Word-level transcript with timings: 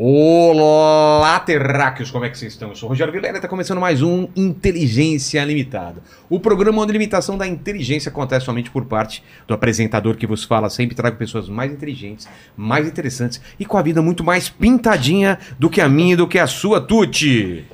Olá, 0.00 1.40
terráqueos, 1.40 2.08
como 2.12 2.24
é 2.24 2.28
que 2.30 2.38
vocês 2.38 2.52
estão? 2.52 2.68
Eu 2.68 2.76
sou 2.76 2.86
o 2.86 2.90
Rogério 2.90 3.12
Vilela 3.12 3.34
e 3.34 3.38
está 3.38 3.48
começando 3.48 3.80
mais 3.80 4.00
um 4.00 4.28
Inteligência 4.36 5.44
Limitada. 5.44 5.96
O 6.30 6.38
programa 6.38 6.80
onde 6.80 6.90
a 6.90 6.92
limitação 6.92 7.36
da 7.36 7.44
inteligência 7.48 8.08
acontece 8.08 8.44
somente 8.46 8.70
por 8.70 8.84
parte 8.84 9.24
do 9.48 9.54
apresentador 9.54 10.14
que 10.16 10.24
vos 10.24 10.44
fala. 10.44 10.70
Sempre 10.70 10.94
trago 10.94 11.16
pessoas 11.16 11.48
mais 11.48 11.72
inteligentes, 11.72 12.28
mais 12.56 12.86
interessantes 12.86 13.40
e 13.58 13.64
com 13.64 13.76
a 13.76 13.82
vida 13.82 14.00
muito 14.00 14.22
mais 14.22 14.48
pintadinha 14.48 15.36
do 15.58 15.68
que 15.68 15.80
a 15.80 15.88
minha 15.88 16.12
e 16.12 16.16
do 16.16 16.28
que 16.28 16.38
a 16.38 16.46
sua, 16.46 16.80
Tuti. 16.80 17.64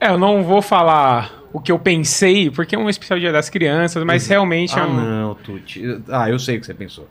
É, 0.00 0.08
eu 0.08 0.16
não 0.16 0.42
vou 0.42 0.62
falar 0.62 1.42
o 1.52 1.60
que 1.60 1.70
eu 1.70 1.78
pensei, 1.78 2.50
porque 2.50 2.74
é 2.74 2.78
um 2.78 2.88
especial 2.88 3.18
dia 3.20 3.30
das 3.30 3.50
crianças, 3.50 4.02
mas 4.04 4.26
realmente 4.26 4.74
é 4.74 4.80
Ah, 4.80 4.86
um... 4.86 4.94
não, 4.94 5.34
Tuti. 5.34 5.82
Ah, 6.08 6.30
eu 6.30 6.38
sei 6.38 6.56
o 6.56 6.60
que 6.60 6.64
você 6.66 6.72
pensou. 6.72 7.06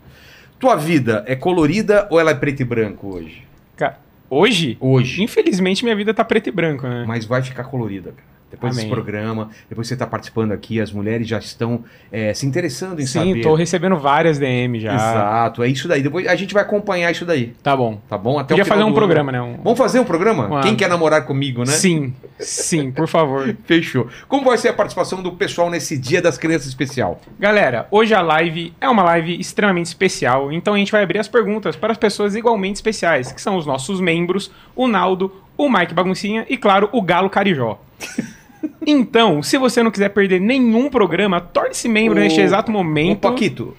Tua 0.58 0.74
vida 0.74 1.22
é 1.28 1.36
colorida 1.36 2.08
ou 2.10 2.18
ela 2.18 2.32
é 2.32 2.34
preto 2.34 2.62
e 2.62 2.64
branco 2.64 3.14
hoje? 3.14 3.44
Ca- 3.76 3.98
Hoje? 4.28 4.76
Hoje. 4.80 5.22
Infelizmente, 5.22 5.84
minha 5.84 5.96
vida 5.96 6.12
tá 6.12 6.24
preto 6.24 6.48
e 6.48 6.52
branco, 6.52 6.86
né? 6.86 7.04
Mas 7.06 7.24
vai 7.24 7.42
ficar 7.42 7.64
colorida, 7.64 8.12
cara. 8.12 8.33
Depois 8.54 8.74
desse 8.74 8.86
Amém. 8.86 8.94
programa, 8.94 9.50
depois 9.68 9.88
você 9.88 9.96
tá 9.96 10.06
participando 10.06 10.52
aqui, 10.52 10.80
as 10.80 10.92
mulheres 10.92 11.26
já 11.26 11.38
estão 11.38 11.84
é, 12.12 12.32
se 12.32 12.46
interessando 12.46 13.00
em 13.00 13.06
Sim, 13.06 13.18
saber. 13.30 13.40
tô 13.42 13.54
recebendo 13.54 13.96
várias 13.96 14.38
DM 14.38 14.78
já. 14.80 14.94
Exato, 14.94 15.62
é 15.62 15.68
isso 15.68 15.88
daí. 15.88 16.02
Depois 16.02 16.26
a 16.26 16.34
gente 16.36 16.54
vai 16.54 16.62
acompanhar 16.62 17.10
isso 17.10 17.24
daí, 17.24 17.52
Tá 17.62 17.76
bom. 17.76 18.00
tá 18.08 18.16
bom? 18.16 18.38
Até 18.38 18.54
o 18.54 18.56
Podia 18.58 18.64
fazer 18.64 18.84
um 18.84 18.92
programa, 18.92 19.32
ano. 19.32 19.46
né? 19.46 19.58
Um- 19.58 19.62
Vamos 19.62 19.78
fazer 19.78 19.98
um 20.00 20.04
programa? 20.04 20.46
Uma- 20.46 20.60
Quem 20.62 20.76
quer 20.76 20.88
namorar 20.88 21.24
comigo, 21.26 21.60
né? 21.60 21.66
Sim, 21.72 22.14
sim, 22.38 22.90
por 22.92 23.08
favor. 23.08 23.54
Fechou. 23.66 24.08
Como 24.28 24.44
vai 24.44 24.56
ser 24.58 24.68
a 24.68 24.72
participação 24.72 25.22
do 25.22 25.32
pessoal 25.32 25.68
nesse 25.68 25.98
Dia 25.98 26.22
das 26.22 26.38
Crianças 26.38 26.68
especial? 26.68 27.20
Galera, 27.38 27.86
hoje 27.90 28.14
a 28.14 28.22
live 28.22 28.72
é 28.80 28.88
uma 28.88 29.02
live 29.02 29.38
extremamente 29.40 29.86
especial, 29.86 30.52
então 30.52 30.74
a 30.74 30.78
gente 30.78 30.92
vai 30.92 31.02
abrir 31.02 31.18
as 31.18 31.28
perguntas 31.28 31.74
para 31.76 31.92
as 31.92 31.98
pessoas 31.98 32.34
igualmente 32.36 32.76
especiais, 32.76 33.32
que 33.32 33.40
são 33.40 33.56
os 33.56 33.66
nossos 33.66 34.00
membros, 34.00 34.50
o 34.76 34.86
Naldo, 34.86 35.32
o 35.56 35.68
Mike 35.70 35.94
Baguncinha 35.94 36.44
e, 36.48 36.56
claro, 36.56 36.88
o 36.92 37.00
Galo 37.02 37.30
Carijó. 37.30 37.78
Então, 38.86 39.42
se 39.42 39.56
você 39.58 39.82
não 39.82 39.90
quiser 39.90 40.08
perder 40.10 40.40
nenhum 40.40 40.88
programa, 40.90 41.40
torne-se 41.40 41.88
membro 41.88 42.18
Ô, 42.18 42.22
neste 42.22 42.40
exato 42.40 42.70
Ô, 42.70 42.74
momento. 42.74 43.20
Paquito, 43.20 43.76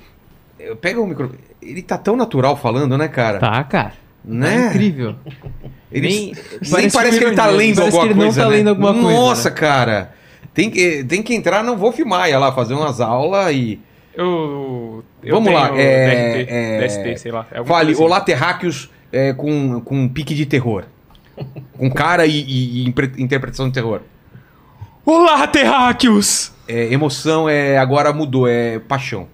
eu- 0.60 0.76
pega 0.76 1.00
o 1.02 1.08
microfone. 1.08 1.40
Ele 1.62 1.82
tá 1.82 1.98
tão 1.98 2.16
natural 2.16 2.56
falando, 2.56 2.98
né, 2.98 3.08
cara? 3.08 3.40
Tá, 3.40 3.64
cara. 3.64 3.94
Né? 4.24 4.56
É 4.66 4.68
incrível. 4.70 5.16
Ele, 5.92 6.08
nem, 6.08 6.34
Nem- 6.62 6.90
parece, 6.92 7.20
que 7.20 7.24
ele 7.26 7.36
tá 7.36 7.44
ironia. 7.48 7.58
lendo 7.58 7.76
Parece 7.76 7.82
alguma 7.98 8.02
que 8.02 8.08
ele 8.08 8.14
não 8.20 8.26
coisa. 8.26 8.42
tá 8.44 8.50
né? 8.50 8.56
lendo 8.58 8.68
alguma 8.70 8.94
coisa, 8.94 9.10
Nossa, 9.12 9.50
né? 9.50 9.56
cara. 9.56 10.12
Tem 10.54 10.70
que, 10.70 11.04
tem 11.04 11.22
que 11.22 11.36
entrar 11.36 11.64
no 11.64 11.76
Wolf 11.78 12.00
Maia 12.00 12.40
lá, 12.40 12.52
fazer 12.52 12.74
umas 12.74 13.00
aulas 13.02 13.54
e. 13.54 13.80
Eu, 14.16 15.04
eu 15.22 15.36
Vamos 15.36 15.54
lá, 15.54 15.70
é- 15.78 16.36
DST, 16.38 16.52
é- 16.54 16.80
DST, 16.80 17.18
sei 17.20 17.32
lá. 17.32 17.46
é 17.52 17.64
Fale, 17.64 17.92
assim. 17.92 18.02
olá, 18.02 18.22
terráqueos 18.22 18.90
é, 19.12 19.34
com, 19.34 19.82
com 19.82 19.96
um 19.96 20.08
pique 20.08 20.34
de 20.34 20.46
terror. 20.46 20.86
com 21.78 21.92
cara 21.92 22.26
e, 22.26 22.32
e- 22.40 22.86
e 22.86 22.94
interpretação 23.22 23.68
de 23.68 23.74
terror. 23.74 24.02
Olá, 25.06 25.46
terráqueos! 25.46 26.52
É, 26.68 26.92
emoção 26.92 27.48
é 27.48 27.78
agora 27.78 28.12
mudou, 28.12 28.48
é 28.48 28.80
paixão. 28.80 29.28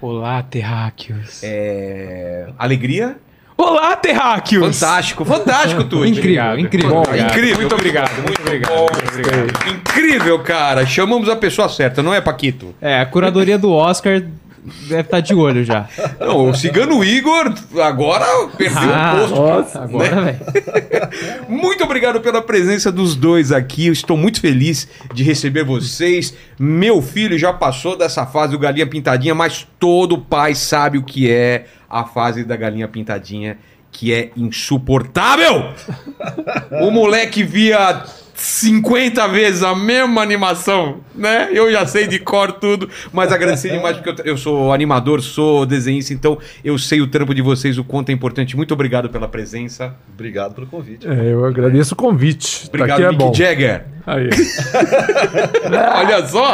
Olá, 0.00 0.40
terráqueos. 0.40 1.40
É, 1.42 2.46
alegria. 2.56 3.16
Olá, 3.56 3.96
terráqueos! 3.96 4.78
Fantástico, 4.78 5.24
fantástico, 5.24 5.82
tudo. 5.90 6.06
Incrível, 6.06 6.58
incrível. 6.60 6.94
Muito 6.94 7.02
Bom, 7.02 7.08
obrigado, 7.08 7.30
incrível, 7.32 7.56
Muito 7.60 7.74
obrigado, 7.74 8.22
muito 8.22 8.40
obrigado. 8.40 8.70
muito 8.72 9.08
obrigado. 9.08 9.68
Incrível, 9.68 10.38
cara. 10.38 10.86
Chamamos 10.86 11.28
a 11.28 11.34
pessoa 11.34 11.68
certa, 11.68 12.04
não 12.04 12.14
é, 12.14 12.20
Paquito? 12.20 12.72
É, 12.80 13.00
a 13.00 13.06
curadoria 13.06 13.58
do 13.58 13.72
Oscar 13.72 14.22
deve 14.88 15.00
estar 15.00 15.20
de 15.20 15.34
olho 15.34 15.64
já. 15.64 15.88
Não, 16.18 16.50
o 16.50 16.54
Cigano 16.54 17.02
Igor 17.02 17.52
agora 17.82 18.26
perdeu 18.56 18.94
Ah, 18.94 19.14
o 19.14 19.18
posto. 19.20 19.34
nossa, 19.36 19.82
agora, 19.82 20.20
velho. 20.22 20.38
Muito 21.48 21.82
obrigado 21.84 22.20
pela 22.20 22.42
presença 22.42 22.92
dos 22.92 23.14
dois 23.14 23.52
aqui. 23.52 23.86
Eu 23.86 23.92
estou 23.92 24.16
muito 24.16 24.40
feliz 24.40 24.88
de 25.14 25.22
receber 25.22 25.64
vocês. 25.64 26.34
Meu 26.58 27.00
filho 27.02 27.38
já 27.38 27.52
passou 27.52 27.96
dessa 27.96 28.26
fase 28.26 28.52
do 28.52 28.58
galinha 28.58 28.86
pintadinha, 28.86 29.34
mas 29.34 29.66
todo 29.78 30.18
pai 30.18 30.54
sabe 30.54 30.98
o 30.98 31.02
que 31.02 31.30
é 31.30 31.66
a 31.88 32.04
fase 32.04 32.44
da 32.44 32.56
galinha 32.56 32.86
pintadinha, 32.86 33.58
que 33.90 34.12
é 34.12 34.30
insuportável. 34.36 35.70
o 36.82 36.90
moleque 36.90 37.42
via 37.42 38.04
50 38.40 39.28
vezes 39.28 39.62
a 39.62 39.74
mesma 39.74 40.22
animação, 40.22 41.00
né? 41.14 41.50
Eu 41.52 41.70
já 41.70 41.86
sei 41.86 42.06
de 42.06 42.18
cor 42.18 42.52
tudo, 42.52 42.88
mas 43.12 43.30
agradecer 43.30 43.70
demais 43.70 43.98
porque 43.98 44.22
eu, 44.22 44.32
eu 44.32 44.36
sou 44.38 44.72
animador, 44.72 45.20
sou 45.20 45.66
desenhista, 45.66 46.14
então 46.14 46.38
eu 46.64 46.78
sei 46.78 47.02
o 47.02 47.06
trampo 47.06 47.34
de 47.34 47.42
vocês, 47.42 47.76
o 47.76 47.84
quanto 47.84 48.08
é 48.08 48.12
importante. 48.12 48.56
Muito 48.56 48.72
obrigado 48.72 49.10
pela 49.10 49.28
presença. 49.28 49.94
Obrigado 50.14 50.54
pelo 50.54 50.66
convite. 50.66 51.06
É, 51.06 51.32
eu 51.32 51.44
agradeço 51.44 51.92
o 51.92 51.96
convite. 51.96 52.66
Obrigado, 52.68 52.88
Daqui 52.88 53.02
é 53.02 53.08
Mick 53.10 53.18
bom. 53.18 53.34
Jagger. 53.34 53.84
Aí. 54.06 54.30
Olha 55.96 56.26
só! 56.26 56.48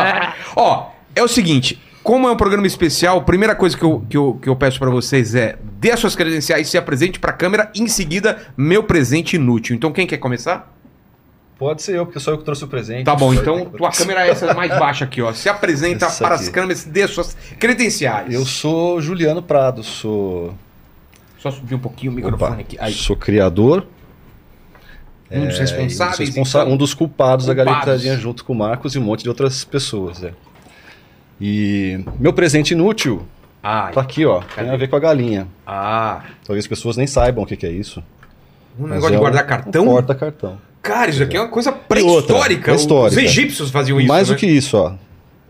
Ó, 0.57 0.91
é 1.15 1.23
o 1.23 1.29
seguinte. 1.29 1.81
Como 2.03 2.27
é 2.27 2.33
um 2.33 2.37
programa 2.37 2.67
especial, 2.67 3.19
a 3.19 3.23
primeira 3.23 3.55
coisa 3.55 3.77
que 3.77 3.85
eu, 3.85 4.05
que 4.11 4.17
eu, 4.17 4.39
que 4.43 4.49
eu 4.49 4.57
peço 4.57 4.79
pra 4.79 4.91
vocês 4.91 5.37
é 5.37 5.57
dê 5.79 5.93
as 5.93 6.01
suas 6.01 6.17
credenciais, 6.17 6.69
se 6.69 6.79
apresente 6.79 7.19
pra 7.21 7.33
câmera, 7.33 7.71
em 7.75 7.87
seguida, 7.87 8.39
meu 8.57 8.83
presente 8.83 9.37
inútil. 9.37 9.77
Então, 9.77 9.93
quem 9.93 10.07
quer 10.07 10.17
começar? 10.19 10.76
Pode 11.59 11.81
ser 11.83 11.97
eu, 11.97 12.05
porque 12.05 12.21
sou 12.21 12.35
eu 12.35 12.39
que 12.39 12.45
trouxe 12.45 12.65
o 12.65 12.69
presente. 12.69 13.05
Tá 13.05 13.15
bom, 13.15 13.33
então 13.33 13.65
que- 13.65 13.79
tua 13.79 13.91
câmera 13.91 14.27
é 14.27 14.31
essa 14.31 14.53
mais 14.53 14.71
baixa 14.79 15.05
aqui, 15.07 15.23
ó. 15.23 15.33
Se 15.33 15.49
apresenta 15.49 16.05
Essa 16.07 16.23
para 16.25 16.35
as 16.35 16.43
aqui. 16.43 16.51
câmeras, 16.51 16.85
dê 16.85 17.03
as 17.05 17.11
suas 17.11 17.35
credenciais. 17.59 18.33
Eu 18.35 18.45
sou 18.45 19.01
Juliano 19.01 19.43
Prado, 19.43 19.83
sou, 19.83 20.55
Só 21.39 21.51
subir 21.51 21.75
um 21.75 21.79
pouquinho 21.79 22.13
o 22.13 22.15
microfone 22.15 22.53
Opa, 22.53 22.61
aqui. 22.61 22.77
Aí, 22.79 22.93
sou 22.93 23.17
criador. 23.17 23.87
um 25.31 25.47
dos 25.47 25.57
é, 25.57 25.61
responsáveis. 25.61 26.29
responsa- 26.29 26.61
então. 26.61 26.73
um 26.73 26.77
dos 26.77 26.93
culpados, 26.93 27.47
da. 27.47 27.55
Galetadinha 27.55 28.17
junto 28.19 28.45
com 28.45 28.53
o 28.53 28.57
Marcos 28.57 28.95
e 28.95 28.99
um 28.99 29.03
monte 29.03 29.23
de 29.23 29.29
outras 29.31 29.65
pessoas. 29.65 30.23
É. 30.23 30.33
E 31.41 32.05
meu 32.19 32.33
presente 32.33 32.73
inútil 32.73 33.27
Ah, 33.63 33.91
tá 33.93 34.01
aqui, 34.03 34.25
ó. 34.27 34.41
Cadê? 34.41 34.67
Tem 34.67 34.71
a 34.71 34.77
ver 34.77 34.89
com 34.89 34.97
a 34.97 35.01
galinha. 35.01 35.49
ah, 35.67 36.23
Talvez 36.47 36.65
as 36.65 36.69
pessoas 36.69 36.97
nem 36.97 37.07
saibam 37.07 37.45
o 37.45 37.47
que, 37.47 37.57
que 37.57 37.67
é 37.67 37.71
isso. 37.71 38.03
um 38.79 38.87
negócio 38.87 39.11
de 39.11 39.17
é 39.17 39.19
guardar 39.19 39.45
um- 39.45 39.49
cartão? 39.49 39.83
Um 39.85 39.87
porta-cartão. 39.87 40.59
Cara, 40.87 41.11
isso 41.11 41.23
aqui 41.23 41.37
é 41.37 41.41
uma 41.41 41.49
coisa 41.49 41.73
pré-histórica. 41.73 42.73
Os 42.75 43.17
egípcios 43.17 43.71
faziam 43.71 43.99
isso, 44.01 44.09
Mais 44.09 44.29
né? 44.29 44.35
do 44.35 44.39
que 44.39 44.47
isso, 44.47 44.77
ó. 44.79 44.95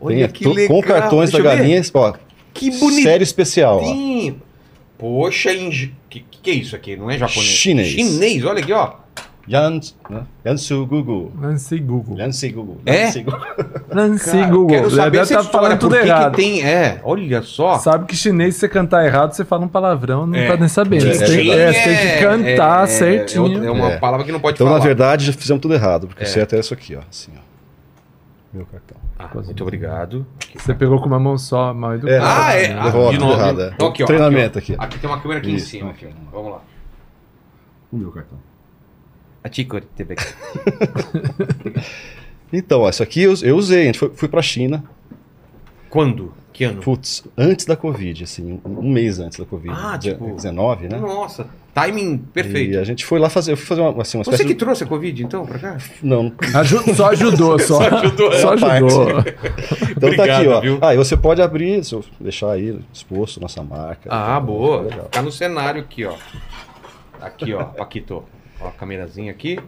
Olha 0.01 0.27
Tem 0.27 0.29
que 0.29 0.47
legal. 0.47 0.67
com 0.81 0.87
cartões 0.87 1.31
da 1.31 1.37
Deixa 1.39 1.55
ver. 1.55 1.57
galinha, 1.57 1.81
ó. 1.93 2.13
Que 2.53 2.71
bonito. 2.71 3.03
Série 3.03 3.23
especial, 3.23 3.81
ó. 3.83 4.33
Poxa, 4.97 5.51
que, 6.09 6.25
que 6.41 6.49
é 6.49 6.53
isso 6.55 6.75
aqui? 6.75 6.95
Não 6.95 7.09
é 7.09 7.17
japonês? 7.17 7.45
Chinês. 7.51 7.87
Chinês, 7.89 8.43
olha 8.43 8.59
aqui, 8.63 8.73
ó. 8.73 8.93
Yan, 9.49 9.79
né? 10.09 10.23
Yansu 10.45 10.85
Google. 10.85 11.31
Nancy 11.39 11.79
Google. 11.79 12.17
Yancy 12.19 12.49
Google. 12.51 12.77
É? 12.85 13.03
Yancy 13.05 13.23
Google. 13.23 14.49
Google. 14.51 14.67
Quero 14.67 14.91
saber 14.91 15.17
essa 15.19 15.33
estar 15.33 15.43
história, 15.45 15.67
falando 15.69 15.79
tudo 15.79 15.95
errado. 15.95 16.31
que 16.35 16.41
tem... 16.41 16.65
É, 16.65 16.99
olha 17.03 17.41
só. 17.41 17.77
Sabe 17.79 18.05
que 18.05 18.15
chinês, 18.15 18.55
se 18.55 18.59
você 18.61 18.67
cantar 18.69 19.05
errado, 19.05 19.31
você 19.33 19.45
fala 19.45 19.63
um 19.63 19.69
palavrão, 19.69 20.27
não 20.27 20.37
É. 20.37 20.47
tá 20.47 20.57
nem 20.57 20.67
sabendo. 20.67 21.07
É, 21.07 21.13
Você 21.13 21.25
tem, 21.25 21.51
é 21.51 21.71
você 21.73 21.81
tem 21.83 21.97
que 21.97 22.19
cantar 22.19 22.83
é, 22.83 22.87
certinho. 22.87 23.63
É, 23.65 23.71
uma 23.71 23.91
palavra 23.99 24.25
que 24.25 24.31
não 24.33 24.39
pode 24.41 24.55
Então, 24.55 24.67
falar. 24.67 24.79
na 24.79 24.85
verdade, 24.85 25.25
já 25.25 25.31
fizemos 25.33 25.61
tudo 25.61 25.73
errado, 25.73 26.07
porque 26.07 26.23
É. 26.23 26.25
o 26.25 26.29
certo 26.29 26.53
é 26.55 26.59
isso 26.59 26.73
aqui, 26.73 26.95
ó. 26.95 27.01
Assim, 27.09 27.31
ó. 27.37 27.39
Meu 28.53 28.65
cartão. 28.65 28.97
Ah, 29.19 29.29
muito 29.45 29.63
obrigado. 29.63 30.25
Você 30.57 30.73
pegou 30.73 30.99
com 30.99 31.07
uma 31.07 31.19
mão 31.19 31.37
só, 31.37 31.73
mal 31.73 31.95
educado. 31.95 32.23
Ah, 32.23 32.53
é. 32.53 32.73
Ah, 32.73 32.89
de 33.11 33.17
novo. 33.17 33.33
errado, 33.33 33.61
é. 33.61 33.71
Então, 33.73 33.87
aqui, 33.87 34.03
ó, 34.03 34.05
Treinamento 34.05 34.59
aqui. 34.59 34.73
ó. 34.73 34.75
aqui. 34.75 34.85
Aqui 34.95 34.99
tem 34.99 35.09
uma 35.09 35.19
câmera 35.21 35.39
aqui 35.39 35.51
em 35.51 35.59
cima. 35.59 35.91
aqui. 35.91 36.07
Vamos 36.33 36.51
lá. 36.51 36.61
O 37.91 37.97
meu 37.97 38.11
cartão. 38.11 38.37
A 39.43 39.49
Tico 39.49 39.79
TV. 39.81 40.15
Então, 42.51 42.81
ó, 42.81 42.89
isso 42.89 43.03
aqui 43.03 43.23
eu, 43.23 43.33
eu 43.43 43.57
usei. 43.57 43.81
A 43.81 43.85
gente 43.87 43.99
foi, 43.99 44.09
fui 44.15 44.27
pra 44.29 44.41
China, 44.41 44.81
Quando? 45.89 46.33
Que 46.53 46.63
ano? 46.63 46.81
putz, 46.81 47.23
antes 47.37 47.65
da 47.65 47.75
Covid, 47.75 48.23
assim, 48.23 48.59
um, 48.65 48.79
um 48.79 48.89
mês 48.91 49.19
antes 49.19 49.37
da 49.37 49.45
Covid. 49.45 49.75
Ah, 49.77 49.95
Deze- 49.97 50.15
tipo- 50.15 50.33
19, 50.33 50.87
né? 50.87 50.97
Nossa, 50.97 51.45
timing 51.75 52.17
perfeito. 52.17 52.73
E 52.73 52.77
a 52.77 52.83
gente 52.85 53.05
foi 53.05 53.19
lá 53.19 53.29
fazer, 53.29 53.51
eu 53.51 53.57
fui 53.57 53.65
fazer 53.65 53.81
uma, 53.81 54.01
assim, 54.01 54.17
uma 54.17 54.23
Você 54.23 54.37
que 54.45 54.53
de... 54.53 54.55
trouxe 54.55 54.83
a 54.83 54.87
Covid, 54.87 55.23
então, 55.23 55.45
pra 55.45 55.59
cá? 55.59 55.77
Não, 56.01 56.31
Aju- 56.55 56.95
só 56.95 57.11
ajudou, 57.11 57.59
só. 57.59 57.81
Só 57.81 57.95
ajudou, 57.97 58.31
Só 58.31 58.53
ajudou. 58.53 59.07
Então 59.97 60.15
tá 60.15 60.23
aqui, 60.23 60.31
Obrigado, 60.31 60.47
ó. 60.49 60.61
viu? 60.61 60.77
Ah, 60.81 60.93
e 60.93 60.97
você 60.97 61.17
pode 61.17 61.41
abrir, 61.41 61.83
se 61.83 61.93
eu 61.93 62.03
deixar 62.19 62.51
aí 62.53 62.79
exposto 62.93 63.39
nossa 63.41 63.61
marca. 63.61 64.09
Ah, 64.09 64.25
Tá 64.35 64.39
boa. 64.39 64.81
Legal. 64.83 65.05
Tá 65.11 65.21
no 65.21 65.31
cenário 65.33 65.81
aqui, 65.81 66.05
ó. 66.05 66.15
Aqui, 67.21 67.53
ó, 67.53 67.65
Paquito. 67.65 68.23
Ó, 68.59 68.67
a 68.67 68.71
câmerazinha 68.71 69.31
aqui. 69.31 69.59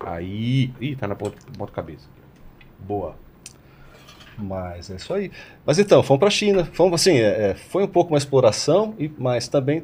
Aí. 0.00 0.72
Ih, 0.80 0.96
tá 0.96 1.06
na 1.06 1.14
ponta, 1.14 1.36
ponta 1.56 1.72
cabeça. 1.72 2.08
Boa. 2.78 3.16
Mas 4.36 4.90
é 4.90 4.96
isso 4.96 5.12
aí. 5.12 5.32
Mas 5.66 5.78
então, 5.78 6.02
fomos 6.02 6.20
pra 6.20 6.30
China. 6.30 6.64
Fomos 6.64 7.00
assim, 7.00 7.16
é, 7.16 7.50
é, 7.50 7.54
foi 7.54 7.82
um 7.82 7.88
pouco 7.88 8.12
uma 8.12 8.18
exploração, 8.18 8.94
e, 8.98 9.10
mas 9.18 9.48
também 9.48 9.82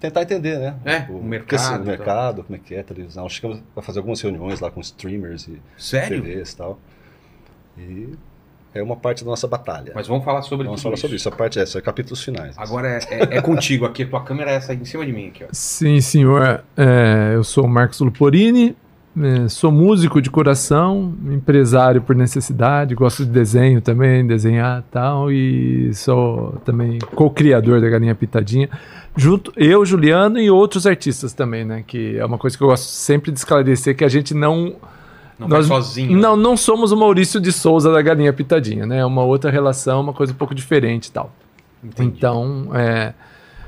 tentar 0.00 0.22
entender, 0.22 0.58
né? 0.58 0.76
É, 0.84 0.98
o 1.00 1.06
porque, 1.06 1.24
mercado 1.24 1.66
o 1.66 1.76
tal. 1.76 1.84
mercado, 1.84 2.44
como 2.44 2.56
é 2.56 2.58
que 2.58 2.74
é, 2.74 2.82
televisão. 2.82 3.28
Chegamos 3.28 3.62
a 3.76 3.82
fazer 3.82 3.98
algumas 3.98 4.20
reuniões 4.20 4.60
lá 4.60 4.70
com 4.70 4.80
streamers 4.80 5.48
e 5.48 5.60
Sério? 5.76 6.22
TVs 6.22 6.52
e 6.52 6.56
tal. 6.56 6.78
E 7.76 8.14
é 8.74 8.82
uma 8.82 8.96
parte 8.96 9.24
da 9.24 9.30
nossa 9.30 9.46
batalha. 9.46 9.92
Mas 9.94 10.06
vamos 10.08 10.24
falar 10.24 10.42
sobre 10.42 10.66
Vamos 10.66 10.80
tudo 10.80 10.84
falar 10.84 10.94
isso. 10.94 11.02
sobre 11.02 11.16
isso. 11.16 11.28
A 11.28 11.32
parte 11.32 11.58
é, 11.58 11.64
são 11.66 11.80
capítulos 11.80 12.22
finais. 12.22 12.54
Agora 12.58 12.88
é, 12.88 12.98
é- 13.10 13.36
é 13.38 13.40
contigo 13.40 13.84
aqui, 13.86 14.02
a 14.02 14.06
tua 14.06 14.22
câmera 14.22 14.50
é 14.50 14.54
essa 14.54 14.72
aí 14.72 14.78
em 14.78 14.84
cima 14.84 15.06
de 15.06 15.12
mim 15.12 15.28
aqui, 15.28 15.44
ó. 15.44 15.46
Sim, 15.52 16.00
senhor. 16.00 16.62
É, 16.76 17.32
eu 17.34 17.44
sou 17.44 17.64
o 17.64 17.68
Marcos 17.68 18.00
Luporini, 18.00 18.76
é, 19.16 19.48
sou 19.48 19.70
músico 19.70 20.20
de 20.20 20.28
coração, 20.28 21.14
empresário 21.30 22.02
por 22.02 22.16
necessidade, 22.16 22.94
gosto 22.96 23.24
de 23.24 23.30
desenho 23.30 23.80
também, 23.80 24.26
desenhar 24.26 24.80
e 24.80 24.90
tal, 24.90 25.30
e 25.30 25.94
sou 25.94 26.54
também 26.64 26.98
co-criador 27.14 27.80
da 27.80 27.88
Galinha 27.88 28.14
Pitadinha. 28.14 28.68
Junto, 29.16 29.52
eu, 29.56 29.86
Juliano 29.86 30.40
e 30.40 30.50
outros 30.50 30.84
artistas 30.88 31.32
também, 31.32 31.64
né? 31.64 31.84
Que 31.86 32.18
é 32.18 32.24
uma 32.26 32.36
coisa 32.36 32.58
que 32.58 32.64
eu 32.64 32.66
gosto 32.66 32.86
sempre 32.88 33.30
de 33.30 33.38
esclarecer, 33.38 33.96
que 33.96 34.04
a 34.04 34.08
gente 34.08 34.34
não 34.34 34.74
Não 35.38 35.48
Nós- 35.48 35.66
vai 35.66 35.78
sozinho. 35.78 36.18
Não, 36.18 36.36
não 36.36 36.56
somos 36.56 36.92
o 36.92 36.96
Maurício 36.96 37.40
de 37.40 37.50
Souza 37.52 37.92
da 37.92 38.00
Galinha 38.00 38.32
Pitadinha, 38.32 38.86
né? 38.86 38.98
É 38.98 39.04
uma 39.04 39.22
outra 39.24 39.50
relação, 39.50 40.00
uma 40.00 40.12
coisa 40.12 40.32
um 40.32 40.36
pouco 40.36 40.54
diferente 40.54 41.06
e 41.06 41.12
tal. 41.12 41.32
Entendi. 41.82 42.14
Então, 42.16 42.70
é. 42.74 43.12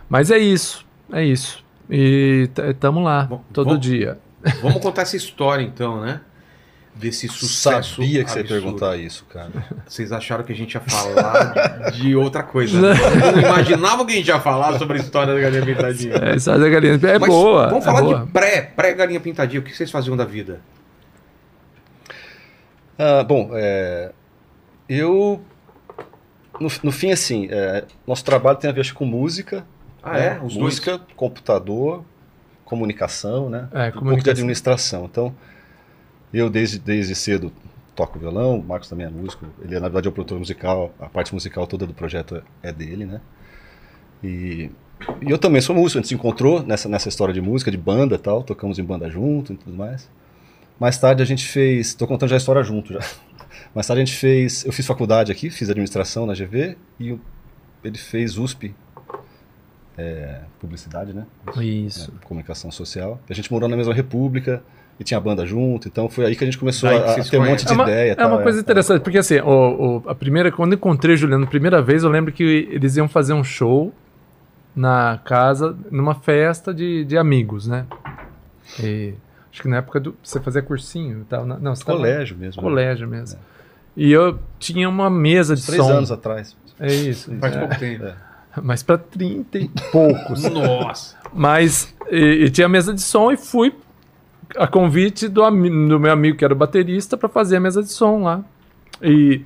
Mas 0.08 0.30
é 0.30 0.38
isso, 0.38 0.84
é 1.12 1.24
isso. 1.24 1.64
E 1.90 2.48
estamos 2.70 3.02
lá, 3.04 3.24
Bom, 3.24 3.42
todo 3.52 3.70
bom. 3.70 3.78
dia. 3.78 4.18
Vamos 4.62 4.80
contar 4.80 5.02
essa 5.02 5.16
história 5.16 5.62
então, 5.62 6.00
né? 6.00 6.20
Desse 6.94 7.28
sucesso. 7.28 7.96
Sabia 7.96 8.24
que 8.24 8.30
você 8.30 8.38
ia 8.38 8.44
perguntar 8.46 8.96
isso, 8.96 9.26
cara. 9.28 9.50
Vocês 9.86 10.12
acharam 10.12 10.44
que 10.44 10.52
a 10.52 10.56
gente 10.56 10.72
ia 10.74 10.80
falar 10.80 11.90
de, 11.90 12.00
de 12.00 12.16
outra 12.16 12.42
coisa. 12.42 12.80
né? 12.80 12.94
Não 13.34 13.38
imaginavam 13.42 14.06
que 14.06 14.12
a 14.12 14.16
gente 14.16 14.28
ia 14.28 14.40
falar 14.40 14.78
sobre 14.78 14.96
a 14.98 15.00
história 15.02 15.34
da 15.34 15.40
galinha 15.40 15.66
pintadinha. 15.66 16.14
É, 16.14 16.32
a 16.32 16.36
história 16.36 16.60
da 16.60 16.68
Galinha 16.70 16.94
é 16.94 17.18
Mas 17.18 17.28
boa. 17.28 17.66
Vamos 17.68 17.82
é 17.84 17.86
falar 17.86 18.00
boa. 18.02 18.20
de 18.24 18.30
pré, 18.32 18.62
pré-galinha 18.74 19.20
pintadinha. 19.20 19.60
O 19.60 19.62
que 19.62 19.76
vocês 19.76 19.90
faziam 19.90 20.16
da 20.16 20.24
vida? 20.24 20.60
Ah, 22.98 23.22
bom, 23.22 23.50
é, 23.52 24.12
eu. 24.88 25.40
No, 26.58 26.68
no 26.82 26.92
fim, 26.92 27.10
assim, 27.10 27.48
é, 27.50 27.84
nosso 28.06 28.24
trabalho 28.24 28.58
tem 28.58 28.70
a 28.70 28.72
ver 28.72 28.92
com 28.94 29.04
música. 29.04 29.66
Ah, 30.02 30.12
né? 30.12 30.38
é? 30.40 30.44
Os 30.44 30.56
música, 30.56 30.98
computador, 31.14 32.04
comunicação, 32.64 33.50
né? 33.50 33.68
É, 33.72 33.78
um 33.78 33.82
pouco 33.82 33.92
de 33.92 33.98
comunicação. 33.98 34.32
administração. 34.32 35.04
Então, 35.04 35.34
eu 36.32 36.48
desde, 36.48 36.78
desde 36.78 37.14
cedo 37.14 37.52
toco 37.94 38.18
violão, 38.18 38.58
o 38.58 38.62
Marcos 38.62 38.88
também 38.88 39.06
é 39.06 39.08
músico, 39.08 39.46
ele 39.62 39.74
na 39.74 39.88
verdade 39.88 40.06
é 40.06 40.10
o 40.10 40.12
produtor 40.12 40.38
musical, 40.38 40.94
a 41.00 41.06
parte 41.06 41.32
musical 41.32 41.66
toda 41.66 41.86
do 41.86 41.94
projeto 41.94 42.42
é 42.62 42.70
dele, 42.70 43.06
né? 43.06 43.20
E, 44.22 44.70
e 45.22 45.30
eu 45.30 45.38
também 45.38 45.62
sou 45.62 45.74
músico, 45.74 45.98
a 45.98 46.02
gente 46.02 46.08
se 46.08 46.14
encontrou 46.14 46.62
nessa, 46.62 46.88
nessa 46.88 47.08
história 47.08 47.32
de 47.32 47.40
música, 47.40 47.70
de 47.70 47.78
banda 47.78 48.14
e 48.14 48.18
tal, 48.18 48.42
tocamos 48.42 48.78
em 48.78 48.84
banda 48.84 49.08
junto 49.08 49.54
e 49.54 49.56
tudo 49.56 49.74
mais. 49.74 50.08
Mais 50.78 50.98
tarde 50.98 51.22
a 51.22 51.26
gente 51.26 51.46
fez, 51.46 51.94
tô 51.94 52.06
contando 52.06 52.28
já 52.30 52.36
a 52.36 52.38
história 52.38 52.62
junto 52.62 52.92
já. 52.92 53.00
Mais 53.74 53.86
tarde 53.86 54.02
a 54.02 54.04
gente 54.04 54.16
fez, 54.16 54.64
eu 54.64 54.72
fiz 54.72 54.86
faculdade 54.86 55.30
aqui, 55.32 55.50
fiz 55.50 55.68
administração 55.70 56.26
na 56.26 56.34
GV 56.34 56.76
e 57.00 57.18
ele 57.84 57.98
fez 57.98 58.36
USP, 58.38 58.74
é, 59.98 60.40
publicidade, 60.60 61.12
né? 61.12 61.26
Isso. 61.60 62.10
né, 62.12 62.18
comunicação 62.24 62.70
social. 62.70 63.20
A 63.28 63.34
gente 63.34 63.50
morou 63.50 63.68
na 63.68 63.76
mesma 63.76 63.94
república 63.94 64.62
e 64.98 65.04
tinha 65.04 65.20
banda 65.20 65.44
junto, 65.46 65.88
então 65.88 66.08
foi 66.08 66.24
aí 66.26 66.34
que 66.36 66.42
a 66.44 66.46
gente 66.46 66.58
começou 66.58 66.88
a, 66.88 67.14
a 67.16 67.24
ter 67.24 67.38
um 67.38 67.44
monte 67.46 67.64
de 67.66 67.70
É 67.70 67.74
uma, 67.74 67.84
ideia. 67.84 68.08
e 68.08 68.10
é 68.10 68.14
tal, 68.14 68.28
uma 68.30 68.42
coisa 68.42 68.60
interessante, 68.60 69.02
porque 69.02 69.18
assim, 69.18 69.38
o, 69.40 70.02
o- 70.04 70.08
a 70.08 70.14
primeira, 70.14 70.50
quando 70.50 70.72
eu 70.72 70.76
encontrei 70.76 71.14
o 71.14 71.18
Juliano 71.18 71.44
a 71.44 71.48
primeira 71.48 71.82
vez, 71.82 72.02
eu 72.02 72.08
lembro 72.10 72.32
que 72.32 72.42
eles 72.70 72.96
iam 72.96 73.08
fazer 73.08 73.32
um 73.34 73.44
show 73.44 73.92
na 74.74 75.18
casa, 75.24 75.76
numa 75.90 76.14
festa 76.14 76.72
de, 76.72 77.04
de 77.04 77.16
amigos, 77.16 77.66
né? 77.66 77.86
E 78.82 79.14
acho 79.56 79.62
que 79.62 79.68
na 79.68 79.78
época 79.78 79.98
do. 79.98 80.14
Você 80.22 80.38
fazia 80.38 80.60
cursinho 80.60 81.22
e 81.22 81.24
tal. 81.24 81.46
na- 81.46 81.58
Não, 81.58 81.74
você 81.74 81.82
tava- 81.82 81.96
Colégio 81.98 82.36
mesmo. 82.36 82.60
né? 82.62 82.68
Colégio 82.68 83.08
mesmo. 83.08 83.40
E 83.96 84.12
eu 84.12 84.38
tinha 84.58 84.86
uma 84.86 85.08
mesa 85.08 85.56
de 85.56 85.64
Três 85.64 85.82
som. 85.82 85.90
anos 85.90 86.12
atrás. 86.12 86.54
É 86.78 86.94
isso. 86.94 87.34
Faz 87.40 87.56
é. 87.56 87.58
pouco 87.58 87.78
tempo. 87.78 88.04
Mas 88.62 88.82
para 88.82 88.98
30 88.98 89.58
e 89.58 89.68
poucos. 89.90 90.42
Nossa. 90.52 91.16
Mas 91.32 91.94
e, 92.10 92.44
e 92.44 92.50
tinha 92.50 92.68
mesa 92.68 92.92
de 92.92 93.00
som 93.00 93.32
e 93.32 93.36
fui 93.38 93.74
a 94.56 94.66
convite 94.66 95.26
do, 95.26 95.42
do 95.50 95.98
meu 96.00 96.12
amigo 96.12 96.36
que 96.36 96.44
era 96.44 96.52
o 96.52 96.56
baterista 96.56 97.16
para 97.16 97.28
fazer 97.28 97.56
a 97.56 97.60
mesa 97.60 97.82
de 97.82 97.90
som 97.90 98.22
lá. 98.22 98.44
E, 99.02 99.42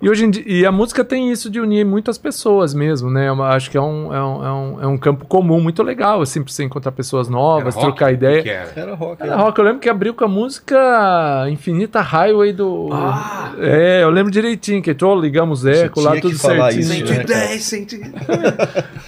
e 0.00 0.10
hoje 0.10 0.26
em 0.26 0.30
dia, 0.30 0.44
e 0.46 0.66
a 0.66 0.70
música 0.70 1.02
tem 1.02 1.32
isso 1.32 1.48
de 1.48 1.58
unir 1.58 1.84
muitas 1.84 2.18
pessoas 2.18 2.74
mesmo, 2.74 3.10
né? 3.10 3.28
Eu 3.28 3.42
acho 3.42 3.70
que 3.70 3.78
é 3.78 3.80
um, 3.80 4.14
é 4.14 4.22
um, 4.22 4.44
é 4.44 4.52
um, 4.52 4.82
é 4.82 4.86
um 4.86 4.98
campo 4.98 5.24
comum 5.24 5.58
muito 5.58 5.82
legal, 5.82 6.20
assim, 6.20 6.42
pra 6.42 6.52
você 6.52 6.64
encontrar 6.64 6.92
pessoas 6.92 7.30
novas, 7.30 7.74
Era 7.74 7.86
rock? 7.86 7.96
trocar 7.96 8.12
ideia. 8.12 8.42
Que 8.42 8.50
era? 8.50 8.72
Era 8.76 8.94
rock. 8.94 9.22
Era 9.22 9.32
era. 9.32 9.42
rock, 9.42 9.58
eu 9.58 9.64
lembro 9.64 9.80
que 9.80 9.88
abriu 9.88 10.12
com 10.12 10.24
a 10.24 10.28
música 10.28 11.46
Infinita 11.50 12.02
Highway 12.02 12.52
do. 12.52 12.90
Ah! 12.92 13.54
É, 13.58 14.02
eu 14.02 14.10
lembro 14.10 14.30
direitinho, 14.30 14.82
que 14.82 14.90
entrou, 14.90 15.18
ligamos 15.18 15.64
eco 15.64 16.00
lá, 16.00 16.20
tudo 16.20 16.36
certinho. 16.36 16.80
isso, 16.80 17.04
né? 17.04 17.06
110, 17.06 17.62
100. 17.62 17.86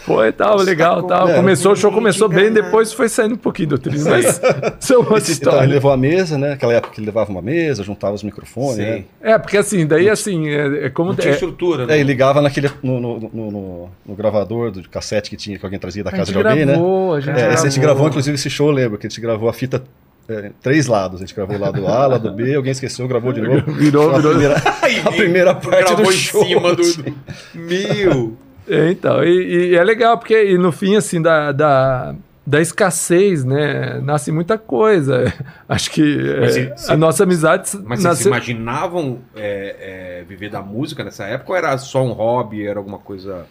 Foi, 0.07 0.33
tava 0.33 0.63
legal, 0.63 1.03
tava. 1.03 1.33
É. 1.33 1.37
Começou, 1.37 1.73
o 1.73 1.77
show 1.77 1.93
começou 1.93 2.29
bem, 2.31 2.51
depois 2.51 2.95
foi 2.95 3.11
saindo 3.11 3.35
um 3.35 3.39
pouquinho 3.39 3.71
do 3.71 3.79
trilho, 3.79 4.05
mas 4.05 4.41
isso 4.81 4.95
é 4.95 4.97
outra 4.97 5.19
Esse, 5.19 5.33
então, 5.33 5.63
ele 5.63 5.75
levou 5.75 5.93
a 5.93 5.97
mesa, 5.97 6.39
né? 6.39 6.53
Aquela 6.53 6.73
época 6.73 6.95
que 6.95 7.01
ele 7.01 7.07
levava 7.07 7.31
uma 7.31 7.43
mesa, 7.43 7.83
juntava 7.83 8.15
os 8.15 8.23
microfones, 8.23 8.77
Sim. 8.77 8.83
né? 8.83 9.05
É, 9.21 9.39
porque 9.39 9.59
assim, 9.59 9.87
daí 9.87 10.09
assim, 10.09 10.49
é, 10.83 10.87
é 10.87 10.91
como. 10.91 11.11
Não 11.11 11.17
tinha 11.17 11.31
é, 11.33 11.35
estrutura, 11.35 11.85
É, 11.85 11.87
né? 11.87 12.01
e 12.01 12.03
ligava 12.03 12.41
naquele, 12.41 12.71
no, 12.83 13.01
no, 13.01 13.21
no, 13.21 13.51
no- 13.51 13.91
no 14.07 14.15
gravador 14.15 14.71
do 14.71 14.89
cassete 14.89 15.29
que 15.31 15.37
tinha, 15.37 15.59
que 15.59 15.65
alguém 15.65 15.79
trazia 15.79 16.03
da 16.05 16.11
a 16.11 16.13
casa 16.13 16.33
de 16.33 16.39
alguém, 16.39 16.65
né? 16.67 16.73
gravou, 16.75 17.15
a 17.15 17.21
gente 17.21 17.39
É, 17.39 17.53
esse 17.55 17.67
a 17.67 17.69
gente 17.71 17.81
gravou. 17.81 17.81
gravou, 17.97 18.09
inclusive, 18.09 18.35
esse 18.35 18.51
show, 18.51 18.69
eu 18.69 18.73
lembro, 18.75 18.99
que 18.99 19.07
a 19.07 19.11
gente 19.11 19.21
gravou 19.21 19.49
a 19.49 19.53
fita 19.53 19.83
é, 20.29 20.51
três 20.63 20.87
lados. 20.87 21.21
A 21.21 21.25
gente 21.25 21.35
gravou 21.35 21.57
o 21.57 21.61
lado 21.61 21.87
A, 21.87 22.07
lado 22.07 22.31
B, 22.33 22.55
alguém 22.55 22.73
esqueceu, 22.73 23.07
gravou 23.09 23.33
de 23.33 23.41
novo. 23.41 23.73
Virou, 23.73 24.11
a 24.15 24.19
virou. 24.19 24.33
primeira, 24.33 24.57
a 25.05 25.13
primeira 25.13 25.55
parte 25.55 25.85
Gravou 25.85 26.05
do 26.07 26.11
em 26.13 26.15
show. 26.17 26.45
cima 26.45 26.75
do... 26.75 26.83
assim. 26.83 27.15
Meu! 27.55 28.37
É, 28.69 28.91
então, 28.91 29.25
e, 29.25 29.71
e 29.71 29.77
é 29.77 29.83
legal, 29.83 30.19
porque 30.19 30.45
e 30.53 30.59
no 30.59 30.71
fim, 30.71 30.95
assim, 30.97 31.23
da, 31.23 31.53
da, 31.53 32.15
da 32.49 32.61
escassez, 32.63 33.45
né, 33.45 34.01
nasce 34.01 34.33
muita 34.33 34.57
coisa. 34.57 35.33
Acho 35.69 35.91
que 35.91 36.17
Mas 36.41 36.57
é, 36.57 36.75
se- 36.77 36.85
se- 36.87 36.93
a 36.93 36.97
nossa 36.97 37.25
amizade 37.25 37.69
Mas 37.85 38.01
vocês 38.01 38.05
nasceu... 38.05 38.29
imaginavam 38.29 39.19
é, 39.37 40.21
é, 40.21 40.25
viver 40.27 40.49
da 40.51 40.63
música 40.63 41.05
nessa 41.05 41.25
época 41.25 41.51
ou 41.53 41.57
era 41.59 41.77
só 41.77 42.03
um 42.03 42.13
hobby, 42.13 42.67
era 42.67 42.79
alguma 42.79 42.99
coisa... 42.99 43.45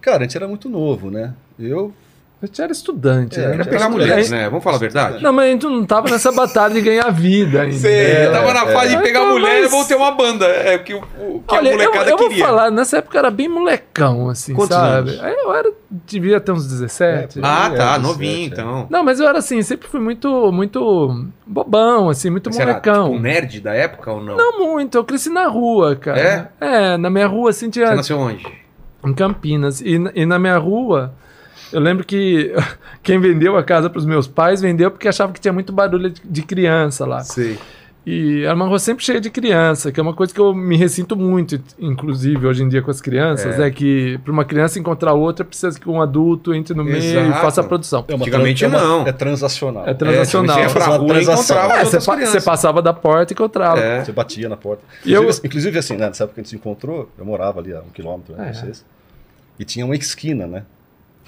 Cara, 0.00 0.18
a 0.18 0.22
gente 0.22 0.36
era 0.36 0.46
muito 0.46 0.68
novo, 0.68 1.10
né? 1.10 1.34
Eu. 1.58 1.92
A 2.40 2.46
gente 2.46 2.62
era 2.62 2.70
estudante, 2.70 3.36
É, 3.40 3.48
né? 3.48 3.54
Era 3.54 3.64
pegar 3.64 3.76
era 3.80 3.88
mulheres, 3.90 4.30
né? 4.30 4.44
Vamos 4.48 4.62
falar 4.62 4.76
a 4.76 4.78
verdade? 4.78 5.20
Não, 5.20 5.32
mas 5.32 5.48
a 5.48 5.50
gente 5.50 5.66
não 5.66 5.84
tava 5.84 6.08
nessa 6.08 6.30
batalha 6.30 6.72
de 6.72 6.80
ganhar 6.80 7.10
vida 7.10 7.62
ainda. 7.62 7.74
Você 7.76 7.88
né? 7.88 8.30
tava 8.30 8.54
na 8.54 8.66
fase 8.66 8.90
de 8.90 8.94
é. 8.94 9.00
pegar 9.00 9.20
Então, 9.22 9.32
mulher 9.32 9.58
e 9.58 9.62
mas- 9.62 9.70
vou 9.72 9.84
ter 9.84 9.96
uma 9.96 10.12
banda. 10.12 10.46
É 10.46 10.76
o 10.76 10.84
que, 10.84 10.94
o, 10.94 11.00
que 11.00 11.54
Olha, 11.54 11.70
a 11.70 11.72
eu, 11.74 11.78
molecada 11.78 12.10
eu 12.10 12.16
vou 12.16 12.28
queria. 12.28 12.44
falar, 12.46 12.70
nessa 12.70 12.98
época 12.98 13.16
eu 13.16 13.18
era 13.18 13.30
bem 13.32 13.48
molecão, 13.48 14.28
assim, 14.28 14.54
Quantos 14.54 14.76
sabe? 14.76 15.10
anos? 15.18 15.36
Eu 15.36 15.52
era, 15.52 15.72
devia 15.90 16.38
ter 16.40 16.52
uns 16.52 16.64
17. 16.68 17.40
É, 17.40 17.42
Ah, 17.44 17.70
É, 17.72 17.76
tá, 17.76 17.92
você, 17.94 18.02
novinho 18.06 18.42
é. 18.44 18.46
então. 18.46 18.86
Não, 18.88 19.02
mas 19.02 19.18
eu 19.18 19.26
era 19.28 19.38
assim, 19.38 19.60
sempre 19.62 19.88
fui 19.88 19.98
muito, 19.98 20.52
muito 20.52 21.26
bobão, 21.44 22.08
assim, 22.08 22.30
muito 22.30 22.52
Você 22.52 22.62
era 22.62 22.70
molecão. 22.74 23.10
tipo, 23.10 23.20
nerd 23.20 23.60
da 23.60 23.74
época 23.74 24.12
ou 24.12 24.22
não? 24.22 24.36
Não 24.36 24.58
muito, 24.60 24.96
eu 24.96 25.02
cresci 25.02 25.28
na 25.28 25.48
rua, 25.48 25.96
cara. 25.96 26.52
É? 26.60 26.96
na 26.96 27.10
minha 27.10 27.26
rua, 27.26 27.50
assim, 27.50 27.68
tinha. 27.68 27.88
Você 27.88 27.94
nasceu 27.96 28.18
onde? 28.20 28.46
Em 29.04 29.12
Campinas. 29.12 29.80
E, 29.80 29.94
e 30.14 30.24
na 30.24 30.38
minha 30.38 30.56
rua, 30.58 31.12
eu 31.72 31.80
lembro 31.80 32.04
que 32.04 32.52
quem 33.02 33.18
vendeu 33.20 33.56
a 33.56 33.62
casa 33.62 33.88
para 33.90 33.98
os 33.98 34.06
meus 34.06 34.26
pais 34.26 34.60
vendeu 34.60 34.90
porque 34.90 35.08
achava 35.08 35.32
que 35.32 35.40
tinha 35.40 35.52
muito 35.52 35.72
barulho 35.72 36.10
de, 36.24 36.42
criança 36.42 37.04
lá. 37.06 37.20
Sei. 37.20 37.58
E 38.06 38.42
era 38.44 38.54
uma 38.54 38.66
rua 38.66 38.78
sempre 38.78 39.04
cheia 39.04 39.20
de 39.20 39.28
criança, 39.28 39.92
que 39.92 40.00
é 40.00 40.02
uma 40.02 40.14
coisa 40.14 40.32
que 40.32 40.40
eu 40.40 40.54
me 40.54 40.78
ressinto 40.78 41.14
muito, 41.14 41.60
inclusive 41.78 42.46
hoje 42.46 42.62
em 42.62 42.68
dia 42.68 42.80
com 42.80 42.90
as 42.90 43.02
crianças, 43.02 43.60
é, 43.60 43.70
que 43.70 44.16
para 44.24 44.32
uma 44.32 44.46
criança 44.46 44.78
encontrar 44.78 45.12
outra 45.12 45.44
precisa 45.44 45.78
que 45.78 45.86
um 45.90 46.00
adulto 46.00 46.54
entre 46.54 46.74
no 46.74 46.82
meio 46.82 46.96
Exato. 46.96 47.28
e 47.28 47.32
faça 47.34 47.60
a 47.60 47.64
produção. 47.64 48.02
É 48.08 48.14
Antigamente 48.14 48.64
é 48.64 48.68
uma- 48.68 48.80
não. 48.80 49.06
É 49.06 49.12
transacional. 49.12 49.86
É 49.86 49.92
transacional. 49.92 50.58
É, 50.58 50.68
você 50.68 50.78
Fazer 50.78 50.90
uma 50.90 50.96
rua 50.96 51.22
encontrava 51.22 51.72
É, 51.74 51.84
você, 51.84 51.98
pa- 52.00 52.16
você 52.16 52.40
passava 52.40 52.80
da 52.80 52.94
porta 52.94 53.32
e 53.32 53.34
encontrava. 53.34 53.78
É. 53.78 54.02
Você 54.02 54.12
batia 54.12 54.48
na 54.48 54.56
porta. 54.56 54.82
E 55.04 55.12
eu- 55.12 55.20
Inclusive, 55.20 55.46
inclusive, 55.46 55.78
assim, 55.78 55.96
né, 55.98 56.06
nessa 56.06 56.24
época 56.24 56.36
que 56.36 56.40
a 56.40 56.42
gente 56.44 56.50
se 56.50 56.56
encontrou, 56.56 57.10
eu 57.18 57.26
morava 57.26 57.60
ali 57.60 57.74
a 57.74 57.80
um 57.80 57.90
quilômetro 57.92 58.34
né, 58.36 58.48
É. 58.48 58.50
de 58.52 58.58
vocês. 58.58 58.86
E 59.58 59.64
tinha 59.66 59.84
uma 59.84 59.94
esquina, 59.94 60.46
né? 60.46 60.62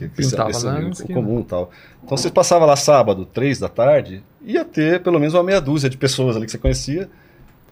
Que, 0.00 0.08
que 0.08 0.22
Pintava 0.22 0.50
esse 0.50 0.64
lá 0.64 0.80
comum 1.14 1.42
tal. 1.42 1.70
Então 2.02 2.16
você 2.16 2.30
passava 2.30 2.64
lá 2.64 2.74
sábado, 2.76 3.26
três 3.26 3.58
da 3.58 3.68
tarde, 3.68 4.22
ia 4.42 4.64
ter 4.64 5.02
pelo 5.02 5.18
menos 5.20 5.34
uma 5.34 5.42
meia 5.42 5.60
dúzia 5.60 5.90
de 5.90 5.96
pessoas 5.98 6.36
ali 6.36 6.46
que 6.46 6.52
você 6.52 6.58
conhecia. 6.58 7.08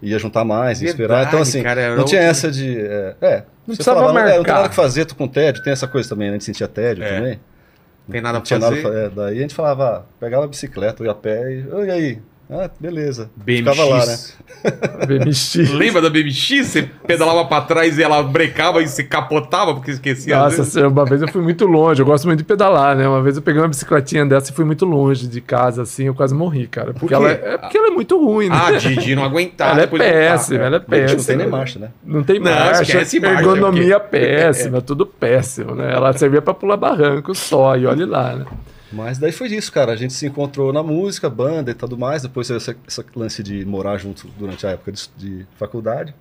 Ia 0.03 0.19
juntar 0.19 0.45
mais, 0.45 0.81
ia 0.83 0.91
esperar. 0.91 1.09
Verdade, 1.09 1.29
Então, 1.31 1.41
assim, 1.43 1.63
cara, 1.63 1.97
não 1.97 2.05
tinha 2.05 2.21
outro- 2.21 2.31
essa 2.31 2.51
de. 2.53 2.79
É, 2.79 3.17
é, 3.21 3.37
Não 3.67 3.75
precisava 3.75 4.01
falava, 4.01 4.13
não, 4.13 4.21
é, 4.21 4.23
não 4.25 4.31
tem 4.31 4.37
marcar. 4.39 4.55
nada 4.55 4.69
que 4.69 4.75
fazer, 4.77 5.05
tô 5.07 5.15
com 5.17 5.27
tédio, 5.27 5.63
tem 5.63 5.73
essa 5.73 5.89
coisa 5.89 6.09
também, 6.09 6.29
né? 6.29 6.33
A 6.33 6.35
gente 6.35 6.45
sentia 6.45 6.69
tédio 6.69 7.03
É. 7.03 7.17
também. 7.19 7.41
Tem 8.11 8.21
nada 8.21 8.39
Não 8.39 8.43
pra 8.43 8.61
fazer. 8.61 8.83
nada 8.83 8.99
é, 8.99 9.09
daí 9.11 9.39
a 9.39 9.41
gente 9.41 9.55
falava, 9.55 9.89
ah, 9.89 10.03
pegava 10.21 10.45
a 10.45 10.49
bicicleta, 10.49 11.03
ia 11.03 11.11
a 11.11 11.15
pé 11.15 11.53
e. 11.53 11.67
"Oi, 11.73 11.87
E 11.89 11.91
aí? 11.91 12.19
Ah, 12.51 12.71
beleza. 12.81 13.31
BMX. 13.37 13.59
Ficava 13.59 13.85
lá, 13.85 14.07
né? 14.07 14.17
BMX. 15.07 15.55
Lembra 15.75 16.01
da 16.01 16.09
BMX? 16.09 16.49
Você 16.67 16.83
pedalava 17.07 17.45
pra 17.45 17.61
trás 17.61 17.99
e 17.99 18.03
ela 18.03 18.23
brecava 18.23 18.83
e 18.83 18.89
se 18.89 19.05
capotava 19.05 19.75
porque 19.75 19.91
esquecia. 19.91 20.39
Nossa, 20.39 20.89
uma 20.89 21.05
vez 21.05 21.21
eu 21.21 21.29
fui 21.29 21.43
muito 21.43 21.67
longe. 21.67 22.01
Eu 22.01 22.07
gosto 22.07 22.25
muito 22.27 22.39
de 22.39 22.45
pedalar, 22.45 22.97
né? 22.97 23.07
Uma 23.07 23.23
vez 23.23 23.37
eu 23.37 23.43
peguei 23.43 23.61
uma 23.61 23.69
bicicletinha 23.69 24.25
dessa 24.25 24.51
e 24.51 24.55
fui 24.55 24.65
muito 24.65 24.87
longe 24.87 25.27
de 25.27 25.41
casa, 25.43 25.83
assim. 25.83 26.05
Eu 26.05 26.15
quase 26.15 26.35
morri, 26.35 26.67
cara. 26.67 26.93
Porque, 26.95 27.09
quê? 27.09 27.15
ela, 27.15 27.31
é, 27.31 27.59
porque 27.59 27.77
ela 27.77 27.89
é 27.89 27.91
muito 27.91 28.19
ruim, 28.19 28.49
né? 28.49 28.57
Ah, 28.59 28.73
de, 28.73 28.97
de 28.97 29.15
não 29.15 29.25
aguentar. 29.25 29.73
ela 29.73 29.83
é 29.83 29.87
péssima, 29.87 30.65
ela 30.65 30.77
é 30.77 30.79
A 30.79 30.81
gente 30.81 30.91
não 30.91 30.97
tem 31.07 31.17
péssima. 31.17 31.37
nem 31.37 31.49
marcha, 31.49 31.79
né? 31.79 31.89
Não 32.05 32.23
tem 32.23 32.41
Não, 32.41 32.51
marcha, 32.51 32.99
ergonomia 33.27 34.01
porque- 34.01 34.17
péssima, 34.19 34.81
tudo 34.81 35.05
péssimo, 35.07 35.75
né? 35.75 35.93
Ela 35.93 36.13
servia 36.15 36.41
pra 36.41 36.55
pular 36.55 36.77
barranco 36.79 37.35
só, 37.35 37.77
e 37.77 37.87
olhe 37.87 38.07
lá, 38.07 38.35
né? 38.35 38.47
Mas 38.93 39.19
daí 39.19 39.33
foi 39.33 39.49
isso, 39.49 39.71
cara. 39.71 39.93
A 39.93 39.97
gente 39.97 40.13
se 40.15 40.27
encontrou 40.27 40.73
na 40.73 40.83
música, 40.83 41.29
banda 41.29 41.71
e 41.71 41.75
tudo 41.75 41.99
mais. 41.99 42.23
Depois 42.23 42.49
esse, 42.49 42.75
esse 42.87 43.05
lance 43.15 43.43
de 43.43 43.65
morar 43.65 43.99
junto 43.99 44.27
durante 44.39 44.67
a 44.67 44.71
época 44.71 44.93
de, 44.93 45.09
de 45.17 45.47
faculdade. 45.59 46.15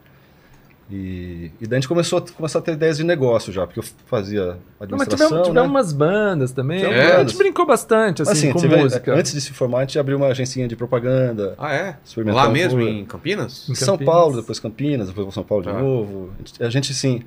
E, 0.90 1.52
e 1.60 1.68
daí 1.68 1.78
a 1.78 1.80
gente 1.82 1.88
começou 1.90 2.20
a, 2.20 2.22
começou 2.22 2.60
a 2.60 2.62
ter 2.62 2.72
ideias 2.72 2.96
de 2.96 3.04
negócio 3.04 3.52
já, 3.52 3.68
porque 3.68 3.82
eu 3.82 3.84
fazia 4.06 4.42
Não, 4.46 4.56
mas 4.80 4.82
administração, 4.84 5.28
tivemos, 5.28 5.48
tivemos 5.50 5.54
né? 5.54 5.62
umas 5.62 5.92
bandas 5.92 6.52
também. 6.54 6.80
Tivemos 6.80 6.98
a 6.98 7.10
bandas. 7.18 7.32
gente 7.32 7.38
brincou 7.38 7.66
bastante, 7.66 8.22
assim, 8.22 8.32
Assim, 8.32 8.52
com 8.54 8.60
teve- 8.62 8.78
música. 8.78 9.14
antes 9.14 9.34
de 9.34 9.42
se 9.42 9.52
formar, 9.52 9.80
a 9.80 9.82
gente 9.82 10.00
abriu 10.00 10.16
uma 10.16 10.28
agencinha 10.28 10.66
de 10.66 10.78
propaganda. 10.78 11.56
Ah, 11.58 11.74
é? 11.74 11.98
Lá 12.32 12.48
mesmo, 12.50 12.80
em 12.82 13.04
Campinas? 13.04 13.68
Em 13.70 13.76
São 13.76 13.96
Campinas. 13.98 14.14
Paulo, 14.16 14.36
depois 14.38 14.60
Campinas, 14.62 15.08
depois 15.10 15.34
São 15.34 15.44
Paulo 15.44 15.66
Tá. 15.66 15.74
de 15.74 15.78
novo. 15.78 16.30
A 16.36 16.38
gente, 16.48 16.64
a 16.64 16.70
gente, 16.70 16.92
assim, 16.94 17.22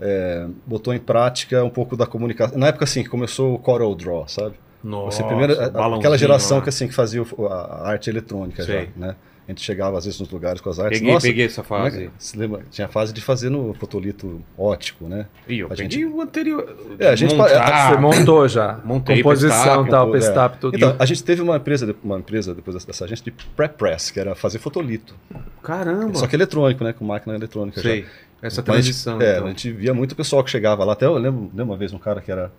é, 0.00 0.46
botou 0.66 0.94
em 0.94 0.98
prática 0.98 1.62
um 1.64 1.70
pouco 1.70 1.96
da 1.96 2.06
comunicação. 2.06 2.58
Na 2.58 2.68
época, 2.68 2.84
assim, 2.84 3.02
que 3.02 3.08
começou 3.08 3.54
o 3.54 3.58
Corel 3.58 3.94
Draw, 3.94 4.26
sabe? 4.28 4.54
Nossa, 4.82 5.18
Você 5.18 5.24
primeiro, 5.24 5.52
aquela 5.60 6.16
geração 6.16 6.56
lá. 6.58 6.62
que 6.62 6.68
assim 6.70 6.88
que 6.88 6.94
fazia 6.94 7.22
a, 7.50 7.88
arte 7.90 8.08
eletrônica 8.08 8.62
Sei. 8.62 8.88
já, 8.96 9.06
né? 9.08 9.16
A 9.46 9.50
gente 9.52 9.62
chegava 9.62 9.98
às 9.98 10.04
vezes 10.04 10.20
nos 10.20 10.30
lugares 10.30 10.60
com 10.60 10.70
as 10.70 10.78
artes. 10.78 11.00
Peguei, 11.00 11.12
Nossa, 11.12 11.26
peguei 11.26 11.44
essa 11.46 11.60
é 11.60 11.62
que- 11.64 11.68
fase. 11.68 12.10
Você 12.16 12.38
lembra? 12.38 12.62
Tinha 12.70 12.86
a 12.86 12.88
fase 12.88 13.12
de 13.12 13.20
fazer 13.20 13.50
no 13.50 13.74
fotolito 13.74 14.40
ótico, 14.56 15.06
né? 15.08 15.26
Ih, 15.48 15.58
eu 15.58 15.66
A 15.66 15.70
peguei 15.70 15.90
gente- 15.90 16.04
o 16.06 16.20
anterior. 16.22 16.76
É, 17.00 17.08
a 17.08 17.16
gente- 17.16 17.34
Montar. 17.34 17.90
Você 17.94 18.00
montou 18.00 18.46
já. 18.48 18.78
Montei 18.84 19.16
Composição, 19.16 19.56
Pestap, 19.58 19.90
tal, 19.90 20.06
montou, 20.06 20.16
é. 20.16 20.20
Pestap, 20.20 20.58
tudo. 20.60 20.76
Então, 20.76 20.94
a 20.96 21.04
gente 21.04 21.24
teve 21.24 21.42
uma 21.42 21.56
empresa, 21.56 21.96
uma 22.04 22.18
empresa 22.18 22.54
depois 22.54 22.82
dessa 22.84 23.04
agência 23.04 23.24
de 23.24 23.32
pré-press, 23.56 24.12
que 24.12 24.20
era 24.20 24.36
fazer 24.36 24.60
fotolito. 24.60 25.16
Caramba. 25.62 26.14
Só 26.14 26.26
que 26.28 26.36
eletrônico, 26.36 26.84
né? 26.84 26.92
Com 26.92 27.04
máquina 27.04 27.34
eletrônica 27.34 27.82
Sei. 27.82 28.02
já. 28.02 28.08
Essa 28.42 28.62
Mas, 28.62 28.64
transição. 28.64 29.20
é, 29.20 29.32
então. 29.34 29.46
a 29.46 29.48
gente 29.50 29.70
via 29.70 29.92
muito 29.92 30.16
pessoal 30.16 30.42
que 30.42 30.50
chegava 30.50 30.82
lá. 30.84 30.92
Até 30.94 31.06
eu 31.06 31.14
lembro, 31.14 31.42
lembro 31.54 31.64
uma 31.72 31.76
vez 31.76 31.92
um 31.92 31.98
cara 31.98 32.20
que 32.20 32.30
era. 32.32 32.50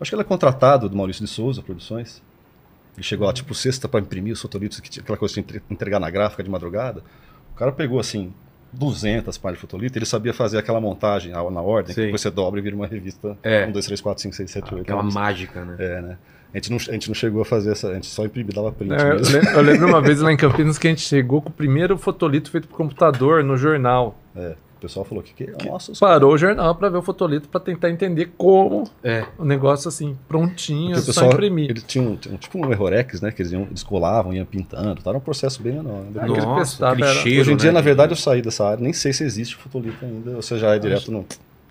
Acho 0.00 0.10
que 0.10 0.14
ele 0.14 0.22
é 0.22 0.24
contratado 0.24 0.88
do 0.88 0.96
Maurício 0.96 1.24
de 1.24 1.30
Souza 1.30 1.62
Produções. 1.62 2.20
Ele 2.96 3.02
chegou 3.04 3.26
lá, 3.26 3.32
tipo, 3.32 3.54
sexta 3.54 3.88
para 3.88 4.00
imprimir 4.00 4.32
os 4.32 4.40
fotolitos, 4.42 4.80
que 4.80 4.90
tinha 4.90 5.02
aquela 5.02 5.16
coisa 5.18 5.34
de 5.34 5.40
entre- 5.40 5.62
entregar 5.70 6.00
na 6.00 6.10
gráfica 6.10 6.42
de 6.42 6.50
madrugada. 6.50 7.02
O 7.52 7.56
cara 7.56 7.70
pegou, 7.72 7.98
assim, 8.00 8.32
200 8.72 9.38
páginas 9.38 9.58
de 9.58 9.60
fotolito, 9.60 9.96
ele 9.98 10.04
sabia 10.06 10.32
fazer 10.34 10.58
aquela 10.58 10.80
montagem 10.80 11.30
na 11.32 11.48
na 11.50 11.60
ordem, 11.60 11.88
que 11.88 11.94
Sei. 11.94 12.04
depois 12.06 12.20
você 12.20 12.30
dobra 12.30 12.58
e 12.58 12.62
vira 12.62 12.74
uma 12.74 12.86
revista. 12.86 13.36
É. 13.42 13.66
1, 13.66 13.72
2, 13.72 13.86
3, 13.86 14.00
4, 14.00 14.22
5, 14.22 14.34
6, 14.34 14.50
7, 14.50 14.74
8. 14.74 14.82
Aquela 14.82 15.02
mágica, 15.02 15.64
né? 15.64 15.76
É, 15.78 16.02
né? 16.02 16.18
A 16.52 16.56
gente, 16.58 16.70
não, 16.70 16.76
a 16.76 16.92
gente 16.92 17.08
não 17.08 17.14
chegou 17.14 17.42
a 17.42 17.44
fazer 17.44 17.72
essa, 17.72 17.88
a 17.88 17.94
gente 17.94 18.06
só 18.06 18.24
imprimia, 18.24 18.52
dava 18.54 18.70
print 18.70 18.92
É, 18.92 19.10
eu, 19.10 19.14
mesmo. 19.16 19.36
eu 19.50 19.60
lembro 19.62 19.88
uma 19.88 20.00
vez 20.02 20.20
lá 20.20 20.32
em 20.32 20.36
Campinas 20.36 20.78
que 20.78 20.86
a 20.86 20.90
gente 20.90 21.02
chegou 21.02 21.42
com 21.42 21.48
o 21.48 21.52
primeiro 21.52 21.96
fotolito 21.98 22.48
feito 22.50 22.68
por 22.68 22.76
computador 22.76 23.42
no 23.42 23.56
jornal. 23.56 24.16
É, 24.36 24.54
pessoal 24.86 25.04
falou 25.04 25.22
que, 25.22 25.32
que 25.32 25.66
nossa, 25.68 25.92
os 25.92 25.98
Parou 25.98 26.32
o 26.32 26.38
jornal 26.38 26.74
para 26.74 26.88
ver 26.88 26.98
o 26.98 27.02
fotolito 27.02 27.48
para 27.48 27.60
tentar 27.60 27.90
entender 27.90 28.32
como 28.36 28.84
É. 29.02 29.24
o 29.38 29.44
negócio 29.44 29.88
assim, 29.88 30.16
prontinho, 30.28 30.94
Porque 30.96 31.10
o 31.10 31.14
só 31.14 31.26
imprimir. 31.26 31.70
eles 31.70 31.82
tinham, 31.82 32.16
tinham 32.16 32.36
tipo 32.36 32.58
um 32.58 32.70
errorex, 32.70 33.20
né? 33.20 33.30
Que 33.30 33.42
eles, 33.42 33.52
iam, 33.52 33.62
eles 33.62 33.82
colavam, 33.82 34.32
iam 34.32 34.44
pintando. 34.46 35.02
Tá? 35.02 35.10
Era 35.10 35.18
um 35.18 35.20
processo 35.20 35.62
bem 35.62 35.72
menor. 35.74 36.02
né? 36.04 36.22
Aquele 36.22 36.40
Nossa, 36.40 36.60
Pestap 36.60 36.92
aquele 36.92 37.08
era- 37.10 37.20
cheiro, 37.20 37.40
Hoje 37.40 37.52
em 37.52 37.56
dia, 37.56 37.70
né, 37.70 37.74
na 37.74 37.80
de- 37.80 37.84
verdade, 37.86 38.12
eu 38.12 38.16
saí 38.16 38.42
dessa 38.42 38.64
área. 38.66 38.82
Nem 38.82 38.92
sei 38.92 39.12
se 39.12 39.24
existe 39.24 39.56
fotolito 39.56 40.04
ainda. 40.04 40.32
Ou 40.36 40.42
se 40.42 40.56
já 40.58 40.74
é 40.74 40.78
direto 40.78 41.10
no, 41.10 41.24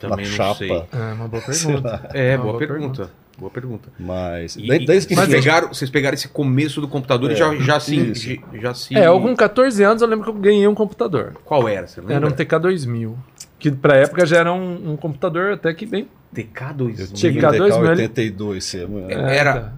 na 0.04 0.24
chapa. 0.24 0.56
sei. 0.56 0.70
É 0.72 1.14
uma 1.14 1.28
boa 1.28 1.42
pergunta. 1.46 2.10
É, 2.14 2.36
Uma 2.36 2.44
boa, 2.44 2.58
boa 2.58 2.68
pergunta. 2.68 3.10
Boa 3.38 3.50
pergunta. 3.50 3.90
Mas. 4.00 4.56
E, 4.56 4.68
daí- 4.68 4.84
e 4.84 4.86
daí- 4.86 5.02
vocês, 5.02 5.12
enfim, 5.20 5.32
pegaram, 5.32 5.68
vocês 5.70 5.90
pegaram 5.90 6.14
esse 6.14 6.28
começo 6.28 6.80
do 6.80 6.88
computador 6.88 7.32
e 7.32 7.34
É, 7.34 7.36
já, 7.36 7.56
já, 7.56 7.80
se, 7.80 8.14
já, 8.14 8.36
já 8.62 8.74
se. 8.74 8.96
É, 8.96 9.08
eu 9.08 9.20
com 9.20 9.36
14 9.36 9.84
anos 9.84 10.02
eu 10.02 10.08
lembro 10.08 10.24
que 10.26 10.30
eu 10.30 10.42
ganhei 10.42 10.68
um 10.68 10.76
computador. 10.76 11.34
Qual 11.44 11.68
era? 11.68 11.88
Você 11.88 12.00
lembra? 12.00 12.16
Era 12.16 12.28
um 12.28 12.32
TK2000. 12.32 13.16
Que 13.58 13.72
pra 13.72 13.96
época 13.98 14.26
já 14.26 14.38
era 14.38 14.54
um, 14.54 14.92
um 14.92 14.96
computador 14.98 15.54
até 15.54 15.74
que 15.74 15.86
bem. 15.86 16.08
TK2000. 16.36 17.00
eu 17.00 17.08
tive 17.08 17.40
um 17.40 17.42
TK2000, 17.42 17.70
TK 17.70 17.92
ele- 17.92 18.02
82, 18.04 18.64
você, 18.66 18.88
É. 19.10 19.38
Era-. 19.38 19.74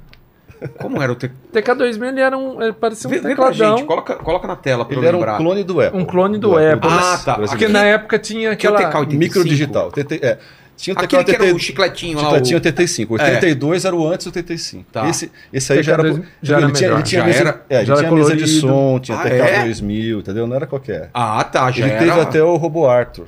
Como 0.79 1.01
era 1.01 1.11
o 1.11 1.15
TK? 1.15 1.33
TK2000 1.53 2.07
ele 2.09 2.21
era 2.21 2.37
um. 2.37 2.61
Ele 2.61 2.73
parecia 2.73 3.07
um 3.07 3.11
Vê, 3.11 3.17
vê 3.19 3.35
pra 3.35 3.49
tecladão. 3.51 3.77
gente, 3.77 3.85
coloca, 3.87 4.15
coloca 4.15 4.47
na 4.47 4.55
tela 4.55 4.85
pra 4.85 4.95
Ele 4.97 5.05
eu 5.05 5.07
era 5.09 5.17
lembrar. 5.17 5.35
um 5.35 5.37
clone 5.37 5.63
do 5.63 5.81
Apple. 5.81 5.99
Um 6.01 6.05
clone 6.05 6.37
do 6.37 6.57
Apple. 6.57 6.89
Ah, 6.91 7.21
tá. 7.23 7.35
Porque 7.35 7.67
na 7.67 7.83
época 7.83 8.17
tinha 8.17 8.55
Que 8.55 8.65
é 8.65 8.71
o 8.71 8.73
aquela. 8.73 8.89
TK 8.91 8.97
85. 8.99 9.17
Microdigital. 9.19 9.91
TT, 9.91 10.19
é. 10.23 10.39
Tinha 10.77 10.93
o 10.93 10.97
TK 10.97 11.05
Aquele 11.05 11.23
que 11.23 11.31
era 11.31 11.43
o 11.43 11.45
80 11.47 11.59
chicletinho 11.63 12.17
lá. 12.17 12.23
Chicletinho 12.25 12.55
o... 12.55 12.59
85. 12.59 13.13
O 13.13 13.17
É. 13.17 13.23
82 13.35 13.85
era 13.85 13.95
o 13.95 14.07
antes 14.07 14.25
do 14.25 14.29
85. 14.29 14.85
Tá. 14.91 15.09
Esse, 15.09 15.31
esse 15.53 15.73
aí 15.73 15.81
já 15.83 15.93
era. 15.93 16.03
TK2 16.03 16.23
já 16.41 16.55
ele 16.57 16.63
era 16.65 16.73
tinha, 16.73 16.87
melhor. 16.89 16.97
ele 16.99 17.07
tinha 17.07 17.21
Já 17.21 17.27
mesa, 17.27 17.39
era- 17.39 17.65
é, 17.69 17.75
ele 17.77 17.85
já 17.85 17.93
era 17.93 18.01
tinha 18.03 18.11
mesa 18.11 18.35
de 18.35 18.47
som, 18.47 18.99
tinha 18.99 19.17
Ah, 19.17 19.21
TK 19.23 19.33
é? 19.33 19.63
2000, 19.65 20.19
entendeu? 20.19 20.47
Não 20.47 20.55
era 20.55 20.67
qualquer. 20.67 21.09
Ah, 21.13 21.43
tá. 21.43 21.71
Já 21.71 21.85
ele 21.85 21.95
era... 21.95 22.05
teve 22.05 22.19
até 22.19 22.43
o 22.43 22.55
Robo 22.57 22.87
Arthur. 22.87 23.27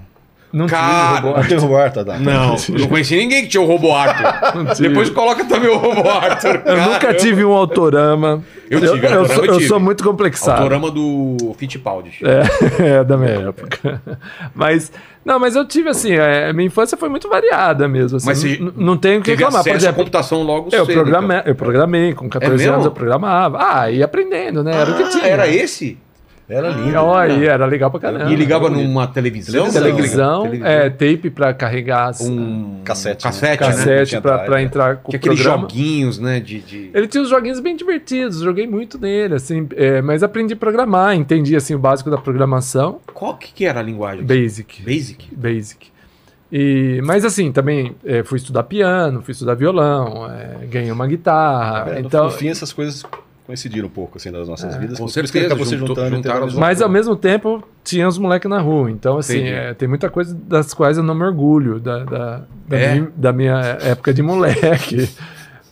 Não 0.57 0.67
Cara, 0.67 1.21
tinha 1.43 1.61
o 1.61 1.75
Arthur, 1.77 2.03
tá? 2.05 2.17
Não, 2.17 2.55
não 2.69 2.87
conheci 2.87 3.15
ninguém 3.15 3.43
que 3.43 3.47
tinha 3.49 3.61
o 3.61 3.65
Robo 3.65 3.93
Arthur. 3.93 4.73
Depois 4.81 5.09
coloca 5.09 5.45
também 5.45 5.69
o 5.69 5.77
Robo 5.77 6.09
Arthur. 6.09 6.61
Eu 6.65 6.77
nunca 6.81 7.13
tive 7.13 7.45
um 7.45 7.51
autorama. 7.51 8.43
Eu 8.69 8.79
tive, 8.81 9.05
eu, 9.07 9.19
autorama 9.19 9.27
sou, 9.27 9.45
eu 9.45 9.51
eu 9.51 9.57
tive. 9.57 9.67
sou 9.67 9.79
muito 9.79 10.03
complexado. 10.03 10.57
Autorama 10.63 10.91
do 10.91 11.55
Fittipaldi. 11.57 12.19
É, 12.23 12.83
é, 12.99 13.03
da 13.03 13.15
minha 13.17 13.49
época. 13.49 14.01
Mas, 14.53 14.91
não, 15.23 15.39
mas 15.39 15.55
eu 15.55 15.65
tive 15.65 15.89
assim, 15.89 16.13
é, 16.13 16.51
minha 16.51 16.67
infância 16.67 16.97
foi 16.97 17.07
muito 17.09 17.29
variada 17.29 17.87
mesmo. 17.87 18.17
Assim, 18.17 18.25
Mas 18.27 18.43
n- 18.43 18.73
não 18.75 18.97
tenho 18.97 19.19
o 19.19 19.23
que 19.23 19.31
reclamar. 19.31 19.63
Por 19.63 19.75
exemplo, 19.75 19.95
computação 19.95 20.41
logo 20.43 20.69
eu 20.71 20.85
cedo, 20.85 20.95
programei, 20.95 21.41
eu 21.45 21.55
programei, 21.55 22.13
com 22.13 22.27
14 22.27 22.57
mesmo? 22.57 22.73
anos 22.73 22.85
eu 22.85 22.91
programava. 22.91 23.57
Ah, 23.61 23.91
ia 23.91 24.05
aprendendo, 24.05 24.63
né? 24.63 24.71
Era 24.75 24.91
o 24.91 24.95
que 24.97 25.03
Ah, 25.03 25.09
tinha. 25.09 25.25
Era 25.27 25.47
esse? 25.47 25.97
Era 26.49 26.69
lindo. 26.69 26.95
Ó, 26.97 27.17
aí, 27.17 27.45
era 27.45 27.65
legal 27.65 27.91
pra 27.91 27.99
caramba. 27.99 28.31
E 28.31 28.35
ligava 28.35 28.69
numa 28.69 29.05
televisão? 29.05 29.69
televisão, 29.69 30.43
Televisão. 30.43 30.65
é, 30.65 30.89
tape 30.89 31.29
pra 31.29 31.53
carregar 31.53 32.07
as- 32.07 32.21
Um 32.21 32.79
Cassete, 32.85 33.25
né? 33.25 33.31
Cassete, 33.31 33.51
né? 33.51 33.57
cassete 33.57 34.09
Tinha 34.11 34.21
pra, 34.21 34.37
pra 34.39 34.55
né? 34.55 34.61
entrar 34.63 34.95
com 34.97 35.11
Tinha 35.11 35.17
o 35.17 35.19
aqueles 35.19 35.41
programa. 35.41 35.61
joguinhos, 35.69 36.19
né? 36.19 36.39
De, 36.39 36.59
de... 36.61 36.89
Ele 36.93 37.05
tinha 37.07 37.21
uns 37.21 37.29
joguinhos 37.29 37.59
bem 37.59 37.75
divertidos, 37.75 38.39
joguei 38.39 38.65
muito 38.65 38.97
nele, 38.97 39.33
assim, 39.35 39.67
é, 39.75 40.01
mas 40.01 40.23
aprendi 40.23 40.53
a 40.53 40.57
programar, 40.57 41.15
entendi 41.15 41.53
assim 41.53 41.75
o 41.75 41.79
básico 41.79 42.09
da 42.09 42.17
programação, 42.17 42.99
Qual 43.13 43.35
que, 43.35 43.51
que 43.53 43.65
era 43.65 43.81
a 43.81 43.83
linguagem? 43.83 44.23
basic. 44.25 44.81
Basic? 44.83 45.35
Basic. 45.35 45.87
E, 46.49 47.01
mas 47.03 47.25
assim, 47.25 47.51
também 47.51 47.93
é, 48.05 48.23
fui 48.23 48.37
estudar 48.37 48.63
piano, 48.63 49.21
fui 49.21 49.33
estudar 49.33 49.53
violão, 49.55 50.31
é, 50.31 50.65
ganhei 50.67 50.89
uma 50.91 51.05
guitarra. 51.05 51.91
É, 51.95 51.99
então, 51.99 52.23
no 52.23 52.31
fim, 52.31 52.47
essas 52.47 52.71
coisas 52.71 53.03
coincidiram 53.47 53.87
um 53.87 53.89
pouco 53.91 54.17
assim 54.17 54.31
das 54.31 54.47
nossas 54.47 54.75
vidas. 54.75 54.99
com 54.99 55.07
certeza, 55.07 55.47
acabou 55.47 55.65
se 55.65 55.75
juntou- 55.77 55.95
juntando. 55.95 56.15
juntaram 56.17 56.49
mas 56.59 56.81
ao 56.81 56.89
mesmo 56.89 57.15
tempo 57.15 57.63
tinha 57.83 58.07
os 58.07 58.17
moleques 58.17 58.49
na 58.49 58.59
rua. 58.59 58.91
Então, 58.91 59.17
assim, 59.17 59.43
é, 59.47 59.73
tem 59.73 59.87
muita 59.87 60.09
coisa 60.09 60.35
das 60.35 60.73
quais 60.73 60.97
eu 60.97 61.03
não 61.03 61.15
me 61.15 61.23
orgulho 61.23 61.79
da, 61.79 62.03
da, 62.03 62.41
da 62.67 62.77
É? 62.77 62.93
minha, 62.93 63.11
da 63.15 63.33
minha 63.33 63.55
época 63.81 64.13
de 64.13 64.21
moleque. 64.21 65.09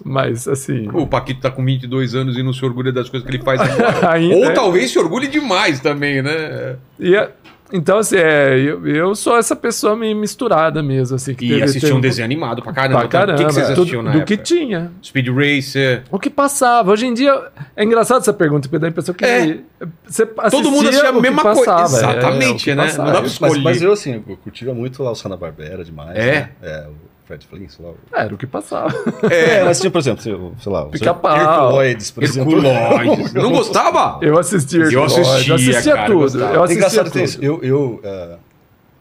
Mas 0.04 0.48
assim. 0.48 0.88
O 0.94 1.08
Paquito 1.08 1.42
tá 1.42 1.50
com 1.50 1.64
22 1.66 2.14
anos 2.16 2.38
e 2.38 2.44
não 2.44 2.54
se 2.54 2.64
orgulha 2.64 2.92
das 2.92 3.10
coisas 3.10 3.28
que 3.28 3.36
ele 3.36 3.44
faz 3.44 3.60
agora. 3.62 4.12
ainda- 4.14 4.36
Ou 4.36 4.54
talvez 4.54 4.92
se 4.92 5.00
orgulhe 5.00 5.28
demais 5.28 5.80
também, 5.80 6.22
né? 6.22 6.76
E 7.00 7.16
é- 7.16 7.30
então, 7.74 7.98
assim, 7.98 8.16
é, 8.18 8.58
eu, 8.60 8.88
eu 8.88 9.16
sou 9.16 9.38
essa 9.38 9.56
pessoa 9.56 9.96
meio 9.96 10.16
misturada 10.16 10.82
mesmo. 10.84 11.16
Assim, 11.16 11.34
que 11.34 11.46
E 11.46 11.50
teve- 11.50 11.64
assistia 11.64 11.82
teve 11.90 11.98
um 11.98 12.02
desenho 12.02 12.26
animado 12.26 12.62
pra 12.62 12.72
caramba. 12.72 13.00
Pra 13.00 13.08
caramba. 13.08 13.34
O 13.34 13.38
que, 13.38 13.46
que 13.46 13.54
vocês 13.54 13.68
tudo- 13.70 13.80
assistiam 13.82 14.04
na 14.04 14.12
do 14.12 14.18
época? 14.20 14.38
que 14.38 14.44
tinha. 14.44 14.92
Speed 15.04 15.28
Racer. 15.30 16.04
O 16.12 16.20
que 16.20 16.30
passava. 16.30 16.92
Hoje 16.92 17.06
em 17.08 17.14
dia, 17.14 17.34
é 17.76 17.84
engraçado 17.84 18.22
essa 18.22 18.34
pergunta, 18.34 18.68
porque 18.68 18.80
dá 18.80 18.88
a 18.88 18.90
impressão 18.90 19.14
que 19.16 19.26
É. 19.26 19.60
você 20.08 20.26
Todo 20.26 20.70
mundo 20.72 20.90
assistia 20.90 21.10
a 21.10 21.14
mesma 21.14 21.42
coisa. 21.42 21.72
é, 21.72 21.84
Exatamente, 21.84 22.64
que 22.66 22.76
né? 22.76 22.84
passava. 22.84 23.04
Não 23.06 23.12
pra 23.14 23.22
Mas, 23.22 23.32
escolher. 23.32 23.62
mas 23.64 23.82
eu, 23.82 23.92
assim, 23.92 24.24
eu 24.28 24.38
curtia 24.38 24.74
muito 24.74 25.02
lá 25.04 25.12
o 25.12 25.16
Sana 25.16 25.36
Barbera 25.36 25.84
demais. 25.84 26.16
É? 26.18 26.32
né? 26.34 26.50
É, 26.62 26.88
o 26.88 27.15
Fred 27.26 27.46
Flintstone 27.48 27.96
lá. 28.12 28.22
Era 28.24 28.34
o 28.34 28.38
que 28.38 28.46
passava. 28.48 28.94
É, 29.32 29.64
mas 29.64 29.80
tinha, 29.80 29.90
por 29.92 29.98
exemplo, 30.00 30.54
sei 30.60 30.72
lá, 30.72 30.86
Pica-pau. 30.86 31.36
Herculoides, 31.38 32.12
por 32.12 32.24
exemplo. 32.24 32.66
Herculoides. 32.68 33.34
Não 33.36 33.52
gostava? 33.52 34.20
Eu 34.24 34.38
assistia. 34.38 34.82
Eu 34.84 35.02
Herculoides, 35.04 35.18
assistia, 35.28 35.52
eu 35.52 35.56
assistia 35.56 35.94
cara, 35.96 36.02
eu 36.04 36.06
tudo. 36.14 36.20
gostava. 36.22 36.44
Eu 36.54 36.62
É 36.62 36.64
assistia 36.66 36.76
engraçado 36.78 37.06
que 37.06 37.12
tudo. 37.14 37.24
isso. 37.24 37.40
Eu, 37.44 37.64
eu 37.64 38.02
ah, 38.04 38.38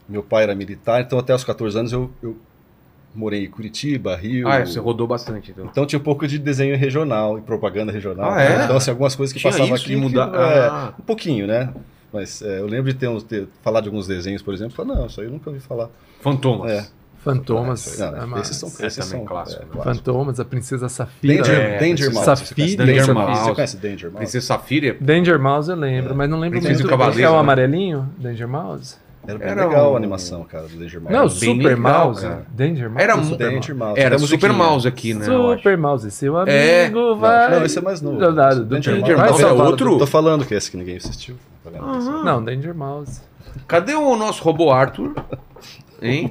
meu 0.09 0.23
pai 0.23 0.43
era 0.45 0.55
militar, 0.55 1.01
então 1.03 1.19
até 1.19 1.35
os 1.35 1.45
14 1.45 1.79
anos 1.79 1.93
eu, 1.93 2.11
eu 2.23 2.37
morei 3.15 3.45
em 3.45 3.51
Curitiba, 3.51 4.17
Rio. 4.17 4.49
Ah, 4.49 4.57
é, 4.57 4.67
você 4.67 4.79
rodou 4.81 5.07
bastante, 5.07 5.51
então. 5.51 5.67
Então 5.67 5.87
tinha 5.87 5.99
um 5.99 6.03
pouco 6.03 6.27
de 6.27 6.39
desenho 6.39 6.77
regional 6.77 7.39
e 7.39 7.43
propaganda 7.43 7.93
regional. 7.93 8.31
Ah, 8.33 8.41
é? 8.43 8.59
né? 8.59 8.65
Então, 8.65 8.77
assim, 8.77 8.91
algumas 8.91 9.15
coisas 9.15 9.33
que 9.33 9.39
Tinha 9.41 9.53
passavam 9.53 9.75
aqui. 9.75 9.97
mudar- 9.97 10.31
que, 10.31 10.37
é, 10.37 10.41
Ah. 10.69 10.95
Um 10.99 11.03
pouquinho, 11.03 11.47
né? 11.47 11.73
Mas 12.13 12.41
é, 12.43 12.61
eu 12.61 12.67
lembro 12.67 12.93
de 12.93 12.99
ter, 12.99 13.09
uns, 13.09 13.23
ter 13.23 13.49
falar 13.63 13.81
de 13.81 13.89
alguns 13.89 14.07
desenhos, 14.07 14.41
por 14.41 14.55
exemplo. 14.55 14.75
Falar, 14.75 14.95
não, 14.95 15.07
isso 15.07 15.21
aí 15.21 15.27
eu 15.27 15.33
nunca 15.33 15.51
ouvi 15.51 15.61
falar. 15.61 15.89
Fantomas. 16.21 16.71
É. 16.71 16.87
Fantomas. 17.25 17.99
Não, 17.99 18.07
é 18.17 18.27
massa. 18.27 18.43
esses 18.43 18.57
são, 18.59 18.69
Esse 18.69 18.87
esses 18.87 19.05
também 19.07 19.19
são 19.21 19.25
clássico. 19.27 19.63
é, 19.63 19.67
clássico. 19.67 19.95
Fantomas, 19.97 20.41
a 20.41 20.45
Princesa 20.45 20.89
Safira. 20.89 21.37
Danger, 21.43 21.59
É, 21.61 21.79
Danger 21.79 22.13
Mouse. 22.13 22.25
Safira, 22.27 22.47
Você 22.47 22.55
conhece 22.55 22.77
Danger 22.77 23.15
Mouse? 23.15 23.29
Mouse. 23.31 23.45
Você 23.49 23.55
conhece 23.55 23.77
Danger 23.79 24.11
Mouse? 24.11 24.17
Princesa 24.19 24.47
Safira. 24.47 24.97
Danger 25.01 25.39
Mouse 25.41 25.71
eu 25.71 25.77
lembro, 25.77 26.15
mas 26.15 26.29
não 26.31 26.39
lembro 26.39 26.59
Princesa 26.61 26.83
muito. 26.83 26.87
o 26.87 26.91
Cavaleiro, 26.99 27.23
É 27.23 27.31
o 27.31 27.33
né? 27.35 27.39
amarelinho? 27.41 28.09
Danger 28.19 28.49
Mouse? 28.49 28.97
Era 29.27 29.39
bem 29.39 29.49
Era 29.49 29.67
legal 29.67 29.91
um- 29.91 29.95
a 29.95 29.97
animação, 29.97 30.45
cara, 30.45 30.65
do 30.67 30.77
Danger 30.77 31.01
Mouse. 31.01 31.15
Não, 31.17 31.23
bem 31.23 31.31
Super 31.31 31.77
legal, 31.79 32.05
Mouse. 32.05 32.21
cara. 32.23 32.47
Danger 32.51 32.91
Mouse. 32.91 33.03
Era 33.03 33.15
Super 33.23 33.51
Danger 33.51 33.75
Mouse? 33.75 33.75
Mouse. 33.89 34.01
Era 34.01 34.19
Super. 34.19 34.53
Mouse 34.53 34.89
aqui, 34.89 35.15
né? 35.15 35.25
Super 35.25 35.79
Mouse, 35.79 36.11
seu 36.11 36.37
amigo 36.37 36.53
É. 36.53 36.91
vai. 37.17 37.51
Não, 37.59 37.65
esse 37.65 37.79
é 37.79 37.81
mais 37.81 38.03
novo. 38.03 38.19
Danado, 38.19 38.57
do 38.57 38.65
Danger 38.67 38.97
Danger 39.01 39.17
Mouse 39.19 39.43
é 39.43 39.47
fala 39.47 39.65
outro? 39.65 39.97
Tô 39.99 40.07
falando 40.07 40.45
que 40.45 40.53
esse 40.55 40.71
que 40.71 40.77
ninguém 40.77 40.99
assistiu. 40.99 41.37
Tá? 41.65 41.71
Não, 42.23 42.45
Danger 42.45 42.75
Mouse. 42.75 43.23
Cadê 43.67 43.95
o 43.95 44.15
nosso 44.15 44.43
robô 44.45 44.71
Arthur? 44.71 45.15
Hein? 46.05 46.31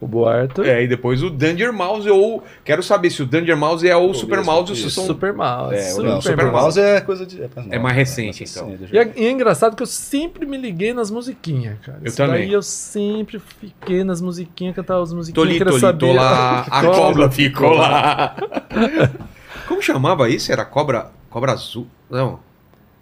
O 0.00 0.06
Boarto. 0.06 0.62
É, 0.62 0.82
e 0.82 0.88
depois 0.88 1.22
o 1.22 1.30
Danger 1.30 1.72
Mouse, 1.72 2.08
ou. 2.10 2.44
Quero 2.64 2.82
saber 2.82 3.10
se 3.10 3.22
o 3.22 3.26
Danger 3.26 3.56
Mouse 3.56 3.88
é 3.88 3.96
o 3.96 4.12
Super 4.12 4.44
Mouse 4.44 4.70
ou 4.70 4.76
se 4.76 4.90
são. 4.90 5.06
Super 5.06 5.32
Mouse. 5.32 5.74
É, 5.74 5.78
o 5.78 5.94
super 5.94 6.04
Não, 6.04 6.20
Super 6.20 6.36
Mouse. 6.46 6.52
Mouse 6.60 6.80
é 6.80 7.00
coisa 7.00 7.26
de. 7.26 7.42
É 7.42 7.48
mais, 7.54 7.72
É 7.72 7.78
mais 7.78 7.94
né? 7.94 8.00
recente, 8.00 8.44
então. 8.44 8.68
recente, 8.70 8.94
E 8.94 8.98
é, 8.98 9.12
e 9.16 9.26
é 9.26 9.30
engraçado 9.30 9.74
que 9.74 9.82
eu 9.82 9.86
sempre 9.86 10.44
me 10.46 10.56
liguei 10.56 10.92
nas 10.92 11.10
musiquinhas, 11.10 11.78
cara. 11.80 11.98
Eu 12.02 12.08
Isso 12.08 12.16
também. 12.16 12.40
Daí 12.42 12.52
eu 12.52 12.62
sempre 12.62 13.38
fiquei 13.38 14.04
nas 14.04 14.20
musiquinhas, 14.20 14.74
cantava 14.74 15.02
as 15.02 15.12
musiquinhas, 15.12 15.80
saber. 15.80 15.98
tô 15.98 16.12
lá. 16.12 16.60
A 16.70 16.82
Cobra 16.82 17.30
ficou 17.30 17.70
lá. 17.72 18.36
Como 19.66 19.82
chamava 19.82 20.28
isso? 20.28 20.52
Era 20.52 20.64
cobra. 20.64 21.10
Cobra 21.28 21.52
azul? 21.52 21.86
Não. 22.08 22.38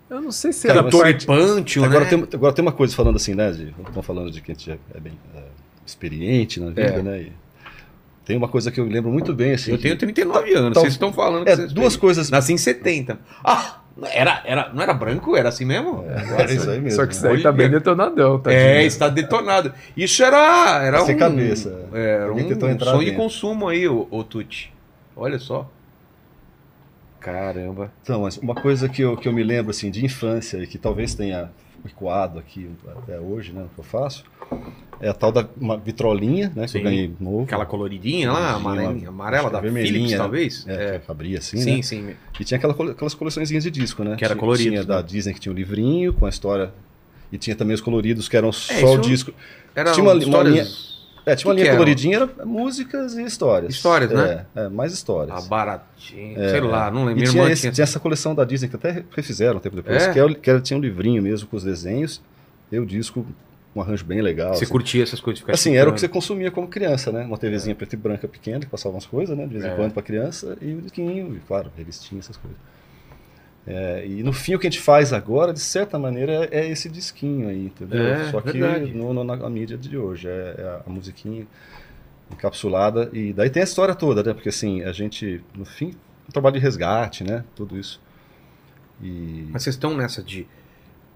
Eu 0.08 0.20
não 0.20 0.30
sei 0.30 0.52
se 0.52 0.66
Cara, 0.66 0.80
era. 0.80 0.90
Toripantio, 0.90 1.84
Agora, 1.84 2.04
né? 2.04 2.10
tem, 2.10 2.26
agora 2.34 2.52
tem 2.52 2.62
uma 2.64 2.72
coisa 2.72 2.94
falando 2.94 3.16
assim, 3.16 3.34
né? 3.34 3.50
Estão 3.50 4.02
falando 4.02 4.30
de 4.30 4.40
que 4.40 4.52
a 4.52 4.54
gente 4.54 4.70
é, 4.70 4.78
é 4.94 5.00
bem 5.00 5.12
é, 5.34 5.42
experiente 5.86 6.60
na 6.60 6.68
vida, 6.68 6.82
É. 6.82 7.02
né? 7.02 7.20
E 7.22 7.32
tem 8.24 8.36
uma 8.36 8.48
coisa 8.48 8.70
que 8.70 8.80
eu 8.80 8.86
lembro 8.86 9.10
muito 9.10 9.34
bem, 9.34 9.52
assim. 9.52 9.70
Eu 9.72 9.78
tenho 9.78 9.96
39 9.96 10.52
anos, 10.54 10.70
Então, 10.70 10.82
vocês 10.82 10.94
estão 10.94 11.12
falando. 11.12 11.44
que 11.44 11.50
É, 11.50 11.56
vocês 11.56 11.72
duas 11.72 11.92
têm. 11.94 12.00
coisas. 12.00 12.30
Nasci 12.30 12.52
em 12.52 12.58
70. 12.58 13.18
Ah! 13.44 13.80
Era, 14.10 14.42
era, 14.44 14.72
não 14.72 14.82
era 14.82 14.92
branco? 14.92 15.36
Era 15.36 15.50
assim 15.50 15.64
mesmo? 15.64 16.04
É, 16.08 16.52
isso 16.52 16.68
aí 16.68 16.80
mesmo. 16.80 16.96
Só 16.96 17.06
que 17.06 17.14
isso 17.14 17.24
aí 17.28 17.40
tá 17.40 17.52
bem 17.52 17.70
detonadão, 17.70 18.40
tá? 18.40 18.52
É, 18.52 18.82
está 18.84 19.08
detonado. 19.08 19.72
Isso 19.96 20.24
era. 20.24 20.82
Era 20.82 21.04
Sem 21.04 21.14
um, 21.14 21.18
cabeça. 21.18 21.86
Era 21.92 22.24
Alguém 22.24 22.52
um, 22.52 22.78
sonho 22.80 23.04
de 23.04 23.12
consumo 23.12 23.68
aí, 23.68 23.86
o, 23.86 24.08
o 24.10 24.24
Tuti. 24.24 24.72
Olha 25.14 25.38
só. 25.38 25.70
Caramba. 27.20 27.92
Então, 28.02 28.22
mas 28.22 28.36
uma 28.38 28.54
coisa 28.54 28.88
que 28.88 29.00
eu, 29.02 29.16
que 29.16 29.28
eu 29.28 29.32
me 29.32 29.42
lembro 29.42 29.70
assim 29.70 29.90
de 29.90 30.04
infância 30.04 30.58
e 30.58 30.66
que 30.66 30.76
talvez 30.76 31.14
tenha 31.14 31.50
ecoado 31.86 32.38
aqui 32.38 32.68
até 32.96 33.18
hoje, 33.18 33.52
né, 33.52 33.64
que 33.74 33.78
eu 33.80 33.84
faço, 33.84 34.24
é 35.00 35.08
a 35.08 35.12
tal 35.14 35.30
da 35.32 35.46
uma 35.60 35.76
vitrolinha, 35.76 36.52
né, 36.54 36.64
que 36.64 36.70
Sim. 36.72 36.78
eu 36.78 36.84
ganhei 36.84 37.12
novo. 37.20 37.42
Aquela 37.44 37.66
coloridinha 37.66 38.30
lá, 38.32 38.56
uma- 38.56 38.72
amarela 39.08 39.44
acho 39.44 39.52
da 39.52 39.60
que 39.60 39.66
é 39.66 39.70
Philips, 39.70 39.90
vermelhinha, 39.90 40.16
talvez? 40.18 40.64
É, 40.68 40.98
que 40.98 41.10
abria 41.10 41.38
assim, 41.38 41.58
sim, 41.58 41.76
né? 41.76 41.82
sim. 41.82 42.14
E 42.38 42.44
tinha 42.44 42.58
aquela, 42.58 42.72
aquelas 42.92 43.14
coleçõezinhas 43.14 43.64
de 43.64 43.70
disco, 43.70 44.02
né? 44.04 44.16
Que 44.16 44.24
era 44.24 44.34
colorido, 44.36 44.70
Tinha 44.70 44.84
da 44.84 44.96
né? 44.96 45.02
Disney 45.02 45.34
que 45.34 45.40
tinha 45.40 45.52
o 45.52 45.56
livrinho 45.56 46.12
com 46.12 46.26
a 46.26 46.28
história. 46.28 46.72
E 47.32 47.38
tinha 47.38 47.56
também 47.56 47.74
os 47.74 47.80
coloridos 47.80 48.28
que 48.28 48.36
eram 48.36 48.52
só 48.52 48.72
isso 48.72 48.86
o 48.86 48.98
disco. 49.00 49.32
Era 49.74 49.92
Tinha 49.92 50.04
uma- 50.04 50.12
uma 50.12 50.22
histórias 50.22 50.94
É, 51.26 51.34
tinha 51.34 51.48
uma 51.48 51.54
Que 51.54 51.62
linha 51.62 51.64
que 51.64 51.68
era? 51.70 51.76
coloridinha, 51.78 52.16
era 52.16 52.44
músicas 52.46 53.16
e 53.16 53.24
histórias. 53.24 53.74
Histórias, 53.74 54.10
né? 54.10 54.44
É, 54.54 54.64
é, 54.64 54.68
mais 54.68 54.92
histórias. 54.92 55.34
a 55.34 55.48
baratinha, 55.48 56.38
É, 56.38 56.50
sei 56.50 56.60
lá, 56.60 56.90
não 56.90 57.06
lembro. 57.06 57.24
E 57.24 57.26
tinha, 57.26 57.50
esse- 57.50 57.62
tinha- 57.62 57.72
tinha 57.72 57.82
essa 57.82 57.98
coleção 57.98 58.34
da 58.34 58.44
Disney 58.44 58.68
que 58.68 58.76
até 58.76 59.02
refizeram 59.16 59.56
um 59.56 59.60
tempo 59.60 59.74
depois, 59.74 60.02
É? 60.02 60.12
que, 60.12 60.18
é 60.18 60.24
o- 60.24 60.34
que 60.34 60.50
era- 60.50 60.60
tinha 60.60 60.76
um 60.76 60.80
livrinho 60.82 61.22
mesmo 61.22 61.48
com 61.48 61.56
os 61.56 61.64
desenhos, 61.64 62.20
e 62.70 62.78
o 62.78 62.84
disco, 62.84 63.26
um 63.74 63.80
arranjo 63.80 64.04
bem 64.04 64.20
legal. 64.20 64.54
Você 64.54 64.64
assim. 64.64 64.72
curtia 64.72 65.02
essas 65.02 65.20
coisas? 65.20 65.40
ficar 65.40 65.52
Assim, 65.52 65.76
era 65.76 65.90
o 65.90 65.92
que 65.92 66.00
você 66.00 66.08
consumia 66.08 66.50
como 66.50 66.68
criança, 66.68 67.10
né? 67.10 67.24
Uma 67.24 67.36
TVzinha 67.36 67.74
preta 67.74 67.94
e 67.94 67.98
branca 67.98 68.28
pequena, 68.28 68.60
que 68.60 68.66
passava 68.66 68.94
umas 68.94 69.06
coisas, 69.06 69.36
né? 69.36 69.46
De 69.46 69.52
vez 69.52 69.64
em 69.64 69.68
É. 69.68 69.74
quando 69.74 69.92
pra 69.92 70.02
criança, 70.02 70.56
e 70.60 70.74
o 70.74 70.80
disquinho, 70.82 71.36
e 71.36 71.40
claro, 71.40 71.70
revistinha, 71.76 72.20
essas 72.20 72.36
coisas. 72.36 72.58
É, 73.66 74.06
e 74.06 74.22
no 74.22 74.32
fim, 74.32 74.54
o 74.54 74.58
que 74.58 74.66
a 74.66 74.70
gente 74.70 74.80
faz 74.82 75.12
agora, 75.12 75.52
de 75.52 75.60
certa 75.60 75.98
maneira, 75.98 76.46
é 76.50 76.68
esse 76.68 76.88
disquinho 76.88 77.48
aí, 77.48 77.66
entendeu? 77.66 78.04
É, 78.06 78.30
Só 78.30 78.40
que 78.40 78.58
no, 78.58 79.14
no- 79.14 79.24
na, 79.24 79.48
mídia 79.48 79.76
de 79.78 79.96
hoje, 79.96 80.28
é, 80.28 80.54
é 80.58 80.80
a 80.86 80.90
musiquinha 80.90 81.46
encapsulada, 82.30 83.08
e 83.12 83.32
daí 83.32 83.48
tem 83.48 83.62
a 83.62 83.64
história 83.64 83.94
toda, 83.94 84.22
né? 84.22 84.34
Porque 84.34 84.50
assim, 84.50 84.82
a 84.82 84.92
gente, 84.92 85.42
no 85.56 85.64
fim, 85.64 85.94
um 86.28 86.32
trabalho 86.32 86.54
de 86.54 86.60
resgate, 86.60 87.24
né? 87.24 87.42
Tudo 87.56 87.78
isso. 87.78 88.00
E... 89.02 89.48
Mas 89.50 89.62
vocês 89.62 89.74
estão 89.76 89.96
nessa 89.96 90.22
de 90.22 90.46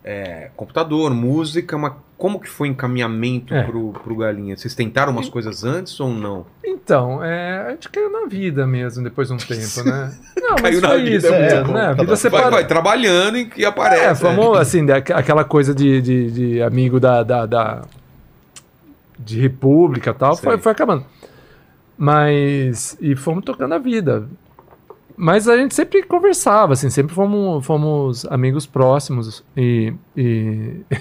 é, 0.02 0.50
computador, 0.56 1.12
música, 1.14 1.76
mas 1.76 1.92
como 2.18 2.38
que 2.40 2.48
foi 2.50 2.68
o 2.68 2.72
encaminhamento 2.72 3.54
É. 3.54 3.62
pro, 3.62 3.92
pro 3.92 4.16
Galinha? 4.16 4.56
Vocês 4.56 4.74
tentaram 4.74 5.12
umas 5.12 5.28
coisas 5.28 5.62
antes 5.64 5.98
ou 6.00 6.10
não? 6.12 6.44
Então, 6.64 7.22
é, 7.24 7.66
a 7.68 7.70
gente 7.70 7.88
caiu 7.88 8.10
na 8.10 8.26
vida 8.26 8.66
mesmo 8.66 9.02
depois 9.04 9.28
de 9.28 9.34
um 9.34 9.36
tempo, 9.38 9.88
né? 9.88 10.12
Não, 10.36 10.50
mas 10.50 10.62
Caiu 10.62 10.80
na 10.80 10.88
foi 10.88 11.02
vida, 11.02 11.16
isso 11.16 11.26
é 11.28 11.62
bom. 11.64 11.72
né? 11.72 11.80
A 11.80 11.84
Cada- 11.90 12.02
vida 12.02 12.16
separa... 12.16 12.42
Vai, 12.44 12.52
vai 12.52 12.66
trabalhando 12.66 13.38
e, 13.38 13.50
e 13.56 13.64
aparece. 13.64 14.04
É, 14.04 14.08
né? 14.08 14.14
fomos, 14.36 14.58
assim, 14.58 14.84
da- 14.84 14.96
aquela 14.96 15.44
coisa 15.44 15.74
de, 15.74 16.00
de, 16.02 16.30
de 16.30 16.62
amigo 16.62 16.98
da, 16.98 17.22
da, 17.22 17.46
da- 17.46 17.82
de 19.18 19.40
república 19.40 20.10
e 20.10 20.14
tal, 20.14 20.34
Sei. 20.34 20.44
foi, 20.44 20.58
foi 20.58 20.72
acabando. 20.72 21.04
Mas, 21.96 22.96
e 23.00 23.14
fomos 23.16 23.44
tocando 23.44 23.74
a 23.74 23.78
vida. 23.78 24.26
Mas 25.16 25.48
a 25.48 25.56
gente 25.56 25.74
sempre 25.74 26.02
conversava, 26.04 26.74
assim, 26.74 26.88
sempre 26.90 27.14
fomos, 27.14 27.64
fomos 27.66 28.24
amigos 28.26 28.66
próximos 28.66 29.44
e... 29.56 29.92
e... 30.16 30.80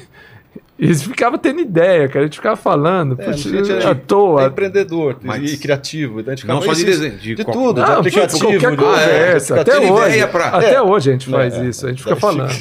E 0.80 0.86
eles 0.86 1.02
ficavam 1.02 1.40
tendo 1.40 1.60
ideia, 1.60 2.08
cara. 2.08 2.22
A 2.26 2.28
gente 2.28 2.36
ficava 2.36 2.56
falando 2.56 3.13
É, 3.20 3.26
putz, 3.26 3.46
a 3.48 3.50
gente 3.50 3.72
é- 3.72 3.86
à 3.88 3.90
é 3.90 3.94
toa. 3.96 4.46
empreendedor 4.46 5.18
Mas- 5.24 5.54
e 5.54 5.58
criativo. 5.58 6.20
Então 6.20 6.34
a 6.34 6.36
gente 6.36 6.46
Não 6.48 6.62
ficava, 6.62 6.76
só 6.76 6.84
de 6.84 6.90
"Esse- 6.90 7.00
desenho, 7.02 7.20
de, 7.20 7.36
de 7.36 7.44
qual- 7.44 7.58
tudo, 7.58 7.74
de 7.76 7.82
Não, 7.82 7.88
putz, 7.88 8.00
aplicativo. 8.16 8.40
qualquer 8.52 8.72
de- 8.72 8.78
conversa. 8.78 9.56
é, 9.56 9.60
até 9.62 9.78
hoje. 9.80 10.08
ideia 10.10 10.28
pra- 10.28 10.48
Até 10.50 10.74
É. 10.76 10.82
hoje 10.82 11.10
a 11.10 11.13
gente 11.13 11.30
faz 11.30 11.54
É, 11.56 11.66
isso. 11.66 11.86
A 11.86 11.90
gente 11.90 12.00
fica 12.04 12.13
é, 12.13 12.20
falando. 12.20 12.52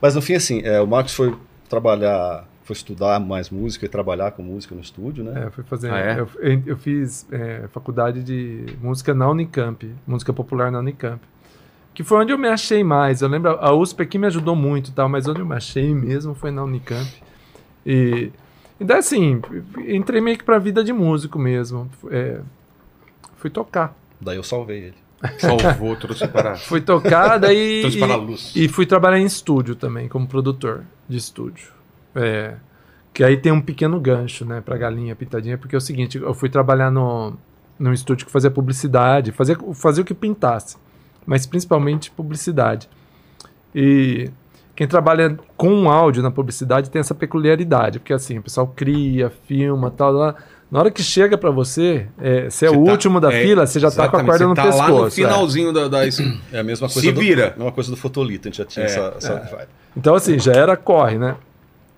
Mas 0.00 0.14
no 0.14 0.22
fim, 0.22 0.34
assim, 0.34 0.60
é, 0.64 0.80
o 0.80 0.86
Marcos 0.86 1.12
foi 1.14 1.34
trabalhar, 1.68 2.44
foi 2.62 2.74
estudar 2.74 3.18
mais 3.18 3.50
música 3.50 3.84
e 3.84 3.88
trabalhar 3.88 4.30
com 4.30 4.42
música 4.42 4.72
no 4.74 4.80
estúdio, 4.80 5.24
né? 5.24 5.44
É, 5.46 5.50
fui 5.50 5.64
fazer. 5.64 5.90
Ah, 5.90 5.98
é? 5.98 6.20
eu, 6.20 6.28
eu- 6.38 6.62
eu 6.66 6.76
fiz 6.76 7.26
é, 7.32 7.62
faculdade 7.72 8.22
de 8.22 8.64
música 8.80 9.12
na 9.12 9.28
Unicamp, 9.28 9.90
música 10.06 10.32
popular 10.32 10.70
na 10.70 10.78
Unicamp. 10.78 11.20
Que 11.92 12.02
foi 12.04 12.18
onde 12.18 12.32
eu 12.32 12.38
me 12.38 12.48
achei 12.48 12.82
mais. 12.84 13.22
Eu 13.22 13.28
lembro, 13.28 13.50
a 13.60 13.72
USP 13.72 14.02
aqui 14.02 14.18
me 14.18 14.26
ajudou 14.26 14.54
muito, 14.56 14.90
tal, 14.92 15.08
mas 15.08 15.26
onde 15.28 15.40
eu 15.40 15.46
me 15.46 15.54
achei 15.54 15.92
mesmo 15.94 16.34
foi 16.34 16.50
na 16.50 16.62
Unicamp. 16.64 17.08
E, 17.86 18.30
e 18.80 18.84
daí, 18.84 18.98
assim, 18.98 19.40
entrei 19.86 20.20
meio 20.20 20.38
que 20.38 20.44
pra 20.44 20.58
vida 20.58 20.82
de 20.82 20.92
músico 20.92 21.38
mesmo. 21.38 21.90
É, 22.10 22.40
fui 23.36 23.50
tocar. 23.50 23.96
Daí 24.20 24.36
eu 24.36 24.42
salvei 24.42 24.78
ele. 24.84 25.04
Salvou, 25.38 25.96
trouxe 25.96 26.28
para, 26.28 26.54
Fui 26.68 26.80
tocar, 26.80 27.38
daí. 27.38 27.80
trouxe 27.82 27.96
e- 27.96 28.00
para 28.00 28.14
a 28.14 28.16
luz. 28.16 28.52
E 28.54 28.68
fui 28.68 28.84
trabalhar 28.86 29.18
em 29.18 29.24
estúdio 29.24 29.74
também, 29.74 30.08
como 30.08 30.26
produtor 30.26 30.84
de 31.08 31.16
estúdio. 31.16 31.68
É, 32.14 32.54
que 33.12 33.24
aí 33.24 33.36
tem 33.36 33.52
um 33.52 33.60
pequeno 33.60 33.98
gancho, 34.00 34.44
né, 34.44 34.60
pra 34.60 34.76
galinha 34.76 35.14
pintadinha, 35.16 35.56
porque 35.56 35.74
é 35.74 35.78
o 35.78 35.80
seguinte, 35.80 36.18
eu 36.18 36.34
fui 36.34 36.48
trabalhar 36.48 36.90
no, 36.90 37.34
num 37.78 37.92
estúdio 37.92 38.26
que 38.26 38.32
fazia 38.32 38.50
publicidade, 38.50 39.32
fazia, 39.32 39.56
fazia 39.74 40.02
o 40.02 40.04
que 40.04 40.14
pintasse, 40.14 40.76
mas 41.24 41.46
principalmente 41.46 42.10
publicidade. 42.10 42.88
E 43.74 44.30
quem 44.76 44.86
trabalha 44.88 45.38
com 45.56 45.90
áudio 45.90 46.22
na 46.22 46.30
publicidade 46.30 46.90
tem 46.90 47.00
essa 47.00 47.14
peculiaridade, 47.14 47.98
porque 47.98 48.12
assim, 48.12 48.38
o 48.38 48.42
pessoal 48.42 48.66
cria, 48.74 49.30
filma, 49.46 49.90
tal, 49.90 50.12
lá. 50.12 50.34
Na 50.70 50.80
hora 50.80 50.90
que 50.90 51.02
chega 51.02 51.38
pra 51.38 51.50
você, 51.50 52.08
é, 52.20 52.50
você 52.50 52.66
é 52.66 52.68
Você 52.70 52.76
o 52.76 52.84
tá- 52.84 52.90
último 52.90 53.20
da 53.20 53.32
é, 53.32 53.42
fila, 53.44 53.64
você 53.66 53.78
já 53.78 53.90
tá 53.90 54.08
com 54.08 54.16
a 54.16 54.24
corda 54.24 54.46
no 54.48 54.54
tá 54.54 54.62
pescoço. 54.64 54.82
lá 54.82 55.00
no 55.00 55.06
é. 55.06 55.10
finalzinho 55.10 55.72
da, 55.72 55.86
da- 55.86 56.04
É 56.04 56.58
a 56.58 56.64
mesma 56.64 56.88
coisa 56.88 57.00
Se 57.00 57.12
vira. 57.12 57.52
A 57.54 57.58
mesma 57.58 57.70
coisa 57.72 57.90
do 57.90 57.96
Fotolito, 57.96 58.48
a 58.48 58.50
gente 58.50 58.58
já 58.58 58.64
tinha 58.64 58.84
É, 58.84 58.88
essa, 58.88 59.14
essa 59.16 59.34
vibe. 59.56 59.68
Então, 59.96 60.14
assim, 60.16 60.38
já 60.38 60.52
era 60.52 60.76
corre, 60.76 61.16
né? 61.18 61.36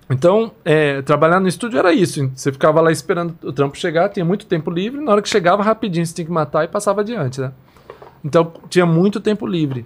Então, 0.09 0.51
é, 0.63 1.01
trabalhar 1.01 1.39
no 1.39 1.47
estúdio 1.47 1.79
era 1.79 1.91
isso. 1.91 2.29
Você 2.35 2.51
ficava 2.51 2.79
lá 2.79 2.91
esperando 2.91 3.35
o 3.43 3.51
trampo 3.51 3.75
chegar, 3.77 4.09
tinha 4.09 4.23
muito 4.23 4.45
tempo 4.45 4.69
livre. 4.69 5.01
Na 5.01 5.11
hora 5.13 5.21
que 5.23 5.27
chegava, 5.29 5.63
rapidinho 5.63 6.05
você 6.05 6.13
tinha 6.13 6.25
que 6.25 6.31
matar 6.31 6.63
e 6.63 6.67
passava 6.67 7.01
adiante, 7.01 7.41
né? 7.41 7.51
Então, 8.23 8.53
tinha 8.69 8.85
muito 8.85 9.19
tempo 9.19 9.47
livre. 9.47 9.85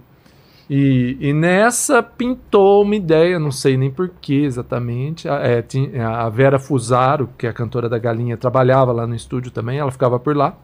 E, 0.74 1.18
e 1.20 1.32
nessa 1.34 2.02
pintou 2.02 2.80
uma 2.82 2.96
ideia, 2.96 3.38
não 3.38 3.50
sei 3.52 3.76
nem 3.76 3.90
porquê 3.90 4.36
exatamente. 4.46 5.28
A, 5.28 5.34
é, 5.34 5.60
tinha- 5.60 6.08
a 6.08 6.28
Vera 6.30 6.58
Fusaro, 6.58 7.28
que 7.36 7.46
é 7.46 7.50
a 7.50 7.52
cantora 7.52 7.90
da 7.90 7.98
Galinha, 7.98 8.38
trabalhava 8.38 8.90
lá 8.90 9.06
no 9.06 9.14
estúdio 9.14 9.50
também, 9.50 9.78
ela 9.78 9.90
ficava 9.90 10.18
por 10.18 10.34
lá. 10.34 10.56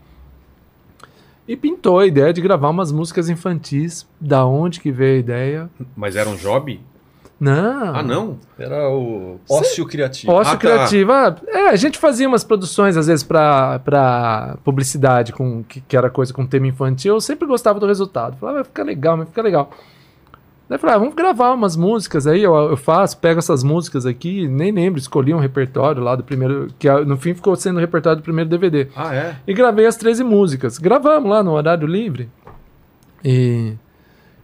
E 1.46 1.54
pintou 1.56 1.98
a 1.98 2.06
ideia 2.06 2.32
de 2.32 2.40
gravar 2.40 2.70
umas 2.70 2.90
músicas 2.90 3.28
infantis. 3.28 4.06
Da 4.18 4.46
onde 4.46 4.80
que 4.80 4.90
veio 4.90 5.16
a 5.16 5.18
ideia? 5.18 5.70
Mas 5.94 6.16
era 6.16 6.28
um 6.28 6.36
job? 6.36 6.80
Não. 7.38 7.94
Ah, 7.94 8.02
não? 8.02 8.38
Era 8.58 8.88
o 8.88 9.38
ócio 9.48 9.86
criativo. 9.86 10.32
Ócio 10.32 10.54
Ah, 10.54 10.56
tá. 10.56 10.58
criativo. 10.58 11.12
ah, 11.12 11.36
é, 11.48 11.68
a 11.68 11.76
gente 11.76 11.98
fazia 11.98 12.26
umas 12.26 12.44
produções, 12.44 12.96
às 12.96 13.06
vezes, 13.08 13.22
pra, 13.22 13.78
pra 13.80 14.56
publicidade, 14.64 15.34
com, 15.34 15.62
que, 15.64 15.82
que 15.82 15.96
era 15.96 16.08
coisa 16.08 16.32
com 16.32 16.46
tema 16.46 16.66
infantil. 16.66 17.14
Eu 17.14 17.20
sempre 17.20 17.46
gostava 17.46 17.78
do 17.78 17.86
resultado. 17.86 18.38
Falava, 18.38 18.58
vai 18.58 18.64
ficar 18.64 18.82
legal, 18.84 19.18
vai 19.18 19.26
ficar 19.26 19.42
legal. 19.42 19.70
Daí 20.68 20.76
eu 20.76 20.78
falei, 20.80 20.96
ah, 20.96 20.98
vamos 20.98 21.14
gravar 21.14 21.52
umas 21.54 21.76
músicas 21.76 22.26
aí, 22.26 22.42
eu, 22.42 22.54
eu 22.54 22.76
faço, 22.76 23.16
pego 23.18 23.38
essas 23.38 23.62
músicas 23.62 24.04
aqui, 24.04 24.46
nem 24.46 24.70
lembro, 24.70 24.98
escolhi 25.00 25.32
um 25.32 25.38
repertório 25.38 26.02
lá 26.02 26.14
do 26.14 26.22
primeiro, 26.22 26.68
que 26.78 26.86
ah, 26.88 27.00
no 27.04 27.16
fim 27.16 27.32
ficou 27.32 27.56
sendo 27.56 27.76
o 27.78 27.80
repertório 27.80 28.18
do 28.20 28.22
primeiro 28.22 28.50
DVD. 28.50 28.88
Ah, 28.94 29.14
é? 29.14 29.36
E 29.46 29.54
gravei 29.54 29.86
as 29.86 29.96
13 29.96 30.22
músicas. 30.24 30.76
Gravamos 30.78 31.30
lá 31.30 31.42
no 31.42 31.52
horário 31.52 31.86
livre. 31.86 32.28
E, 33.24 33.74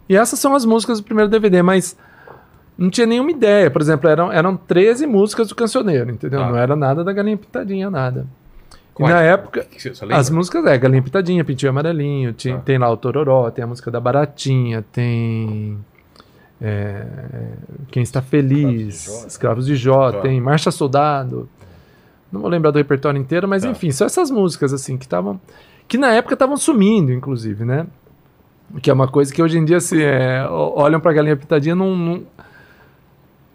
e 0.08 0.16
essas 0.16 0.38
são 0.38 0.54
as 0.54 0.64
músicas 0.64 0.98
do 0.98 1.04
primeiro 1.04 1.30
DVD, 1.30 1.60
mas 1.62 1.96
não 2.76 2.88
tinha 2.88 3.06
nenhuma 3.06 3.30
ideia. 3.30 3.70
Por 3.70 3.82
exemplo, 3.82 4.08
eram, 4.08 4.32
eram 4.32 4.56
13 4.56 5.06
músicas 5.06 5.48
do 5.48 5.54
cancioneiro, 5.54 6.10
entendeu? 6.10 6.40
Ah. 6.42 6.48
Não 6.48 6.56
era 6.56 6.74
nada 6.74 7.04
da 7.04 7.12
Galinha 7.12 7.37
Pintadinha, 7.37 7.90
nada. 7.90 8.26
E 8.98 9.02
na 9.02 9.20
época, 9.20 9.66
você 9.76 9.90
lembra? 10.02 10.16
as 10.16 10.30
músicas 10.30 10.64
é 10.66 10.78
Galinha 10.78 11.02
Pitadinha, 11.02 11.44
Pintinho 11.44 11.70
Amarelinho, 11.70 12.32
tinha- 12.32 12.54
Tá. 12.56 12.62
tem 12.62 12.78
lá 12.78 12.88
o 12.90 12.96
Tororó, 12.96 13.50
tem 13.50 13.64
a 13.64 13.66
música 13.66 13.90
da 13.90 13.98
Baratinha, 14.00 14.84
tem. 14.92 15.76
É, 16.66 17.07
Quem 17.90 18.03
está 18.03 18.22
feliz, 18.22 19.07
Escravos 19.27 19.66
de 19.66 19.77
Jó, 19.77 20.07
né? 20.09 20.12
Tá. 20.16 20.20
tem 20.22 20.40
Marcha 20.40 20.70
Soldado. 20.70 21.48
Não 22.33 22.40
vou 22.40 22.48
lembrar 22.50 22.70
do 22.70 22.79
repertório 22.79 23.20
inteiro, 23.20 23.46
mas 23.46 23.62
Tá. 23.62 23.68
enfim, 23.70 23.90
são 23.90 24.07
essas 24.07 24.31
músicas 24.31 24.72
assim 24.72 24.96
que 24.96 25.05
estavam. 25.05 25.40
Que 25.87 25.98
na 25.98 26.11
época 26.12 26.35
estavam 26.35 26.57
sumindo, 26.57 27.12
inclusive, 27.12 27.64
né? 27.64 27.87
Que 28.83 28.90
é 28.90 28.92
uma 28.94 29.07
coisa 29.07 29.33
que 29.33 29.42
hoje 29.42 29.59
em 29.59 29.64
dia, 29.64 29.79
se 29.79 30.03
é, 30.03 30.44
olham 30.48 30.98
pra 30.98 31.12
Galinha 31.12 31.37
Pitadinha, 31.37 31.74
não. 31.74 31.94
não 31.94 32.22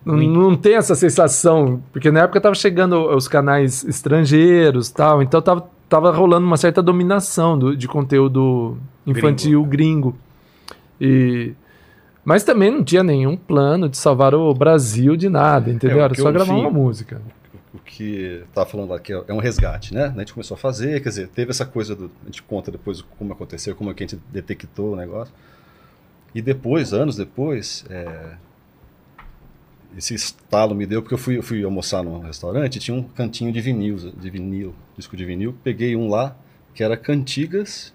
não, 0.05 0.15
não 0.15 0.55
tem 0.55 0.75
essa 0.75 0.95
sensação, 0.95 1.83
porque 1.91 2.09
na 2.09 2.21
época 2.21 2.39
tava 2.39 2.55
chegando 2.55 3.09
os 3.13 3.27
canais 3.27 3.83
estrangeiros 3.83 4.89
tal, 4.89 5.21
então 5.21 5.41
tava, 5.41 5.69
tava 5.89 6.09
rolando 6.11 6.47
uma 6.47 6.55
certa 6.57 6.81
dominação 6.81 7.59
do- 7.59 7.75
de 7.75 7.85
conteúdo 7.87 8.77
infantil 9.05 9.63
gringo. 9.65 10.15
E, 11.01 11.51
mas 12.25 12.43
também 12.43 12.69
não 12.71 12.83
tinha 12.83 13.03
nenhum 13.03 13.35
plano 13.37 13.87
de 13.89 13.97
salvar 13.97 14.33
o 14.35 14.53
Brasil 14.53 15.15
de 15.15 15.29
nada, 15.29 15.71
entendeu? 15.71 15.99
É, 15.99 16.03
Era 16.03 16.15
só 16.15 16.31
gravar 16.31 16.53
fim- 16.53 16.59
uma 16.61 16.69
música. 16.69 17.21
o 17.73 17.79
que 17.79 18.43
tá 18.53 18.65
falando 18.65 18.93
aqui 18.93 19.13
é 19.13 19.33
um 19.33 19.39
resgate, 19.39 19.93
né? 19.93 20.13
A 20.15 20.19
gente 20.19 20.33
começou 20.33 20.55
a 20.55 20.57
fazer, 20.57 21.01
quer 21.01 21.09
dizer, 21.09 21.27
teve 21.29 21.51
essa 21.51 21.65
coisa 21.65 21.95
do. 21.95 22.11
A 22.23 22.25
gente 22.25 22.43
conta 22.43 22.71
depois 22.71 23.01
como 23.17 23.33
aconteceu, 23.33 23.75
como 23.75 23.91
é 23.91 23.93
que 23.93 24.03
a 24.03 24.07
gente 24.07 24.21
detectou 24.31 24.93
o 24.93 24.95
negócio. 24.95 25.33
E 26.35 26.41
depois, 26.41 26.93
anos 26.93 27.15
depois, 27.15 27.83
é, 27.89 28.33
esse 29.97 30.13
estalo 30.13 30.75
me 30.75 30.85
deu 30.85 31.01
porque 31.01 31.13
eu 31.15 31.17
fui, 31.17 31.37
eu 31.37 31.43
fui 31.43 31.63
almoçar 31.63 32.03
num 32.03 32.19
restaurante 32.19 32.75
e 32.75 32.79
tinha 32.79 32.95
um 32.95 33.01
cantinho 33.03 33.51
de 33.51 33.59
vinil, 33.59 33.95
de 33.97 34.29
vinil, 34.29 34.75
disco 34.95 35.17
de 35.17 35.25
vinil. 35.25 35.55
Peguei 35.63 35.95
um 35.95 36.07
lá 36.07 36.35
que 36.73 36.83
era 36.83 36.95
cantigas 36.95 37.91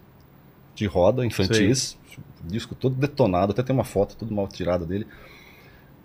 de 0.74 0.86
roda 0.86 1.24
infantis, 1.24 1.96
disco 2.42 2.74
todo 2.74 2.94
detonado, 2.94 3.52
até 3.52 3.62
tem 3.62 3.74
uma 3.74 3.84
foto 3.84 4.16
toda 4.16 4.34
mal 4.34 4.48
tirada 4.48 4.84
dele. 4.84 5.06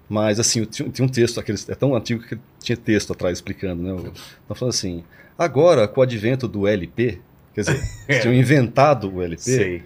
Mas 0.09 0.39
assim, 0.39 0.65
tinha, 0.65 0.89
um 1.01 1.07
texto, 1.07 1.39
aqueles, 1.39 1.69
é 1.69 1.75
tão 1.75 1.95
antigo 1.95 2.23
que 2.23 2.37
tinha 2.59 2.75
texto 2.75 3.13
atrás 3.13 3.37
explicando, 3.37 3.83
né? 3.83 4.11
Então 4.43 4.55
falando 4.55 4.73
assim, 4.73 5.03
agora 5.37 5.87
com 5.87 6.01
o 6.01 6.03
advento 6.03 6.47
do 6.47 6.67
LP, 6.67 7.19
quer 7.53 7.61
dizer, 7.61 7.81
eles 8.07 8.21
tinham 8.23 8.33
inventado 8.33 9.13
o 9.13 9.21
LP, 9.21 9.41
Sei. 9.41 9.83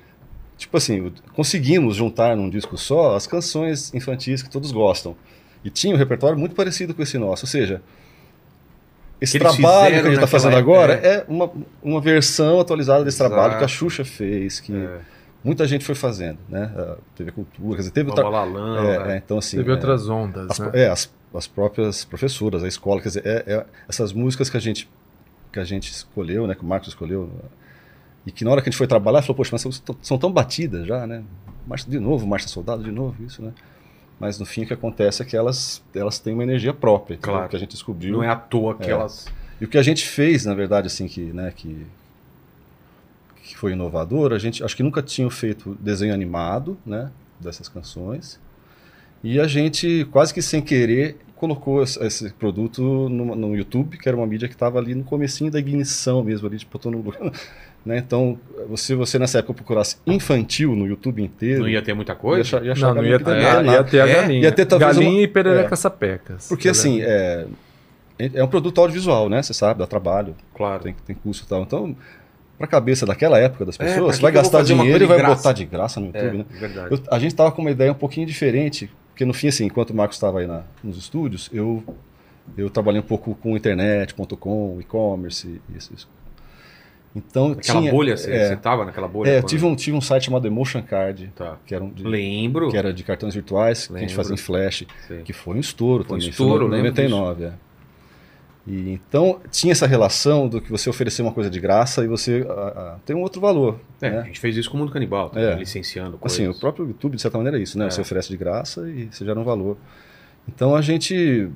tipo 0.57 0.77
assim, 0.77 1.11
conseguimos 1.33 1.97
juntar 1.97 2.37
num 2.37 2.49
disco 2.49 2.77
só 2.77 3.17
as 3.17 3.27
canções 3.27 3.93
infantis 3.93 4.41
que 4.41 4.49
todos 4.49 4.71
gostam. 4.71 5.15
E 5.61 5.69
tinha 5.69 5.93
um 5.93 5.97
repertório 5.97 6.37
muito 6.37 6.55
parecido 6.55 6.93
com 6.93 7.01
esse 7.01 7.17
nosso, 7.17 7.45
ou 7.45 7.49
seja, 7.49 7.81
esse 9.19 9.37
eles 9.37 9.55
trabalho 9.55 9.95
que 9.95 9.99
a 9.99 10.03
gente 10.03 10.15
está 10.15 10.27
fazendo 10.27 10.55
agora 10.55 10.93
é. 10.95 11.07
é 11.07 11.25
uma, 11.27 11.49
uma 11.81 12.01
versão 12.01 12.59
atualizada 12.59 13.05
desse 13.05 13.17
trabalho 13.17 13.51
que 13.51 13.63
a 13.63 13.67
Exato. 13.67 13.71
Xuxa 13.71 14.05
fez, 14.05 14.59
que 14.59 14.73
É. 14.73 14.99
muita 15.43 15.67
gente 15.67 15.83
foi 15.85 15.95
fazendo, 15.95 16.39
né? 16.49 16.71
A 16.75 16.97
TV 17.15 17.31
Cultura, 17.31 17.71
quer 17.75 17.77
dizer, 17.81 17.91
teve 17.91 18.09
outra... 18.09 18.23
Babalalão, 18.23 18.77
É, 18.85 18.99
né? 19.07 19.13
é, 19.13 19.17
então 19.17 19.37
assim... 19.37 19.57
Teve 19.57 19.69
é, 19.71 19.73
outras 19.73 20.07
ondas, 20.09 20.49
as, 20.51 20.59
né? 20.59 20.71
é, 20.73 20.87
as, 20.89 21.11
as 21.33 21.47
próprias 21.47 22.05
professoras, 22.05 22.63
a 22.63 22.67
escola, 22.67 23.01
quer 23.01 23.07
dizer, 23.09 23.25
é- 23.25 23.43
é 23.53 23.65
essas 23.87 24.13
músicas 24.13 24.49
que 24.49 24.57
a 24.57 24.59
gente 24.59 24.89
que 25.51 25.59
a 25.59 25.63
gente 25.63 25.91
escolheu, 25.91 26.47
né, 26.47 26.55
que 26.55 26.63
o 26.63 26.65
Marcos 26.65 26.89
escolheu, 26.89 27.29
e 28.25 28.31
que 28.31 28.43
na 28.43 28.49
hora 28.49 28.59
que 28.59 28.67
a 28.67 28.71
gente 28.71 28.77
foi 28.77 28.87
trabalhar, 28.87 29.21
falou, 29.21 29.35
poxa, 29.35 29.51
mas 29.51 29.61
são, 29.61 29.71
são 30.01 30.17
tão 30.17 30.31
batidas 30.31 30.87
já, 30.87 31.05
né? 31.05 31.23
Marcha 31.67 31.87
de 31.87 31.99
novo, 31.99 32.25
Marcha 32.25 32.47
Soldado 32.47 32.83
de 32.83 32.91
novo, 32.91 33.23
isso, 33.23 33.39
né? 33.43 33.51
Mas 34.19 34.39
no 34.39 34.45
fim 34.47 34.63
o 34.63 34.65
que 34.65 34.73
acontece 34.73 35.21
é 35.21 35.25
que 35.25 35.37
elas, 35.37 35.83
elas 35.93 36.17
têm 36.17 36.33
uma 36.33 36.41
energia 36.41 36.73
própria? 36.73 37.17
Claro. 37.21 37.49
que 37.49 37.55
a 37.55 37.59
gente 37.59 37.69
descobriu. 37.69 38.13
Não 38.13 38.23
é 38.23 38.29
à 38.29 38.35
toa 38.35 38.73
que 38.73 38.87
É. 38.89 38.93
elas. 38.93 39.27
E 39.61 39.65
o 39.65 39.67
que 39.67 39.77
a 39.77 39.83
gente 39.83 40.07
fez, 40.07 40.43
na 40.43 40.55
verdade, 40.55 40.87
assim, 40.87 41.07
que, 41.07 41.21
né, 41.21 41.53
que, 41.55 41.85
que 43.43 43.57
foi 43.57 43.73
inovador, 43.73 44.31
a 44.33 44.39
gente 44.39 44.63
acho 44.63 44.75
que 44.75 44.81
nunca 44.83 45.01
tinha 45.01 45.29
feito 45.29 45.77
desenho 45.81 46.13
animado, 46.13 46.77
né, 46.85 47.11
dessas 47.39 47.67
canções. 47.67 48.39
E 49.23 49.39
a 49.39 49.47
gente, 49.47 50.05
quase 50.11 50.33
que 50.33 50.41
sem 50.41 50.61
querer, 50.61 51.17
colocou 51.35 51.83
esse, 51.83 52.29
produto 52.33 52.81
no, 53.09 53.35
no 53.35 53.55
YouTube, 53.55 53.97
que 53.97 54.07
era 54.07 54.15
uma 54.17 54.25
mídia 54.25 54.47
que 54.47 54.53
estava 54.53 54.79
ali 54.79 54.95
no 54.95 55.03
comecinho 55.03 55.51
da 55.51 55.59
ignição 55.59 56.23
mesmo, 56.23 56.47
ali, 56.47 56.57
tipo, 56.57 56.79
no. 56.89 57.03
Né? 57.85 57.97
Então, 57.97 58.39
se 58.77 58.95
você 58.95 59.19
nessa 59.19 59.39
época 59.39 59.55
procurasse 59.55 59.97
infantil 60.07 60.73
no 60.73 60.87
YouTube 60.87 61.21
inteiro, 61.21 61.63
Não 61.63 61.67
ia 61.69 61.81
ter 61.81 61.93
muita 61.93 62.13
ia 62.13 62.17
coisa? 62.17 62.41
achar, 62.41 62.63
ia 62.65 62.71
achar 62.71 62.87
Não, 62.95 63.01
não 63.01 63.05
ia 63.05 63.19
ter, 63.19 63.25
não 63.25 63.37
ia, 63.37 63.45
era 63.49 63.61
nada. 63.61 63.83
ter 63.83 63.99
a 63.99 64.07
É, 64.07 64.15
galinha. 64.21 64.41
ia 64.41 64.51
ter 64.53 64.65
talvez 64.65 64.95
galinha 64.95 65.11
uma- 65.11 65.21
e 65.21 65.27
perereca 65.27 65.73
é. 65.73 65.75
sapecas. 65.75 66.47
Porque 66.47 66.69
assim, 66.69 67.01
é, 67.01 67.45
é 68.17 68.41
um 68.41 68.47
produto 68.47 68.79
audiovisual, 68.79 69.27
né? 69.27 69.43
Você 69.43 69.53
sabe, 69.53 69.79
dá 69.79 69.85
trabalho, 69.85 70.33
Claro. 70.55 70.81
tem, 70.83 70.95
tem 71.05 71.13
custo 71.13 71.45
e 71.45 71.49
tal. 71.49 71.61
Então, 71.63 71.93
pra 72.57 72.67
cabeça 72.67 73.05
daquela 73.05 73.37
época 73.39 73.65
das 73.65 73.79
É, 73.79 73.83
pessoas, 73.85 74.11
que 74.11 74.15
você 74.17 74.21
vai 74.21 74.31
gastar 74.31 74.63
dinheiro 74.63 75.03
e 75.03 75.07
vai 75.07 75.17
graça? 75.17 75.35
botar 75.35 75.53
de 75.53 75.65
graça 75.65 75.99
no 75.99 76.07
YouTube, 76.07 76.25
É, 76.27 76.31
né? 76.33 76.45
verdade. 76.51 76.87
Eu- 76.91 77.01
a 77.11 77.19
gente 77.19 77.35
tava 77.35 77.51
com 77.51 77.61
uma 77.61 77.71
ideia 77.71 77.91
um 77.91 77.95
pouquinho 77.95 78.25
diferente, 78.27 78.89
porque 79.09 79.25
no 79.25 79.33
fim, 79.33 79.47
assim, 79.47 79.65
enquanto 79.65 79.89
o 79.91 79.95
Marcos 79.95 80.17
estava 80.17 80.39
aí 80.39 80.47
na- 80.47 80.63
nos 80.83 80.97
estúdios, 80.97 81.49
eu, 81.53 81.83
eu 82.57 82.69
trabalhei 82.69 82.99
um 83.01 83.03
pouco 83.05 83.35
com 83.35 83.55
internet.com, 83.57 84.77
e-commerce, 84.79 85.61
isso, 85.75 85.93
isso. 85.93 86.09
Então, 87.15 87.51
Aquela 87.51 87.79
tinha, 87.79 87.91
bolha, 87.91 88.17
você, 88.17 88.31
é, 88.31 88.47
você 88.47 88.55
tava 88.55 88.85
naquela 88.85 89.07
bolha? 89.07 89.29
é, 89.29 89.37
eu 89.37 89.41
quando- 89.41 89.49
tive 89.49 89.65
um, 89.65 89.75
tive 89.75 89.95
um 89.95 90.01
site 90.01 90.25
chamado 90.25 90.47
Emotion 90.47 90.81
Card, 90.81 91.31
Tá. 91.35 91.57
que 91.63 91.75
era, 91.75 91.83
um 91.83 91.91
de, 91.91 92.03
Lembro. 92.03 92.69
que 92.71 92.77
era 92.77 92.91
de 92.91 93.03
cartões 93.03 93.35
virtuais, 93.35 93.85
que 93.85 93.93
a 93.93 93.99
gente 93.99 94.09
Lembro. 94.09 94.15
fazia 94.15 94.33
em 94.33 94.37
flash, 94.37 94.83
Sei. 95.07 95.21
que 95.21 95.31
foi 95.31 95.55
um 95.57 95.59
estouro 95.59 96.03
Foi 96.03 96.15
um 96.15 96.19
também. 96.19 96.29
estouro, 96.31 96.67
foi 96.67 96.79
em 96.79 96.81
lembro 96.81 96.89
99, 96.89 97.43
é. 97.45 97.53
E, 98.65 98.93
então, 98.93 99.41
tinha 99.51 99.73
essa 99.73 99.85
relação 99.85 100.47
do 100.47 100.61
que 100.61 100.71
você 100.71 100.89
oferecer 100.89 101.21
uma 101.21 101.33
coisa 101.33 101.49
de 101.49 101.59
graça 101.59 102.03
e 102.03 102.07
você 102.07 102.45
ah, 102.49 102.73
ah, 102.75 102.95
tem 103.05 103.13
um 103.15 103.21
outro 103.21 103.41
valor. 103.41 103.79
É, 104.01 104.07
a 104.07 104.11
né? 104.11 104.23
gente 104.25 104.39
fez 104.39 104.55
isso 104.55 104.69
com 104.71 104.77
o 104.77 104.79
Mundo 104.79 104.91
Canibal, 104.93 105.29
também, 105.29 105.49
É. 105.49 105.55
licenciando 105.55 106.17
coisas. 106.17 106.39
Assim, 106.39 106.47
o 106.47 106.57
próprio 106.57 106.87
YouTube, 106.87 107.15
de 107.17 107.21
certa 107.21 107.37
maneira, 107.37 107.57
é 107.59 107.61
isso, 107.61 107.77
né? 107.77 107.87
É. 107.87 107.89
Você 107.89 107.99
oferece 107.99 108.29
de 108.29 108.37
graça 108.37 108.87
e 108.89 109.09
você 109.11 109.25
gera 109.25 109.37
um 109.37 109.43
valor. 109.43 109.77
Então 110.47 110.75
a 110.75 110.81
gente. 110.81 111.49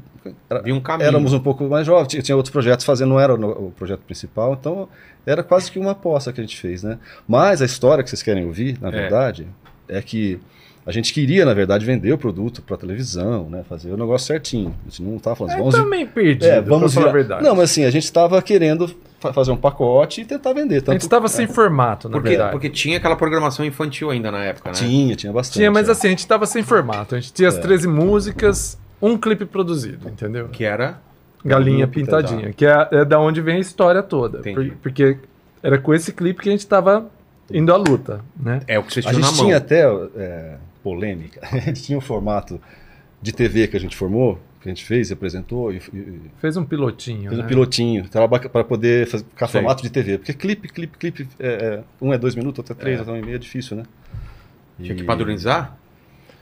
era- 0.49 0.61
um 0.73 0.79
caminho. 0.81 1.07
Éramos 1.07 1.31
um 1.33 1.39
pouco 1.39 1.63
mais 1.65 1.85
jovens, 1.85 2.07
tinha, 2.09 2.21
tinha 2.21 2.35
outros 2.35 2.51
projetos 2.51 2.85
fazendo, 2.85 3.09
não 3.09 3.19
era 3.19 3.33
o, 3.35 3.67
o 3.67 3.71
projeto 3.71 4.01
principal, 4.01 4.53
então 4.59 4.89
era 5.25 5.43
quase 5.43 5.71
que 5.71 5.79
uma 5.79 5.91
aposta 5.91 6.31
que 6.33 6.39
a 6.41 6.43
gente 6.43 6.57
fez, 6.59 6.83
né? 6.83 6.97
Mas 7.27 7.61
a 7.61 7.65
história 7.65 8.03
que 8.03 8.09
vocês 8.09 8.21
querem 8.23 8.45
ouvir, 8.45 8.77
na 8.81 8.89
É. 8.89 8.91
verdade, 8.91 9.47
é 9.87 10.01
que 10.01 10.39
a 10.87 10.91
gente 10.91 11.13
queria, 11.13 11.43
na 11.45 11.53
verdade, 11.53 11.85
vender 11.85 12.11
o 12.13 12.17
produto 12.17 12.61
para 12.61 12.77
televisão, 12.77 13.49
né? 13.49 13.63
Fazer 13.67 13.91
o 13.91 13.97
negócio 13.97 14.25
certinho. 14.27 14.73
A 14.85 14.89
gente 14.89 15.03
não 15.03 15.17
estava 15.17 15.35
falando, 15.35 15.53
É, 15.53 15.57
vamos 15.57 15.75
também 15.75 16.05
perdido, 16.07 16.45
é, 16.45 16.61
vamos 16.61 16.95
a 16.97 17.01
virar- 17.01 17.11
verdade. 17.11 17.43
Não, 17.43 17.53
mas 17.55 17.69
assim, 17.71 17.83
a 17.83 17.91
gente 17.91 18.05
estava 18.05 18.41
querendo 18.41 18.89
fa- 19.19 19.33
fazer 19.33 19.51
um 19.51 19.57
pacote 19.57 20.21
e 20.21 20.25
tentar 20.25 20.53
vender. 20.53 20.75
a 20.75 20.77
gente 20.77 20.85
Tanto... 20.85 21.01
estava 21.01 21.27
sem 21.27 21.45
formato, 21.45 22.07
na 22.07 22.13
Porque, 22.13 22.29
verdade. 22.29 22.51
porque 22.53 22.69
tinha 22.69 22.97
aquela 22.97 23.15
programação 23.17 23.65
infantil 23.65 24.09
ainda 24.09 24.31
na 24.31 24.43
época, 24.45 24.69
né? 24.69 24.75
Tinha, 24.75 25.15
tinha 25.15 25.33
bastante. 25.33 25.55
Tinha, 25.59 25.69
mas 25.69 25.89
é. 25.89 25.91
assim, 25.91 26.07
a 26.07 26.09
gente 26.11 26.19
estava 26.19 26.45
sem 26.45 26.63
formato. 26.63 27.15
A 27.15 27.19
gente 27.19 27.33
tinha 27.33 27.49
as 27.49 27.57
É. 27.57 27.59
13 27.61 27.87
músicas, 27.87 28.77
um 29.01 29.17
clipe 29.17 29.45
produzido, 29.45 30.07
entendeu? 30.09 30.47
Que 30.47 30.63
era. 30.63 30.99
Galinha 31.45 31.87
Pintadinha, 31.87 32.51
que 32.51 32.65
é, 32.65 32.87
é 32.91 33.05
da 33.05 33.19
onde 33.19 33.39
vem 33.41 33.57
a 33.57 33.59
história 33.59 34.01
toda. 34.01 34.39
Entendi. 34.39 34.69
Por- 34.71 34.77
porque 34.83 35.17
era 35.61 35.77
com 35.77 35.93
esse 35.93 36.11
clipe 36.11 36.41
que 36.41 36.49
a 36.49 36.51
gente 36.51 36.61
estava 36.61 37.05
indo 37.51 37.71
à 37.73 37.77
luta, 37.77 38.19
né? 38.37 38.59
É 38.67 38.77
o 38.77 38.83
que 38.83 38.91
vocês 38.93 39.05
A 39.05 39.09
tinham 39.11 39.21
gente 39.23 39.31
na 39.31 39.37
mão. 39.37 39.45
tinha 39.45 39.57
até 39.57 39.85
é, 40.17 40.55
polêmica. 40.91 41.39
A 41.51 41.57
gente 41.59 41.83
tinha 41.83 41.97
um 41.97 42.01
formato 42.01 42.59
de 43.21 43.31
TV 43.33 43.67
que 43.67 43.75
a 43.75 43.79
gente 43.79 43.95
formou, 43.95 44.39
que 44.61 44.69
a 44.69 44.71
gente 44.71 44.85
fez 44.85 45.09
e 45.09 45.13
apresentou, 45.13 45.71
e, 45.73 45.77
e 45.93 46.21
Fez 46.39 46.55
um 46.55 46.63
pilotinho, 46.63 47.29
fez 47.29 47.39
um 47.39 47.43
né? 47.43 47.47
pilotinho 47.47 48.05
para 48.51 48.63
poder 48.63 49.07
fazer, 49.07 49.25
ficar 49.25 49.47
Sei. 49.47 49.59
formato 49.61 49.83
de 49.83 49.89
TV. 49.89 50.17
Porque 50.17 50.33
clipe, 50.33 50.67
clipe, 50.69 50.97
clipe, 50.97 51.27
é, 51.39 51.47
é, 51.47 51.83
um 52.01 52.13
é 52.13 52.17
dois 52.17 52.35
minutos, 52.35 52.59
outro 52.59 52.73
é 52.73 52.75
três, 52.75 52.97
É. 52.97 52.99
outro 52.99 53.15
é 53.15 53.17
um 53.17 53.21
e 53.21 53.25
meio, 53.25 53.35
é 53.35 53.39
difícil, 53.39 53.75
né? 53.77 53.83
Tinha 54.81 54.95
que 54.95 55.01
E- 55.03 55.05
padronizar? 55.05 55.75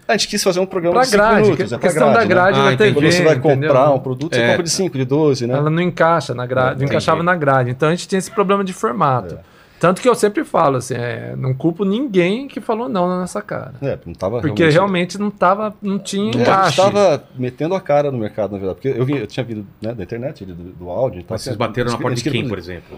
A 0.07 0.11
gente 0.15 0.27
quis 0.27 0.43
fazer 0.43 0.59
um 0.59 0.67
programa 0.67 0.93
Pra 0.97 1.01
de 1.03 1.07
cinco 1.09 1.17
grade, 1.23 1.41
minutos. 1.41 1.69
que- 1.69 1.75
é 1.75 1.79
questão 1.79 2.13
da 2.13 2.23
grade 2.25 2.59
Ah, 2.59 2.63
da 2.65 2.73
entendi. 2.73 2.93
TV. 2.93 2.93
Quando 3.07 3.11
você 3.11 3.23
vai 3.23 3.35
entendeu? 3.37 3.69
comprar 3.69 3.91
um 3.93 3.99
produto, 3.99 4.35
você 4.35 4.41
É. 4.41 4.47
compra 4.49 4.63
de 4.63 4.69
5, 4.69 4.97
de 4.99 5.05
12, 5.05 5.47
né? 5.47 5.53
Ela 5.55 5.69
não 5.71 5.81
encaixa 5.81 6.35
na 6.35 6.45
grade, 6.45 6.67
não 6.67 6.75
Entendi. 6.75 6.91
encaixava 6.91 7.23
na 7.23 7.35
grade. 7.35 7.71
Então 7.71 7.89
a 7.89 7.91
gente 7.91 8.07
tinha 8.07 8.19
esse 8.19 8.29
problema 8.29 8.63
de 8.63 8.71
formato. 8.73 9.33
É. 9.35 9.54
Tanto 9.79 10.01
que 10.01 10.07
eu 10.07 10.15
sempre 10.15 10.43
falo 10.45 10.77
assim, 10.77 10.93
é, 10.95 11.35
não 11.35 11.53
culpo 11.53 11.83
ninguém 11.83 12.47
que 12.47 12.61
falou 12.61 12.87
não 12.87 13.07
na 13.07 13.19
nossa 13.19 13.41
cara. 13.41 13.73
É, 13.81 13.99
não 14.05 14.13
tava 14.13 14.39
Porque 14.39 14.67
realmente 14.69 15.17
não 15.19 15.29
tava, 15.29 15.75
não 15.81 15.99
tinha 15.99 16.27
É, 16.27 16.29
a 16.29 16.31
gente 16.37 16.41
encaixe. 16.41 16.69
estava 16.81 17.23
metendo 17.35 17.75
a 17.75 17.81
cara 17.81 18.09
no 18.11 18.17
mercado, 18.17 18.51
na 18.53 18.57
verdade. 18.57 18.79
Porque 18.81 18.99
eu, 18.99 19.05
vi- 19.05 19.17
eu 19.17 19.27
tinha 19.27 19.43
vindo 19.43 19.67
né, 19.81 19.93
da 19.93 20.01
internet, 20.03 20.45
do, 20.45 20.53
do 20.55 20.89
áudio. 20.89 21.19
Então, 21.19 21.33
Mas 21.35 21.41
vocês 21.41 21.51
assim, 21.55 21.59
bateram 21.59 21.89
na 21.91 21.97
a 21.97 21.99
porta 21.99 22.13
a 22.19 22.23
de 22.23 22.29
quem, 22.29 22.47
por 22.47 22.57
exemplo? 22.57 22.97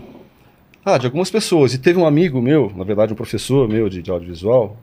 Ah, 0.86 0.98
de 0.98 1.06
algumas 1.08 1.30
pessoas. 1.32 1.74
E 1.74 1.78
teve 1.80 2.00
um 2.00 2.06
amigo 2.06 2.42
meu, 2.42 2.72
na 2.76 2.84
verdade 2.84 3.12
um 3.12 3.16
professor 3.16 3.68
meu 3.68 3.90
de, 3.90 4.02
de 4.02 4.10
audiovisual, 4.12 4.78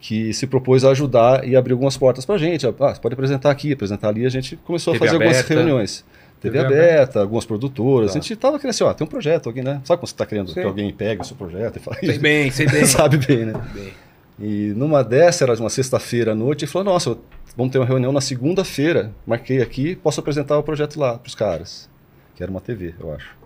que 0.00 0.32
se 0.32 0.46
propôs 0.46 0.84
a 0.84 0.90
ajudar 0.90 1.46
e 1.46 1.54
abrir 1.54 1.72
algumas 1.72 1.96
portas 1.96 2.24
pra 2.26 2.36
gente. 2.36 2.66
Ah, 2.66 2.72
você 2.72 3.00
pode 3.00 3.12
apresentar 3.14 3.50
aqui, 3.50 3.72
apresentar 3.72 4.08
ali. 4.08 4.26
A 4.26 4.28
gente 4.30 4.56
começou 4.56 4.92
TV 4.94 5.04
a 5.04 5.08
fazer 5.08 5.16
algumas 5.22 5.36
aberta. 5.38 5.54
reuniões. 5.54 6.04
TV, 6.40 6.58
TV 6.58 6.66
aberta, 6.66 7.20
algumas 7.20 7.44
produtoras. 7.44 8.12
Tá. 8.12 8.18
A 8.18 8.22
gente 8.22 8.34
tava 8.36 8.58
querendo 8.58 8.70
assim, 8.70 8.84
ó, 8.84 8.92
tem 8.94 9.06
um 9.06 9.10
projeto 9.10 9.50
aqui, 9.50 9.62
né? 9.62 9.80
Sabe 9.84 10.00
quando 10.00 10.08
você 10.08 10.16
tá 10.16 10.26
querendo 10.26 10.50
Sei. 10.50 10.62
que 10.62 10.68
alguém 10.68 10.92
pegue 10.92 11.20
o 11.20 11.24
seu 11.24 11.36
projeto 11.36 11.76
e 11.76 11.80
fale 11.80 11.98
Sei 12.00 12.18
bem, 12.18 12.50
sei 12.50 12.66
bem. 12.66 12.84
Sabe 12.86 13.18
bem, 13.18 13.46
né? 13.46 13.52
Bem. 13.74 13.92
E 14.40 14.72
numa 14.74 15.04
dessa, 15.04 15.44
era 15.44 15.54
uma 15.54 15.68
sexta-feira 15.68 16.32
à 16.32 16.34
noite, 16.34 16.64
e 16.64 16.66
falou, 16.66 16.92
nossa, 16.92 17.18
vamos 17.54 17.70
ter 17.70 17.78
uma 17.78 17.84
reunião 17.84 18.10
na 18.10 18.22
segunda-feira. 18.22 19.12
Marquei 19.26 19.60
aqui, 19.60 19.94
posso 19.96 20.18
apresentar 20.18 20.58
o 20.58 20.62
projeto 20.62 20.98
lá 20.98 21.18
pros 21.18 21.34
caras. 21.34 21.90
Que 22.34 22.42
era 22.42 22.50
uma 22.50 22.60
TV, 22.60 22.94
eu 22.98 23.12
acho. 23.12 23.36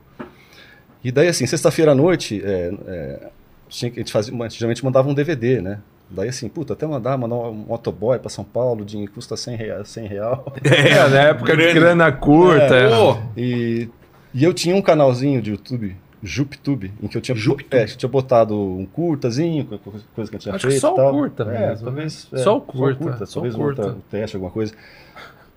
E 1.02 1.10
daí, 1.10 1.26
assim, 1.26 1.46
sexta-feira 1.46 1.90
à 1.90 1.94
noite, 1.96 2.40
é, 2.44 2.72
é, 2.86 3.20
a 3.26 3.30
gente 3.70 4.12
fazia, 4.12 4.32
geralmente 4.50 4.84
mandava 4.84 5.08
um 5.08 5.14
DVD, 5.14 5.60
né? 5.60 5.80
Daí, 6.10 6.28
assim, 6.28 6.48
puta, 6.48 6.74
até 6.74 6.86
mandar, 6.86 7.16
mandar 7.16 7.34
um 7.36 7.52
motoboy 7.54 8.18
pra 8.18 8.28
São 8.28 8.44
Paulo, 8.44 8.84
de, 8.84 9.06
custa 9.08 9.36
100 9.36 9.56
real. 9.56 9.84
100 9.84 10.06
real. 10.08 10.52
É, 10.62 11.08
na 11.08 11.20
época 11.22 11.56
de 11.56 11.72
grana. 11.72 12.12
curta. 12.12 12.74
É, 12.76 12.84
é. 12.92 13.22
E, 13.36 13.88
e 14.32 14.44
eu 14.44 14.52
tinha 14.54 14.76
um 14.76 14.82
canalzinho 14.82 15.40
de 15.42 15.50
YouTube, 15.50 15.96
JupTube, 16.22 16.92
em 17.02 17.06
que 17.08 17.16
eu 17.16 17.20
tinha, 17.20 17.36
JupTube. 17.36 17.66
é, 17.76 17.86
tinha 17.86 18.08
botado 18.08 18.54
um 18.58 18.86
curtazinho, 18.86 19.64
co- 19.64 19.78
co- 19.78 19.92
coisa 20.14 20.30
que 20.30 20.36
eu 20.36 20.40
tinha 20.40 20.54
Acho 20.54 20.66
que 20.66 20.72
feito. 20.72 20.80
só 20.80 20.90
e 20.90 20.92
o 20.92 20.96
tal. 20.96 21.12
curta 21.12 21.42
É, 21.44 21.68
mesmo, 21.68 21.84
talvez, 21.86 22.28
é, 22.32 22.38
Só 22.38 22.56
o 22.56 22.60
curta, 22.60 23.26
só 23.26 23.40
o 23.40 23.42
talvez 23.42 23.54
curta. 23.56 23.86
um 23.88 24.00
teste, 24.10 24.36
alguma 24.36 24.52
coisa. 24.52 24.72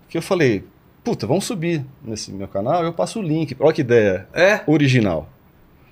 Que 0.10 0.17
eu 0.17 0.21
falei, 0.21 0.63
puta, 1.03 1.27
vamos 1.27 1.45
subir 1.45 1.86
nesse 2.03 2.31
meu 2.31 2.47
canal, 2.47 2.83
eu 2.83 2.93
passo 2.93 3.19
o 3.19 3.21
link. 3.21 3.55
Olha 3.60 3.73
que 3.73 3.81
ideia 3.81 4.27
é. 4.33 4.62
original. 4.65 5.29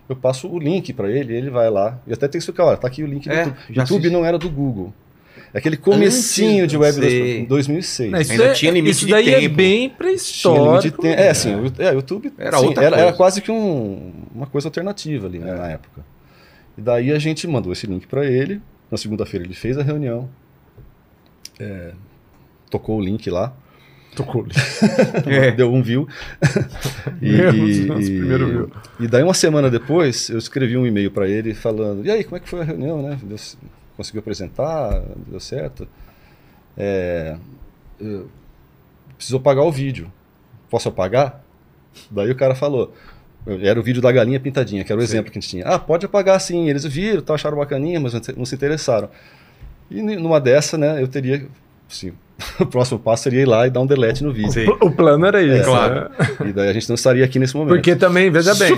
Eu 0.07 0.15
passo 0.15 0.47
o 0.47 0.59
link 0.59 0.93
pra 0.93 1.09
ele, 1.09 1.33
ele 1.35 1.49
vai 1.49 1.69
lá. 1.69 1.99
E 2.05 2.13
até 2.13 2.27
tem 2.27 2.33
que 2.33 2.37
explicar, 2.39 2.65
olha, 2.65 2.77
tá 2.77 2.87
aqui 2.87 3.03
o 3.03 3.07
link 3.07 3.27
do 3.27 3.33
É, 3.33 3.39
YouTube. 3.39 3.57
YouTube 3.69 3.81
assisti. 3.99 4.09
não 4.09 4.25
era 4.25 4.37
do 4.37 4.49
Google. 4.49 4.93
É 5.53 5.57
aquele 5.57 5.77
comecinho 5.77 6.63
Antes, 6.65 6.71
de 6.71 6.77
web 6.77 6.93
sei. 6.99 7.39
em 7.39 7.45
2006. 7.45 8.11
Não, 8.11 8.19
isso 8.21 8.31
Ainda 8.31 8.43
é- 8.45 8.53
tinha 8.53 8.71
limite 8.71 8.91
isso 8.97 9.05
de 9.05 9.11
daí 9.11 9.29
é 9.33 9.39
tempo. 9.39 9.55
bem 9.55 9.71
limite 9.77 9.91
de 9.91 9.97
pré-histórico. 9.97 11.01
tempo. 11.01 11.19
É, 11.19 11.29
assim, 11.29 11.55
o 11.55 11.71
é, 11.79 11.93
YouTube 11.93 12.31
Era 12.37 12.57
sim, 12.57 12.65
outra 12.65 12.83
era, 12.83 12.91
coisa. 12.95 13.07
era 13.07 13.15
quase 13.17 13.41
que 13.41 13.51
um- 13.51 14.11
uma 14.33 14.45
coisa 14.47 14.67
alternativa 14.67 15.27
ali 15.27 15.39
né, 15.39 15.53
na 15.53 15.67
época. 15.69 16.03
E 16.77 16.81
daí 16.81 17.11
a 17.11 17.17
gente 17.19 17.47
mandou 17.47 17.71
esse 17.71 17.87
link 17.87 18.05
para 18.05 18.25
ele. 18.25 18.61
Na 18.91 18.97
segunda-feira 18.97 19.45
ele 19.45 19.53
fez 19.55 19.77
a 19.77 19.81
reunião. 19.83 20.29
É, 21.59 21.93
tocou 22.69 22.97
o 22.99 23.01
link 23.01 23.29
lá. 23.29 23.53
Tocou. 24.15 24.45
É. 25.27 25.51
Deu 25.51 25.73
um 25.73 25.81
view. 25.81 26.07
e, 27.21 27.35
e- 27.35 27.85
primeiro 27.85 28.47
view. 28.47 28.71
e 28.99 29.07
daí 29.07 29.23
uma 29.23 29.33
semana 29.33 29.69
depois 29.69 30.29
eu 30.29 30.37
escrevi 30.37 30.77
um 30.77 30.85
e-mail 30.85 31.11
para 31.11 31.27
ele 31.27 31.53
falando: 31.53 32.05
E 32.05 32.11
aí, 32.11 32.23
como 32.23 32.37
é 32.37 32.39
que 32.39 32.49
foi 32.49 32.61
a 32.61 32.63
reunião, 32.63 33.01
né? 33.01 33.17
Deu- 33.23 33.37
conseguiu 33.97 34.19
apresentar? 34.19 35.01
Deu 35.27 35.39
certo? 35.39 35.87
É, 36.77 37.37
precisou 39.17 39.39
pagar 39.39 39.63
o 39.63 39.71
vídeo. 39.71 40.11
Posso 40.69 40.89
apagar? 40.89 41.43
Daí 42.11 42.29
o 42.31 42.35
cara 42.35 42.55
falou. 42.55 42.93
Era 43.47 43.79
o 43.79 43.83
vídeo 43.83 44.01
da 44.01 44.11
galinha 44.11 44.39
pintadinha, 44.39 44.83
que 44.83 44.91
era 44.91 44.99
o 44.99 45.03
exemplo 45.03 45.31
que 45.31 45.37
a 45.37 45.41
gente 45.41 45.49
tinha. 45.49 45.65
Ah, 45.65 45.77
pode 45.77 46.05
apagar 46.05 46.39
sim. 46.41 46.67
Eles 46.67 46.83
viram, 46.83 47.21
tá, 47.21 47.35
acharam 47.35 47.55
bacaninha, 47.57 47.99
mas 47.99 48.13
não 48.35 48.43
se- 48.45 48.55
interessaram. 48.55 49.07
E 49.89 50.01
numa 50.01 50.41
dessa, 50.41 50.77
né, 50.79 50.99
eu 51.01 51.07
teria. 51.07 51.47
Assim, 51.87 52.11
o 52.59 52.65
próximo 52.65 52.99
passo 52.99 53.23
seria 53.23 53.41
ir 53.41 53.45
lá 53.45 53.65
e 53.67 53.69
dar 53.69 53.81
um 53.81 53.85
delete 53.85 54.23
no 54.23 54.31
vídeo. 54.31 54.51
Sim. 54.51 54.67
O 54.81 54.91
plano 54.91 55.25
era 55.25 55.41
isso. 55.41 55.63
claro. 55.65 55.95
né? 55.95 56.09
E 56.45 56.53
daí 56.53 56.69
a 56.69 56.73
gente 56.73 56.87
não 56.89 56.95
estaria 56.95 57.23
aqui 57.23 57.39
nesse 57.39 57.55
momento. 57.55 57.73
Porque 57.75 57.95
também, 57.95 58.29
veja 58.29 58.53
bem. 58.55 58.75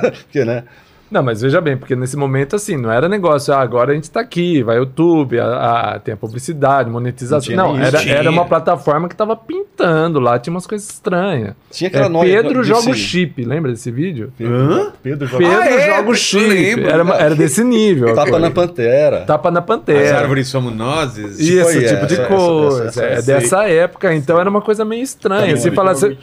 Porque, 0.00 0.44
né? 0.44 0.64
Não, 1.10 1.22
mas 1.22 1.40
veja 1.42 1.60
bem, 1.60 1.76
porque 1.76 1.94
nesse 1.94 2.16
momento, 2.16 2.56
assim, 2.56 2.76
não 2.76 2.90
era 2.90 3.08
negócio, 3.08 3.54
ah, 3.54 3.60
agora 3.60 3.92
a 3.92 3.94
gente 3.94 4.10
tá 4.10 4.20
aqui, 4.20 4.62
vai 4.62 4.76
YouTube, 4.76 5.38
a, 5.38 5.94
a- 5.94 5.98
tem 6.00 6.14
a 6.14 6.16
publicidade, 6.16 6.90
monetização. 6.90 7.54
Não 7.54 7.76
Não, 7.76 7.82
era, 7.84 8.02
era 8.02 8.30
uma 8.30 8.44
plataforma 8.44 9.08
que 9.08 9.14
tava 9.14 9.36
pintando 9.36 10.18
lá, 10.18 10.38
tinha 10.38 10.52
umas 10.52 10.66
coisas 10.66 10.88
estranhas. 10.90 11.54
Tinha 11.70 11.88
aquela 11.88 12.06
É, 12.06 12.08
noia 12.08 12.42
Pedro 12.42 12.64
joga 12.64 12.80
o 12.80 12.86
desse- 12.86 12.98
chip, 12.98 13.44
lembra 13.44 13.70
desse 13.70 13.90
vídeo? 13.90 14.32
Pedro, 14.36 14.92
Pedro 15.02 15.26
joga 15.28 15.44
Pedro 15.46 15.60
Ah, 15.62 15.66
é, 15.68 15.96
joga 15.96 16.10
o 16.10 16.14
chip. 16.14 16.46
lembro. 16.48 16.88
Era, 16.88 17.14
era 17.16 17.34
desse 17.34 17.62
nível. 17.62 18.08
a 18.10 18.14
Tapa 18.14 18.30
coisa. 18.30 18.38
na 18.46 18.50
pantera. 18.50 19.20
Tapa 19.20 19.50
na 19.50 19.60
As 19.60 19.66
pantera. 19.66 20.18
árvores 20.18 20.48
somos 20.48 20.74
nós. 20.74 21.16
Isso, 21.16 21.38
Tipo, 21.38 21.86
tipo 21.88 22.06
de 22.06 22.14
essa- 22.14 22.26
coisa. 22.26 22.84
essa- 22.86 22.88
essa- 22.88 23.04
é 23.04 23.12
essa- 23.12 23.26
dessa 23.32 23.68
época, 23.68 24.14
então 24.14 24.40
era 24.40 24.50
uma 24.50 24.60
coisa 24.60 24.84
meio 24.84 25.02
estranha. 25.02 25.56
Se 25.56 25.70
bom, 25.70 25.76
falar, 25.76 25.94
você, 25.94 26.16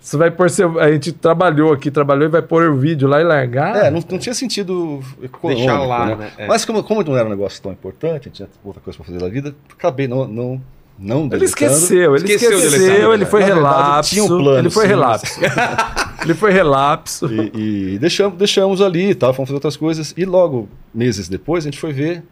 você 0.00 0.16
vai 0.16 0.30
pôr 0.30 0.48
seu. 0.50 0.78
A 0.80 0.90
gente 0.90 1.12
trabalhou 1.12 1.72
aqui, 1.72 1.90
trabalhou 1.90 2.24
e 2.24 2.28
vai 2.30 2.42
pôr 2.42 2.70
o 2.70 2.76
vídeo 2.76 3.06
lá 3.08 3.20
e 3.20 3.24
largar. 3.24 3.76
É, 3.86 3.90
não, 3.90 4.02
não 4.10 4.18
tinha 4.18 4.29
sentido 4.34 5.00
econômico, 5.22 5.48
Deixar 5.66 5.80
lá, 5.80 6.06
né? 6.06 6.14
né? 6.16 6.32
É. 6.38 6.46
Mas 6.46 6.64
como, 6.64 6.82
como 6.82 7.02
não 7.02 7.16
era 7.16 7.26
um 7.26 7.30
negócio 7.30 7.62
tão 7.62 7.72
importante, 7.72 8.30
tinha 8.30 8.48
outra 8.64 8.80
coisa 8.82 8.96
pra 8.96 9.06
fazer 9.06 9.18
da 9.18 9.28
vida, 9.28 9.54
acabei 9.72 10.06
não, 10.08 10.26
não, 10.26 10.62
não 10.98 11.28
Ele 11.32 11.44
esqueceu, 11.44 12.14
ele 12.16 12.24
Esqueceu 12.26 12.58
esqueceu, 12.58 13.14
ele 13.14 13.24
foi 13.26 13.40
verdade, 13.42 13.60
relapso. 13.60 14.10
tinha 14.10 14.24
um 14.24 14.28
plano, 14.28 14.58
ele 14.58 14.70
foi 14.70 14.82
sim, 14.84 14.88
relapso. 14.88 15.40
ele 16.22 16.34
foi 16.34 16.52
relapso. 16.52 17.26
E, 17.32 17.94
e 17.94 17.98
deixamos, 17.98 18.38
deixamos 18.38 18.80
ali 18.82 19.10
e 19.10 19.14
tal, 19.14 19.32
fomos 19.32 19.48
fazer 19.48 19.56
outras 19.56 19.76
coisas. 19.76 20.12
E 20.16 20.24
logo, 20.24 20.68
meses 20.94 21.28
depois, 21.28 21.64
a 21.64 21.68
gente 21.70 21.78
foi 21.80 21.92
ver, 21.92 22.22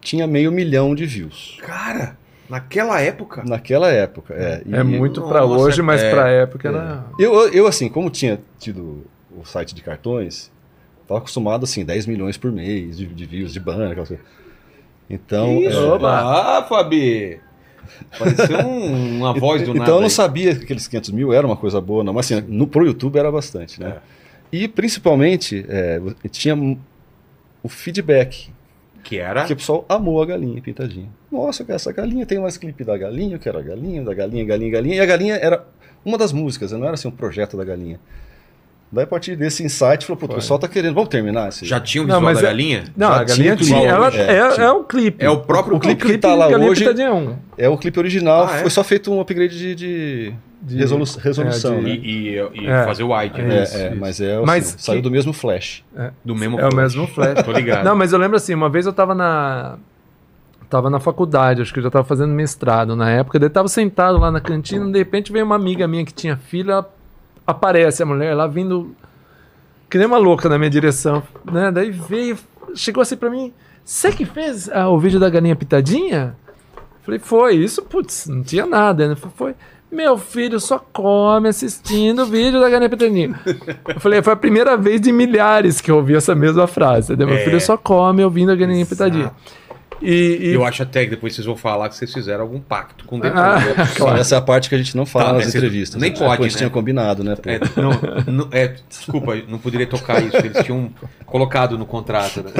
tinha 0.00 0.26
meio 0.26 0.50
milhão 0.52 0.94
de 0.94 1.04
views. 1.06 1.58
Cara, 1.60 2.16
naquela 2.48 3.00
época. 3.00 3.42
Naquela 3.44 3.90
época, 3.90 4.34
é. 4.34 4.62
E 4.64 4.74
É 4.74 4.82
muito 4.82 5.20
pra 5.22 5.40
Nossa, 5.40 5.54
hoje, 5.64 5.82
mas 5.82 6.00
é, 6.00 6.10
pra 6.10 6.28
época 6.28 6.68
era. 6.68 7.04
Eu- 7.18 7.48
eu, 7.48 7.66
assim, 7.66 7.88
como 7.88 8.08
tinha 8.08 8.40
tido 8.58 9.04
o 9.36 9.44
site 9.44 9.74
de 9.74 9.82
cartões, 9.82 10.50
tava 11.10 11.18
acostumado, 11.18 11.64
assim, 11.64 11.84
10 11.84 12.06
milhões 12.06 12.36
por 12.38 12.52
mês 12.52 12.96
de, 12.96 13.06
de 13.06 13.26
views, 13.26 13.52
de 13.52 13.58
banner, 13.60 13.90
aquela 13.90 14.06
coisa. 14.06 14.22
Então, 15.08 15.58
Isso, 15.60 15.76
é, 15.76 15.82
Oba. 15.82 16.58
ah, 16.58 16.62
Fabi. 16.62 17.40
Pareceu 18.16 18.58
um- 18.60 19.16
uma 19.18 19.32
voz 19.34 19.62
do 19.62 19.70
então 19.70 19.80
nada. 19.80 19.90
eu 19.90 19.96
não 19.96 20.04
aí. 20.04 20.10
sabia 20.10 20.54
que 20.54 20.62
aqueles 20.62 20.86
500 20.86 21.10
mil 21.10 21.32
era 21.32 21.44
uma 21.46 21.56
coisa 21.56 21.80
boa, 21.80 22.04
não. 22.04 22.12
Mas 22.12 22.30
assim, 22.30 22.44
no, 22.46 22.66
pro 22.66 22.86
YouTube 22.86 23.18
era 23.18 23.30
bastante, 23.32 23.80
né? 23.80 23.96
E 24.52 24.68
principalmente, 24.68 25.64
é, 25.68 26.00
tinha 26.30 26.54
o 27.62 27.68
feedback, 27.68 28.50
Que 29.02 29.18
era? 29.18 29.44
que 29.44 29.52
o 29.52 29.56
pessoal 29.56 29.84
amou 29.88 30.22
a 30.22 30.26
galinha 30.26 30.62
pintadinha. 30.62 31.08
Nossa, 31.30 31.64
essa 31.68 31.92
galinha, 31.92 32.24
tem 32.24 32.38
mais 32.38 32.56
clipe 32.56 32.84
da 32.84 32.96
galinha, 32.96 33.34
eu 33.34 33.40
quero 33.40 33.58
a 33.58 33.62
galinha, 33.62 34.04
da 34.04 34.14
galinha, 34.14 34.44
galinha, 34.44 34.70
galinha. 34.70 34.94
E 34.96 35.00
a 35.00 35.06
galinha 35.06 35.34
era 35.34 35.66
uma 36.04 36.16
das 36.16 36.32
músicas, 36.32 36.70
não 36.72 36.84
era 36.84 36.94
assim 36.94 37.08
um 37.08 37.12
projeto 37.12 37.56
da 37.56 37.64
galinha. 37.64 37.98
Daí 38.92 39.04
a 39.04 39.06
partir 39.06 39.36
desse 39.36 39.62
insight, 39.62 40.04
falou, 40.04 40.18
pô, 40.18 40.26
o 40.26 40.34
pessoal 40.34 40.58
tá 40.58 40.66
querendo, 40.66 40.94
vamos 40.94 41.08
terminar 41.10 41.48
esse... 41.50 41.64
Já 41.64 41.78
tinha 41.78 42.02
o 42.02 42.06
Não, 42.08 42.16
visual 42.16 42.22
mas 42.32 42.38
da 42.40 42.48
é- 42.48 42.50
galinha? 42.50 42.84
Não, 42.96 43.08
Já 43.08 43.14
a 43.20 43.24
galinha 43.24 43.56
tinha 43.56 43.56
tinha. 43.56 43.78
clipe, 43.78 43.86
Ela, 43.94 44.08
é, 44.08 44.36
é, 44.36 44.50
tinha. 44.50 44.66
é 44.66 44.70
o 44.72 44.82
clipe. 44.84 45.24
É 45.24 45.30
o 45.30 45.38
próprio 45.38 45.76
O 45.76 45.80
clipe 45.80 46.04
que 46.04 46.18
tá 46.18 46.34
lá 46.34 46.48
hoje- 46.48 46.88
1. 46.88 47.36
É 47.56 47.68
o 47.68 47.78
clipe 47.78 47.98
original, 48.00 48.48
Ah, 48.50 48.56
é? 48.56 48.60
foi 48.62 48.70
só 48.70 48.82
feito 48.82 49.12
um 49.12 49.20
upgrade 49.20 49.56
de, 49.56 49.74
de, 49.76 50.34
De- 50.60 50.76
resolu- 50.76 51.04
resolução, 51.22 51.74
é, 51.74 51.76
de- 51.78 51.82
né? 51.84 51.90
E, 52.02 52.28
e- 52.38 52.62
e 52.62 52.66
É. 52.66 52.84
fazer 52.84 53.04
o 53.04 53.16
wide, 53.16 53.40
É 53.40 53.44
né? 53.44 53.62
isso. 53.62 53.76
É, 53.76 53.82
é, 53.86 53.94
mas 53.94 54.20
é, 54.20 54.34
assim, 54.34 54.44
Mas 54.46 54.74
saiu 54.78 54.98
que- 54.98 55.02
do 55.02 55.10
mesmo 55.12 55.32
flash. 55.32 55.84
Do 56.24 56.34
mesmo 56.34 56.58
É 56.58 56.66
o 56.66 56.70
flash. 56.72 56.74
mesmo 56.96 57.06
flash. 57.06 57.42
Tô 57.46 57.52
ligado. 57.52 57.84
Não, 57.84 57.94
mas 57.94 58.12
eu 58.12 58.18
lembro 58.18 58.36
assim, 58.36 58.54
uma 58.54 58.68
vez 58.68 58.86
eu 58.86 58.92
tava 58.92 59.14
na. 59.14 59.78
Tava 60.68 60.88
na 60.90 60.98
faculdade, 61.00 61.62
acho 61.62 61.72
que 61.72 61.78
eu 61.78 61.82
já 61.84 61.90
tava 61.90 62.04
fazendo 62.04 62.32
mestrado 62.32 62.94
na 62.94 63.10
época, 63.10 63.38
daí 63.38 63.46
eu 63.46 63.52
tava 63.52 63.66
sentado 63.66 64.18
lá 64.18 64.30
na 64.30 64.40
cantina, 64.40 64.84
de 64.90 64.98
repente 64.98 65.32
veio 65.32 65.44
uma 65.44 65.56
amiga 65.56 65.86
minha 65.88 66.04
que 66.04 66.12
tinha 66.14 66.36
filha, 66.36 66.84
aparece 67.50 68.02
a 68.02 68.06
mulher 68.06 68.34
lá 68.34 68.46
vindo 68.46 68.94
que 69.88 69.98
nem 69.98 70.06
uma 70.06 70.18
louca 70.18 70.48
na 70.48 70.56
minha 70.58 70.70
direção, 70.70 71.22
né? 71.50 71.70
Daí 71.72 71.90
veio, 71.90 72.38
chegou 72.74 73.02
assim 73.02 73.16
pra 73.16 73.28
mim, 73.30 73.52
você 73.84 74.12
que 74.12 74.24
fez 74.24 74.68
ah, 74.70 74.88
o 74.88 74.98
vídeo 74.98 75.18
da 75.18 75.28
galinha 75.28 75.56
pitadinha? 75.56 76.36
Falei, 77.02 77.18
foi, 77.18 77.54
isso, 77.56 77.82
putz, 77.82 78.26
não 78.28 78.42
tinha 78.42 78.66
nada, 78.66 79.08
né? 79.08 79.16
Foi, 79.34 79.54
meu 79.90 80.16
filho 80.16 80.60
só 80.60 80.78
come 80.78 81.48
assistindo 81.48 82.22
o 82.22 82.26
vídeo 82.26 82.60
da 82.60 82.70
galinha 82.70 82.88
pitadinha. 82.88 83.40
Eu 83.88 83.98
falei, 84.00 84.22
foi 84.22 84.32
a 84.32 84.36
primeira 84.36 84.76
vez 84.76 85.00
de 85.00 85.10
milhares 85.10 85.80
que 85.80 85.90
eu 85.90 85.96
ouvi 85.96 86.14
essa 86.14 86.34
mesma 86.34 86.68
frase. 86.68 87.12
entendeu? 87.12 87.26
Meu 87.26 87.38
É. 87.38 87.44
filho 87.44 87.60
só 87.60 87.76
come 87.76 88.22
ouvindo 88.22 88.52
a 88.52 88.54
galinha 88.54 88.86
pitadinha. 88.86 89.32
E, 90.02 90.38
e- 90.40 90.52
Eu 90.54 90.64
acho 90.64 90.82
até 90.82 91.04
que 91.04 91.10
depois 91.10 91.34
vocês 91.34 91.46
vão 91.46 91.56
falar 91.56 91.88
que 91.88 91.94
vocês 91.96 92.12
fizeram 92.12 92.42
algum 92.42 92.58
pacto 92.60 93.04
com 93.04 93.18
o 93.18 93.20
Ah, 93.24 93.58
depois. 93.58 93.90
claro. 93.94 94.18
Essa 94.18 94.34
é 94.36 94.38
a 94.38 94.40
parte 94.40 94.68
que 94.68 94.74
a 94.74 94.78
gente 94.78 94.96
não 94.96 95.04
fala 95.04 95.26
Tá, 95.26 95.32
nas 95.34 95.44
você- 95.46 95.58
entrevistas. 95.58 96.00
nem 96.00 96.10
né? 96.10 96.16
pode, 96.18 96.32
A 96.40 96.44
gente 96.44 96.52
né? 96.54 96.58
tinha 96.58 96.70
combinado, 96.70 97.22
né? 97.22 97.36
É, 97.44 97.60
não, 97.80 98.32
não- 98.32 98.48
é, 98.50 98.74
desculpa, 98.88 99.36
não 99.48 99.58
poderia 99.58 99.86
tocar 99.86 100.22
isso. 100.24 100.36
Eles 100.38 100.64
tinham 100.64 100.90
colocado 101.26 101.76
no 101.76 101.84
contrato. 101.84 102.42
Né? 102.42 102.50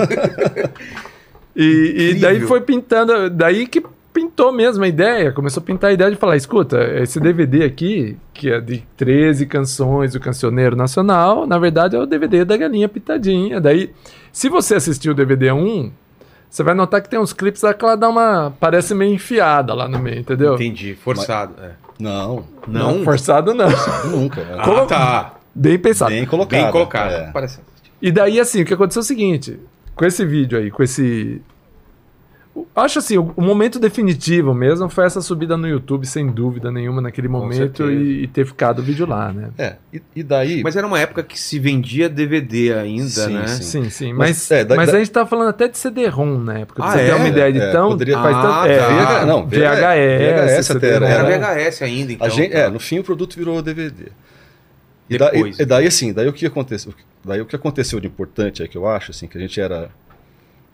E, 1.57 2.11
e 2.11 2.21
daí 2.21 2.41
foi 2.41 2.61
pintando, 2.61 3.29
daí 3.29 3.67
que 3.67 3.83
pintou 4.13 4.53
mesmo 4.53 4.83
a 4.85 4.89
ideia, 4.89 5.33
começou 5.33 5.61
a 5.63 5.65
pintar 5.65 5.91
a 5.91 5.93
ideia 5.93 6.11
de 6.11 6.17
falar, 6.17 6.37
escuta, 6.37 6.83
esse 7.01 7.19
DVD 7.21 7.65
aqui, 7.65 8.17
que 8.35 8.51
é 8.51 8.61
de 8.61 8.83
13 8.97 9.47
canções 9.47 10.13
do 10.13 10.21
Cancioneiro 10.21 10.77
Nacional, 10.77 11.47
na 11.47 11.59
verdade 11.59 11.97
é 11.97 11.99
o 11.99 12.07
DVD 12.07 12.45
da 12.45 12.57
Galinha 12.57 12.89
Pitadinha. 12.89 13.61
Daí, 13.61 13.91
se 14.33 14.49
você 14.49 14.75
assistiu 14.75 15.13
o 15.13 15.15
DVD 15.15 15.53
1, 15.53 15.91
você 16.51 16.63
vai 16.63 16.75
notar 16.75 17.01
que 17.01 17.09
tem 17.09 17.19
uns 17.19 17.33
clipes 17.33 17.63
lá 17.63 17.73
que 17.73 17.85
ela 17.85 17.97
dá 17.97 18.09
uma, 18.09 18.53
parece 18.59 18.95
meio 18.95 19.15
enfiada 19.15 19.73
lá 19.73 19.89
no 19.89 19.99
meio, 19.99 20.19
entendeu? 20.21 20.55
Entendi, 20.55 20.95
forçado. 20.95 21.55
é. 21.63 21.71
Não, 21.99 22.45
Não? 22.67 23.05
forçado 23.05 23.55
não. 23.55 23.69
nunca. 24.11 24.41
É 24.41 24.57
Ah, 24.59 24.87
tá. 24.87 25.35
Bem 25.55 25.79
pensado. 25.79 26.11
Bem 26.11 26.27
colocado. 26.27 26.63
Bem 26.63 26.71
colocado. 26.73 27.11
é. 27.13 27.31
Parece. 27.33 27.61
E 28.03 28.11
daí, 28.11 28.41
assim, 28.41 28.63
o 28.63 28.65
que 28.65 28.73
aconteceu 28.75 29.01
é 29.01 29.05
o 29.05 29.07
seguinte: 29.07 29.61
com 29.95 30.05
esse 30.05 30.25
vídeo 30.25 30.59
aí, 30.59 30.71
com 30.71 30.83
esse. 30.83 31.43
Acho 32.75 32.99
assim, 32.99 33.17
o, 33.17 33.33
o 33.37 33.43
momento 33.43 33.79
definitivo 33.79 34.53
mesmo 34.53 34.89
foi 34.89 35.05
essa 35.05 35.21
subida 35.21 35.57
no 35.57 35.69
YouTube, 35.69 36.07
sem 36.07 36.27
dúvida 36.29 36.71
nenhuma, 36.71 37.01
naquele 37.01 37.29
momento, 37.29 37.91
e, 37.91 38.25
e 38.25 38.27
ter 38.27 38.45
ficado 38.47 38.81
o 38.81 38.83
vídeo 38.83 39.07
lá, 39.07 39.33
né? 39.33 39.51
É, 39.57 39.77
e, 39.93 40.03
e 40.17 40.23
daí. 40.23 40.63
Mas 40.63 40.75
era 40.77 40.87
uma 40.87 40.99
época 40.99 41.23
que 41.23 41.39
se 41.39 41.59
vendia 41.59 42.09
DVD 42.09 42.75
ainda, 42.75 43.09
Sim, 43.09 43.35
né? 43.35 43.47
sim. 43.47 43.63
Sim, 43.63 43.91
sim. 43.91 44.13
Mas, 44.13 44.31
Mas, 44.31 44.51
é, 44.51 44.65
da- 44.65 44.75
mas 44.77 44.91
da- 44.91 44.97
a 44.97 44.99
gente 44.99 45.11
tá 45.11 45.25
falando 45.25 45.49
até 45.49 45.69
de 45.69 45.79
CD-ROM 45.79 46.39
na 46.39 46.59
época. 46.59 46.83
Pra 46.83 46.91
Ah, 46.91 46.93
você 46.93 47.05
ter 47.05 47.11
é? 47.11 47.15
uma 47.15 47.29
ideia 47.29 47.53
de 47.53 47.61
É, 47.61 47.71
tão. 47.73 47.89
poderia- 47.91 48.19
faz 48.21 48.37
Ah, 48.37 48.43
tanto- 48.43 48.67
é, 48.73 48.79
tá. 48.79 48.89
VH, 48.89 49.27
não, 49.27 49.47
VHS, 49.47 50.71
até 50.77 50.89
era, 50.95 51.09
Era 51.09 51.25
VHS 51.25 51.83
ainda, 51.85 52.13
então. 52.13 52.27
a 52.27 52.31
gente, 52.31 52.53
tá. 52.53 52.59
é, 52.59 52.69
no 52.69 52.81
fim 52.81 52.99
o 52.99 53.05
produto 53.05 53.37
virou 53.37 53.61
DVD. 53.63 54.07
E, 55.09 55.19
Depois, 55.19 55.57
daí, 55.57 55.65
e 55.65 55.65
daí, 55.67 55.87
assim, 55.87 56.13
daí 56.13 56.29
o 56.29 56.33
que 56.33 56.47
aconteceu? 56.47 56.93
Daí 57.25 57.41
o 57.41 57.47
que 57.47 57.57
aconteceu 57.57 57.99
de 57.99 58.07
importante 58.07 58.63
é 58.63 58.69
que 58.69 58.77
eu 58.79 58.87
acho, 58.87 59.11
assim, 59.11 59.27
que 59.27 59.37
a 59.37 59.41
gente 59.41 59.61
era, 59.61 59.91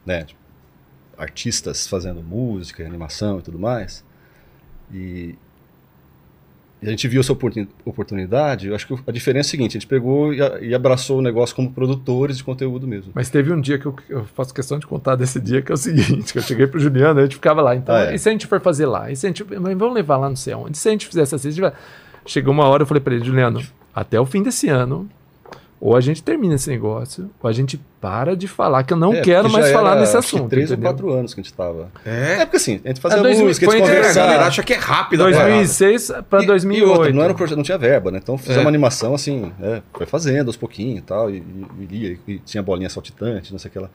né, 0.05 0.25
tipo, 0.25 0.39
artistas 1.19 1.87
fazendo 1.87 2.23
música, 2.23 2.85
animação 2.87 3.39
e 3.39 3.43
tudo 3.43 3.59
mais, 3.59 4.05
e, 4.93 5.35
e 6.83 6.87
a 6.87 6.91
gente 6.91 7.09
viu 7.09 7.21
essa 7.21 7.33
oportun- 7.33 7.67
oportunidade. 7.85 8.69
Eu 8.69 8.75
acho 8.75 8.87
que 8.87 8.95
a 9.07 9.13
diferença 9.13 9.47
é 9.47 9.49
a 9.49 9.51
seguinte: 9.51 9.71
a 9.77 9.81
gente 9.81 9.87
pegou 9.87 10.33
e, 10.35 10.43
a- 10.43 10.59
e 10.61 10.75
abraçou 10.75 11.19
o 11.19 11.23
negócio 11.23 11.57
como 11.57 11.73
produtores 11.73 12.37
de 12.37 12.45
conteúdo 12.45 12.87
mesmo. 12.87 13.13
Mas 13.15 13.31
teve 13.31 13.51
um 13.53 13.61
dia 13.61 13.79
que 13.79 13.87
eu, 13.87 13.97
eu 14.09 14.25
faço 14.27 14.53
questão 14.53 14.79
de 14.79 14.87
contar 14.87 15.17
desse 15.17 15.41
dia, 15.41 15.63
que 15.63 15.73
é 15.73 15.75
o 15.75 15.79
seguinte, 15.79 16.33
que 16.33 16.39
eu 16.39 16.43
cheguei 16.43 16.67
pro 16.67 16.79
Juliano, 16.79 17.19
a 17.19 17.23
gente 17.23 17.35
ficava 17.37 17.63
lá, 17.63 17.75
então, 17.75 17.95
Ah, 17.95 18.13
é. 18.13 18.15
e 18.15 18.19
se 18.19 18.29
a 18.29 18.33
gente 18.33 18.47
for 18.47 18.61
fazer 18.61 18.87
lá? 18.87 19.11
E 19.11 19.17
se 19.17 19.27
a 19.27 19.31
gente, 19.31 19.43
vamos 19.43 19.95
levar 19.95 20.19
lá 20.19 20.29
não 20.29 20.37
sei? 20.37 20.55
E 20.71 20.75
se 20.77 20.89
a 20.89 20.93
gente 20.93 21.07
fizesse 21.07 21.35
assim, 21.35 21.49
a 21.49 21.51
gente 21.51 21.61
vai... 21.61 21.73
chegou 22.27 22.53
uma 22.53 22.65
hora, 22.67 22.83
eu 22.83 22.87
falei 22.87 23.01
pra 23.01 23.15
ele, 23.15 23.25
Juliano, 23.25 23.63
até 23.95 24.21
o 24.21 24.27
fim 24.27 24.43
desse 24.43 24.69
ano, 24.69 25.09
ou 25.81 25.95
a 25.97 26.01
gente 26.01 26.23
termina 26.23 26.55
esse 26.55 26.69
negócio, 26.71 27.31
ou 27.43 27.49
a 27.49 27.53
gente 27.53 27.81
para 28.01 28.37
de 28.37 28.47
falar, 28.47 28.83
que 28.85 28.93
eu 28.93 28.97
não 28.97 29.13
É, 29.15 29.21
quero 29.21 29.51
mais 29.51 29.71
falar 29.73 29.93
era, 29.93 30.01
nesse 30.01 30.17
assunto. 30.17 30.49
Três 30.49 30.71
ou 30.71 30.79
quatro 30.79 31.13
anos 31.13 31.35
que 31.35 31.41
a 31.41 31.43
gente 31.43 31.53
tava. 31.53 31.89
É. 32.05 32.35
É 32.41 32.45
porque 32.47 32.57
assim, 32.57 32.81
a 32.85 32.89
gente 32.89 33.01
fazia 33.01 33.19
É, 33.19 33.23
dois 33.23 33.37
mil- 33.39 33.47
música, 33.49 33.67
a 33.69 33.71
gente 33.71 33.83
É, 33.83 33.85
a 33.85 33.89
conversava. 33.97 34.27
galera 34.27 34.47
acha 34.47 34.63
que 34.63 34.73
é 34.73 34.77
rápido. 34.77 35.21
a 35.23 35.25
parada. 35.31 35.45
2006 35.45 36.13
para 36.31 36.41
E- 36.41 36.45
E 36.45 36.47
2008. 36.47 36.91
outra, 36.91 37.13
não, 37.13 37.23
era 37.23 37.33
um 37.33 37.37
projeto, 37.37 37.57
não 37.57 37.65
tinha 37.65 37.79
verba, 37.79 38.11
né? 38.11 38.21
Então 38.23 38.39
fizemos 38.39 38.59
É. 38.59 38.61
uma 38.63 38.69
animação 38.71 39.15
assim, 39.15 39.51
é, 39.61 39.83
foi 39.93 40.07
fazendo 40.07 40.47
aos 40.49 40.57
pouquinhos 40.57 40.99
e 40.99 41.03
tal, 41.03 41.31
e, 41.31 41.43
e, 41.91 42.19
e- 42.27 42.33
e 42.35 42.39
tinha 42.39 42.63
bolinha 42.63 42.89
saltitante, 42.89 43.51
não 43.53 43.59
sei 43.59 43.69
o 43.69 43.73
que 43.73 43.79
lá. 43.79 43.89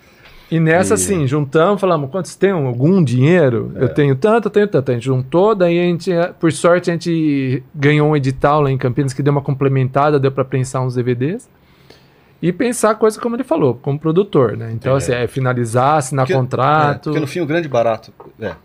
E 0.51 0.59
nessa, 0.59 0.93
E- 0.93 0.95
assim, 0.95 1.25
juntamos, 1.25 1.79
falamos, 1.79 2.09
quantos 2.11 2.35
tem 2.35 2.51
algum 2.51 3.01
dinheiro? 3.01 3.71
É. 3.77 3.83
Eu 3.83 3.89
tenho 3.89 4.13
tanto, 4.17 4.47
eu 4.47 4.51
tenho 4.51 4.67
tanto. 4.67 4.91
A 4.91 4.93
gente 4.93 5.05
juntou, 5.05 5.55
daí 5.55 5.79
a 5.79 5.83
gente, 5.83 6.11
por 6.41 6.51
sorte, 6.51 6.89
a 6.89 6.93
gente 6.93 7.63
ganhou 7.73 8.09
um 8.09 8.15
edital 8.17 8.59
lá 8.61 8.69
em 8.69 8.77
Campinas 8.77 9.13
que 9.13 9.23
deu 9.23 9.31
uma 9.31 9.41
complementada, 9.41 10.19
deu 10.19 10.31
para 10.31 10.43
prensar 10.43 10.81
uns 10.85 10.95
DVDs. 10.95 11.47
E 12.41 12.51
pensar 12.51 12.95
coisa 12.95 13.19
como 13.21 13.35
ele 13.35 13.43
falou, 13.43 13.75
como 13.75 13.99
produtor, 13.99 14.57
né? 14.57 14.71
Então, 14.73 14.93
É. 14.93 14.97
assim, 14.97 15.11
é 15.13 15.27
finalizar, 15.27 15.97
assinar 15.97 16.25
Porque- 16.25 16.33
É, 16.33 16.37
contrato. 16.37 17.03
porque 17.03 17.19
no 17.19 17.27
fim 17.27 17.39
o 17.39 17.45
grande 17.45 17.67
barato 17.67 18.11
é, 18.39 18.55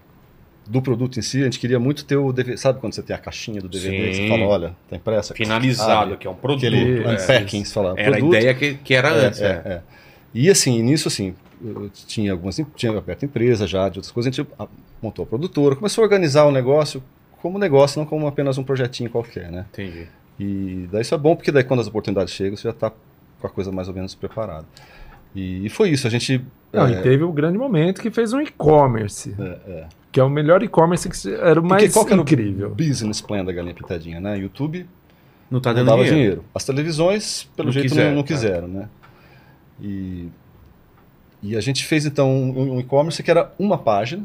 do 0.67 0.81
produto 0.81 1.19
em 1.19 1.23
si, 1.23 1.43
a 1.43 1.45
gente 1.45 1.59
queria 1.59 1.79
muito 1.79 2.05
ter 2.05 2.17
o 2.17 2.33
DVD. 2.33 2.57
Sabe 2.57 2.81
quando 2.81 2.95
você 2.95 3.03
tem 3.03 3.15
a 3.15 3.19
caixinha 3.19 3.61
do 3.61 3.69
DVD? 3.69 4.15
Sim. 4.15 4.23
Você 4.23 4.29
fala, 4.29 4.47
olha, 4.47 4.77
tá 4.89 4.97
impressa. 4.97 5.35
Finalizado, 5.35 5.93
abre, 5.93 6.17
que 6.17 6.27
é 6.27 6.31
um 6.31 6.35
produto. 6.35 6.67
Aquele 6.67 7.03
é. 7.05 7.09
unpacking, 7.13 7.65
você 7.65 7.73
fala. 7.73 7.95
Era 7.97 8.13
produto, 8.13 8.35
a 8.35 8.39
ideia 8.39 8.55
que, 8.55 8.75
que 8.75 8.95
era 8.95 9.09
É, 9.11 9.27
antes. 9.27 9.41
é, 9.43 9.47
é. 9.65 9.69
é. 9.73 9.83
E 10.35 10.51
assim, 10.51 10.83
nisso 10.83 11.09
assim, 11.09 11.35
eu 11.63 11.91
tinha 11.91 12.33
algumas 12.33 12.61
tinha 12.75 12.97
aberto 12.97 13.25
empresa 13.25 13.67
já, 13.67 13.89
de 13.89 13.99
outras 13.99 14.11
coisas, 14.11 14.33
a 14.33 14.35
gente 14.43 14.49
ah, 14.59 14.67
montou 15.03 15.23
a 15.23 15.27
produtora, 15.27 15.77
começou 15.77 16.03
a 16.03 16.05
organizar 16.07 16.45
o 16.45 16.51
negócio 16.53 17.03
como 17.41 17.59
negócio, 17.59 17.99
não 18.01 18.07
como 18.07 18.27
apenas 18.27 18.59
um 18.59 18.65
projetinho 18.65 19.09
qualquer, 19.11 19.51
né? 19.53 19.67
Entendi. 19.73 20.07
E 20.41 20.89
daí 20.91 21.03
isso 21.03 21.15
é 21.15 21.19
bom 21.19 21.37
porque 21.37 21.53
daí 21.53 21.63
quando 21.63 21.81
as 21.81 21.87
oportunidades 21.87 22.33
chegam, 22.35 22.57
você 22.57 22.65
já 22.65 22.71
está 22.71 22.91
com 23.41 23.47
a 23.47 23.51
coisa 23.51 23.71
mais 23.73 23.89
ou 23.89 23.95
menos 23.95 24.15
preparada. 24.15 24.67
E, 25.35 25.67
e 25.67 25.69
foi 25.69 25.91
isso, 25.91 26.07
a 26.07 26.11
gente 26.11 26.43
Não, 26.73 26.87
é, 26.87 26.93
e 26.93 27.03
teve 27.03 27.23
o 27.23 27.31
grande 27.33 27.59
momento 27.59 28.01
que 28.01 28.11
fez 28.11 28.33
um 28.33 28.41
e-commerce, 28.41 29.35
é, 29.39 29.71
é. 29.71 29.87
que 30.11 30.19
é 30.19 30.25
o 30.25 30.31
melhor 30.31 30.63
e-commerce 30.63 31.09
que 31.09 31.35
era 31.35 31.61
o 31.61 31.63
Porque 31.63 31.69
mais 31.69 31.93
qual 31.93 32.07
que 32.07 32.13
era 32.13 32.23
incrível. 32.23 32.69
o 32.69 32.75
business 32.75 33.21
plan 33.21 33.45
da 33.45 33.53
Galinha 33.53 33.75
Pintadinha, 33.75 34.19
né? 34.21 34.39
YouTube 34.39 34.87
Não 35.51 35.61
tá 35.61 35.71
não 35.71 35.77
dando 35.77 35.87
dava 35.87 36.05
dinheiro. 36.05 36.17
dinheiro. 36.21 36.45
As 36.55 36.65
televisões, 36.65 37.45
pelo 37.55 37.67
Não 37.67 37.73
jeito, 37.73 37.89
quiseram, 37.89 38.09
não, 38.11 38.17
não 38.17 38.23
tá. 38.23 38.29
quiseram, 38.29 38.69
né? 38.69 38.89
E, 39.81 40.29
e 41.43 41.55
a 41.57 41.61
gente 41.61 41.85
fez 41.85 42.07
então 42.07 42.31
um, 42.31 42.77
um 42.77 42.81
e-commerce 42.81 43.23
que 43.23 43.31
era 43.31 43.53
uma 43.59 43.77
página 43.77 44.25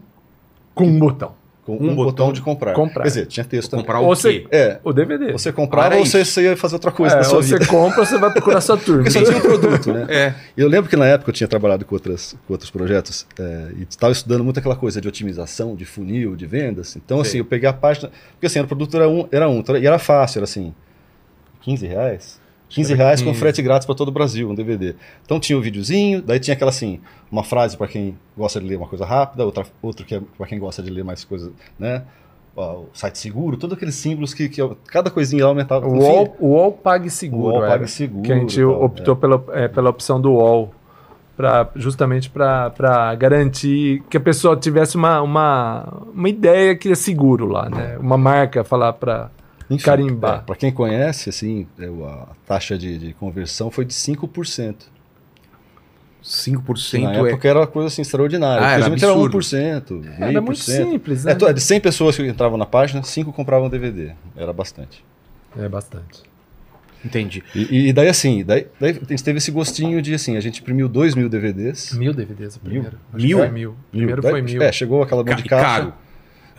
Com 0.73 0.85
um 0.85 0.97
botão. 0.97 1.33
Com 1.65 1.73
Um 1.73 1.91
um, 1.91 1.95
botão 1.95 2.05
botão, 2.05 2.33
de 2.33 2.41
comprar. 2.41 2.73
comprar. 2.73 3.03
Quer 3.03 3.07
dizer, 3.09 3.25
tinha 3.27 3.43
texto 3.45 3.69
também. 3.69 3.85
Comprar 3.85 3.99
Ou 3.99 4.11
o 4.11 4.15
você- 4.15 4.39
quê? 4.39 4.47
É, 4.51 4.79
O 4.83 4.91
DVD. 4.91 5.31
você 5.31 5.53
comprava 5.53 5.95
ou 5.95 6.03
você, 6.05 6.25
você 6.25 6.41
ia 6.41 6.57
fazer 6.57 6.75
outra 6.75 6.91
coisa 6.91 7.15
É, 7.15 7.17
na 7.19 7.23
sua 7.23 7.37
ou 7.37 7.43
você 7.43 7.53
vida. 7.59 7.67
compra 7.67 7.99
ou 7.99 8.05
você 8.05 8.17
vai 8.17 8.31
procurar 8.31 8.61
sua 8.61 8.75
turma. 8.77 9.03
Porque 9.03 9.11
só 9.11 9.23
tinha 9.23 9.37
um 9.37 9.41
produto, 9.41 9.93
né? 9.93 10.07
É. 10.09 10.33
E 10.57 10.61
eu 10.61 10.67
lembro 10.67 10.89
que 10.89 10.95
na 10.95 11.05
época 11.05 11.29
eu 11.29 11.33
tinha 11.35 11.47
trabalhado 11.47 11.85
com, 11.85 11.93
outras, 11.93 12.35
com 12.47 12.53
outros 12.55 12.71
projetos 12.71 13.27
é, 13.39 13.67
e 13.77 13.83
estava 13.87 14.11
estudando 14.11 14.43
muito 14.43 14.57
aquela 14.57 14.75
coisa 14.75 14.99
de 14.99 15.07
otimização, 15.07 15.75
de 15.75 15.85
funil, 15.85 16.35
de 16.35 16.47
vendas. 16.47 16.95
Então, 16.95 17.21
assim, 17.21 17.37
eu 17.37 17.45
peguei 17.45 17.69
a 17.69 17.73
página. 17.73 18.09
Porque 18.33 18.47
assim, 18.47 18.59
o 18.59 18.65
produto 18.67 18.97
era 18.97 19.07
um, 19.07 19.27
era 19.31 19.47
um 19.47 19.63
e 19.79 19.85
era 19.85 19.99
fácil, 19.99 20.39
era 20.39 20.45
assim, 20.45 20.73
15 21.61 21.85
reais. 21.85 22.40
15 22.71 22.93
Era 22.93 23.03
reais 23.03 23.21
com 23.21 23.29
15. 23.29 23.39
frete 23.39 23.61
grátis 23.61 23.85
para 23.85 23.95
todo 23.95 24.07
o 24.07 24.11
Brasil, 24.11 24.49
um 24.49 24.55
DVD. 24.55 24.95
Então 25.25 25.39
tinha 25.39 25.57
o 25.57 25.61
videozinho, 25.61 26.21
daí 26.21 26.39
tinha 26.39 26.53
aquela 26.53 26.69
assim, 26.69 26.99
uma 27.31 27.43
frase 27.43 27.75
para 27.75 27.87
quem 27.87 28.17
gosta 28.37 28.59
de 28.59 28.67
ler 28.67 28.77
uma 28.77 28.87
coisa 28.87 29.05
rápida, 29.05 29.45
outra, 29.45 29.65
outro 29.81 30.05
que 30.05 30.15
é 30.15 30.21
para 30.37 30.47
quem 30.47 30.57
gosta 30.57 30.81
de 30.81 30.89
ler 30.89 31.03
mais 31.03 31.23
coisas, 31.23 31.51
né? 31.77 32.03
O 32.55 32.87
site 32.93 33.17
seguro, 33.17 33.55
todos 33.55 33.77
aqueles 33.77 33.95
símbolos 33.95 34.33
que, 34.33 34.49
que 34.49 34.61
cada 34.87 35.09
coisinha 35.09 35.43
lá 35.43 35.49
aumentava. 35.49 35.87
O 35.87 35.99
UOL, 35.99 36.35
o 36.39 36.47
UOL 36.47 36.71
Pague 36.73 37.09
Seguro. 37.09 37.43
O 37.43 37.49
UOL 37.51 37.63
era, 37.63 37.71
Pague 37.71 37.87
Seguro 37.89 38.23
Que 38.23 38.33
a 38.33 38.35
gente 38.35 38.59
tal, 38.59 38.83
optou 38.83 39.15
pela, 39.15 39.43
é, 39.53 39.67
pela 39.69 39.89
opção 39.89 40.19
do 40.19 40.33
UOL. 40.33 40.73
Pra, 41.37 41.69
justamente 41.75 42.29
para 42.29 43.15
garantir 43.17 44.03
que 44.09 44.17
a 44.17 44.19
pessoa 44.19 44.55
tivesse 44.55 44.95
uma, 44.95 45.21
uma, 45.21 46.03
uma 46.13 46.29
ideia 46.29 46.75
que 46.75 46.91
é 46.91 46.95
seguro 46.95 47.47
lá, 47.47 47.69
né? 47.69 47.97
Uma 47.97 48.17
marca 48.17 48.63
falar 48.63 48.93
para. 48.93 49.31
Enfim, 49.75 49.83
Carimbar. 49.85 50.43
para 50.45 50.55
quem 50.55 50.71
conhece, 50.71 51.29
assim, 51.29 51.65
é, 51.79 51.85
a 51.85 52.27
taxa 52.45 52.77
de, 52.77 52.97
de 52.97 53.13
conversão 53.13 53.71
foi 53.71 53.85
de 53.85 53.93
5%. 53.93 54.75
5% 56.23 56.89
Que 56.91 56.99
na 56.99 57.13
é. 57.13 57.29
época 57.31 57.47
era 57.49 57.59
uma 57.59 57.67
coisa 57.67 57.87
assim, 57.87 58.03
extraordinária. 58.03 58.63
Ah, 58.65 58.71
era 58.73 58.85
era 58.85 58.93
absurdo. 58.93 59.39
1%, 59.39 59.91
meio 59.91 60.13
Era 60.23 60.41
muito 60.41 60.59
simples, 60.59 61.23
né? 61.23 61.31
É, 61.31 61.53
de 61.53 61.61
100 61.61 61.81
pessoas 61.81 62.15
que 62.15 62.27
entravam 62.27 62.57
na 62.57 62.65
página, 62.65 63.01
5 63.01 63.33
compravam 63.33 63.69
DVD. 63.69 64.11
Era 64.35 64.53
bastante. 64.53 65.03
É 65.57 65.67
bastante. 65.67 66.21
Entendi. 67.03 67.43
E, 67.55 67.87
e 67.89 67.93
daí 67.93 68.07
assim, 68.07 68.43
daí, 68.43 68.67
daí 68.79 68.91
a 68.91 68.93
gente 68.93 69.23
teve 69.23 69.39
esse 69.39 69.49
gostinho 69.49 69.99
de 70.03 70.13
assim, 70.13 70.37
a 70.37 70.39
gente 70.39 70.61
imprimiu 70.61 70.87
2 70.87 71.15
mil 71.15 71.27
DVDs. 71.27 71.93
Mil 71.93 72.13
DVDs 72.13 72.57
o 72.57 72.59
primeiro. 72.59 72.97
Acho 73.11 73.25
Mil? 73.25 73.37
que 73.39 73.43
foi 73.43 73.51
mil. 73.51 73.75
Primeiro 73.91 74.21
Daí- 74.21 74.31
foi 74.31 74.41
mil. 74.43 74.61
É, 74.61 74.71
chegou 74.71 75.01
aquela 75.01 75.23
mão 75.23 75.33
de 75.33 75.43
caixa. 75.43 75.65
caro. 75.65 75.93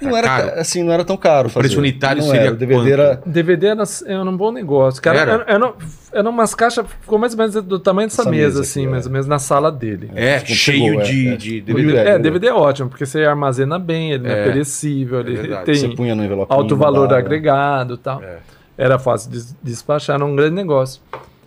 Não 0.02 0.16
era, 0.16 0.26
caro? 0.26 0.48
ca- 0.52 0.60
assim, 0.60 0.82
não 0.82 0.92
era 0.92 1.04
tão 1.04 1.16
caro 1.16 1.48
fazer. 1.48 1.66
preço 1.66 1.78
unitário 1.78 2.22
não 2.22 2.28
seria 2.28 2.46
era. 2.46 2.52
O 2.52 2.56
DVD 2.56 2.74
quanto? 2.80 2.92
era 2.92 3.22
DVD 3.26 3.66
era, 3.68 3.82
era 4.06 4.22
um 4.22 4.36
bom 4.36 4.52
negócio. 4.52 5.00
Cara, 5.02 5.18
Era? 5.20 5.32
era? 5.32 5.44
Era, 5.48 5.72
era 6.12 6.28
umas 6.30 6.54
caixas, 6.54 6.84
ficou 7.00 7.18
mais 7.18 7.32
ou 7.32 7.38
menos 7.38 7.54
do 7.62 7.78
tamanho 7.78 8.08
dessa 8.08 8.22
Essa 8.22 8.30
mesa, 8.30 8.46
mesa 8.46 8.60
assim, 8.62 8.82
aqui, 8.82 8.90
mais 8.90 9.04
é. 9.04 9.08
ou 9.08 9.12
menos 9.12 9.26
na 9.26 9.38
sala 9.38 9.70
dele. 9.72 10.10
É, 10.14 10.40
Como 10.40 10.46
cheio 10.54 11.00
é, 11.00 11.04
de, 11.04 11.28
é. 11.28 11.36
de 11.36 11.60
DVD. 11.60 11.86
DVD. 11.92 12.08
É, 12.08 12.18
DVD 12.18 12.46
é 12.48 12.52
ótimo, 12.54 12.88
porque 12.88 13.06
você 13.06 13.24
armazena 13.24 13.78
bem, 13.78 14.12
ele 14.12 14.24
não 14.28 14.30
É, 14.34 14.40
é 14.40 14.44
perecível, 14.44 15.20
ele 15.20 15.36
verdade. 15.36 15.74
você 15.76 15.86
tem 15.88 15.96
punha 15.96 16.14
no 16.14 16.24
envelope. 16.24 16.52
alto 16.52 16.76
valor 16.76 17.12
agregado 17.12 17.94
e 17.94 17.98
tal. 17.98 18.22
É. 18.22 18.38
Era 18.76 18.98
fácil 18.98 19.30
de 19.30 19.36
des- 19.38 19.56
despachar, 19.62 20.16
era 20.16 20.24
um 20.24 20.34
grande 20.34 20.54
negócio. 20.56 21.00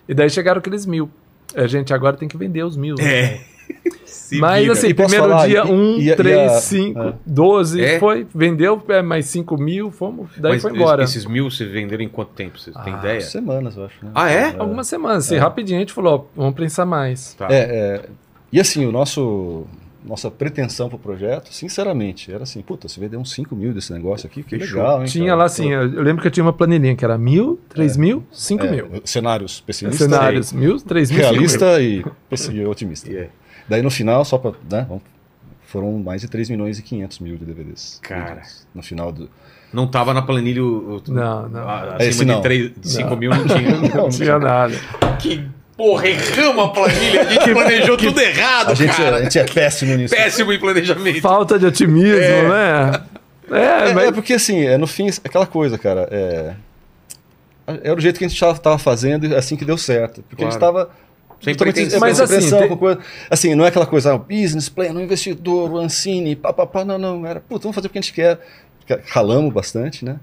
E 0.07 0.13
daí 0.13 0.29
chegaram 0.29 0.59
aqueles 0.59 0.85
mil. 0.85 1.09
A 1.55 1.67
gente 1.67 1.93
agora 1.93 2.15
tem 2.17 2.27
que 2.27 2.37
vender 2.37 2.63
os 2.63 2.75
mil. 2.77 2.95
né? 2.95 3.39
É. 3.69 3.75
Se 4.05 4.39
Mas 4.39 4.61
vira. 4.61 4.73
assim, 4.73 4.87
E 4.87 4.93
primeiro 4.93 5.23
falar, 5.29 5.47
dia, 5.47 5.59
e- 5.65 5.71
um, 5.71 5.97
e- 5.97 6.03
e 6.05 6.11
a- 6.11 6.15
três, 6.15 6.51
cinco, 6.63 6.99
é. 6.99 7.13
doze, 7.25 7.79
É? 7.83 7.99
foi, 7.99 8.25
vendeu 8.33 8.81
é, 8.89 9.01
mais 9.01 9.27
cinco 9.27 9.55
mil, 9.55 9.91
fomos, 9.91 10.29
daí 10.37 10.53
Mas 10.53 10.61
foi 10.63 10.71
embora. 10.71 11.03
Esses 11.03 11.25
mil 11.25 11.49
vocês 11.51 11.69
venderam 11.71 12.03
em 12.03 12.09
quanto 12.09 12.29
tempo? 12.31 12.57
Vocês 12.57 12.75
têm 12.83 12.93
Ah, 12.95 12.99
ideia? 12.99 13.21
Semanas, 13.21 13.77
eu 13.77 13.85
acho. 13.85 14.03
né? 14.03 14.11
Ah, 14.15 14.29
é? 14.29 14.55
Algumas 14.57 14.87
semanas, 14.87 15.25
assim, 15.25 15.37
rapidinho 15.37 15.77
a 15.77 15.81
gente 15.81 15.93
falou, 15.93 16.27
ó, 16.35 16.39
vamos 16.41 16.55
pensar 16.55 16.85
mais. 16.87 17.35
Tá. 17.35 17.47
É, 17.51 17.55
é, 17.57 18.05
e 18.51 18.59
assim, 18.59 18.85
o 18.85 18.91
nosso 18.91 19.65
nossa 20.03 20.29
pretensão 20.29 20.87
pro 20.87 20.99
projeto, 20.99 21.51
sinceramente, 21.51 22.31
era 22.31 22.43
assim, 22.43 22.61
puta, 22.61 22.87
se 22.87 22.99
vender 22.99 23.17
uns 23.17 23.31
5 23.31 23.55
mil 23.55 23.73
desse 23.73 23.91
negócio 23.91 24.27
aqui, 24.27 24.43
que 24.43 24.57
Fechou. 24.59 24.77
legal, 24.77 24.99
hein? 25.01 25.05
Tinha 25.07 25.25
cara? 25.25 25.35
lá 25.37 25.43
assim, 25.45 25.71
eu 25.71 25.81
lembro 26.03 26.21
que 26.21 26.27
eu 26.27 26.31
tinha 26.31 26.43
uma 26.43 26.53
planilhinha 26.53 26.95
que 26.95 27.03
era 27.03 27.17
mil, 27.17 27.59
três 27.69 27.97
mil, 27.97 28.23
cinco 28.31 28.65
É, 28.65 28.71
mil. 28.71 28.87
Cenários 29.03 29.61
pessimistas, 29.61 30.07
Cenários, 30.07 30.53
mil, 30.53 30.77
três 30.79 31.09
mil, 31.09 31.19
realista 31.21 31.81
e, 31.81 32.03
e 32.53 32.65
otimista. 32.65 33.11
É. 33.11 33.29
Daí 33.67 33.81
no 33.81 33.89
final, 33.91 34.23
só 34.25 34.37
para, 34.37 34.53
né, 34.69 34.87
foram 35.67 35.93
mais 35.93 36.21
de 36.21 36.27
3 36.27 36.49
milhões 36.49 36.77
e 36.79 36.83
500 36.83 37.19
mil 37.19 37.37
de 37.37 37.45
DVDs. 37.45 37.99
Cara. 38.01 38.41
No 38.73 38.83
final 38.83 39.11
do... 39.11 39.29
Não 39.73 39.87
tava 39.87 40.13
na 40.13 40.21
planilha. 40.21 40.63
o- 40.63 40.97
o- 40.97 41.11
Não, 41.11 41.49
não. 41.49 41.67
a- 41.67 41.97
Esse 41.99 42.09
Acima 42.21 42.33
não. 42.33 42.37
de, 42.37 42.43
três- 42.43 42.71
de 42.79 42.89
5 42.89 43.09
Não. 43.09 43.17
mil 43.17 43.29
não 43.31 43.45
tinha. 43.45 43.71
Não 43.95 44.09
tinha 44.09 44.39
nada. 44.39 44.73
que 45.19 45.43
porra, 45.75 46.07
erramos 46.07 46.63
a 46.65 46.67
planilha. 46.69 47.21
A 47.21 47.25
gente 47.33 47.51
planejou 47.53 47.97
tudo 47.97 48.21
errado, 48.21 48.71
A 48.71 48.73
gente, 48.75 48.91
é, 48.91 49.03
cara. 49.03 49.15
a 49.17 49.23
gente 49.23 49.39
é 49.39 49.43
péssimo 49.43 49.95
nisso. 49.95 50.15
Péssimo 50.15 50.53
em 50.53 50.59
planejamento. 50.59 51.19
Falta 51.21 51.59
de 51.59 51.65
otimismo, 51.65 52.15
né? 52.17 53.01
É, 53.51 53.89
É, 53.89 53.93
mas 53.93 54.07
é 54.07 54.11
porque 54.13 54.33
assim, 54.33 54.63
é, 54.65 54.77
no 54.77 54.87
fim, 54.87 55.09
aquela 55.23 55.45
coisa, 55.45 55.77
cara, 55.77 56.07
é, 56.09 56.53
era 57.83 57.95
o 57.95 57.99
jeito 57.99 58.17
que 58.19 58.23
a 58.25 58.27
gente 58.27 58.41
estava 58.41 58.77
fazendo 58.77 59.25
e 59.25 59.35
assim 59.35 59.55
que 59.57 59.65
deu 59.65 59.77
certo. 59.77 60.23
Porque 60.29 60.43
a 60.43 60.49
gente 60.49 60.57
Claro. 60.57 60.77
estava 60.77 60.95
Sem 61.41 61.55
pretensão. 61.55 61.99
Mas 61.99 62.19
assim, 62.19 62.49
tem- 62.49 62.77
coisa- 62.77 62.99
assim, 63.29 63.55
não 63.55 63.65
é 63.65 63.67
aquela 63.67 63.85
coisa, 63.85 64.13
ah, 64.13 64.17
business 64.17 64.69
plan, 64.69 64.91
um 64.91 65.01
investidor, 65.01 65.71
o 65.71 65.77
Ancine, 65.77 66.35
pá, 66.35 66.51
pá, 66.53 66.65
pá, 66.65 66.83
não, 66.85 66.97
não, 66.97 67.25
era, 67.25 67.39
puta, 67.39 67.63
vamos 67.63 67.75
fazer 67.75 67.87
o 67.87 67.89
que 67.89 67.97
a 67.97 68.01
gente 68.01 68.13
quer. 68.13 68.39
Ralamos 69.07 69.53
bastante, 69.53 70.05
né? 70.05 70.19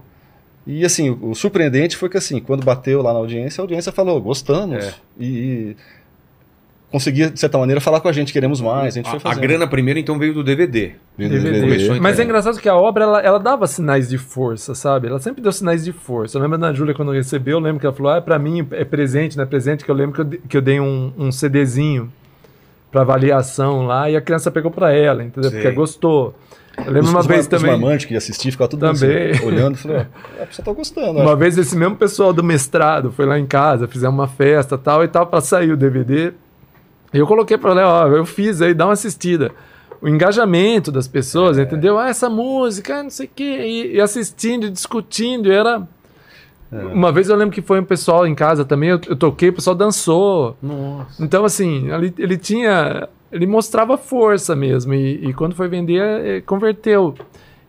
E 0.66 0.84
assim, 0.84 1.10
o, 1.10 1.30
o 1.30 1.34
surpreendente 1.34 1.96
foi 1.96 2.08
que 2.08 2.16
assim, 2.16 2.40
quando 2.40 2.64
bateu 2.64 3.02
lá 3.02 3.12
na 3.12 3.18
audiência, 3.18 3.60
a 3.60 3.62
audiência 3.64 3.90
falou, 3.92 4.20
gostamos. 4.20 4.84
É. 4.84 4.94
E, 5.18 5.26
e 5.26 5.76
conseguia, 6.93 7.30
de 7.30 7.40
certa 7.40 7.59
maneira, 7.59 7.80
falar 7.80 7.99
com 8.01 8.07
a 8.07 8.12
gente, 8.12 8.32
queremos 8.32 8.61
mais, 8.61 8.95
a 8.95 8.99
gente 8.99 9.07
foi 9.07 9.14
A, 9.14 9.16
a 9.16 9.20
fazendo. 9.20 9.40
grana 9.43 9.66
primeiro 9.66 9.99
então 9.99 10.16
veio 10.18 10.32
do 10.34 10.45
DVD. 10.45 10.93
DVD. 11.18 11.61
Começou 11.61 12.01
Mas 12.01 12.20
é 12.20 12.22
engraçado 12.24 12.61
que 12.61 12.68
a 12.68 12.76
obra 12.76 13.03
ela, 13.05 13.20
ela 13.20 13.38
dava 13.38 13.66
sinais 13.66 14.09
de 14.09 14.18
força, 14.18 14.74
sabe? 14.74 15.09
Ela 15.09 15.18
sempre 15.18 15.43
deu 15.43 15.51
sinais 15.51 15.84
de 15.84 15.93
força. 15.93 16.38
Eu 16.38 16.43
lembro 16.43 16.59
da 16.59 16.72
Júlia 16.72 16.95
quando 16.95 17.11
recebeu, 17.11 17.57
eu 17.59 17.62
lembro 17.62 17.80
que 17.80 17.86
ela 17.86 17.95
falou: 17.95 18.12
ah, 18.12 18.20
pra 18.22 18.38
mim 18.38 18.64
é 18.72 18.84
presente, 18.84 19.36
não 19.36 19.43
é 19.45 19.47
presente, 19.47 19.84
que 19.84 19.90
eu 19.90 19.95
lembro 19.95 20.14
que 20.24 20.36
eu, 20.36 20.40
que 20.49 20.57
eu 20.57 20.62
dei 20.62 20.78
um, 20.78 21.12
um 21.18 21.32
CDzinho 21.32 22.12
pra 22.93 23.01
avaliação 23.01 23.86
lá 23.86 24.09
e 24.11 24.16
a 24.16 24.20
criança 24.20 24.51
pegou 24.51 24.70
pra 24.70 24.93
ela, 24.93 25.24
entendeu? 25.24 25.51
Sei. 25.51 25.61
Porque 25.61 25.74
gostou. 25.74 26.34
Eu 26.78 26.84
lembro 26.84 27.03
Os, 27.03 27.11
uma 27.11 27.20
os 27.20 27.26
vez 27.26 27.40
os 27.40 27.47
também. 27.49 27.70
marmantes 27.70 28.07
que 28.07 28.14
ia 28.14 28.18
assistir, 28.18 28.51
ficava 28.51 28.68
tudo 28.68 28.80
Também. 28.80 29.30
assim, 29.32 29.45
olhando, 29.45 29.76
falou, 29.76 29.99
ó, 29.99 30.01
a 30.43 30.47
pessoa 30.47 30.64
tá 30.64 30.72
gostando. 30.72 31.11
Uma 31.20 31.24
acho. 31.24 31.36
vez 31.36 31.59
esse 31.59 31.76
mesmo 31.76 31.97
pessoal 31.97 32.32
do 32.32 32.43
mestrado 32.43 33.12
foi 33.12 33.26
lá 33.26 33.38
em 33.38 33.47
casa, 33.47 33.86
fizemos 33.86 34.14
uma 34.14 34.26
festa 34.26 34.78
tal 34.78 35.05
e 35.05 35.09
tal 35.09 35.26
para 35.26 35.40
sair 35.43 35.70
o 35.70 35.76
DVD. 35.76 36.32
Eu 37.12 37.26
coloquei 37.26 37.58
para 37.58 37.72
ela, 37.72 38.04
ó, 38.04 38.08
eu 38.08 38.24
fiz 38.24 38.62
aí, 38.62 38.72
dá 38.74 38.86
uma 38.86 38.92
assistida. 38.94 39.50
O 40.00 40.08
engajamento 40.08 40.90
das 40.90 41.06
pessoas, 41.06 41.58
É. 41.58 41.62
entendeu? 41.62 41.98
Ah, 41.98 42.08
essa 42.08 42.28
música, 42.28 43.02
não 43.02 43.10
sei 43.10 43.26
o 43.26 43.30
quê. 43.34 43.58
E, 43.66 43.96
e 43.96 44.00
assistindo, 44.00 44.66
e 44.66 44.70
discutindo, 44.70 45.48
e 45.48 45.52
era. 45.52 45.86
É. 46.72 46.76
Uma 46.86 47.12
vez 47.12 47.28
eu 47.28 47.36
lembro 47.36 47.54
que 47.54 47.60
foi 47.62 47.78
um 47.80 47.84
pessoal 47.84 48.26
em 48.26 48.34
casa 48.34 48.64
também, 48.64 48.88
eu, 48.90 49.00
eu 49.06 49.14
toquei, 49.14 49.50
o 49.50 49.52
pessoal 49.52 49.76
dançou. 49.76 50.56
Nossa. 50.62 51.22
Então, 51.22 51.44
assim, 51.44 51.90
ali, 51.90 52.12
ele 52.18 52.36
tinha. 52.36 53.08
Ele 53.30 53.46
mostrava 53.46 53.96
força 53.96 54.56
mesmo. 54.56 54.92
E, 54.92 55.28
e 55.28 55.32
quando 55.34 55.54
foi 55.54 55.68
vender, 55.68 56.00
eh, 56.02 56.40
converteu. 56.40 57.14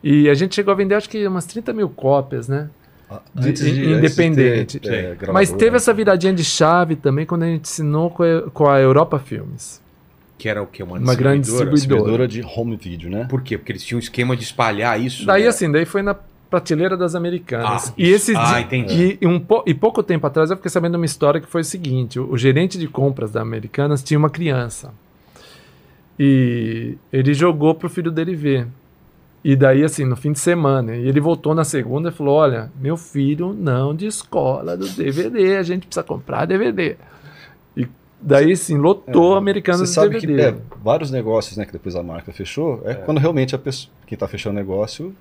E 0.04 0.30
a 0.30 0.34
gente 0.34 0.56
chegou 0.56 0.74
a 0.74 0.76
vender, 0.76 0.96
acho 0.96 1.10
que 1.10 1.26
umas 1.28 1.46
30 1.46 1.72
mil 1.72 1.88
cópias, 1.90 2.48
né? 2.50 2.70
De- 3.36 3.50
antes 3.50 3.62
independente. 3.64 4.80
ter, 4.80 5.18
é, 5.22 5.32
Mas 5.32 5.52
teve 5.52 5.76
essa 5.78 5.94
viradinha 5.94 6.34
de 6.34 6.44
chave 6.44 6.96
também 6.96 7.26
quando 7.26 7.44
a 7.44 7.48
gente 7.48 7.64
assinou 7.66 8.10
com 8.10 8.24
a, 8.24 8.42
com 8.52 8.68
a 8.70 8.80
Europa 8.80 9.20
Filmes. 9.20 9.82
Que 10.38 10.50
era 10.50 10.62
o 10.62 10.68
quê? 10.68 10.84
Uma, 10.84 10.98
Uma 10.98 11.16
grande 11.16 11.42
distribuidora? 11.42 11.76
distribuidora. 11.76 12.28
distribuidora 12.28 12.28
de 12.28 12.60
home 12.60 12.76
video, 12.76 13.10
né? 13.10 13.26
Por 13.30 13.42
quê? 13.42 13.58
Porque 13.58 13.72
eles 13.72 13.84
tinham 13.86 13.98
um 13.98 14.00
esquema 14.04 14.36
de 14.36 14.44
espalhar 14.44 15.00
isso. 15.00 15.26
Daí 15.26 15.44
né? 15.44 15.48
assim, 15.50 15.72
daí 15.72 15.86
foi 15.86 16.02
na 16.02 16.14
prateleira 16.50 16.96
das 16.98 17.16
americanas. 17.16 17.90
Ah, 17.90 17.94
e 17.98 18.10
esse 18.10 18.36
ah, 18.36 18.54
di- 18.60 18.62
entendi. 18.64 19.18
E, 19.22 19.26
um 19.28 19.40
po- 19.40 19.64
e 19.66 19.74
pouco 19.74 20.04
tempo 20.04 20.28
atrás 20.28 20.50
eu 20.52 20.58
fiquei 20.58 20.70
sabendo 20.70 20.96
uma 20.96 21.06
história 21.06 21.40
que 21.40 21.48
foi 21.48 21.62
o 21.62 21.66
seguinte: 21.66 22.20
o, 22.20 22.30
o 22.32 22.38
gerente 22.38 22.78
de 22.78 22.88
compras 22.88 23.32
da 23.32 23.42
Americanas 23.42 24.04
tinha 24.04 24.18
uma 24.20 24.30
criança. 24.30 24.92
E 26.20 26.96
ele 27.12 27.34
jogou 27.34 27.74
pro 27.74 27.90
filho 27.90 28.12
dele 28.12 28.36
ver. 28.36 28.68
E 29.44 29.56
daí, 29.58 29.84
assim, 29.84 30.06
no 30.06 30.16
fim 30.16 30.32
de 30.32 30.40
semana, 30.40 30.96
e 30.96 31.08
ele 31.08 31.20
voltou 31.20 31.54
na 31.54 31.64
segunda 31.66 32.10
e 32.10 32.12
falou: 32.14 32.36
Olha, 32.36 32.72
meu 32.80 32.96
filho 32.96 33.54
não 33.54 33.94
descola 33.94 34.78
do 34.78 34.88
DVD, 34.88 35.58
a 35.58 35.64
gente 35.64 35.86
precisa 35.86 36.04
comprar 36.04 36.46
DVD. 36.46 36.96
E 37.76 37.86
daí, 38.22 38.56
sim, 38.56 38.78
lotou 38.78 39.36
É, 39.36 39.38
Americanas 39.38 39.82
Você 39.82 39.86
de 39.88 39.94
sabe 39.96 40.20
DVD. 40.22 40.34
que 40.36 40.42
é, 40.42 40.56
vários 40.82 41.12
negócios, 41.12 41.58
né, 41.58 41.66
que 41.66 41.74
depois 41.74 41.94
a 41.96 42.02
marca 42.02 42.32
fechou, 42.32 42.82
é, 42.86 42.94
quando 42.94 43.18
realmente 43.18 43.54
a 43.54 43.58
pessoa, 43.60 43.92
quem 44.08 44.16
está 44.16 44.28
fechando 44.30 44.56
o 44.56 44.60
negócio 44.60 45.14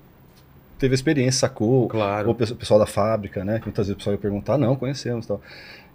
teve 0.79 0.95
experiência, 0.95 1.41
sacou, 1.41 1.87
Claro. 1.89 2.27
ou 2.29 2.33
o 2.33 2.37
pessoal- 2.37 2.55
o 2.55 2.59
pessoal 2.59 2.79
da 2.79 2.85
fábrica, 2.85 3.43
né, 3.43 3.59
que 3.59 3.65
muitas 3.65 3.87
vezes 3.87 3.95
o 3.95 3.97
pessoal 3.97 4.13
ia 4.13 4.19
perguntar, 4.19 4.57
não, 4.57 4.75
conhecemos 4.75 5.25
e 5.25 5.27
tal. 5.27 5.41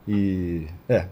E, 0.06 0.66
é, 0.88 1.06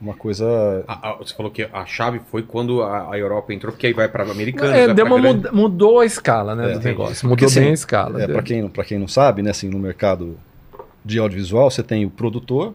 uma 0.00 0.14
coisa... 0.14 0.84
A- 0.88 1.10
a- 1.10 1.14
você 1.16 1.34
falou 1.34 1.50
que 1.52 1.62
a 1.72 1.86
chave 1.86 2.20
foi 2.30 2.42
quando 2.42 2.82
a, 2.82 3.12
a 3.12 3.18
Europa 3.18 3.52
entrou, 3.54 3.72
porque 3.72 3.86
aí 3.86 3.92
vai 3.92 4.08
para 4.08 4.24
americana. 4.30 4.76
É, 4.76 4.92
deu 4.92 5.06
uma 5.06 5.18
muda- 5.18 5.52
mudou 5.52 6.00
a 6.00 6.04
escala 6.06 6.54
né, 6.54 6.64
É, 6.64 6.66
do 6.66 6.72
entendi. 6.74 6.88
negócio. 6.88 7.14
Porque, 7.28 7.44
Mudou 7.44 7.46
assim, 7.46 7.60
bem 7.60 7.70
a 7.70 7.74
escala. 7.74 8.22
É, 8.22 8.26
deu. 8.26 8.34
para 8.34 8.42
quem, 8.42 8.68
pra 8.68 8.84
quem 8.84 8.98
não 8.98 9.08
sabe, 9.08 9.42
né, 9.42 9.50
assim, 9.50 9.68
no 9.68 9.78
mercado 9.78 10.38
de 11.04 11.18
audiovisual, 11.18 11.70
você 11.70 11.82
tem 11.82 12.04
o 12.04 12.10
produtor, 12.10 12.74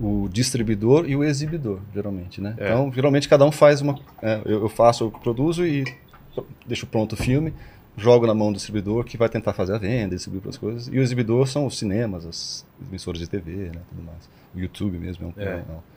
o 0.00 0.28
distribuidor 0.32 1.08
e 1.08 1.16
o 1.16 1.24
exibidor, 1.24 1.80
geralmente, 1.92 2.40
né? 2.40 2.54
É. 2.58 2.66
Então, 2.68 2.92
geralmente 2.92 3.28
cada 3.28 3.44
um 3.44 3.52
faz 3.52 3.80
uma... 3.80 3.98
é, 4.22 4.40
eu, 4.44 4.62
eu 4.62 4.68
faço, 4.68 5.04
eu 5.04 5.10
produzo 5.10 5.66
e 5.66 5.84
deixo 6.66 6.86
pronto 6.86 7.12
o 7.14 7.16
filme, 7.16 7.52
jogo 7.96 8.26
na 8.26 8.32
mão 8.32 8.52
do 8.52 8.56
distribuidor 8.56 9.04
que 9.04 9.16
vai 9.16 9.28
tentar 9.28 9.52
fazer 9.52 9.74
a 9.74 9.78
venda, 9.78 10.14
distribuir 10.14 10.40
para 10.42 10.50
as 10.50 10.56
coisas. 10.56 10.86
E 10.88 10.98
o 10.98 11.02
exibidor 11.02 11.46
são 11.48 11.66
os 11.66 11.76
cinemas, 11.78 12.24
as 12.24 12.64
emissoras 12.88 13.20
de 13.20 13.28
TV, 13.28 13.52
né, 13.74 13.80
tudo 13.90 14.02
mais. 14.02 14.28
O 14.54 14.58
YouTube 14.58 14.98
mesmo 14.98 15.26
é 15.36 15.40
um... 15.40 15.42
É. 15.42 15.48
é 15.52 15.56
um- 15.56 15.90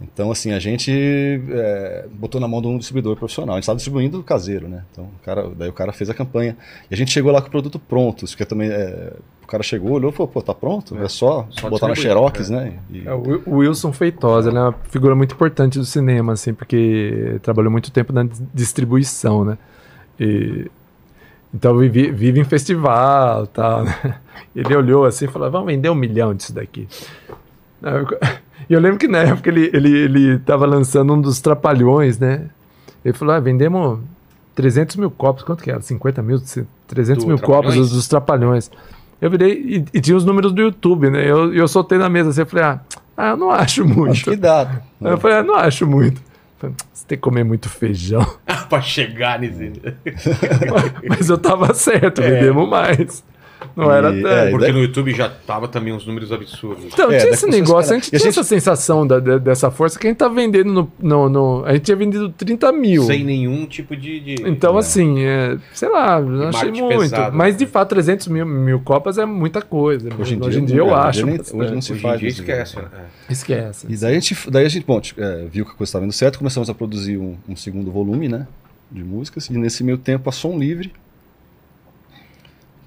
então, 0.00 0.30
assim, 0.32 0.50
a 0.50 0.58
gente 0.58 0.90
é, 1.50 2.06
botou 2.12 2.40
na 2.40 2.48
mão 2.48 2.60
de 2.60 2.66
um 2.66 2.76
distribuidor 2.76 3.16
profissional. 3.16 3.54
A 3.54 3.58
gente 3.58 3.62
estava 3.62 3.76
distribuindo 3.76 4.22
caseiro, 4.24 4.68
né? 4.68 4.82
Então, 4.90 5.04
o 5.04 5.24
cara, 5.24 5.48
daí 5.56 5.68
o 5.68 5.72
cara 5.72 5.92
fez 5.92 6.10
a 6.10 6.14
campanha. 6.14 6.56
E 6.90 6.94
a 6.94 6.96
gente 6.96 7.12
chegou 7.12 7.30
lá 7.30 7.40
com 7.40 7.46
o 7.46 7.50
produto 7.50 7.78
pronto. 7.78 8.24
Isso 8.24 8.36
que 8.36 8.42
é 8.42 8.46
também, 8.46 8.68
é, 8.70 9.12
o 9.42 9.46
cara 9.46 9.62
chegou, 9.62 9.92
olhou 9.92 10.10
e 10.10 10.12
falou, 10.12 10.26
pô, 10.30 10.42
tá 10.42 10.52
pronto? 10.52 10.98
É, 10.98 11.08
só, 11.08 11.46
Só 11.48 11.70
botar 11.70 11.86
na 11.88 11.94
Xerox, 11.94 12.50
é. 12.50 12.54
né? 12.54 12.78
E- 12.90 13.06
É, 13.06 13.14
o 13.14 13.20
Wil- 13.22 13.42
o 13.46 13.54
Wilson 13.58 13.92
Feitosa, 13.92 14.48
ele 14.50 14.58
é 14.58 14.62
uma 14.62 14.72
figura 14.90 15.14
muito 15.14 15.32
importante 15.36 15.78
do 15.78 15.84
cinema, 15.84 16.32
assim, 16.32 16.52
porque 16.52 17.38
trabalhou 17.40 17.70
muito 17.70 17.92
tempo 17.92 18.12
na 18.12 18.24
dis- 18.24 18.42
distribuição, 18.52 19.44
né? 19.44 19.56
E, 20.18 20.68
então 21.54 21.78
vive, 21.78 22.10
vive 22.10 22.40
em 22.40 22.44
festival 22.44 23.46
tal. 23.46 23.84
né? 23.84 24.16
Ele 24.54 24.74
olhou 24.74 25.04
assim 25.04 25.26
e 25.26 25.28
falou: 25.28 25.50
vamos 25.50 25.66
vender 25.68 25.88
um 25.88 25.94
milhão 25.94 26.34
disso 26.34 26.52
daqui. 26.54 26.88
E 28.66 28.72
eu 28.72 28.80
lembro 28.80 28.98
que 28.98 29.06
na 29.06 29.18
época 29.18 29.50
ele, 29.50 29.68
ele, 29.74 29.90
ele 29.90 30.38
tava 30.38 30.64
lançando 30.64 31.12
um 31.12 31.20
dos 31.20 31.38
Trapalhões, 31.38 32.18
né? 32.18 32.46
Ele 33.04 33.12
falou: 33.12 33.34
ah, 33.34 33.40
vendemos 33.40 33.98
300 34.54 34.96
mil 34.96 35.10
cópias, 35.10 35.44
quanto 35.44 35.62
que 35.62 35.70
era? 35.70 35.82
50 35.82 36.22
mil? 36.22 36.40
300 36.86 37.24
Do 37.24 37.28
mil 37.28 37.36
Trapalhões? 37.36 37.66
cópias 37.66 37.90
dos, 37.90 38.08
Trapalhões. 38.08 38.70
Eu 39.20 39.30
virei 39.30 39.52
e, 39.52 39.84
e 39.92 40.00
tinha 40.00 40.16
os 40.16 40.24
números 40.24 40.50
do 40.52 40.62
YouTube, 40.62 41.10
né? 41.10 41.30
Eu, 41.30 41.52
eu 41.52 41.68
soltei 41.68 41.98
na 41.98 42.08
mesa 42.08 42.30
assim, 42.30 42.40
eu 42.40 42.46
falei: 42.46 42.64
ah, 42.64 42.80
ah, 43.14 43.28
eu 43.30 43.36
não 43.36 43.50
acho 43.50 43.84
muito. 43.84 44.12
Acho 44.12 44.30
que 44.30 44.36
dá. 44.36 44.80
Eu 44.98 45.18
falei: 45.18 45.36
ah, 45.38 45.42
não 45.42 45.56
acho 45.56 45.86
muito. 45.86 46.22
Você 46.92 47.06
tem 47.06 47.18
que 47.18 47.22
comer 47.22 47.44
muito 47.44 47.68
feijão. 47.68 48.24
pra 48.68 48.80
chegar 48.80 49.38
nesse. 49.38 49.72
Mas 51.08 51.28
eu 51.28 51.38
tava 51.38 51.72
certo, 51.74 52.20
É. 52.22 52.30
vendemos 52.30 52.68
mais. 52.68 53.24
Não 53.76 53.90
era 53.90 54.10
E- 54.12 54.22
tanto. 54.22 54.28
é, 54.34 54.50
Porque 54.50 54.64
daí- 54.66 54.72
no 54.72 54.80
YouTube 54.80 55.12
já 55.14 55.28
tava 55.28 55.66
também 55.66 55.92
uns 55.92 56.06
números 56.06 56.30
absurdos. 56.30 56.84
Então, 56.92 57.10
É, 57.10 57.18
tinha 57.18 57.32
esse 57.32 57.46
negócio, 57.46 57.92
a 57.92 57.94
gente 57.98 58.04
E 58.12 58.16
a 58.16 58.18
tinha 58.20 58.30
gente- 58.30 58.38
essa 58.40 58.44
sensação 58.48 59.04
da- 59.06 59.18
da- 59.18 59.38
dessa 59.38 59.70
força 59.70 59.98
que 59.98 60.06
a 60.06 60.10
gente 60.10 60.18
tá 60.18 60.28
vendendo 60.28 60.72
no, 60.72 60.92
no, 61.00 61.28
no- 61.28 61.64
A 61.64 61.72
gente 61.72 61.82
tinha 61.82 61.96
vendido 61.96 62.28
30 62.28 62.70
mil. 62.70 63.02
Sem 63.02 63.24
nenhum 63.24 63.66
tipo 63.66 63.96
de. 63.96 64.20
de- 64.20 64.42
Então, 64.48 64.78
assim, 64.78 65.20
é, 65.24 65.56
sei 65.72 65.88
lá, 65.88 66.20
não 66.20 66.48
achei 66.48 66.70
muito. 66.70 67.00
pesado. 67.00 67.36
Mas, 67.36 67.56
de 67.56 67.66
fato, 67.66 67.88
300 67.90 68.28
mil, 68.28 68.46
mil 68.46 68.78
copas 68.80 69.18
é 69.18 69.24
muita 69.26 69.60
coisa. 69.60 70.08
Hoje 70.18 70.34
em 70.36 70.64
dia, 70.64 70.76
eu 70.78 70.86
não, 70.86 70.94
acho. 70.94 71.18
hoje 71.20 71.24
nem- 71.26 71.36
bastante. 71.38 71.60
hoje 71.62 71.74
não 71.74 71.82
se 71.82 71.92
Hoje 71.92 71.98
em 72.00 72.02
faz 72.02 72.20
dia 72.20 72.28
esquece. 72.28 72.76
né? 72.76 72.82
né? 72.92 73.04
Esquece. 73.28 73.86
E 73.90 73.96
daí 73.96 74.12
a 74.16 74.20
gente, 74.20 74.50
daí 74.50 74.66
a 74.66 74.68
gente 74.68 74.86
bom, 74.86 75.00
tipo, 75.00 75.20
é, 75.20 75.46
viu 75.50 75.64
que 75.64 75.72
a 75.72 75.74
coisa 75.74 75.88
estava 75.88 76.04
indo 76.04 76.12
certo, 76.14 76.38
começamos 76.38 76.70
a 76.70 76.74
produzir 76.74 77.16
um, 77.16 77.36
um 77.48 77.56
segundo 77.56 77.90
volume, 77.90 78.28
né, 78.28 78.46
de 78.90 79.02
músicas, 79.02 79.48
e 79.48 79.54
nesse 79.54 79.82
meio 79.82 79.98
tempo 79.98 80.28
a 80.28 80.32
Som 80.32 80.58
Livre 80.58 80.92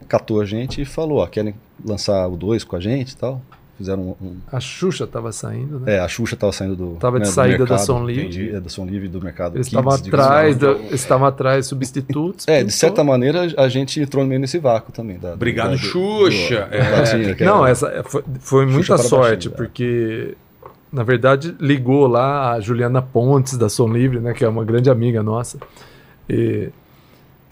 catou 0.08 0.41
a 0.41 0.45
gente 0.45 0.82
e 0.82 0.86
falou, 0.86 1.20
ó, 1.20 1.28
querem 1.28 1.53
lançar 1.86 2.28
o 2.28 2.36
2 2.38 2.64
com 2.64 2.76
a 2.76 2.80
gente 2.80 3.12
e 3.12 3.18
tal. 3.18 3.41
Fizeram 3.78 4.01
um, 4.20 4.26
um- 4.26 4.38
A 4.51 4.60
Xuxa 4.60 5.05
tava 5.05 5.32
saindo, 5.32 5.80
né? 5.82 5.97
é, 5.97 5.99
a 5.99 6.08
Xuxa 6.08 6.34
estava 6.34 6.51
saindo 6.51 6.76
do 6.76 6.95
Tava 6.95 7.20
de 7.20 7.26
né, 7.26 7.30
do 7.30 7.34
saída 7.34 7.58
da 7.60 7.76
mercado, 7.76 7.86
Som 7.86 8.03
Livre. 8.05 8.55
é, 8.55 8.60
da 8.60 8.70
Som 8.70 8.86
Livre 8.88 9.08
do 9.08 9.22
mercado 9.22 9.55
Eles 9.55 9.68
estavam 9.68 9.93
atrás, 9.93 10.58
da- 10.58 10.74
estavam 10.89 11.28
atrás 11.28 11.68
substitutos. 11.68 12.47
É, 12.47 12.64
de 12.64 12.72
certa 12.72 13.03
maneira 13.03 13.41
a 13.55 13.68
gente 13.70 13.99
entrou 14.01 14.26
meio 14.26 14.41
nesse 14.41 14.58
vácuo 14.58 14.91
também. 14.91 15.20
Da, 15.20 15.34
Obrigado, 15.34 15.68
da- 15.68 15.76
do- 15.76 15.78
Xuxa. 15.78 16.66
do- 16.68 16.74
É. 16.76 16.84
do 16.84 16.91
Latinha, 16.97 17.36
que 17.36 17.43
Não, 17.45 17.64
essa 17.68 17.88
é, 17.89 18.01
foi, 18.01 18.24
foi 18.39 18.66
muita 18.66 18.97
sorte, 18.97 19.47
baixinho, 19.47 19.53
é. 19.53 19.55
porque 19.55 20.36
na 20.91 21.03
verdade 21.03 21.55
ligou 21.60 22.08
lá 22.08 22.53
a 22.53 22.60
Juliana 22.60 22.99
Pontes 23.03 23.60
da 23.60 23.70
Som 23.70 23.89
Livre, 23.89 24.20
né, 24.20 24.34
que 24.34 24.43
é 24.43 24.49
uma 24.49 24.66
grande 24.66 24.89
amiga 24.89 25.22
nossa. 25.22 25.60
E 26.28 26.70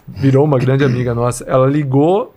virou 0.08 0.44
uma 0.44 0.58
grande 0.58 0.82
amiga 0.84 1.14
nossa. 1.14 1.44
Ela 1.44 1.68
ligou 1.68 2.34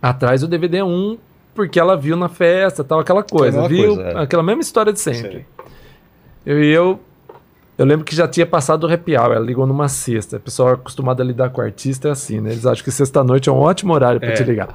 atrás 0.00 0.40
do 0.40 0.48
DVD 0.48 0.82
1 0.82 1.18
porque 1.54 1.80
ela 1.80 1.96
viu 1.96 2.16
na 2.16 2.28
festa, 2.28 2.84
tal 2.84 3.00
aquela 3.00 3.22
coisa, 3.22 3.62
mesma 3.62 3.68
viu? 3.68 3.94
coisa, 3.94 4.10
é. 4.10 4.22
Aquela 4.22 4.42
mesma 4.42 4.60
história 4.60 4.92
de 4.92 5.00
sempre. 5.00 5.30
Sei. 5.30 5.46
Eu 6.44 6.62
e 6.62 6.70
eu 6.70 7.00
eu 7.78 7.84
lembro 7.84 8.04
que 8.06 8.16
já 8.16 8.26
tinha 8.26 8.46
passado 8.46 8.84
o 8.86 8.92
happy 8.92 9.16
hour, 9.16 9.32
ela 9.32 9.44
ligou 9.44 9.66
numa 9.66 9.86
sexta. 9.88 10.38
O 10.38 10.40
pessoal 10.40 10.70
acostumado 10.70 11.20
a 11.20 11.24
lidar 11.24 11.50
com 11.50 11.60
artista 11.60 12.08
é 12.08 12.10
assim, 12.10 12.40
né? 12.40 12.52
Eles 12.52 12.64
acham 12.64 12.82
que 12.82 12.90
sexta-noite 12.90 13.48
é 13.50 13.52
um 13.52 13.58
ótimo 13.58 13.92
horário 13.92 14.18
para 14.18 14.30
É. 14.30 14.32
te 14.32 14.44
ligar. 14.44 14.74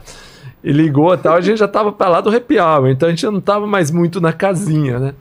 E 0.63 0.71
ligou 0.71 1.11
e 1.11 1.17
tal, 1.17 1.35
a 1.35 1.41
gente 1.41 1.57
já 1.57 1.67
tava 1.67 1.91
pra 1.91 2.07
lá 2.07 2.21
do 2.21 2.29
happy 2.29 2.59
hour, 2.59 2.87
então 2.89 3.07
a 3.07 3.09
gente 3.11 3.21
já 3.23 3.31
não 3.31 3.41
tava 3.41 3.65
mais 3.65 3.89
muito 3.89 4.21
na 4.21 4.31
casinha, 4.31 4.99
né? 4.99 5.13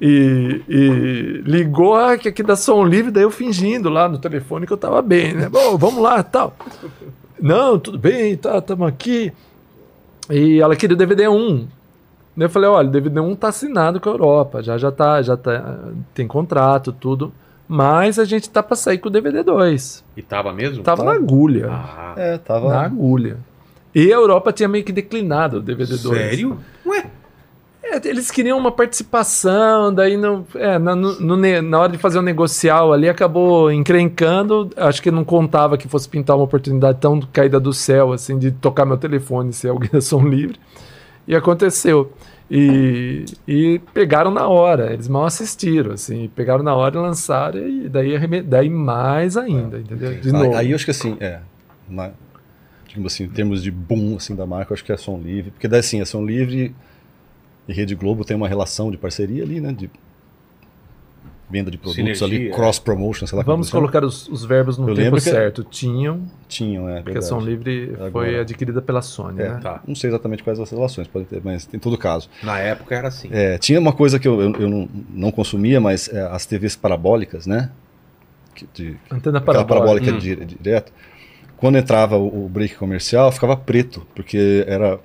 E, 0.00 0.60
e 0.68 1.42
ligou 1.48 1.94
ah, 1.94 2.18
que 2.18 2.28
aqui 2.28 2.42
da 2.42 2.56
som 2.56 2.84
livre, 2.84 3.12
daí 3.12 3.22
eu 3.22 3.30
fingindo 3.30 3.88
lá 3.88 4.08
no 4.08 4.18
telefone 4.18 4.66
que 4.66 4.72
eu 4.72 4.76
tava 4.76 5.00
bem, 5.00 5.32
né? 5.34 5.48
Bom, 5.48 5.78
vamos 5.78 6.02
lá 6.02 6.20
tal. 6.24 6.56
Não, 7.42 7.78
tudo 7.78 7.98
bem, 7.98 8.36
tá, 8.36 8.60
tamo 8.60 8.84
aqui. 8.86 9.32
E 10.30 10.60
ela 10.60 10.76
queria 10.76 10.94
o 10.94 10.98
DVD 10.98 11.26
1. 11.28 11.66
Daí 12.36 12.46
eu 12.46 12.50
falei, 12.50 12.70
olha, 12.70 12.88
o 12.88 12.90
DVD 12.92 13.20
1 13.20 13.34
tá 13.34 13.48
assinado 13.48 14.00
com 14.00 14.08
a 14.08 14.12
Europa, 14.12 14.62
já 14.62 14.78
já 14.78 14.90
tá, 14.92 15.20
já 15.20 15.36
tá, 15.36 15.78
tem 16.14 16.26
contrato, 16.26 16.92
tudo. 16.92 17.32
Mas 17.68 18.18
a 18.18 18.24
gente 18.24 18.48
tá 18.48 18.62
pra 18.62 18.76
sair 18.76 18.98
com 18.98 19.08
o 19.08 19.10
DVD 19.12 19.42
2. 19.42 20.04
E 20.16 20.22
tava 20.22 20.52
mesmo? 20.52 20.82
Tava 20.84 21.04
na 21.04 21.12
agulha. 21.12 21.68
Ah, 21.70 22.14
É, 22.16 22.38
tava. 22.38 22.68
Na 22.68 22.82
agulha. 22.82 23.38
E 23.94 24.12
a 24.12 24.16
Europa 24.16 24.52
tinha 24.52 24.68
meio 24.68 24.84
que 24.84 24.92
declinado 24.92 25.58
o 25.58 25.60
DVD 25.60 25.96
2. 25.96 26.00
sério? 26.18 26.58
É, 27.92 28.08
eles 28.08 28.30
queriam 28.30 28.56
uma 28.58 28.72
participação, 28.72 29.92
daí 29.92 30.16
não, 30.16 30.46
é, 30.54 30.78
na, 30.78 30.94
no- 30.96 31.20
no 31.20 31.36
na 31.62 31.78
hora 31.78 31.92
de 31.92 31.98
fazer 31.98 32.18
o 32.18 32.22
negocial 32.22 32.92
ali 32.92 33.08
acabou 33.08 33.70
encrencando. 33.70 34.70
Acho 34.76 35.02
que 35.02 35.10
não 35.10 35.24
contava 35.24 35.76
que 35.76 35.86
fosse 35.88 36.08
pintar 36.08 36.36
uma 36.36 36.44
oportunidade 36.44 36.98
tão 37.00 37.20
caída 37.20 37.60
do 37.60 37.72
céu, 37.72 38.12
assim, 38.12 38.38
de 38.38 38.50
tocar 38.50 38.86
meu 38.86 38.96
telefone 38.96 39.52
se 39.52 39.68
alguém 39.68 39.90
da 39.92 40.00
som 40.00 40.22
livre. 40.26 40.58
E 41.28 41.34
aconteceu. 41.36 42.12
E, 42.50 43.24
e 43.48 43.80
pegaram 43.94 44.30
na 44.30 44.46
hora, 44.46 44.92
eles 44.92 45.08
mal 45.08 45.24
assistiram, 45.24 45.92
assim, 45.92 46.30
pegaram 46.34 46.62
na 46.62 46.74
hora 46.74 46.96
e 46.96 47.00
lançaram, 47.00 47.58
e 47.66 47.88
daí, 47.88 48.42
daí 48.42 48.68
mais 48.68 49.36
ainda, 49.38 49.78
entendeu? 49.78 50.12
De 50.20 50.28
Aí, 50.28 50.32
novo. 50.32 50.56
aí 50.56 50.70
eu 50.70 50.74
acho 50.76 50.84
que 50.84 50.90
assim, 50.90 51.16
é. 51.20 51.40
Na, 51.88 52.10
digamos 52.86 53.12
assim, 53.14 53.24
em 53.24 53.28
termos 53.28 53.62
de 53.62 53.70
boom 53.70 54.16
assim, 54.16 54.34
da 54.34 54.44
marca, 54.46 54.72
eu 54.72 54.74
acho 54.74 54.84
que 54.84 54.92
é 54.92 54.96
som 54.98 55.18
livre. 55.18 55.50
Porque 55.50 55.66
daí 55.66 55.80
assim, 55.80 56.00
a 56.02 56.06
som 56.06 56.22
livre 56.24 56.74
e 57.68 57.72
Rede 57.72 57.94
Globo 57.94 58.24
tem 58.24 58.36
uma 58.36 58.48
relação 58.48 58.90
de 58.90 58.96
parceria 58.96 59.42
ali, 59.42 59.60
né? 59.60 59.72
De 59.72 59.90
venda 61.50 61.70
de 61.70 61.76
produtos 61.76 61.96
Sinergia, 61.96 62.26
ali, 62.26 62.48
é. 62.48 62.50
cross 62.50 62.78
promotion, 62.78 63.26
sei 63.26 63.36
lá 63.36 63.44
Vamos 63.44 63.68
como 63.70 63.82
colocar 63.82 64.02
os, 64.06 64.26
os 64.28 64.42
verbos 64.42 64.78
no 64.78 64.88
Eu 64.88 64.94
tempo 64.94 65.16
que- 65.16 65.22
certo. 65.22 65.62
Tinham, 65.62 66.22
tinham, 66.48 66.88
é 66.88 67.02
porque 67.02 67.18
a. 67.18 67.22
Som 67.22 67.40
Livre 67.40 67.92
foi 67.94 68.06
Agora- 68.06 68.40
adquirida 68.40 68.80
pela 68.80 69.02
Sony, 69.02 69.42
É, 69.42 69.48
né? 69.50 69.60
tá. 69.62 69.82
Não 69.86 69.94
sei 69.94 70.08
exatamente 70.08 70.42
quais 70.42 70.58
as 70.58 70.70
relações, 70.70 71.06
pode 71.06 71.26
ter, 71.26 71.42
mas 71.44 71.68
em 71.72 71.78
todo 71.78 71.98
caso. 71.98 72.30
Na 72.42 72.58
época 72.58 72.94
era 72.94 73.08
assim. 73.08 73.28
É, 73.30 73.58
tinha 73.58 73.78
uma 73.78 73.92
coisa 73.92 74.18
que 74.18 74.26
eu, 74.26 74.40
eu, 74.40 74.52
eu 74.54 74.68
não, 74.70 74.88
não 75.10 75.30
consumia, 75.30 75.78
mas 75.78 76.08
é, 76.08 76.22
as 76.22 76.46
TVs 76.46 76.74
parabólicas, 76.74 77.46
né? 77.46 77.70
Que, 78.54 78.66
de, 78.72 78.96
Antena 79.10 79.36
aquela 79.38 79.64
parabólica. 79.64 80.06
parabólica 80.06 80.12
Hum. 80.12 80.18
di- 80.46 80.56
direto. 80.58 80.90
Quando 81.58 81.76
entrava 81.76 82.16
o, 82.16 82.46
o 82.46 82.48
break 82.48 82.76
comercial, 82.76 83.30
ficava 83.30 83.56
preto, 83.58 84.06
porque 84.14 84.64
era, 84.66 84.98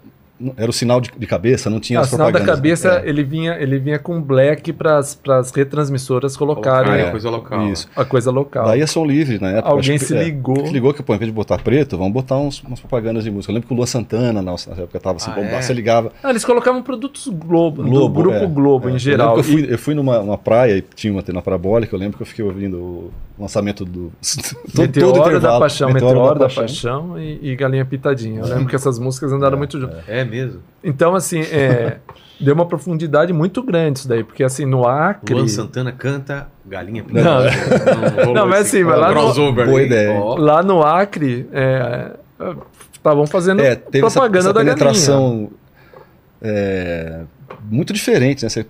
era 0.55 0.69
o 0.69 0.73
sinal 0.73 1.01
de, 1.01 1.11
de 1.17 1.25
cabeça, 1.27 1.69
não 1.69 1.79
tinha 1.79 1.99
Ah, 1.99 2.01
o 2.01 2.03
as 2.03 2.09
sinal 2.09 2.31
da 2.31 2.39
cabeça, 2.41 3.01
É, 3.03 3.09
ele 3.09 3.23
vinha, 3.23 3.53
ele 3.59 3.79
vinha 3.79 3.97
com 3.97 4.21
black 4.21 4.71
para 4.73 4.97
as 4.97 5.51
retransmissoras 5.55 6.37
colocarem 6.37 6.67
Colocarem 6.85 7.05
é, 7.05 7.07
a 7.07 7.11
coisa 7.11 7.29
local. 7.29 7.67
Isso. 7.67 7.89
a 7.95 8.05
coisa 8.05 8.31
local. 8.31 8.65
Daí 8.65 8.81
a 8.81 8.87
Som 8.87 9.05
Livre, 9.05 9.39
na 9.39 9.49
época. 9.51 9.69
Alguém 9.69 9.97
que- 9.97 10.05
se 10.05 10.15
é, 10.15 10.23
ligou. 10.23 10.65
se 10.65 10.71
ligou 10.73 10.93
que, 10.93 11.01
pô, 11.03 11.13
em 11.15 11.17
vez 11.17 11.29
de 11.29 11.35
botar 11.35 11.57
preto, 11.59 11.97
vamos 11.97 12.13
botar 12.13 12.37
uns, 12.37 12.61
umas 12.61 12.79
propagandas 12.79 13.23
de 13.23 13.31
música. 13.31 13.51
Eu 13.51 13.55
lembro 13.55 13.67
que 13.67 13.73
o 13.73 13.77
Luan 13.77 13.85
Santana, 13.87 14.41
na 14.41 14.51
na 14.51 14.73
época, 14.83 14.99
tava 14.99 15.17
assim, 15.17 15.31
Ah, 15.31 15.35
bombado, 15.35 15.55
é? 15.55 15.61
você 15.61 15.73
ligava. 15.73 16.11
Ah, 16.23 16.29
eles 16.29 16.43
colocavam 16.45 16.81
produtos 16.83 17.27
Globo, 17.27 17.83
do 17.83 17.89
Globo, 17.89 18.21
grupo 18.21 18.37
é, 18.37 18.45
Globo 18.47 18.89
é. 18.89 18.91
em 18.93 18.99
geral. 18.99 19.35
Eu 19.35 19.41
E- 19.41 19.43
fui, 19.43 19.73
eu 19.73 19.77
fui 19.77 19.93
numa, 19.95 20.23
praia 20.37 20.77
e 20.77 20.81
tinha 20.81 21.11
uma 21.11 21.19
antena 21.21 21.41
parabólica, 21.41 21.95
eu 21.95 21.99
lembro 21.99 22.17
que 22.17 22.23
eu 22.23 22.27
fiquei 22.27 22.43
ouvindo 22.45 23.11
lançamento 23.39 23.85
do. 23.85 24.11
Meteoro 24.77 25.13
todo 25.23 25.39
da 25.39 25.59
Paixão, 25.59 25.91
Meteoro, 25.91 26.39
da 26.39 26.49
Paixão, 26.49 27.19
e, 27.19 27.51
e 27.51 27.55
Galinha 27.55 27.85
Pitadinha. 27.85 28.41
Eu 28.41 28.47
lembro 28.47 28.65
que 28.67 28.75
essas 28.75 28.97
músicas 28.99 29.31
andaram 29.31 29.57
muito 29.57 29.79
juntas. 29.79 29.99
É 30.07 30.23
mesmo? 30.23 30.61
Então, 30.83 31.15
assim, 31.15 31.41
é, 31.41 31.97
deu 32.39 32.53
uma 32.53 32.65
profundidade 32.65 33.31
muito 33.33 33.61
grande 33.63 33.99
isso 33.99 34.07
daí, 34.07 34.23
porque 34.23 34.43
assim, 34.43 34.65
no 34.65 34.87
Acre. 34.87 35.33
Luan 35.33 35.47
Santana 35.47 35.91
canta 35.91 36.47
Galinha 36.65 37.03
Não. 37.09 37.41
rolou 38.23 38.33
Não, 38.35 38.47
mas 38.47 38.67
assim, 38.67 38.83
mas 38.83 38.99
lá 38.99 39.07
no- 39.09 39.13
crossover 39.13 39.65
Boa 39.67 39.79
aí. 39.79 39.85
ideia. 39.85 40.19
Ó. 40.19 40.35
Lá 40.37 40.61
no 40.63 40.83
Acre, 40.83 41.47
estavam 42.93 43.25
fazendo 43.27 43.61
É, 43.61 43.75
teve 43.75 44.05
essa, 44.05 44.19
propaganda 44.19 44.49
essa 44.49 44.53
da 44.53 44.63
galinha. 44.63 45.49
É, 46.41 47.21
muito 47.69 47.91
diferente, 47.93 48.43
né? 48.43 48.49
Você 48.49 48.65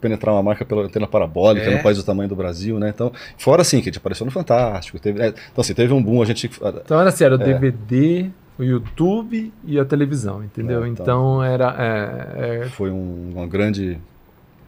penetrar 0.00 0.34
uma 0.34 0.42
marca 0.42 0.64
pela 0.64 0.82
antena 0.82 1.06
parabólica 1.06 1.66
É. 1.66 1.76
no 1.76 1.82
país 1.82 1.96
do 1.96 2.04
tamanho 2.04 2.28
do 2.28 2.36
Brasil, 2.36 2.78
né? 2.78 2.90
Então, 2.90 3.12
fora 3.36 3.62
assim, 3.62 3.78
que 3.78 3.88
a 3.88 3.92
gente 3.92 3.98
apareceu 3.98 4.24
no 4.26 4.30
Fantástico. 4.32 4.98
Teve, 4.98 5.22
é, 5.22 5.28
então, 5.28 5.62
assim, 5.62 5.74
teve 5.74 5.92
um 5.92 6.02
boom, 6.02 6.22
a 6.22 6.26
gente. 6.26 6.50
Então 6.84 7.00
era 7.00 7.08
assim, 7.08 7.24
era 7.24 7.36
o 7.36 7.40
É. 7.42 7.44
DVD, 7.44 8.30
o 8.58 8.62
YouTube 8.64 9.52
e 9.64 9.78
a 9.78 9.84
televisão, 9.84 10.42
entendeu? 10.44 10.84
É, 10.84 10.88
então, 10.88 11.04
então. 11.04 11.44
era. 11.44 11.74
é, 11.78 12.64
é, 12.64 12.68
Foi 12.68 12.90
um, 12.90 13.32
um 13.36 13.48
grande 13.48 13.98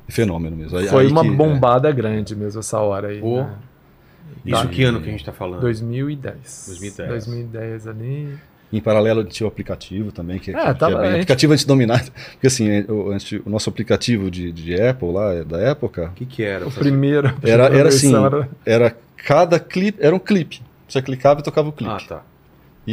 fenômeno 0.09 0.57
mesmo. 0.57 0.76
Aí- 0.78 0.88
foi 0.88 1.05
aí 1.07 1.11
uma 1.12 1.22
que, 1.22 1.28
é, 1.28 1.32
bombada 1.32 1.91
grande 1.93 2.34
mesmo 2.34 2.61
essa 2.61 2.78
hora 2.80 3.09
aí. 3.09 3.20
Né? 3.20 3.49
Isso 4.45 4.62
Tá. 4.62 4.68
que 4.68 4.82
ano 4.84 5.01
que 5.01 5.09
a 5.09 5.12
gente 5.12 5.24
tá 5.24 5.32
falando? 5.32 5.61
2010. 5.61 6.64
2010. 6.68 7.09
2010 7.11 7.86
ali. 7.86 8.38
Em 8.73 8.81
paralelo 8.81 9.25
tinha 9.25 9.47
o 9.47 9.49
aplicativo 9.49 10.12
também, 10.12 10.39
que, 10.39 10.51
É, 10.51 10.55
que- 10.55 10.73
que 10.75 10.79
tava- 10.79 10.93
é 10.93 10.97
bem, 10.97 11.01
a 11.01 11.05
gente- 11.12 11.14
aplicativo 11.23 11.53
antidominado. 11.53 12.11
Porque 12.33 12.47
assim, 12.47 12.81
o, 12.89 13.16
o 13.47 13.51
nosso 13.51 13.68
aplicativo 13.68 14.31
de, 14.31 14.53
de 14.53 14.81
Apple 14.81 15.11
lá, 15.12 15.35
é 15.35 15.45
da 15.45 15.59
época, 15.61 16.07
O 16.07 16.12
que 16.12 16.25
que 16.27 16.43
era? 16.43 16.66
O 16.66 16.71
primeiro. 16.71 17.29
a 17.29 17.49
era, 17.49 17.64
era 17.66 17.89
assim, 17.91 18.12
era 18.64 18.97
cada 19.16 19.59
clipe, 19.59 19.99
era 20.01 20.14
um 20.14 20.18
clipe. 20.21 20.62
Você 20.89 21.01
clicava 21.03 21.41
e 21.41 21.43
tocava 21.43 21.68
o 21.68 21.73
clipe. 21.73 21.93
Ah, 21.93 22.01
tá. 22.09 22.23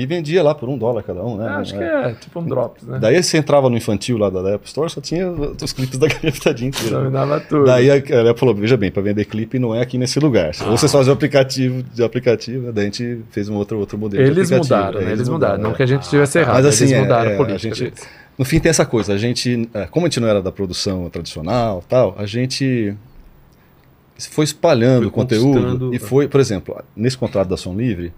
E 0.01 0.05
vendia 0.05 0.43
lá 0.43 0.53
por 0.53 0.69
um 0.69 0.77
dólar 0.77 1.03
cada 1.03 1.23
um, 1.23 1.37
né? 1.37 1.47
acho 1.49 1.73
que 1.73 1.83
É. 1.83 2.09
é 2.09 2.13
tipo 2.13 2.39
um 2.39 2.45
Drops, 2.45 2.83
né? 2.83 2.99
Daí 2.99 3.21
você 3.21 3.37
entrava 3.37 3.69
no 3.69 3.77
infantil 3.77 4.17
lá 4.17 4.29
da, 4.29 4.41
da 4.41 4.55
Apple 4.55 4.67
Store, 4.67 4.89
só 4.89 5.01
tinha 5.01 5.29
os 5.29 5.73
clipes 5.73 5.97
da 5.97 6.07
Galinha 6.09 6.31
Pitadinha 6.31 6.69
inteira. 6.69 6.97
Dominava 6.99 7.39
tudo. 7.39 7.65
Daí 7.65 7.89
a, 7.89 7.93
a 7.95 7.97
Apple 7.97 8.37
falou, 8.39 8.55
veja 8.55 8.77
bem, 8.77 8.91
para 8.91 9.01
vender 9.01 9.25
clipe 9.25 9.57
não 9.59 9.73
é 9.73 9.81
aqui 9.81 9.97
nesse 9.97 10.19
lugar. 10.19 10.51
Ah. 10.59 10.65
Ou 10.69 10.77
vocês 10.77 10.91
fazem 10.91 11.09
o 11.11 11.13
aplicativo 11.13 11.83
de 11.83 12.03
aplicativo, 12.03 12.71
daí 12.71 12.83
a 12.83 12.85
gente 12.85 13.21
fez 13.31 13.49
um 13.49 13.55
outro, 13.55 13.77
outro 13.79 13.97
modelo 13.97 14.23
de 14.23 14.29
eles 14.29 14.51
mudaram, 14.51 14.99
É, 15.01 15.05
né? 15.05 15.11
Eles 15.13 15.29
mudaram. 15.29 15.57
Não 15.61 15.71
é. 15.71 15.73
que 15.73 15.83
a 15.83 15.87
gente 15.87 16.09
tivesse 16.09 16.39
errado, 16.39 16.55
Mas 16.55 16.65
assim, 16.65 16.83
eles 16.85 16.93
é- 16.97 17.01
mudaram 17.01 17.31
é, 17.31 17.33
a 17.33 17.37
política. 17.37 17.73
a 17.73 17.77
gente, 17.77 17.93
no 18.37 18.45
fim 18.45 18.59
tem 18.59 18.69
essa 18.69 18.85
coisa, 18.85 19.13
a 19.13 19.17
gente, 19.17 19.67
é, 19.73 19.85
como 19.87 20.05
a 20.05 20.09
gente 20.09 20.19
não 20.19 20.27
era 20.27 20.41
da 20.41 20.51
produção 20.51 21.09
tradicional 21.09 21.83
tal, 21.89 22.15
a 22.17 22.25
gente 22.25 22.93
foi 24.31 24.45
espalhando 24.45 24.99
Foi 24.99 25.07
o 25.07 25.11
conteúdo 25.11 25.93
e 25.93 25.99
foi, 25.99 26.27
por 26.27 26.39
exemplo, 26.39 26.75
nesse 26.95 27.17
contrato 27.17 27.47
da 27.47 27.57
Som 27.57 27.75
Livre, 27.75 28.11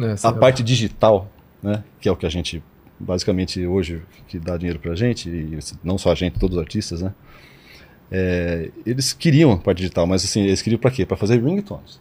É, 0.00 0.14
a 0.22 0.32
parte 0.32 0.62
digital, 0.62 1.30
né, 1.62 1.82
que 2.00 2.08
é 2.08 2.12
o 2.12 2.16
que 2.16 2.26
a 2.26 2.30
gente 2.30 2.62
basicamente 2.98 3.64
hoje 3.66 4.00
que 4.28 4.38
dá 4.38 4.56
dinheiro 4.56 4.78
pra 4.78 4.94
gente 4.94 5.28
e 5.28 5.58
não 5.82 5.98
só 5.98 6.12
a 6.12 6.14
gente, 6.14 6.38
todos 6.38 6.56
os 6.56 6.62
artistas, 6.62 7.02
né? 7.02 7.12
é, 8.10 8.68
eles 8.84 9.12
queriam 9.12 9.52
a 9.52 9.56
parte 9.56 9.78
digital, 9.78 10.06
mas 10.06 10.22
assim, 10.24 10.42
eles 10.42 10.60
queriam 10.60 10.78
pra 10.78 10.90
quê? 10.90 11.06
Pra 11.06 11.16
fazer 11.16 11.42
ringtones. 11.42 12.00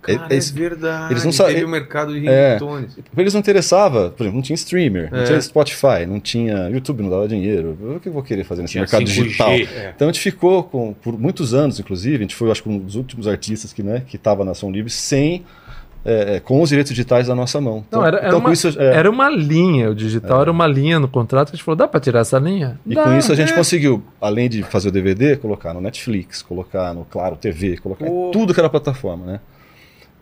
Cara, 0.00 0.26
É- 0.30 0.32
eles- 0.34 0.50
é 0.50 0.54
verdade. 0.54 1.12
eles 1.12 1.24
não 1.24 1.32
Teve 1.32 1.64
o 1.64 1.68
mercado 1.68 2.12
de 2.18 2.26
É. 2.28 2.52
ringtones. 2.52 2.94
Pra 3.12 3.20
eles 3.22 3.34
não 3.34 3.40
interessava, 3.40 4.10
por 4.10 4.22
exemplo, 4.22 4.36
não 4.36 4.42
tinha 4.42 4.54
streamer, 4.54 5.10
não 5.10 5.18
É. 5.18 5.24
tinha 5.24 5.40
Spotify, 5.40 6.06
não 6.06 6.20
tinha 6.20 6.68
YouTube, 6.70 7.02
não 7.02 7.10
dava 7.10 7.26
dinheiro. 7.26 7.76
O 7.96 8.00
que 8.00 8.08
eu 8.08 8.12
vou 8.12 8.22
querer 8.22 8.44
fazer 8.44 8.62
nesse 8.62 8.72
Tinha 8.72 8.82
mercado 8.82 9.00
5G, 9.06 9.22
digital? 9.24 9.50
é. 9.50 9.92
Então 9.94 10.08
a 10.08 10.12
gente 10.12 10.22
ficou 10.22 10.62
com, 10.62 10.94
por 10.94 11.18
muitos 11.18 11.52
anos, 11.52 11.80
inclusive, 11.80 12.16
a 12.16 12.20
gente 12.20 12.36
foi, 12.36 12.48
acho 12.50 12.62
que, 12.62 12.68
um 12.68 12.78
dos 12.78 12.94
últimos 12.94 13.26
artistas 13.26 13.72
que, 13.72 13.82
né, 13.82 14.04
que 14.06 14.14
estava 14.16 14.44
na 14.44 14.52
Ação 14.52 14.70
Livre 14.70 14.88
sem, 14.90 15.44
é, 16.10 16.36
é, 16.36 16.40
com 16.40 16.62
os 16.62 16.70
direitos 16.70 16.90
digitais 16.90 17.28
na 17.28 17.34
nossa 17.34 17.60
mão. 17.60 17.84
Então, 17.86 18.00
Não, 18.00 18.06
era, 18.06 18.16
era 18.16 18.26
então, 18.28 18.38
uma, 18.38 18.46
com 18.46 18.52
isso, 18.52 18.68
é, 18.80 18.94
era 18.94 19.10
uma 19.10 19.28
linha, 19.28 19.90
o 19.90 19.94
digital 19.94 20.40
era 20.40 20.50
uma 20.50 20.66
linha 20.66 20.98
no 20.98 21.06
contrato 21.06 21.48
que 21.50 21.52
a 21.52 21.56
gente 21.56 21.64
falou, 21.64 21.76
dá 21.76 21.86
pra 21.86 22.00
tirar 22.00 22.20
essa 22.20 22.38
linha? 22.38 22.80
e 22.86 22.94
Dá. 22.94 23.02
com 23.04 23.18
isso 23.18 23.30
a 23.30 23.34
gente 23.34 23.52
é. 23.52 23.54
conseguiu, 23.54 24.02
além 24.18 24.48
de 24.48 24.62
fazer 24.62 24.88
o 24.88 24.90
DVD, 24.92 25.36
colocar 25.36 25.74
no 25.74 25.82
Netflix, 25.82 26.40
colocar 26.40 26.94
no 26.94 27.04
Claro 27.04 27.36
TV, 27.36 27.76
colocar 27.76 28.06
em 28.06 28.08
Pô. 28.08 28.30
tudo 28.32 28.54
que 28.54 28.60
era 28.60 28.70
plataforma, 28.70 29.26
né? 29.26 29.40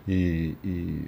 E, 0.05 0.55
e 0.63 1.01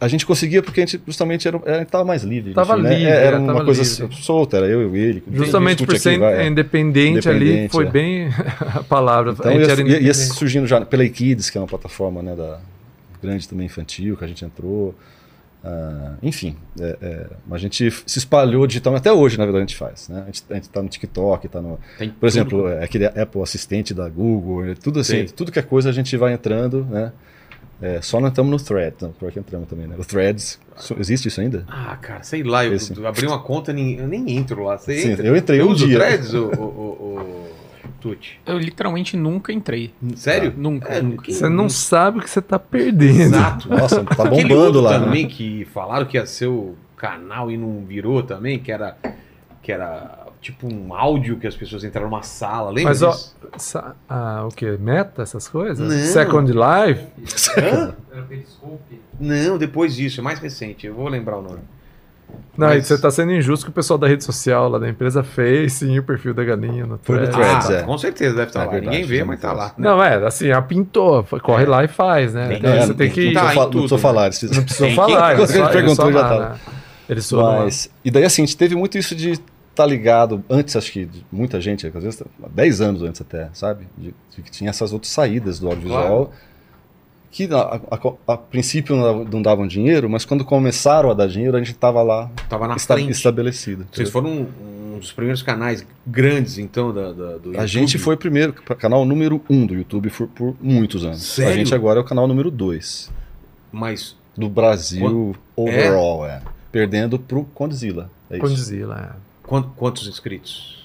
a 0.00 0.06
gente 0.06 0.24
conseguia 0.24 0.62
porque 0.62 0.80
a 0.80 0.86
gente 0.86 1.00
justamente 1.04 1.48
era, 1.48 1.60
era, 1.64 1.84
tava 1.84 2.04
mais 2.04 2.22
livre. 2.22 2.54
Tava 2.54 2.74
enfim, 2.74 2.82
né? 2.84 2.94
livre, 2.98 3.10
Era 3.12 3.36
é, 3.36 3.38
uma 3.40 3.52
tava 3.52 3.64
coisa 3.64 3.82
livre. 3.82 4.16
solta, 4.22 4.56
era 4.58 4.66
eu 4.66 4.94
e 4.94 4.98
ele. 5.00 5.22
Justamente 5.32 5.84
por 5.84 5.98
ser 5.98 6.18
vai, 6.20 6.42
é. 6.42 6.46
independente, 6.46 7.28
ali, 7.28 7.46
Independente, 7.46 7.72
foi 7.72 7.86
é. 7.86 7.90
bem 7.90 8.28
a 8.76 8.82
palavra. 8.84 9.32
Então 9.32 9.50
a 9.50 9.54
gente 9.54 9.66
ia, 9.66 9.72
era 9.72 9.80
ia- 9.80 9.86
ia 9.88 9.94
independente. 9.98 10.34
surgindo 10.36 10.66
já 10.68 10.80
pela 10.84 11.08
Kids, 11.08 11.50
que 11.50 11.58
é 11.58 11.60
uma 11.60 11.66
plataforma 11.66 12.22
né, 12.22 12.36
da 12.36 12.60
grande 13.20 13.48
também 13.48 13.66
infantil, 13.66 14.16
que 14.16 14.24
a 14.24 14.28
gente 14.28 14.44
entrou. 14.44 14.94
Ah, 15.64 16.14
enfim, 16.22 16.56
é, 16.80 16.96
é, 17.02 17.26
a 17.50 17.58
gente 17.58 17.90
se 18.06 18.18
espalhou 18.18 18.66
digitalmente, 18.66 19.00
até 19.00 19.12
hoje, 19.12 19.36
na 19.36 19.44
verdade, 19.44 19.64
a 19.64 19.66
gente 19.66 19.76
faz. 19.76 20.08
Né? 20.08 20.22
A 20.22 20.26
gente, 20.26 20.42
a 20.50 20.54
gente 20.54 20.68
tá 20.68 20.80
no 20.82 20.88
TikTok, 20.88 21.48
tá 21.48 21.60
no. 21.60 21.78
Tem 21.98 22.10
Por 22.10 22.26
exemplo, 22.26 22.68
é, 22.68 22.84
aquele 22.84 23.06
Apple 23.06 23.42
Assistente 23.42 23.92
da 23.92 24.08
Google, 24.08 24.66
é 24.66 24.74
tudo 24.74 25.00
assim, 25.00 25.26
Sim. 25.26 25.34
tudo 25.34 25.50
que 25.50 25.58
é 25.58 25.62
coisa 25.62 25.88
a 25.88 25.92
gente 25.92 26.16
vai 26.16 26.32
entrando, 26.32 26.84
né? 26.84 27.12
É, 27.80 28.00
só 28.02 28.20
não 28.20 28.28
estamos 28.28 28.50
no 28.50 28.58
Thread, 28.58 28.96
não, 29.00 29.12
pior 29.12 29.30
que 29.30 29.38
entramos 29.38 29.68
também, 29.68 29.86
né? 29.86 29.94
O 29.96 30.04
Threads, 30.04 30.58
existe 30.98 31.28
isso 31.28 31.40
ainda? 31.40 31.64
Ah, 31.68 31.96
cara, 31.96 32.24
sei 32.24 32.42
lá, 32.42 32.64
eu 32.64 32.72
Esse. 32.72 32.92
abri 33.04 33.24
uma 33.26 33.40
conta, 33.40 33.72
nem- 33.72 33.98
eu 33.98 34.08
nem 34.08 34.36
entro 34.36 34.64
lá. 34.64 34.76
Você 34.76 34.98
Sim, 34.98 35.12
entra? 35.12 35.26
eu 35.26 35.36
entrei 35.36 35.62
um 35.62 35.72
dia. 35.74 35.96
Threads, 35.96 36.34
o, 36.34 36.46
o, 36.46 36.62
o 36.62 37.48
Tuti? 38.00 38.40
Eu 38.46 38.58
literalmente 38.58 39.16
nunca 39.16 39.52
entrei. 39.52 39.92
Sério? 40.16 40.54
Nunca, 40.56 40.88
É, 40.94 41.02
nunca. 41.02 41.30
Você 41.32 41.48
não 41.48 41.68
sabe 41.68 42.18
o 42.18 42.22
que 42.22 42.30
você 42.30 42.40
tá 42.40 42.58
perdendo. 42.58 43.20
Exato. 43.34 43.68
Nossa, 43.68 44.04
tá 44.04 44.24
bombando 44.24 44.80
lá. 44.80 44.98
né? 44.98 45.04
também 45.04 45.26
que 45.26 45.64
falaram 45.72 46.06
que 46.06 46.16
ia 46.16 46.24
ser 46.26 46.46
o 46.46 46.74
canal 46.96 47.50
e 47.50 47.56
não 47.56 47.84
virou 47.84 48.22
também, 48.22 48.58
que 48.58 48.70
era, 48.72 48.96
que 49.62 49.72
era 49.72 50.26
tipo 50.40 50.72
um 50.72 50.94
áudio 50.94 51.36
que 51.38 51.46
as 51.48 51.56
pessoas 51.56 51.82
entraram 51.82 52.08
numa 52.08 52.22
sala, 52.22 52.70
lembra 52.70 52.90
Mas, 52.90 53.02
ó, 53.02 53.10
disso? 53.10 53.36
Sa- 53.56 53.96
Ah, 54.08 54.44
o 54.46 54.54
que? 54.54 54.66
Meta, 54.78 55.22
essas 55.22 55.48
coisas? 55.48 55.78
Não. 55.88 55.98
Second 56.12 56.52
Life? 56.52 57.06
Hã? 57.60 57.94
Não, 59.18 59.58
depois 59.58 59.94
disso, 59.96 60.20
é 60.20 60.22
mais 60.22 60.38
recente, 60.38 60.86
eu 60.86 60.94
vou 60.94 61.08
lembrar 61.08 61.38
o 61.38 61.42
nome. 61.42 61.60
Não, 62.56 62.66
Mas- 62.68 62.84
e 62.84 62.88
você 62.88 63.00
tá 63.00 63.08
sendo 63.10 63.30
injusto 63.32 63.64
que 63.66 63.70
o 63.70 63.72
pessoal 63.72 63.96
da 63.98 64.08
rede 64.08 64.24
social 64.24 64.68
lá 64.68 64.78
da 64.80 64.88
empresa 64.88 65.22
fez 65.22 65.74
sim 65.74 65.96
o 65.98 66.02
perfil 66.02 66.34
da 66.34 66.42
galinha 66.44 66.84
no. 66.86 66.98
Threads, 66.98 67.70
ah, 67.70 67.72
é. 67.72 67.82
com 67.82 67.96
certeza 67.96 68.34
deve 68.34 68.48
estar 68.48 68.62
É 68.62 68.64
lá. 68.64 68.70
verdade, 68.72 68.96
Ninguém 68.96 69.08
vê, 69.08 69.18
foi 69.18 69.26
mas 69.28 69.40
tá 69.40 69.52
lá. 69.52 69.70
Threads. 69.70 69.78
Não, 69.78 70.02
é, 70.02 70.26
assim, 70.26 70.50
a 70.50 70.60
pintou, 70.60 71.22
corre 71.42 71.66
lá 71.66 71.84
e 71.84 71.88
faz, 71.88 72.34
né? 72.34 72.48
Tem- 72.48 72.58
Então, 72.58 72.70
é, 72.72 72.86
você 72.86 72.94
tem 72.94 73.10
que. 73.10 73.26
Não 73.26 73.34
tá 73.34 73.54
não 73.54 73.70
precisou 73.70 73.98
né? 73.98 74.02
falar. 74.02 74.26
eles 74.26 74.42
Não 74.42 74.62
precisou 74.64 74.86
Tem 74.88 74.96
falar, 74.96 75.36
que- 75.36 75.46
Quando 75.46 75.50
ele 75.56 75.68
perguntou, 75.68 76.12
já 76.12 76.20
tava. 76.28 76.48
né? 76.50 76.56
Eles 77.08 77.30
foram. 77.30 77.60
Mas, 77.64 77.90
e 78.04 78.10
daí 78.10 78.24
assim, 78.24 78.42
a 78.42 78.46
gente 78.46 78.56
teve 78.56 78.74
muito 78.74 78.98
isso 78.98 79.14
de 79.14 79.32
estar 79.70 79.86
ligado, 79.86 80.42
antes 80.50 80.74
acho 80.74 80.90
que 80.90 81.04
de 81.06 81.24
muita 81.30 81.60
gente, 81.60 81.86
às 81.86 82.02
vezes 82.02 82.20
há 82.42 82.48
10 82.50 82.80
anos 82.80 83.02
antes 83.04 83.20
até, 83.20 83.48
sabe? 83.52 83.86
De, 83.96 84.12
de 84.34 84.42
que 84.42 84.50
tinha 84.50 84.68
essas 84.70 84.92
outras 84.92 85.12
saídas 85.12 85.60
do 85.60 85.68
audiovisual, 85.68 86.32
que 87.30 87.44
a, 87.52 87.58
a- 87.90 88.32
a 88.32 88.36
princípio 88.36 88.96
não 89.30 89.42
davam, 89.42 89.66
dinheiro, 89.66 90.08
mas 90.08 90.24
quando 90.24 90.44
começaram 90.44 91.10
a 91.10 91.14
dar 91.14 91.28
dinheiro, 91.28 91.56
a 91.56 91.60
gente 91.60 91.72
estava 91.72 92.02
lá 92.02 92.30
Tava 92.48 92.66
na 92.66 92.74
esta- 92.74 92.94
frente. 92.94 93.10
estabelecido. 93.12 93.86
Vocês 93.92 94.08
foram 94.10 94.30
um, 94.30 94.94
um 94.94 94.98
dos 94.98 95.12
primeiros 95.12 95.42
canais 95.42 95.86
grandes, 96.06 96.58
então, 96.58 96.92
da, 96.92 97.12
da- 97.12 97.12
do 97.12 97.50
A 97.50 97.52
YouTube? 97.52 97.66
gente 97.66 97.98
foi 97.98 98.14
o 98.14 98.18
primeiro, 98.18 98.52
canal 98.52 99.04
número 99.04 99.42
um 99.48 99.66
do 99.66 99.74
YouTube 99.74 100.10
por, 100.10 100.26
por 100.28 100.56
muitos 100.60 101.04
anos. 101.04 101.22
Sério? 101.22 101.52
A 101.52 101.56
gente 101.56 101.74
agora 101.74 102.00
é 102.00 102.02
o 102.02 102.04
canal 102.04 102.26
número 102.26 102.50
dois 102.50 103.10
Mas 103.70 104.16
do 104.36 104.48
Brasil 104.48 105.34
overall, 105.54 106.24
é. 106.26 106.40
Perdendo 106.72 107.18
pro 107.18 107.44
Condzilla. 107.54 108.10
É 108.30 108.36
isso. 108.36 108.46
Condzilla, 108.46 109.12
é. 109.14 109.46
quant- 109.48 109.68
quantos 109.76 110.06
inscritos? 110.08 110.84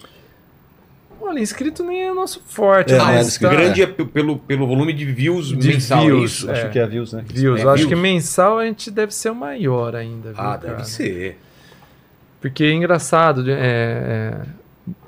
Olha, 1.25 1.39
inscrito 1.39 1.83
nem 1.83 2.03
é 2.03 2.11
o 2.11 2.15
nosso 2.15 2.41
forte. 2.45 2.93
É, 2.93 2.97
não 2.97 3.09
é 3.09 3.15
mas 3.15 3.27
inscrito. 3.27 3.51
tá- 3.53 3.59
Grande 3.61 3.81
é 3.81 3.87
pelo, 3.87 4.37
pelo 4.37 4.67
volume 4.67 4.91
de 4.93 5.05
views 5.05 5.47
De 5.57 5.67
mensal, 5.69 6.01
views, 6.05 6.21
é 6.21 6.25
isso? 6.25 6.51
Acho 6.51 6.65
É. 6.65 6.69
que 6.69 6.79
é 6.79 6.85
views, 6.85 7.13
né? 7.13 7.23
Views. 7.27 7.59
É, 7.59 7.63
acho 7.63 7.75
views. 7.75 7.89
que 7.89 7.95
mensal 7.95 8.59
a 8.59 8.65
gente 8.65 8.91
deve 8.91 9.13
ser 9.13 9.29
o 9.31 9.35
maior 9.35 9.95
ainda. 9.95 10.31
Viu, 10.33 10.39
Ah, 10.41 10.57
cara? 10.57 10.73
deve 10.75 10.85
ser. 10.87 11.37
Porque 12.41 12.63
é 12.65 12.73
engraçado, 12.73 13.49
é, 13.49 13.53
é, 13.53 14.37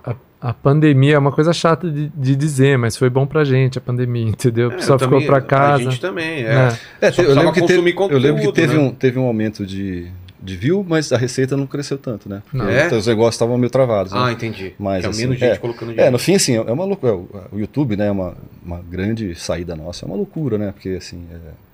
a, 0.05 0.15
a 0.49 0.53
pandemia 0.53 1.15
é 1.15 1.17
uma 1.17 1.33
coisa 1.33 1.51
chata 1.51 1.91
de, 1.91 2.07
de 2.15 2.35
dizer, 2.35 2.77
mas 2.77 2.95
foi 2.95 3.09
bom 3.09 3.27
pra 3.27 3.43
gente 3.43 3.77
a 3.77 3.81
pandemia, 3.81 4.23
entendeu? 4.29 4.69
O 4.69 4.71
É, 4.71 4.75
pessoal 4.77 4.97
ficou 4.97 5.15
também- 5.15 5.27
pra 5.27 5.41
casa. 5.41 5.75
A 5.75 5.91
gente 5.91 5.99
também, 5.99 6.43
é. 6.45 6.53
né? 6.55 6.79
É, 7.01 7.09
eu, 7.09 7.33
lembro 7.35 7.51
que 7.51 7.61
teve, 7.67 7.73
eu 7.73 8.17
lembro 8.19 8.39
que 8.41 8.45
conteúdo, 8.47 8.53
teve, 8.53 8.73
né? 8.77 8.79
um, 8.79 8.91
teve 8.91 9.19
um 9.19 9.23
aumento 9.25 9.65
de, 9.65 10.07
de 10.45 10.55
view, 10.55 10.85
mas 10.87 11.11
a 11.11 11.17
receita 11.17 11.57
não 11.57 11.65
cresceu 11.67 11.97
tanto, 11.97 12.29
né? 12.29 12.41
Porque 12.45 12.57
Não. 12.57 12.69
É? 12.69 12.87
os 12.93 13.07
negócios 13.07 13.35
estavam 13.35 13.57
meio 13.57 13.69
travados. 13.69 14.13
né? 14.13 14.19
Ah, 14.21 14.31
entendi. 14.31 14.73
Mas, 14.79 14.99
Tinha 14.99 15.09
assim, 15.09 15.21
menos 15.23 15.39
gente 15.39 15.51
é. 15.51 15.57
colocando 15.57 15.89
dinheiro. 15.89 16.07
É, 16.07 16.11
no 16.11 16.19
fim, 16.19 16.35
assim, 16.35 16.55
é 16.55 16.61
uma 16.71 16.85
loucura. 16.85 17.15
O 17.51 17.57
YouTube, 17.59 17.97
né, 17.97 18.07
é 18.07 18.11
uma, 18.11 18.37
uma 18.63 18.79
grande 18.81 19.33
saída 19.35 19.75
nossa. 19.75 20.05
É 20.05 20.07
uma 20.07 20.15
loucura, 20.15 20.57
né? 20.57 20.71
Porque, 20.71 20.89
assim, 20.89 21.25
é- 21.31 21.65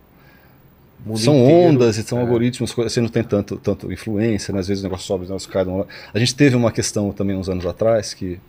são 1.17 1.36
inteiro. 1.36 1.69
ondas 1.69 1.97
e 1.97 2.03
são 2.03 2.17
É. 2.19 2.22
algoritmos, 2.22 2.72
você 2.72 3.01
não 3.01 3.09
tem 3.09 3.24
tanto, 3.24 3.57
tanto 3.57 3.91
influência, 3.91 4.53
né? 4.53 4.59
Às 4.59 4.67
vezes 4.67 4.84
o 4.84 4.86
negócio 4.86 5.05
sobe, 5.07 5.26
o 5.26 5.28
negócio 5.28 5.49
cai. 5.49 5.65
não- 5.65 5.86
A 6.13 6.19
gente 6.19 6.36
teve 6.36 6.55
uma 6.55 6.72
questão 6.72 7.11
também 7.11 7.36
uns 7.36 7.49
anos 7.49 7.65
atrás 7.65 8.13
que, 8.13 8.39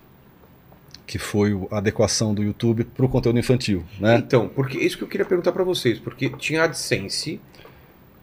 que 1.07 1.19
foi 1.19 1.59
a 1.71 1.79
adequação 1.79 2.35
do 2.35 2.43
YouTube 2.43 2.85
para 2.85 3.05
o 3.05 3.09
conteúdo 3.09 3.39
infantil, 3.39 3.83
né? 3.99 4.17
Então, 4.17 4.49
porque 4.49 4.79
isso 4.79 4.97
que 4.99 5.05
eu 5.05 5.09
queria 5.09 5.25
perguntar 5.27 5.53
pra 5.53 5.65
vocês, 5.65 5.99
porque 5.99 6.29
tinha 6.31 6.65
AdSense 6.65 7.41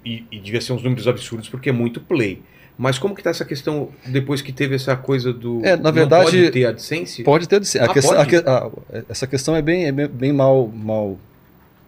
e, 0.05 0.23
e 0.31 0.39
devia 0.39 0.61
ser 0.61 0.73
uns 0.73 0.83
números 0.83 1.07
absurdos 1.07 1.49
porque 1.49 1.69
é 1.69 1.73
muito 1.73 1.99
play. 2.01 2.41
Mas 2.77 2.97
como 2.97 3.13
que 3.13 3.21
tá 3.21 3.29
essa 3.29 3.43
questão 3.43 3.89
depois 4.05 4.41
que 4.41 4.53
teve 4.53 4.73
essa 4.75 4.95
coisa 4.95 5.33
do 5.33 5.59
É, 5.65 5.75
na 5.75 5.83
não 5.83 5.91
verdade, 5.91 6.23
pode 6.25 6.51
ter 6.51 6.65
AdSense? 6.65 7.23
Pode 7.23 7.47
ter 7.47 7.57
a 7.57 7.83
Ah, 7.85 7.93
questão, 7.93 8.15
pode? 8.15 8.21
a 8.21 8.25
que- 8.41 8.49
a- 8.49 8.69
essa 9.09 9.27
questão 9.27 9.53
é 9.55 9.61
bem, 9.61 9.85
é 9.85 9.91
bem, 9.91 10.07
bem 10.07 10.31
mal, 10.33 10.65
mal 10.73 11.17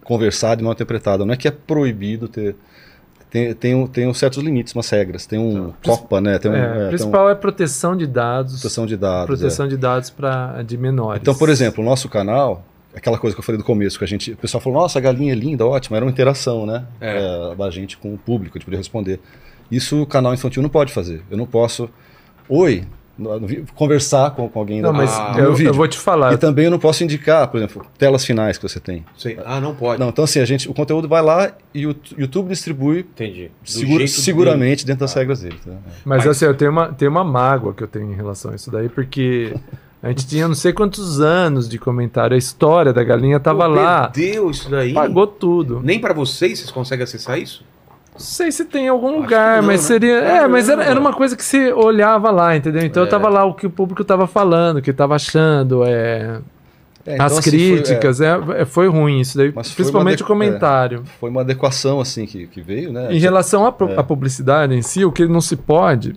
conversada 0.04 0.60
e 0.60 0.64
mal 0.64 0.72
interpretada. 0.74 1.24
Não 1.24 1.32
é 1.32 1.36
que 1.36 1.48
é 1.48 1.50
proibido 1.50 2.28
ter. 2.28 2.54
Tem, 3.30 3.54
tem, 3.54 3.74
um- 3.74 3.86
tem 3.86 4.06
um 4.06 4.12
certos 4.12 4.42
limites, 4.42 4.74
umas 4.74 4.90
regras. 4.90 5.24
Tem 5.24 5.38
um 5.38 5.72
COPA, 5.82 6.20
né? 6.20 6.38
Tem 6.38 6.50
um, 6.50 6.54
É, 6.54 6.58
é, 6.58 6.68
o 6.68 6.74
tem 6.74 6.84
um- 6.84 6.88
principal 6.88 7.30
é 7.30 7.34
proteção 7.34 7.96
de 7.96 8.06
dados. 8.06 8.60
proteção 8.60 8.84
de 8.84 8.94
dados. 8.98 9.22
é. 9.22 9.26
proteção 9.38 9.66
de 9.66 9.76
dados 9.78 10.10
pra, 10.10 10.62
de 10.62 10.76
menores. 10.76 11.22
Então, 11.22 11.34
por 11.34 11.48
exemplo, 11.48 11.82
o 11.82 11.86
nosso 11.86 12.06
canal, 12.10 12.62
aquela 12.94 13.18
coisa 13.18 13.34
que 13.34 13.40
eu 13.40 13.44
falei 13.44 13.58
do 13.58 13.64
começo, 13.64 13.98
que 13.98 14.04
a 14.04 14.08
gente, 14.08 14.32
o 14.32 14.36
pessoal 14.36 14.60
falou, 14.60 14.80
nossa, 14.82 14.98
a 14.98 15.02
galinha 15.02 15.32
é 15.32 15.36
linda, 15.36 15.66
ótima, 15.66 15.96
era 15.96 16.04
uma 16.04 16.10
interação, 16.10 16.66
né? 16.66 16.84
É. 17.00 17.50
É, 17.52 17.54
da 17.54 17.70
gente 17.70 17.96
com 17.96 18.12
o 18.14 18.18
público, 18.18 18.58
gente 18.58 18.64
podia 18.64 18.78
responder. 18.78 19.20
Isso 19.70 20.02
o 20.02 20.06
canal 20.06 20.34
infantil 20.34 20.62
não 20.62 20.68
pode 20.70 20.92
fazer. 20.92 21.22
Eu 21.30 21.36
não 21.38 21.46
posso, 21.46 21.88
oi, 22.48 22.84
conversar 23.74 24.30
com, 24.32 24.48
com 24.48 24.58
alguém 24.58 24.80
Não, 24.80 24.90
da- 24.92 24.98
mas 24.98 25.10
Ah, 25.12 25.34
eu, 25.38 25.56
eu 25.58 25.72
vou 25.74 25.86
te 25.86 25.98
falar. 25.98 26.32
E 26.32 26.36
também 26.38 26.64
eu 26.66 26.70
não 26.70 26.78
posso 26.78 27.04
indicar, 27.04 27.46
por 27.48 27.58
exemplo, 27.58 27.86
telas 27.98 28.24
finais 28.24 28.56
que 28.58 28.62
você 28.68 28.80
tem. 28.80 29.04
Sei. 29.16 29.38
Ah, 29.44 29.60
não 29.60 29.74
pode. 29.74 30.00
Não, 30.00 30.08
então 30.08 30.24
assim, 30.24 30.40
a 30.40 30.44
gente, 30.44 30.68
o 30.68 30.74
conteúdo 30.74 31.08
vai 31.08 31.22
lá 31.22 31.52
e 31.74 31.86
o 31.86 31.94
YouTube 32.16 32.48
distribui 32.48 33.00
Entendi. 33.00 33.50
Segura- 33.64 34.06
seguramente 34.06 34.84
dentro 34.86 35.04
Ah. 35.04 35.06
das 35.06 35.14
regras 35.14 35.40
dele. 35.40 35.58
tá? 35.64 35.72
Mas, 36.04 36.24
Mas- 36.24 36.26
assim, 36.28 36.44
eu 36.46 36.54
tenho 36.54 36.70
uma, 36.70 36.92
tenho 36.92 37.10
uma 37.10 37.24
mágoa 37.24 37.72
que 37.74 37.82
eu 37.82 37.88
tenho 37.88 38.10
em 38.10 38.14
relação 38.16 38.50
a 38.50 38.54
isso 38.54 38.70
daí, 38.70 38.88
porque 38.88 39.54
a 40.02 40.08
gente 40.08 40.26
tinha 40.26 40.48
não 40.48 40.54
sei 40.54 40.72
quantos 40.72 41.20
anos 41.20 41.68
de 41.68 41.78
comentário. 41.78 42.34
A 42.34 42.38
história 42.38 42.92
da 42.92 43.04
galinha 43.04 43.38
tava 43.38 43.64
Pô, 43.66 43.74
lá, 43.74 44.08
Perdeu 44.08 44.50
isso 44.50 44.68
daí. 44.70 44.92
pagou 44.92 45.26
tudo. 45.26 45.80
Nem 45.82 46.00
pra 46.00 46.12
vocês 46.12 46.58
vocês 46.58 46.70
conseguem 46.70 47.04
acessar 47.04 47.38
isso? 47.38 47.64
Não 48.12 48.20
sei 48.20 48.52
se 48.52 48.64
tem 48.66 48.86
em 48.86 48.88
algum 48.88 49.08
Acho 49.10 49.20
lugar, 49.20 49.60
não, 49.62 49.68
mas 49.68 49.80
né? 49.82 49.86
seria. 49.86 50.14
É, 50.18 50.46
mas 50.46 50.68
era, 50.68 50.84
era 50.84 51.00
uma 51.00 51.12
coisa 51.14 51.34
que 51.36 51.42
você 51.44 51.72
olhava 51.72 52.30
lá, 52.30 52.54
entendeu? 52.56 52.82
Então 52.84 53.04
É. 53.04 53.06
tava 53.06 53.28
lá 53.28 53.44
o 53.44 53.54
que 53.54 53.66
o 53.66 53.70
público 53.70 54.04
tava 54.04 54.26
falando, 54.26 54.78
o 54.78 54.82
que 54.82 54.92
tava 54.92 55.14
achando, 55.14 55.82
é, 55.84 56.40
É, 57.06 57.14
então, 57.14 57.26
as 57.26 57.38
assim, 57.38 57.50
foi- 57.50 57.58
é, 57.58 57.72
críticas, 57.76 58.20
é, 58.20 58.38
é, 58.58 58.64
foi 58.66 58.86
ruim 58.88 59.20
isso 59.20 59.38
daí, 59.38 59.50
Mas 59.54 59.70
principalmente 59.72 60.22
o 60.22 60.26
comentário. 60.26 61.04
foi 61.18 61.30
uma 61.30 61.40
adequação 61.40 62.00
assim 62.00 62.26
que, 62.26 62.46
que 62.48 62.60
veio, 62.60 62.92
né? 62.92 63.08
Em 63.14 63.18
relação 63.18 63.64
à, 63.64 63.74
É. 63.88 63.98
à 64.00 64.02
publicidade 64.02 64.74
em 64.74 64.82
si, 64.82 65.04
o 65.06 65.10
que 65.10 65.26
não 65.26 65.40
se 65.40 65.56
pode 65.56 66.14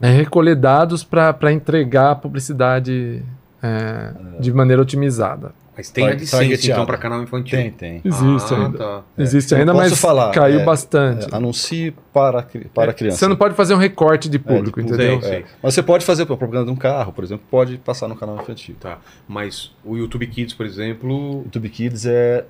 é 0.00 0.10
recolher 0.10 0.56
dados 0.56 1.04
para 1.04 1.52
entregar 1.52 2.12
a 2.12 2.14
publicidade 2.14 3.22
é, 3.62 4.12
de 4.40 4.52
maneira 4.52 4.80
otimizada. 4.82 5.52
Mas 5.76 5.88
tem 5.88 6.04
Tar- 6.04 6.12
AdSense, 6.12 6.34
então, 6.36 6.48
targeteado. 6.48 6.86
pra 6.86 6.98
canal 6.98 7.22
infantil. 7.22 7.58
Tem, 7.58 7.70
tem. 7.70 8.00
Existe 8.04 8.52
ah, 8.52 8.56
ainda. 8.58 8.78
Tá. 8.78 9.02
Existe 9.16 9.52
Eu 9.52 9.58
ainda, 9.60 9.72
mas 9.72 9.98
falar, 9.98 10.30
caiu 10.30 10.60
é, 10.60 10.64
bastante. 10.64 11.32
É, 11.32 11.34
anuncie 11.34 11.94
para, 12.12 12.40
a 12.40 12.44
para 12.74 12.90
a 12.90 12.94
criança. 12.94 13.16
Você 13.16 13.26
não 13.26 13.36
pode 13.36 13.54
fazer 13.54 13.72
um 13.74 13.78
recorte 13.78 14.28
de 14.28 14.38
público, 14.38 14.78
de 14.82 14.86
entendeu? 14.88 15.22
Sei, 15.22 15.38
É, 15.38 15.44
Mas 15.62 15.72
você 15.72 15.82
pode 15.82 16.04
fazer 16.04 16.24
a 16.24 16.26
propaganda 16.26 16.66
de 16.66 16.70
um 16.70 16.76
carro, 16.76 17.12
por 17.14 17.24
exemplo, 17.24 17.46
pode 17.50 17.78
passar 17.78 18.08
no 18.08 18.16
canal 18.16 18.36
infantil. 18.42 18.76
Tá. 18.78 18.98
Mas 19.26 19.74
o 19.82 19.96
YouTube 19.96 20.26
Kids, 20.26 20.52
por 20.54 20.66
exemplo. 20.66 21.40
O 21.40 21.42
YouTube 21.44 21.68
Kids 21.70 22.04
é. 22.04 22.44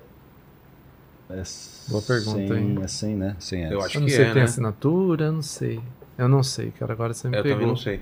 é 1.29 1.43
Boa 1.87 2.01
pergunta, 2.01 2.53
100, 2.53 2.57
hein? 2.57 2.79
É 2.83 2.87
100, 2.87 3.15
né? 3.15 3.35
100 3.39 3.61
Eu 3.63 3.67
ads. 3.77 3.85
acho 3.85 3.97
Eu 3.97 4.01
não 4.01 4.07
que 4.07 4.13
sei 4.13 4.23
é, 4.23 4.27
se 4.27 4.33
tem 4.33 4.41
né? 4.41 4.45
assinatura, 4.49 5.25
eu 5.25 5.31
não 5.31 5.41
sei. 5.41 5.79
Eu 6.17 6.27
não 6.27 6.43
sei, 6.43 6.71
cara. 6.77 6.93
Agora 6.93 7.13
você 7.13 7.27
me 7.27 7.37
Eu 7.37 7.43
pegou. 7.43 7.57
também 7.57 7.67
não 7.69 7.77
sei. 7.77 7.99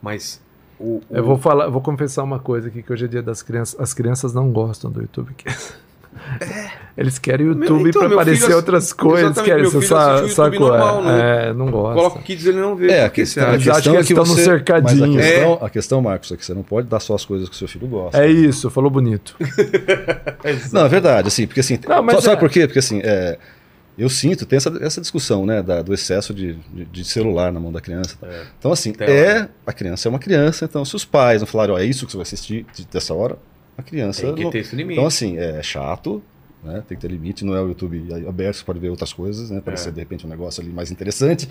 Mas 0.00 0.40
o. 0.78 0.96
o- 0.96 1.02
Eu 1.10 1.24
vou 1.24 1.38
falar, 1.38 1.64
eu 1.66 1.72
vou 1.72 1.80
confessar 1.80 2.22
uma 2.22 2.38
coisa 2.38 2.68
aqui 2.68 2.82
que 2.82 2.92
hoje 2.92 3.04
é 3.04 3.08
dia 3.08 3.22
das 3.22 3.42
crianças. 3.42 3.78
As 3.80 3.94
crianças 3.94 4.32
não 4.34 4.50
gostam 4.50 4.90
do 4.90 5.00
YouTube. 5.00 5.34
Eles 6.94 7.18
querem 7.18 7.46
o 7.46 7.52
YouTube 7.54 7.88
então, 7.88 8.00
pra 8.02 8.08
meu 8.10 8.20
aparecer 8.20 8.44
filho 8.44 8.56
outras 8.56 8.92
coisas. 8.92 9.40
Querem, 9.40 9.64
sabe, 9.80 10.28
sabe 10.28 10.58
qual 10.58 10.68
normal, 10.70 11.00
é? 11.00 11.04
né? 11.04 11.48
É, 11.48 11.52
não 11.54 11.70
gosta. 11.70 11.94
Coloca 11.94 12.18
o 12.18 12.22
Kids 12.22 12.44
ele 12.46 12.58
não 12.60 12.76
vê. 12.76 12.88
É, 12.90 13.04
a 13.06 13.08
que 13.08 13.22
questão, 13.22 13.44
você 13.44 13.50
a 13.50 13.54
Eles 13.54 13.68
acha? 13.68 13.78
acham 13.78 13.92
questão 13.94 13.94
que 13.94 13.98
é 13.98 14.04
que 14.04 14.12
estão 14.12 14.24
no 14.24 14.34
você, 14.34 14.44
cercadinho. 14.44 15.14
Mas 15.14 15.24
a 15.24 15.28
questão, 15.32 15.58
a 15.62 15.70
questão, 15.70 16.02
Marcos, 16.02 16.32
é 16.32 16.36
que 16.36 16.44
você 16.44 16.52
não 16.52 16.62
pode 16.62 16.86
dar 16.88 17.00
só 17.00 17.14
as 17.14 17.24
coisas 17.24 17.48
que 17.48 17.54
o 17.54 17.58
seu 17.58 17.66
filho 17.66 17.86
gosta. 17.88 18.22
É 18.22 18.28
isso, 18.30 18.68
falou 18.70 18.90
bonito. 18.90 19.34
Não, 20.70 20.84
é 20.84 20.88
verdade, 20.88 21.28
assim, 21.28 21.46
porque 21.46 21.60
assim, 21.60 21.78
Não, 21.88 22.02
mas 22.02 22.16
só- 22.16 22.20
sabe 22.20 22.36
é- 22.36 22.40
por 22.40 22.50
quê? 22.50 22.66
Porque 22.66 22.78
assim, 22.80 23.00
é, 23.02 23.38
eu 23.98 24.08
sinto, 24.08 24.46
tem 24.46 24.56
essa, 24.56 24.72
essa 24.80 25.00
discussão, 25.00 25.44
né, 25.44 25.62
da- 25.62 25.82
do 25.82 25.92
excesso 25.92 26.32
de, 26.32 26.54
de, 26.72 26.84
de 26.86 27.04
celular 27.04 27.52
na 27.52 27.60
mão 27.60 27.70
da 27.72 27.80
criança. 27.80 28.16
tá? 28.20 28.26
É. 28.26 28.44
Então 28.58 28.72
assim, 28.72 28.92
é, 29.00 29.40
né? 29.40 29.48
a 29.66 29.72
criança 29.72 30.08
é 30.08 30.10
uma 30.10 30.18
criança, 30.18 30.64
então 30.64 30.84
se 30.84 30.96
os 30.96 31.04
pais 31.04 31.40
não 31.42 31.46
falarem, 31.46 31.74
ó, 31.74 31.78
é 31.78 31.84
isso 31.84 32.06
que 32.06 32.12
você 32.12 32.16
vai 32.18 32.22
assistir 32.22 32.66
de- 32.74 32.86
dessa 32.86 33.12
hora, 33.14 33.36
a 33.76 33.82
criança 33.82 34.22
Tem 34.22 34.34
que 34.34 34.44
não- 34.44 34.50
ter 34.50 34.58
esse 34.60 34.74
limite. 34.74 34.94
Então 34.98 35.06
assim, 35.06 35.36
é 35.38 35.62
chato, 35.62 36.22
né, 36.64 36.82
tem 36.88 36.96
que 36.96 37.02
ter 37.06 37.12
limite, 37.12 37.44
não 37.44 37.54
é 37.54 37.60
o 37.60 37.68
YouTube 37.68 38.06
aberto, 38.28 38.56
você 38.58 38.64
pode 38.64 38.78
ver 38.78 38.88
outras 38.88 39.12
coisas, 39.12 39.50
né, 39.50 39.60
pode 39.64 39.74
É. 39.78 39.82
ser 39.82 39.92
de 39.92 40.00
repente 40.00 40.26
um 40.26 40.28
negócio 40.30 40.62
ali 40.62 40.72
mais 40.72 40.90
interessante, 40.90 41.48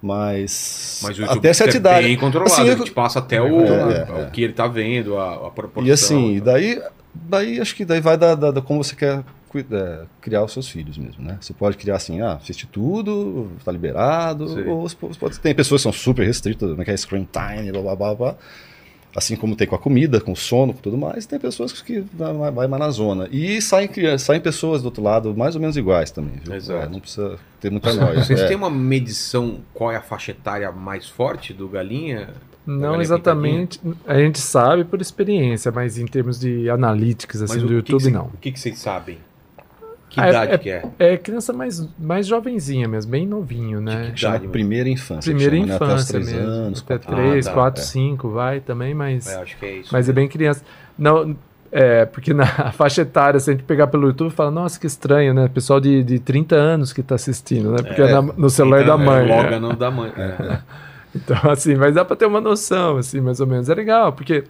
mas, 0.00 1.00
Mas 1.02 1.20
até 1.20 1.52
certa 1.52 1.76
é 1.76 1.78
idade. 1.78 2.06
bem 2.08 2.16
controlado. 2.16 2.52
Assim, 2.52 2.84
te 2.84 2.90
passa 2.90 3.18
até 3.20 3.40
o, 3.40 3.60
É, 3.64 4.06
é, 4.08 4.26
o 4.26 4.30
que 4.30 4.42
ele 4.42 4.52
tá 4.52 4.66
vendo, 4.66 5.16
a, 5.16 5.46
a 5.46 5.50
proporção. 5.50 5.88
E 5.88 5.92
assim, 5.92 6.40
daí, 6.44 6.82
daí 7.14 7.60
acho 7.60 7.74
que 7.76 7.84
daí 7.84 8.00
vai 8.00 8.16
da, 8.16 8.34
da, 8.34 8.50
da 8.50 8.60
como 8.60 8.82
você 8.82 8.96
quer 8.96 9.22
cui- 9.52 9.66
é, 9.70 10.00
criar 10.20 10.42
os 10.42 10.52
seus 10.52 10.68
filhos 10.68 10.98
mesmo, 10.98 11.22
né? 11.22 11.36
Você 11.40 11.52
pode 11.52 11.76
criar 11.76 11.96
assim, 11.96 12.20
ah, 12.20 12.32
assiste 12.34 12.66
tudo, 12.66 13.50
tá 13.64 13.70
liberado, 13.70 14.48
Sei. 14.48 14.64
ou 14.66 14.88
você 14.88 14.96
pode, 14.96 15.38
tem 15.38 15.54
pessoas 15.54 15.80
que 15.80 15.84
são 15.84 15.92
super 15.92 16.26
restritas, 16.26 16.76
né, 16.76 16.84
que 16.84 16.90
é 16.90 16.96
screen 16.96 17.28
time, 17.30 17.70
blá, 17.70 17.82
blá, 17.82 17.94
blá, 17.96 18.14
blá. 18.14 18.36
Assim 19.14 19.36
como 19.36 19.54
tem 19.54 19.66
com 19.66 19.74
a 19.74 19.78
comida, 19.78 20.18
com 20.22 20.32
o 20.32 20.36
sono, 20.36 20.72
com 20.72 20.80
tudo 20.80 20.96
mais, 20.96 21.26
tem 21.26 21.38
pessoas 21.38 21.70
que 21.82 22.02
vai, 22.14 22.32
vai- 22.50 22.66
mais 22.66 22.80
na 22.80 22.88
zona. 22.90 23.28
E 23.30 23.60
saem, 23.60 23.86
saem 24.18 24.40
pessoas 24.40 24.80
do 24.80 24.86
outro 24.86 25.02
lado 25.02 25.36
mais 25.36 25.54
ou 25.54 25.60
menos 25.60 25.76
iguais 25.76 26.10
também, 26.10 26.36
viu? 26.42 26.54
Exato. 26.54 26.86
É, 26.86 26.88
não 26.88 26.98
precisa 26.98 27.38
ter 27.60 27.70
muita 27.70 27.92
noia. 27.92 28.20
Vocês 28.24 28.40
é. 28.40 28.46
têm 28.48 28.56
uma 28.56 28.70
medição 28.70 29.58
qual 29.74 29.92
é 29.92 29.96
a 29.96 30.00
faixa 30.00 30.30
etária 30.30 30.72
mais 30.72 31.06
forte 31.10 31.52
do 31.52 31.68
Galinha? 31.68 32.30
Não 32.64 33.02
exatamente. 33.02 33.78
A 34.06 34.14
gente 34.14 34.38
sabe 34.38 34.84
por 34.84 34.98
experiência, 35.00 35.70
mas 35.70 35.98
em 35.98 36.06
termos 36.06 36.38
de 36.40 36.70
analytics 36.70 37.42
assim, 37.42 37.58
do 37.58 37.66
que 37.66 37.72
YouTube, 37.74 37.98
que 37.98 38.04
cê- 38.04 38.10
não. 38.10 38.26
O 38.26 38.36
que, 38.40 38.50
que 38.52 38.58
vocês 38.58 38.78
sabem? 38.78 39.18
Que 40.12 40.20
Ah, 40.20 40.26
é- 40.26 40.28
idade 40.30 40.52
é- 40.52 40.58
que 40.58 40.70
é? 40.70 40.82
É 40.98 41.16
criança 41.16 41.52
mais, 41.54 41.88
mais 41.98 42.26
jovenzinha 42.26 42.86
mesmo, 42.86 43.10
bem 43.10 43.26
novinho, 43.26 43.80
né? 43.80 44.12
Chama 44.14 44.36
Idade, 44.36 44.48
primeira 44.52 44.88
infância. 44.88 45.32
Primeira 45.34 45.56
chama, 45.56 45.66
né? 45.68 45.74
Até 45.74 45.84
infância 45.86 46.18
mesmo. 46.18 46.38
anos. 46.38 46.80
Até 46.80 46.98
quatro- 46.98 47.16
3, 47.16 47.46
Ah, 47.46 47.50
tá. 47.50 47.54
4, 47.54 47.82
É. 47.82 47.86
5 47.86 48.28
vai 48.30 48.60
também, 48.60 48.92
mas, 48.94 49.26
É, 49.26 49.36
acho 49.42 49.56
que 49.56 49.64
é 49.64 49.76
isso. 49.78 49.88
mas 49.90 50.08
é 50.08 50.12
bem 50.12 50.28
criança. 50.28 50.62
Não, 50.98 51.34
é, 51.72 52.04
porque 52.04 52.34
na 52.34 52.44
faixa 52.72 53.00
etária, 53.00 53.40
se 53.40 53.48
a 53.50 53.54
gente 53.54 53.64
pegar 53.64 53.86
pelo 53.86 54.06
YouTube, 54.08 54.30
fala, 54.30 54.50
nossa, 54.50 54.78
que 54.78 54.86
estranho, 54.86 55.32
né? 55.32 55.48
Pessoal 55.48 55.80
de, 55.80 56.04
de 56.04 56.18
30 56.18 56.56
anos 56.56 56.92
que 56.92 57.02
tá 57.02 57.14
assistindo, 57.14 57.70
né? 57.72 57.78
Porque 57.82 58.02
é, 58.02 58.12
na- 58.12 58.20
no 58.20 58.50
celular 58.50 58.82
Então, 58.82 58.98
da 58.98 59.02
mãe. 59.02 59.24
É, 59.30 59.34
logo 59.36 59.50
né? 59.50 59.58
no 59.58 59.72
da 59.74 59.90
mãe. 59.90 60.12
É. 60.14 60.58
Então, 61.16 61.38
assim, 61.50 61.74
mas 61.74 61.94
dá 61.94 62.04
pra 62.04 62.16
ter 62.16 62.26
uma 62.26 62.40
noção, 62.40 62.98
assim, 62.98 63.20
mais 63.20 63.40
ou 63.40 63.46
menos. 63.46 63.68
É 63.70 63.74
legal, 63.74 64.12
porque 64.12 64.44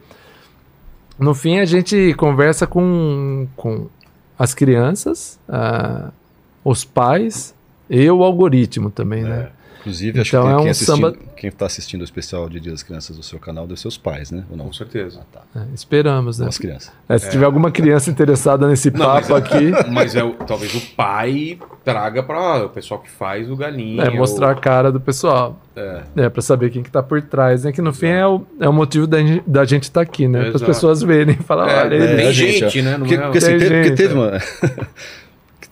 no 1.19 1.35
fim 1.35 1.59
a 1.59 1.65
gente 1.65 2.15
conversa 2.15 2.67
com, 2.67 3.47
com 3.57 3.89
as 4.39 4.55
crianças, 4.55 5.39
ah, 5.49 6.11
os 6.65 6.85
pais 6.85 7.55
e 7.89 8.11
o 8.11 8.23
algoritmo 8.23 8.91
também, 8.91 9.23
né? 9.23 9.51
Inclusive, 9.83 10.21
acho 10.21 10.31
Então 10.31 10.43
que 10.45 10.49
é 10.53 10.57
quem, 10.57 10.67
um 10.67 10.71
assistindo, 10.71 10.95
samba- 10.97 11.17
quem 11.37 11.51
tá 11.51 11.67
assistindo 11.67 12.01
o 12.01 12.05
especial 12.05 12.49
de 12.49 12.61
Dia 12.61 12.71
das 12.73 12.83
Crianças 12.83 13.17
do 13.17 13.23
seu 13.23 13.39
canal 13.39 13.67
deve 13.67 13.81
ser 13.81 13.89
os 13.89 13.97
pais, 13.99 14.31
né? 14.31 14.45
Ou 14.51 14.57
não? 14.57 14.67
Com 14.67 14.73
certeza. 14.73 15.21
Ah, 15.35 15.41
tá. 15.55 15.61
É, 15.61 15.65
esperamos, 15.75 16.39
né? 16.39 16.47
As 16.49 16.57
crianças. 16.57 16.93
É, 17.09 17.19
se 17.19 17.29
tiver 17.31 17.45
alguma 17.45 17.71
criança 17.71 18.09
interessada 18.11 18.67
nesse 18.69 18.91
Não, 18.93 19.07
mas 19.07 19.27
papo 19.29 19.35
aqui, 19.35 19.73
Mas 19.91 20.15
é, 20.15 20.21
talvez 20.47 20.73
o 20.75 20.81
pai 20.95 21.59
traga 21.85 22.23
para 22.23 22.65
o 22.65 22.69
pessoal 22.69 23.01
que 23.01 23.11
faz 23.11 23.51
o 23.51 23.57
galinha. 23.57 24.05
é 24.05 24.11
mostrar 24.11 24.53
a 24.53 24.55
cara 24.55 24.93
do 24.93 25.01
pessoal. 25.01 25.61
É. 25.75 26.03
É, 26.17 26.29
pra 26.29 26.41
saber 26.43 26.71
quem 26.71 26.83
que 26.83 26.91
tá 26.91 27.03
por 27.03 27.21
trás, 27.23 27.65
né? 27.65 27.73
Que 27.73 27.83
no 27.83 27.93
fim 27.93 28.07
é 28.07 28.27
o, 28.27 28.47
é 28.61 28.69
o 28.69 28.73
motivo 28.73 29.07
da, 29.07 29.17
da 29.47 29.65
gente 29.65 29.85
estar 29.85 30.03
aqui, 30.03 30.29
né? 30.29 30.39
Para 30.41 30.49
as 30.51 30.55
Exato. 30.57 30.67
pessoas 30.73 31.03
verem 31.03 31.37
e 31.41 31.43
falar, 31.43 31.69
É, 31.69 31.81
olha, 31.85 31.95
é, 31.95 31.97
ele- 32.13 32.23
tem 32.23 32.33
gente, 32.33 32.83
né? 32.83 32.93
Não 32.93 33.01
Porque, 33.01 33.15
é- 33.15 33.19
porque, 33.21 33.39
assim, 33.39 33.47
Tem 33.49 33.59
teve, 33.59 33.75
porque 33.75 33.89
gente, 33.89 33.97
teve 33.97 34.15
é. 34.15 34.17
uma. 34.17 34.33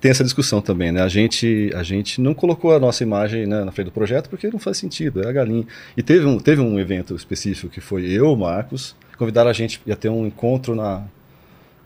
tem 0.01 0.11
essa 0.11 0.25
discussão 0.25 0.61
também, 0.63 0.91
né? 0.91 1.03
A 1.03 1.09
gente, 1.09 1.71
a 1.75 1.83
gente 1.83 2.21
não 2.21 2.33
colocou 2.33 2.75
a 2.75 2.81
nossa 2.81 3.03
imagem 3.03 3.47
né, 3.47 3.65
na 3.65 3.71
frente 3.71 3.87
do 3.87 3.93
projeto 3.93 4.31
porque 4.31 4.49
não 4.49 4.59
faz 4.59 4.79
sentido, 4.79 5.23
é 5.23 5.29
a 5.29 5.33
galinha. 5.33 5.67
E 5.97 6.03
teve 6.03 6.25
um, 6.25 6.39
teve 6.39 6.61
um 6.61 6.79
evento 6.79 7.15
específico 7.15 7.69
que 7.69 7.81
foi 7.81 8.07
eu, 8.07 8.33
o 8.33 8.37
Marcos, 8.37 8.97
convidaram 9.19 9.51
a 9.51 9.53
gente, 9.53 9.81
ia 9.87 9.95
ter 9.95 10.09
um 10.09 10.27
encontro 10.27 10.75
na 10.75 11.03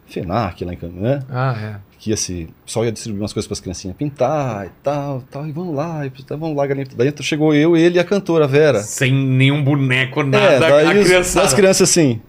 FENAC, 0.07 0.65
lá 0.65 0.73
em 0.73 0.77
Campo, 0.77 1.01
né? 1.01 1.23
Ah, 1.29 1.57
é. 1.61 1.95
Que 1.99 2.11
ia 2.11 2.17
se, 2.17 2.49
só 2.65 2.85
ia 2.85 2.93
distribuir 2.93 3.23
umas 3.23 3.33
coisas 3.33 3.49
para 3.49 3.55
as 3.55 3.61
criancinhas 3.61 3.97
pintar 3.97 4.67
e 4.67 4.71
tal, 4.83 5.25
tal, 5.31 5.47
e 5.49 5.51
vamos 5.51 5.75
lá, 5.75 6.07
e, 6.07 6.11
tá, 6.11 6.37
vamos 6.37 6.57
lá, 6.57 6.67
galinha. 6.67 6.87
Daí 6.95 7.13
chegou 7.21 7.53
eu, 7.53 7.77
ele 7.77 7.97
e 7.97 7.99
a 7.99 8.05
cantora, 8.05 8.45
a 8.45 8.49
Vera. 8.49 8.81
Sem 8.83 9.13
nenhum 9.13 9.65
boneco, 9.65 10.23
nada. 10.23 10.45
é, 10.45 10.61
daí 10.61 10.87
a 10.87 11.05
criançada. 11.05 11.47
as 11.47 11.55
crianças 11.55 11.91
assim. 11.91 12.21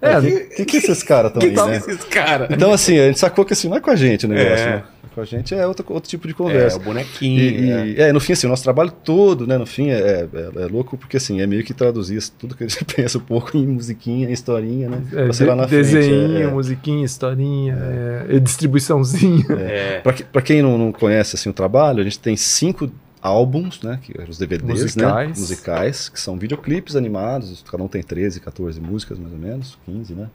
É, 0.00 0.18
O 0.18 0.22
que, 0.22 0.40
que, 0.56 0.64
que 0.64 0.76
esses 0.76 1.02
caras 1.02 1.32
estão 1.32 1.42
aí, 1.42 1.54
que 1.54 1.62
né? 1.70 1.76
esses 1.76 2.04
caras? 2.04 2.48
Então, 2.50 2.72
assim, 2.72 2.98
a 2.98 3.06
gente 3.08 3.18
sacou 3.18 3.44
que 3.44 3.52
assim, 3.52 3.68
não 3.68 3.76
é 3.76 3.80
com 3.80 3.90
a 3.90 3.96
gente 3.96 4.26
o 4.26 4.28
negócio, 4.28 4.64
É. 4.64 4.70
né? 4.76 4.82
Com 5.14 5.20
a 5.22 5.24
gente 5.24 5.52
é 5.52 5.66
outro, 5.66 5.84
outro 5.88 6.08
tipo 6.08 6.28
de 6.28 6.32
É, 6.32 6.36
conversa. 6.36 6.76
o 6.76 6.80
bonequinho. 6.80 7.40
E, 7.40 7.70
é. 7.72 7.86
e- 7.86 8.00
é, 8.02 8.12
no 8.12 8.20
fim, 8.20 8.34
assim, 8.34 8.46
o 8.46 8.50
nosso 8.50 8.62
trabalho 8.62 8.92
todo, 8.92 9.44
né, 9.48 9.58
no 9.58 9.66
fim, 9.66 9.88
é, 9.90 10.28
é, 10.32 10.62
é 10.62 10.66
louco 10.66 10.96
porque, 10.96 11.16
assim, 11.16 11.40
é 11.40 11.46
meio 11.48 11.64
que 11.64 11.74
traduzir 11.74 12.22
tudo 12.38 12.54
que 12.54 12.62
a 12.62 12.68
gente 12.68 12.84
pensa 12.94 13.18
um 13.18 13.22
pouco 13.22 13.56
em 13.56 13.66
musiquinha, 13.66 14.28
em 14.28 14.32
historinha, 14.32 14.88
né? 14.88 15.02
É, 15.12 15.24
pra 15.24 15.32
ser 15.32 15.46
lá 15.46 15.56
na 15.56 15.64
de- 15.64 15.70
desenhinho, 15.70 16.28
frente. 16.28 16.42
é, 16.42 16.44
é. 16.44 16.46
musiquinha, 16.52 17.04
historinha, 17.04 17.76
é, 18.30 18.36
e 18.36 18.38
distribuiçãozinha. 18.40 19.46
É. 19.58 20.00
Pra, 20.00 20.12
que- 20.12 20.22
pra 20.24 20.40
quem 20.42 20.62
não, 20.62 20.78
não 20.78 20.92
conhece, 20.92 21.34
assim, 21.34 21.48
o 21.50 21.52
trabalho, 21.52 22.00
a 22.00 22.04
gente 22.04 22.20
tem 22.20 22.36
cinco 22.36 22.88
álbuns, 23.20 23.82
né, 23.82 23.98
que 24.02 24.12
os 24.28 24.38
DVDs, 24.38 24.82
Musicais. 24.82 25.28
né, 25.30 25.34
musicais, 25.40 26.08
que 26.08 26.20
são 26.20 26.38
videoclipes 26.38 26.94
animados, 26.96 27.64
cada 27.70 27.82
um 27.82 27.88
tem 27.88 28.02
13, 28.02 28.40
14 28.40 28.80
músicas, 28.80 29.18
mais 29.18 29.32
ou 29.32 29.38
menos, 29.38 29.78
15, 29.86 30.14
né? 30.14 30.28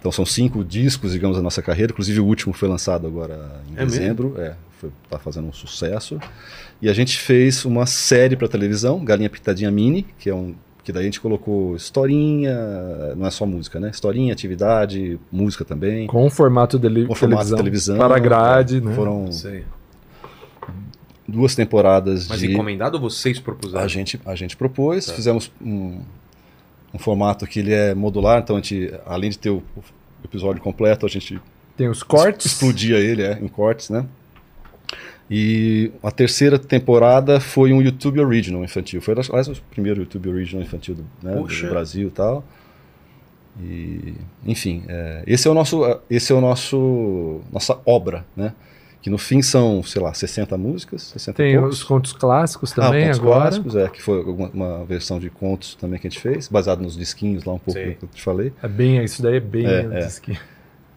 Então 0.00 0.12
são 0.12 0.24
cinco 0.24 0.62
discos, 0.64 1.12
digamos, 1.12 1.36
da 1.36 1.42
nossa 1.42 1.60
carreira. 1.60 1.90
Inclusive 1.92 2.20
o 2.20 2.24
último 2.24 2.52
foi 2.54 2.68
lançado 2.68 3.06
agora 3.06 3.60
em 3.68 3.72
É 3.74 3.84
mesmo? 3.84 3.90
dezembro. 3.90 4.34
É, 4.38 4.54
foi, 4.78 4.90
tá 5.10 5.18
fazendo 5.18 5.48
um 5.48 5.52
sucesso. 5.52 6.20
E 6.80 6.88
a 6.88 6.92
gente 6.92 7.18
fez 7.18 7.64
uma 7.64 7.84
série 7.84 8.36
para 8.36 8.46
televisão, 8.46 9.04
Galinha 9.04 9.28
Pitadinha 9.28 9.70
Mini, 9.70 10.06
que 10.18 10.30
é 10.30 10.34
um 10.34 10.54
que 10.84 10.92
daí 10.92 11.02
a 11.02 11.04
gente 11.04 11.20
colocou 11.20 11.76
historinha, 11.76 12.56
não 13.14 13.26
é 13.26 13.30
só 13.30 13.44
música, 13.44 13.78
né? 13.78 13.90
Historinha, 13.90 14.32
atividade, 14.32 15.20
música 15.30 15.62
também. 15.62 16.06
Com 16.06 16.24
o 16.24 16.30
formato 16.30 16.78
de 16.78 17.04
Com 17.06 17.14
formato 17.14 17.50
de 17.50 17.56
televisão. 17.56 17.98
Para 17.98 18.18
grade, 18.18 18.80
né? 18.80 18.94
Foram 18.94 19.30
Sei. 19.30 19.64
Duas 21.28 21.54
temporadas 21.54 22.26
Mas 22.26 22.40
de 22.40 22.50
encomendado 22.50 22.96
ou 22.96 23.10
vocês 23.10 23.38
propuseram? 23.38 23.84
a 23.84 23.88
gente 23.88 24.18
a 24.24 24.34
gente 24.34 24.56
propôs, 24.56 25.06
Tá. 25.06 25.12
fizemos 25.12 25.52
um, 25.60 26.00
um 26.94 26.98
formato 26.98 27.46
que 27.46 27.60
ele 27.60 27.72
é 27.72 27.94
modular, 27.94 28.40
então 28.40 28.56
a 28.56 28.60
gente 28.60 28.92
além 29.06 29.30
de 29.30 29.38
ter 29.38 29.50
o, 29.50 29.62
episódio 30.24 30.60
completo, 30.62 31.06
a 31.06 31.08
gente 31.08 31.40
Tem 31.76 31.88
os 31.88 32.02
cortes. 32.02 32.46
explodia 32.46 32.98
ele 32.98 33.22
é, 33.22 33.38
em 33.40 33.46
cortes, 33.48 33.90
né? 33.90 34.04
E 35.30 35.92
a 36.02 36.10
terceira 36.10 36.58
temporada 36.58 37.38
foi 37.38 37.72
um 37.72 37.82
YouTube 37.82 38.18
Original 38.18 38.64
infantil. 38.64 39.00
Foi, 39.02 39.14
aliás, 39.14 39.46
o 39.46 39.54
primeiro 39.70 40.00
YouTube 40.00 40.30
Original 40.30 40.62
infantil 40.62 40.94
do, 40.94 41.04
né, 41.22 41.34
do. 41.36 41.68
Brasil 41.68 42.08
e 42.08 42.10
tal. 42.10 42.42
E, 43.60 44.14
enfim, 44.46 44.84
é, 44.88 45.24
esse 45.26 45.46
é 45.46 45.50
o 45.50 45.54
nosso, 45.54 46.00
esse 46.08 46.32
é 46.32 46.34
o 46.34 46.40
nosso, 46.40 47.40
nossa 47.52 47.78
obra, 47.84 48.24
né? 48.34 48.54
Que 49.00 49.08
no 49.08 49.16
fim 49.18 49.40
são, 49.42 49.82
sei 49.84 50.02
lá, 50.02 50.12
60 50.12 50.56
músicas, 50.58 51.02
60 51.02 51.42
e 51.42 51.46
Tem 51.46 51.56
poucos. 51.58 51.78
os 51.78 51.84
contos 51.84 52.12
clássicos 52.12 52.72
Ah, 52.72 52.82
também 52.86 53.04
contos 53.04 53.18
agora. 53.20 53.40
clássicos, 53.42 53.76
é, 53.76 53.88
que 53.88 54.02
foi 54.02 54.22
uma, 54.24 54.48
uma 54.48 54.84
versão 54.84 55.20
de 55.20 55.30
contos 55.30 55.74
também 55.76 56.00
que 56.00 56.06
a 56.08 56.10
gente 56.10 56.20
fez, 56.20 56.48
baseado 56.48 56.80
nos 56.82 56.96
disquinhos 56.96 57.44
lá 57.44 57.52
um 57.54 57.58
pouco 57.58 57.78
Sei. 57.78 57.94
que 57.94 58.04
eu 58.04 58.08
te 58.12 58.22
falei. 58.22 58.52
É 58.62 58.66
bem, 58.68 59.02
isso 59.04 59.22
daí 59.22 59.36
é 59.36 59.40
bem 59.40 59.66
É, 59.66 59.80
é. 59.80 59.98
disque. 60.06 60.36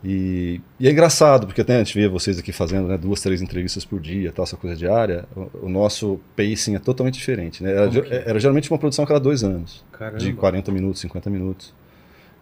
E, 0.03 0.59
e 0.79 0.87
é 0.87 0.91
engraçado, 0.91 1.45
porque 1.45 1.61
até 1.61 1.75
a 1.75 1.77
gente 1.77 1.93
vê 1.93 2.07
vocês 2.07 2.39
aqui 2.39 2.51
fazendo 2.51 2.87
né, 2.87 2.97
duas, 2.97 3.21
três 3.21 3.39
entrevistas 3.39 3.85
por 3.85 3.99
dia, 3.99 4.31
tal, 4.31 4.41
essa 4.43 4.57
coisa 4.57 4.75
diária. 4.75 5.25
O, 5.35 5.67
o 5.67 5.69
nosso 5.69 6.19
pacing 6.35 6.73
é 6.75 6.79
totalmente 6.79 7.13
diferente. 7.19 7.61
Né? 7.63 7.71
Era, 7.71 7.85
é? 8.09 8.29
era 8.31 8.39
geralmente 8.39 8.71
uma 8.71 8.79
produção 8.79 9.05
a 9.05 9.07
cada 9.07 9.19
dois 9.19 9.43
anos, 9.43 9.85
Caramba. 9.91 10.17
de 10.17 10.33
40 10.33 10.71
minutos, 10.71 11.01
50 11.01 11.29
minutos. 11.29 11.71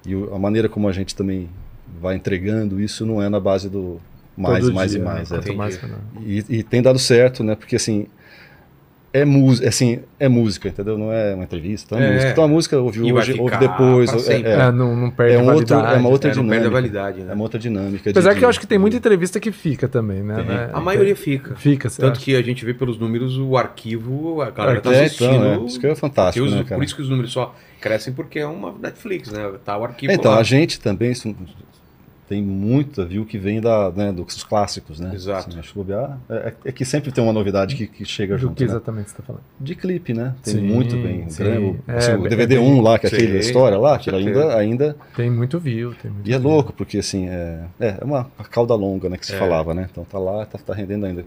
E 0.05 0.16
o- 0.16 0.34
a 0.34 0.39
maneira 0.39 0.70
como 0.70 0.88
a 0.88 0.93
gente 0.93 1.14
também 1.14 1.49
vai 2.01 2.16
entregando 2.16 2.80
isso 2.80 3.05
não 3.05 3.22
é 3.22 3.28
na 3.28 3.41
base 3.41 3.68
do 3.68 3.99
mais, 4.38 4.64
Todo 4.66 4.74
mais 4.74 4.92
dia, 4.92 5.00
e 5.00 5.04
mais. 5.04 5.30
né? 5.32 5.38
é. 5.38 5.42
Quanto 5.42 5.44
Entendi. 5.44 5.58
mais. 5.58 5.80
E, 6.26 6.46
e 6.60 6.64
tem 6.64 6.82
dado 6.82 7.00
certo, 7.00 7.44
né? 7.44 7.56
Porque 7.56 7.76
assim. 7.76 8.08
É 9.12 9.26
música, 9.26 9.68
assim, 9.68 10.02
é 10.20 10.30
música, 10.30 10.70
entendeu? 10.70 10.96
Não 10.96 11.12
é 11.12 11.34
uma 11.34 11.44
entrevista, 11.44 11.96
é, 11.98 12.04
É. 12.10 12.14
música. 12.14 12.32
Então 12.32 12.44
a 12.44 12.48
música 12.48 12.78
ouve 12.80 13.00
E 13.08 13.12
hoje, 13.12 13.40
ouve 13.40 13.58
depois. 13.58 14.28
é- 14.30 14.34
é, 14.36 14.42
É, 14.52 14.72
não, 14.72 14.96
não 14.96 15.10
perde 15.10 15.34
É 15.34 15.40
um 15.40 15.48
outro- 15.52 15.76
validade. 15.78 15.96
é 15.96 15.98
uma 16.00 16.10
outra 16.10 16.30
É, 16.30 16.36
não 16.36 16.44
perde 16.44 16.54
a 16.54 16.60
dinâmica. 16.60 16.70
validade, 16.70 17.22
né? 17.24 17.32
é 17.32 17.34
uma 17.34 17.42
outra 17.42 17.60
dinâmica. 17.60 18.04
de- 18.04 18.10
Apesar 18.12 18.34
que 18.34 18.38
de- 18.38 18.44
eu 18.46 18.50
acho 18.50 18.60
que 18.60 18.68
tem 18.68 18.78
muita 18.78 18.98
entrevista 18.98 19.40
que 19.40 19.52
fica 19.52 19.88
também, 19.88 20.22
né? 20.22 20.44
Né? 20.44 20.70
A 20.72 20.80
maioria 20.80 21.16
fica. 21.16 21.56
Fica, 21.56 21.90
Tanto 21.90 22.12
acha? 22.18 22.22
que 22.24 22.36
a 22.36 22.42
gente 22.44 22.64
vê 22.64 22.72
pelos 22.72 23.00
números 23.00 23.36
o 23.40 23.58
arquivo, 23.58 24.44
a 24.44 24.52
galera 24.52 24.80
tá 24.80 24.94
É, 24.94 25.06
assistindo. 25.06 25.34
então, 25.34 25.64
é. 25.64 25.66
Isso 25.66 25.80
que 25.80 25.88
é 25.88 25.96
fantástico, 25.96 26.46
os- 26.46 26.54
né, 26.54 26.64
cara? 26.64 26.76
Por 26.76 26.84
isso 26.84 26.96
que 26.96 27.02
os 27.02 27.10
números 27.10 27.32
só 27.32 27.56
crescem 27.82 28.14
porque 28.14 28.38
é 28.38 28.46
uma 28.46 28.72
Netflix, 28.80 29.32
né? 29.32 29.52
Tá 29.66 29.76
o 29.76 29.86
arquivo 29.86 30.14
Então, 30.14 30.34
lá. 30.34 30.38
a 30.40 30.44
gente 30.44 30.80
também 30.80 31.14
isso- 31.14 31.36
tem 32.30 32.44
muita 32.44 33.04
view 33.06 33.26
que 33.26 33.40
vem 33.40 33.60
da, 33.60 33.90
né, 33.92 34.12
dos 34.14 34.44
clássicos, 34.44 35.00
né? 35.00 35.12
Exato. 35.16 35.50
Assim, 35.50 35.58
acho 35.60 35.70
que 35.70 35.76
bobear, 35.80 36.20
é, 36.30 36.54
é 36.66 36.72
que 36.72 36.86
sempre 36.86 37.12
tem 37.12 37.24
uma 37.24 37.34
novidade 37.34 37.76
que, 37.76 37.88
que 37.88 38.06
chega 38.06 38.36
Do 38.36 38.42
junto. 38.42 38.54
que 38.54 38.64
né? 38.64 38.70
exatamente 38.70 39.10
você 39.10 39.18
tá 39.18 39.24
falando? 39.24 39.42
De 39.60 39.74
clipe, 39.74 40.14
né? 40.14 40.36
Tem 40.44 40.54
Sim, 40.54 40.62
muito 40.62 40.96
bem. 40.96 41.28
sim. 41.28 41.44
né? 41.44 41.58
O, 41.58 41.76
É, 41.88 41.98
assim, 41.98 42.12
o 42.14 42.26
é 42.28 42.30
DVD 42.30 42.56
bem- 42.58 42.64
1 42.64 42.82
lá, 42.82 43.00
que 43.00 43.08
é 43.08 43.10
aquele 43.10 43.42
Sim, 43.42 43.48
história 43.50 43.80
lá, 43.80 44.00
certeza. 44.00 44.18
ainda, 44.30 44.56
ainda. 44.58 44.96
Tem 45.16 45.30
muito 45.32 45.60
view, 45.60 45.96
tem 46.00 46.12
muito 46.12 46.30
E 46.30 46.34
é 46.34 46.38
view. 46.38 46.48
louco, 46.48 46.72
porque 46.72 47.00
assim, 47.00 47.28
é, 47.28 47.66
é 47.80 47.98
é 48.00 48.06
uma 48.06 48.26
cauda 48.52 48.76
longa, 48.76 49.10
né? 49.10 49.18
Que 49.18 49.26
se 49.26 49.34
É. 49.34 49.38
falava, 49.40 49.74
né? 49.74 49.88
Então 49.92 50.04
tá 50.06 50.20
lá, 50.20 50.46
tá, 50.46 50.60
tá 50.60 50.74
rendendo 50.74 51.08
ainda. 51.08 51.26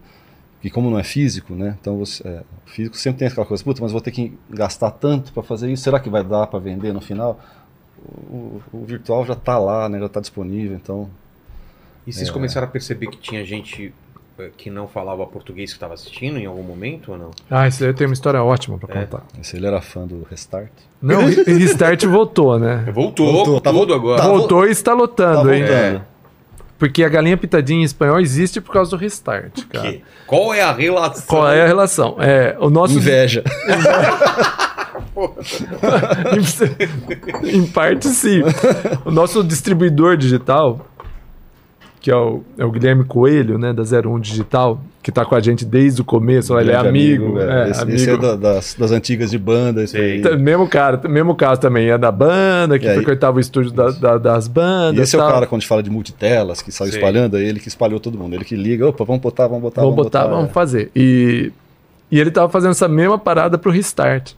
E 0.63 0.71
como 0.71 0.89
não 0.89 0.99
é 1.01 1.03
físico, 1.03 1.53
né? 1.57 1.77
Então 1.81 1.99
você, 1.99 2.23
é, 2.27 2.43
o 2.65 2.71
físico 2.71 2.97
sempre 2.97 3.19
tem 3.19 3.27
aquela 3.27 3.45
coisa, 3.45 3.65
puta, 3.65 3.83
mas 3.83 3.91
vou 3.91 4.01
ter 4.01 4.13
que 4.13 4.39
gastar 4.49 4.93
tanto 4.93 5.33
para 5.33 5.43
fazer 5.43 5.69
isso, 5.73 5.83
será 5.83 5.99
que 5.99 6.09
vai 6.09 6.23
dar 6.23 6.47
para 6.47 6.61
vender 6.61 6.93
no 6.93 7.01
final? 7.01 7.41
O, 8.05 8.61
o 8.73 8.85
virtual 8.85 9.25
já 9.25 9.35
tá 9.35 9.59
lá, 9.59 9.89
né? 9.89 9.99
Já 10.01 10.09
tá 10.09 10.21
disponível, 10.21 10.77
então. 10.77 11.09
E 12.07 12.13
vocês 12.13 12.29
É. 12.29 12.33
começaram 12.33 12.67
a 12.67 12.71
perceber 12.71 13.07
que 13.09 13.17
tinha 13.17 13.45
gente 13.45 13.95
eh, 14.39 14.51
que 14.57 14.71
não 14.71 14.89
falava 14.89 15.25
português 15.27 15.71
que 15.71 15.77
estava 15.77 15.95
assistindo 15.95 16.39
em 16.39 16.47
algum 16.47 16.63
momento 16.63 17.13
ou 17.13 17.19
não? 17.19 17.31
Ah, 17.51 17.69
isso 17.69 17.85
aí 17.85 17.91
eu 17.91 17.95
tenho 17.95 18.09
uma 18.11 18.15
história 18.15 18.43
ótima 18.43 18.79
pra 18.79 18.93
É. 18.99 19.05
contar. 19.05 19.23
Se 19.43 19.57
ele 19.57 19.67
era 19.67 19.81
fã 19.81 20.07
do 20.07 20.27
Restart. 20.29 20.71
Não, 21.01 21.27
Restart 21.27 22.05
voltou, 22.07 22.59
né? 22.59 22.91
Voltou, 22.93 23.31
Voltou, 23.33 23.61
tá 23.61 23.71
tudo 23.73 23.95
agora. 23.95 24.21
tá 24.23 24.29
voltou 24.29 24.67
e 24.67 24.71
está 24.71 24.93
lotando, 24.95 25.49
tá 25.49 25.55
hein? 25.57 25.65
voltando. 25.65 26.13
Porque 26.79 27.05
a 27.05 27.09
galinha 27.09 27.37
pitadinha 27.37 27.81
em 27.83 27.85
espanhol 27.85 28.19
existe 28.19 28.61
por 28.61 28.73
causa 28.73 28.91
do 28.91 28.97
Restart, 28.97 29.65
cara. 29.69 29.93
Que- 29.93 30.03
Qual 30.27 30.53
é 30.53 30.63
a 30.63 30.73
relação? 30.73 31.27
Qual 31.29 31.49
é 31.49 31.63
a 31.63 31.67
relação? 31.67 32.17
É, 32.19 32.57
o 32.59 32.69
nosso 32.71 32.97
Inveja. 32.99 33.45
em 37.45 37.67
parte 37.67 38.09
sim. 38.09 38.43
O 39.05 39.11
nosso 39.11 39.43
distribuidor 39.45 40.17
digital, 40.17 40.87
que 42.01 42.11
é 42.11 42.17
o, 42.17 42.43
é 42.59 42.65
o 42.65 42.71
Guilherme 42.71 43.05
Coelho, 43.05 43.59
né, 43.59 43.73
da 43.73 43.83
01 43.83 44.19
Digital, 44.21 44.81
que 45.03 45.11
tá 45.13 45.25
com 45.25 45.35
a 45.35 45.41
gente 45.41 45.65
desde 45.65 46.01
o 46.01 46.05
começo, 46.05 46.59
ele 46.59 46.71
é 46.71 46.75
Grande 46.75 46.89
amigo. 46.89 47.39
é. 47.41 47.67
é, 47.67 47.71
esse, 47.71 47.83
amigo. 47.83 47.97
esse 47.97 48.11
é 48.11 48.17
da- 48.17 48.37
das, 48.37 48.75
das 48.75 48.91
antigas 48.93 49.31
de 49.31 49.39
banda. 49.39 49.83
Esse 49.83 49.97
aí. 49.97 50.37
Mesmo 50.39 50.67
cara, 50.69 51.01
mesmo 51.09 51.35
caso 51.35 51.61
também, 51.61 51.91
é 51.91 51.99
da 51.99 52.11
banda, 52.11 52.79
que 52.79 52.87
E 52.89 52.95
frequentava 52.95 53.37
o 53.37 53.41
estúdio 53.41 53.73
da- 53.73 53.91
da- 53.91 54.19
das 54.19 54.47
E 54.47 54.51
bandas. 54.51 55.03
esse 55.03 55.17
é 55.17 55.19
o 55.19 55.23
tal. 55.23 55.33
cara, 55.33 55.47
quando 55.47 55.59
a 55.59 55.61
gente 55.61 55.69
fala 55.69 55.83
de 55.83 55.91
multitelas, 55.91 56.63
que 56.63 56.71
sai 56.73 56.89
Sei. 56.89 56.99
espalhando, 56.99 57.37
é 57.37 57.43
ele 57.43 57.61
que 57.61 57.69
espalhou 57.69 57.99
todo 58.01 58.17
mundo. 58.17 58.35
Ele 58.35 58.45
que 58.45 58.57
liga, 58.57 58.87
opa, 58.89 59.05
vamos 59.05 59.21
botar, 59.23 59.47
vamos 59.49 59.63
botar, 59.63 59.83
vamos 59.83 59.97
botar, 59.97 60.25
é. 60.25 60.29
vamos 60.29 60.53
fazer. 60.53 60.91
E, 60.95 61.53
e 62.11 62.21
ele 62.21 62.31
tava 62.31 62.49
fazendo 62.49 62.71
essa 62.73 62.87
mesma 62.89 63.19
parada 63.19 63.59
pro 63.59 63.71
Restart. 63.73 64.33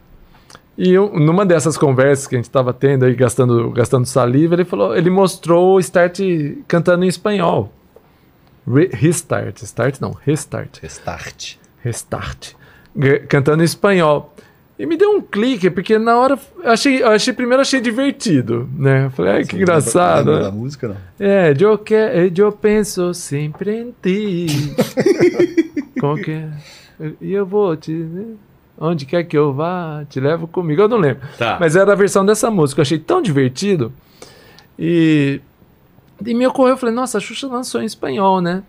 E 0.77 0.93
eu, 0.93 1.12
numa 1.12 1.47
dessas 1.47 1.79
conversas 1.79 2.27
que 2.27 2.35
a 2.35 2.39
gente 2.39 2.51
tava 2.51 2.72
tendo 2.72 3.05
aí, 3.05 3.14
gastando, 3.14 3.70
gastando 3.70 4.07
saliva, 4.07 4.55
ele 4.55 4.64
falou, 4.64 4.97
ele 4.97 5.09
mostrou 5.09 5.77
o 5.77 5.81
Start 5.81 6.18
cantando 6.66 7.05
em 7.05 7.09
espanhol. 7.09 7.72
Re- 8.66 8.91
restart, 8.93 9.62
Start 9.62 10.01
não, 10.01 10.16
Restart. 10.25 10.81
Restart. 10.83 11.57
Restart. 11.81 12.53
Cantando 13.29 13.62
em 13.62 13.66
espanhol. 13.66 14.35
E 14.77 14.87
me 14.87 14.97
deu 14.97 15.11
um 15.12 15.20
clique, 15.20 15.70
porque 15.70 15.99
na 15.99 16.16
hora 16.16 16.37
eu 16.62 16.70
achei, 16.70 17.01
eu 17.01 17.09
achei 17.09 17.33
primeiro 17.33 17.61
achei 17.61 17.81
divertido, 17.81 18.68
né? 18.77 19.07
Eu 19.07 19.11
falei, 19.11 19.33
ai, 19.33 19.45
que 19.45 19.55
engraçado. 19.57 20.27
Lembra 20.27 20.45
né? 20.45 20.51
da 20.51 20.51
música, 20.51 20.89
não? 20.89 20.97
É, 21.20 21.55
eu, 21.61 21.79
que, 21.79 21.95
eu 22.37 22.51
penso 22.51 23.14
sempre 23.14 23.77
em 23.77 23.95
ti. 24.03 24.47
É? 27.01 27.12
E 27.20 27.33
eu 27.33 27.47
vou 27.47 27.77
te. 27.77 28.07
Onde 28.79 29.07
quer 29.07 29.25
que 29.25 29.37
eu 29.37 29.53
vá, 29.53 30.05
te 30.09 30.18
levo 30.18 30.49
comigo. 30.49 30.83
Eu 30.83 30.89
não 30.89 30.99
lembro. 30.99 31.22
Tá. 31.39 31.57
Mas 31.61 31.77
era 31.77 31.93
a 31.93 31.97
versão 31.97 32.27
dessa 32.27 32.51
música. 32.51 32.81
Eu 32.81 32.83
achei 32.83 32.99
tão 32.99 33.22
divertido. 33.22 33.93
E. 34.79 35.41
E 36.25 36.35
me 36.35 36.47
ocorreu, 36.47 36.70
eu 36.70 36.77
falei, 36.77 36.95
nossa, 36.95 37.18
a 37.18 37.20
Xuxa 37.20 37.47
lançou 37.47 37.83
em 37.83 37.87
espanhol, 37.87 38.41
né? 38.41 38.62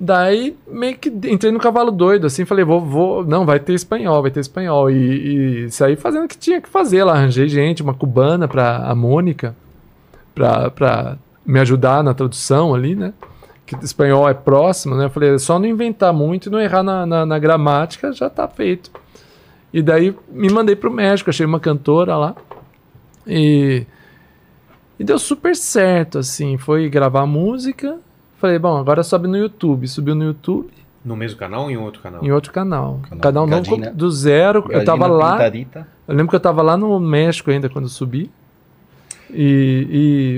Daí 0.00 0.56
meio 0.66 0.96
que 0.96 1.08
entrei 1.08 1.50
no 1.50 1.58
cavalo 1.58 1.90
doido, 1.90 2.26
assim, 2.26 2.44
falei, 2.44 2.64
vou, 2.64 2.80
vou, 2.80 3.24
não, 3.24 3.44
vai 3.44 3.58
ter 3.58 3.72
espanhol, 3.72 4.22
vai 4.22 4.30
ter 4.30 4.40
espanhol. 4.40 4.90
E, 4.90 5.64
e 5.64 5.70
saí 5.70 5.96
fazendo 5.96 6.24
o 6.24 6.28
que 6.28 6.38
tinha 6.38 6.60
que 6.60 6.68
fazer 6.68 7.02
lá. 7.02 7.14
Arranjei 7.14 7.48
gente, 7.48 7.82
uma 7.82 7.94
cubana 7.94 8.46
pra 8.46 8.76
a 8.78 8.94
Mônica, 8.94 9.56
pra, 10.34 10.70
pra 10.70 11.16
me 11.44 11.58
ajudar 11.60 12.04
na 12.04 12.14
tradução 12.14 12.74
ali, 12.74 12.94
né? 12.94 13.12
Que 13.68 13.74
o 13.74 13.84
espanhol 13.84 14.26
é 14.26 14.32
próximo, 14.32 14.94
né? 14.96 15.04
Eu 15.04 15.10
falei, 15.10 15.34
é 15.34 15.38
só 15.38 15.58
não 15.58 15.66
inventar 15.66 16.10
muito 16.12 16.48
e 16.48 16.50
não 16.50 16.58
errar 16.58 16.82
na, 16.82 17.04
na, 17.04 17.26
na 17.26 17.38
gramática, 17.38 18.10
já 18.12 18.30
tá 18.30 18.48
feito. 18.48 18.90
E 19.72 19.82
daí 19.82 20.16
me 20.30 20.48
mandei 20.50 20.74
pro 20.74 20.90
México, 20.90 21.28
achei 21.28 21.44
uma 21.44 21.60
cantora 21.60 22.16
lá. 22.16 22.34
E, 23.26 23.84
e 24.98 25.04
deu 25.04 25.18
super 25.18 25.54
certo, 25.54 26.18
assim. 26.18 26.56
Foi 26.56 26.88
gravar 26.88 27.26
música. 27.26 27.98
Falei, 28.38 28.58
bom, 28.58 28.78
agora 28.78 29.02
sobe 29.02 29.28
no 29.28 29.36
YouTube. 29.36 29.86
Subiu 29.86 30.14
no 30.14 30.24
YouTube, 30.24 30.70
No 31.04 31.14
mesmo 31.14 31.38
canal 31.38 31.64
ou 31.64 31.70
em 31.70 31.76
outro 31.76 32.00
canal? 32.00 32.24
em 32.24 32.32
outro 32.32 32.50
canal. 32.52 33.00
Canal 33.02 33.20
Canal 33.20 33.46
novo 33.46 33.76
Gadina- 33.76 33.90
do 33.92 34.10
zero. 34.10 34.64
eu 34.70 34.82
tava 34.84 35.06
lá. 35.06 35.32
Pintarita. 35.32 35.86
Eu 36.06 36.14
lembro 36.14 36.30
que 36.30 36.36
eu 36.36 36.40
tava 36.40 36.62
lá 36.62 36.74
no 36.76 36.98
México 36.98 37.50
ainda 37.50 37.68
quando 37.68 37.84
eu 37.84 37.90
subi. 37.90 38.30
E, 39.30 39.86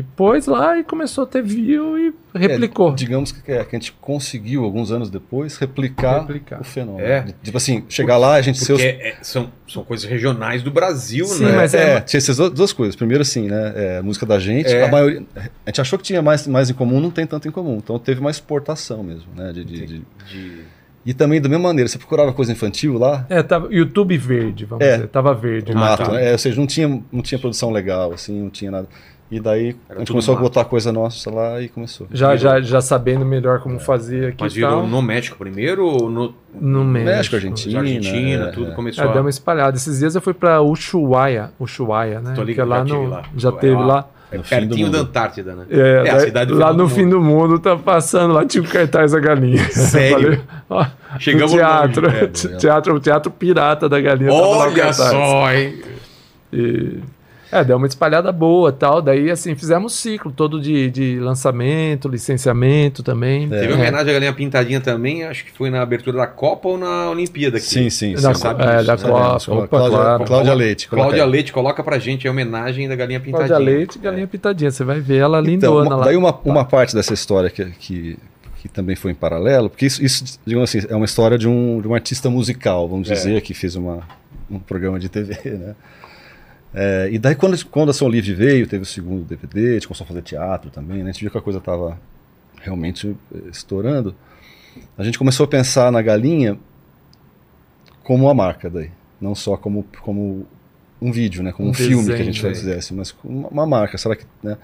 e 0.01 0.05
pôs 0.17 0.47
lá 0.47 0.79
e 0.79 0.85
começou 0.85 1.25
a 1.25 1.27
ter 1.27 1.43
view 1.43 1.97
e 1.99 2.13
replicou. 2.35 2.91
É, 2.91 2.95
digamos 2.95 3.31
que, 3.33 3.51
é, 3.53 3.65
que 3.65 3.77
a 3.77 3.79
gente 3.79 3.93
conseguiu, 4.01 4.65
alguns 4.65 4.91
anos 4.91 5.09
depois, 5.11 5.57
replicar, 5.59 6.21
Replicar. 6.21 6.61
o 6.61 6.65
fenômeno. 6.65 7.07
É. 7.07 7.25
Tipo 7.43 7.57
assim, 7.57 7.85
chegar 7.89 8.17
lá, 8.17 8.35
a 8.35 8.43
gente 8.43 8.59
Porque 8.59 8.73
os 8.73 8.81
é- 8.83 9.17
são, 9.23 9.51
são 9.69 9.85
coisas 9.85 10.09
regionais 10.09 10.63
do 10.63 10.71
Brasil, 10.71 11.25
Sim, 11.27 11.45
né? 11.45 11.53
mas 11.57 11.73
é, 11.75 11.97
é- 11.97 12.01
tinha 12.01 12.19
essas 12.19 12.37
duas- 12.51 12.73
coisas. 12.73 12.97
Primeiro, 12.97 13.23
assim, 13.23 13.49
né? 13.49 13.73
é, 13.77 13.99
a 13.99 14.03
música 14.03 14.27
da 14.27 14.39
gente, 14.39 14.69
É. 14.69 14.85
a 14.85 14.89
maioria. 14.91 15.23
A 15.37 15.71
gente 15.71 15.81
achou 15.81 15.99
que 15.99 16.05
tinha 16.05 16.21
mais, 16.23 16.47
mais 16.47 16.69
em 16.71 16.75
comum, 16.75 17.01
não 17.01 17.11
tem 17.11 17.27
tanto 17.27 17.47
em 17.47 17.51
comum. 17.51 17.77
Então 17.77 17.99
teve 17.99 18.21
uma 18.21 18.31
exportação 18.31 19.03
mesmo, 19.03 19.29
né? 19.37 19.53
de- 19.53 19.65
de- 19.65 19.87
de- 19.87 20.03
De- 20.29 20.65
E 21.05 21.15
também, 21.15 21.41
da 21.41 21.49
mesma 21.49 21.69
maneira, 21.69 21.89
você 21.89 21.97
procurava 21.99 22.33
coisa 22.33 22.53
infantil 22.53 22.99
lá, 22.99 23.25
É, 23.31 23.43
tava 23.43 23.69
YouTube 23.73 24.17
verde, 24.19 24.65
vamos 24.67 24.85
É. 24.85 24.97
dizer. 24.97 25.09
Tava 25.09 25.33
verde. 25.35 25.73
né? 25.75 25.81
mato, 25.81 26.05
tá. 26.05 26.13
né? 26.13 26.29
É, 26.29 26.33
ou 26.33 26.39
seja, 26.39 26.61
não 26.61 26.67
tinha, 26.67 27.03
não 27.11 27.23
tinha 27.23 27.39
produção 27.39 27.71
legal, 27.71 28.13
assim, 28.13 28.39
não 28.43 28.51
tinha 28.51 28.71
nada. 28.71 28.87
E 29.31 29.39
daí 29.39 29.77
Era 29.89 29.97
a 29.97 29.99
gente 30.01 30.11
começou 30.11 30.35
mato. 30.35 30.45
a 30.45 30.49
botar 30.49 30.65
coisa 30.65 30.91
nossa 30.93 31.31
lá 31.31 31.61
e 31.63 31.69
começou. 31.69 32.09
Já, 32.11 32.35
Virou. 32.35 32.39
já, 32.39 32.61
já 32.61 32.81
sabendo 32.81 33.25
melhor 33.25 33.61
como 33.61 33.79
fazer 33.79 34.31
aqui 34.31 34.39
Mas 34.43 34.53
virou 34.53 34.71
tal. 34.81 34.87
no 34.89 35.01
México 35.01 35.39
primeiro 35.39 35.87
ou 35.87 36.11
no 36.11 36.35
No 36.61 36.85
México. 36.85 37.11
México, 37.17 37.37
Argentina. 37.37 37.79
Argentina, 37.79 38.45
é, 38.49 38.51
tudo 38.51 38.73
é. 38.73 38.75
começou 38.75 39.05
É, 39.05 39.09
a... 39.09 39.13
deu 39.13 39.21
uma 39.23 39.31
espalhada. 39.31 39.77
Esses 39.77 40.01
dias 40.01 40.17
eu 40.17 40.21
fui 40.21 40.35
pra 40.35 40.61
Ushuaia, 40.61 41.51
Ushuaia, 41.61 42.21
né? 42.21 42.31
Tô 42.35 42.37
que 42.37 42.41
é 42.41 42.45
ligado, 42.45 42.69
lá 42.69 42.85
já 42.85 42.95
no, 42.95 43.07
lá. 43.09 43.23
já 43.37 43.49
É 43.51 43.53
teve 43.53 43.75
lá. 43.77 43.87
lá. 43.87 44.09
É 44.33 44.37
No 44.39 44.45
pertinho 44.45 44.91
da. 44.91 44.99
Antártida, 45.01 45.55
né? 45.55 45.65
É, 45.71 46.01
a 46.11 46.15
daí- 46.15 46.21
cidade 46.27 46.53
do 46.53 46.59
lá 46.59 46.73
no 46.73 46.89
fim 46.89 47.09
do 47.09 47.21
mundo 47.21 47.59
tá 47.59 47.77
passando, 47.77 48.33
lá 48.35 48.45
tinha 48.45 48.63
o 48.63 48.67
cartaz 48.69 49.13
da 49.13 49.19
galinha. 49.21 49.63
Sério? 49.71 50.21
Falei, 50.23 50.41
ó, 50.69 50.87
Chegamos 51.19 51.53
no 51.53 51.59
teatro, 51.59 52.07
longe, 52.07 52.17
é. 52.17 52.27
teatro, 52.59 52.95
o 52.95 53.01
teatro 53.01 53.31
pirata 53.33 53.89
da 53.89 54.01
galinha. 54.01 54.33
Olha 54.33 54.93
só, 54.93 55.51
hein? 55.53 55.83
E, 56.53 56.99
é, 57.53 57.65
deu 57.65 57.77
uma 57.77 57.87
espalhada 57.87 58.31
boa 58.33 58.73
tal. 58.73 59.03
Daí, 59.03 59.31
assim, 59.31 59.55
fizemos 59.55 59.95
ciclo 59.95 60.31
todo 60.31 60.61
de, 60.61 60.91
de 60.91 61.19
lançamento, 61.19 62.09
licenciamento 62.09 63.03
também. 63.03 63.49
Teve 63.49 63.73
É. 63.73 63.75
homenagem 63.75 64.11
à 64.11 64.13
Galinha 64.13 64.33
Pintadinha 64.33 64.81
também, 64.81 65.25
acho 65.25 65.45
que 65.45 65.51
foi 65.53 65.71
na 65.71 65.83
abertura 65.83 66.19
da 66.19 66.27
Copa 66.27 66.69
ou 66.69 66.79
na 66.79 67.11
Olimpíada 67.11 67.57
aqui. 67.57 67.67
Sim, 67.67 67.91
sim. 67.91 68.15
Da, 68.15 68.35
sim. 68.35 68.41
sabe 68.41 68.63
é, 68.63 68.83
da 68.83 68.97
né? 68.97 69.03
Copa, 69.03 69.09
Cláudia- 69.09 69.53
opa, 69.55 69.69
Cláudia- 69.69 69.99
claro. 69.99 70.25
Cláudia 70.25 70.55
Leite. 70.55 70.89
coloca 70.89 71.07
Cláudia 71.09 71.25
aí. 71.25 71.31
Leite, 71.31 71.53
coloca 71.53 71.83
pra 71.83 71.99
gente 71.99 72.27
a 72.29 72.31
homenagem 72.31 72.89
da 72.89 72.95
Galinha 72.97 73.21
Pintadinha. 73.21 73.49
Cláudia 73.49 73.73
Leite, 73.77 73.99
galinha 73.99 74.27
pitadinha. 74.27 74.71
Você 74.71 74.85
vai 74.85 75.01
ver 75.01 75.17
ela 75.19 75.41
Então, 75.41 75.51
lindona 75.51 75.89
uma- 75.91 75.97
lá. 75.97 76.05
daí 76.05 76.17
uma, 76.17 76.39
uma 76.45 76.65
parte 76.65 76.95
dessa 76.95 77.13
história 77.15 77.51
que, 77.51 77.65
que, 77.79 78.19
que 78.63 78.69
também 78.69 78.95
foi 78.95 79.11
em 79.13 79.15
paralelo, 79.15 79.69
porque 79.71 79.87
isso, 79.87 80.05
isso, 80.05 80.39
digamos 80.47 80.69
assim, 80.75 80.87
é 80.89 80.95
uma 80.95 81.05
história 81.05 81.37
de 81.39 81.49
um, 81.49 81.81
de 81.81 81.89
um 81.89 81.95
artista 81.95 82.29
musical, 82.31 82.89
vamos 82.89 83.11
É. 83.11 83.15
dizer, 83.15 83.41
que 83.41 83.55
fez 83.55 83.75
uma, 83.75 84.01
um 84.51 84.59
programa 84.59 84.99
de 85.01 85.09
TV, 85.09 85.35
né? 85.51 85.75
É, 86.73 87.09
e 87.11 87.19
daí 87.19 87.35
quando, 87.35 87.65
quando 87.67 87.91
a 87.91 87.93
Som 87.93 88.09
Livre 88.09 88.33
veio, 88.35 88.67
teve 88.67 88.83
o 88.83 88.87
segundo 88.87 89.25
DVD, 89.25 89.71
a 89.71 89.73
gente 89.75 89.89
começou 89.89 90.05
a 90.05 90.09
fazer 90.09 90.23
teatro 90.23 90.71
também, 90.71 90.99
né? 91.03 91.11
a 91.11 91.13
gente 91.13 91.21
viu 91.23 91.31
que 91.31 91.39
a 91.39 91.41
coisa 91.41 91.59
estava 91.59 91.99
realmente 92.63 93.17
eh, 93.35 93.39
estourando, 93.51 94.15
a 94.97 95.03
gente 95.03 95.19
começou 95.19 95.45
a 95.45 95.49
pensar 95.49 95.91
na 95.91 96.01
galinha 96.01 96.57
como 98.05 98.25
uma 98.27 98.35
marca 98.35 98.71
daí, 98.71 98.91
não 99.21 99.35
só 99.35 99.57
como, 99.57 99.85
como 100.01 100.47
um 101.03 101.11
vídeo, 101.11 101.43
né? 101.43 101.51
como 101.53 101.69
um, 101.69 101.71
Um 101.73 101.75
filme 101.75 102.07
que 102.07 102.13
a 102.23 102.25
gente 102.25 102.43
né? 102.45 102.55
fizesse, 102.55 102.95
mas 102.95 103.11
como 103.11 103.39
uma, 103.41 103.49
uma 103.49 103.67
marca, 103.67 103.99
será 103.99 104.15
que... 104.15 104.25
Né? 104.43 104.57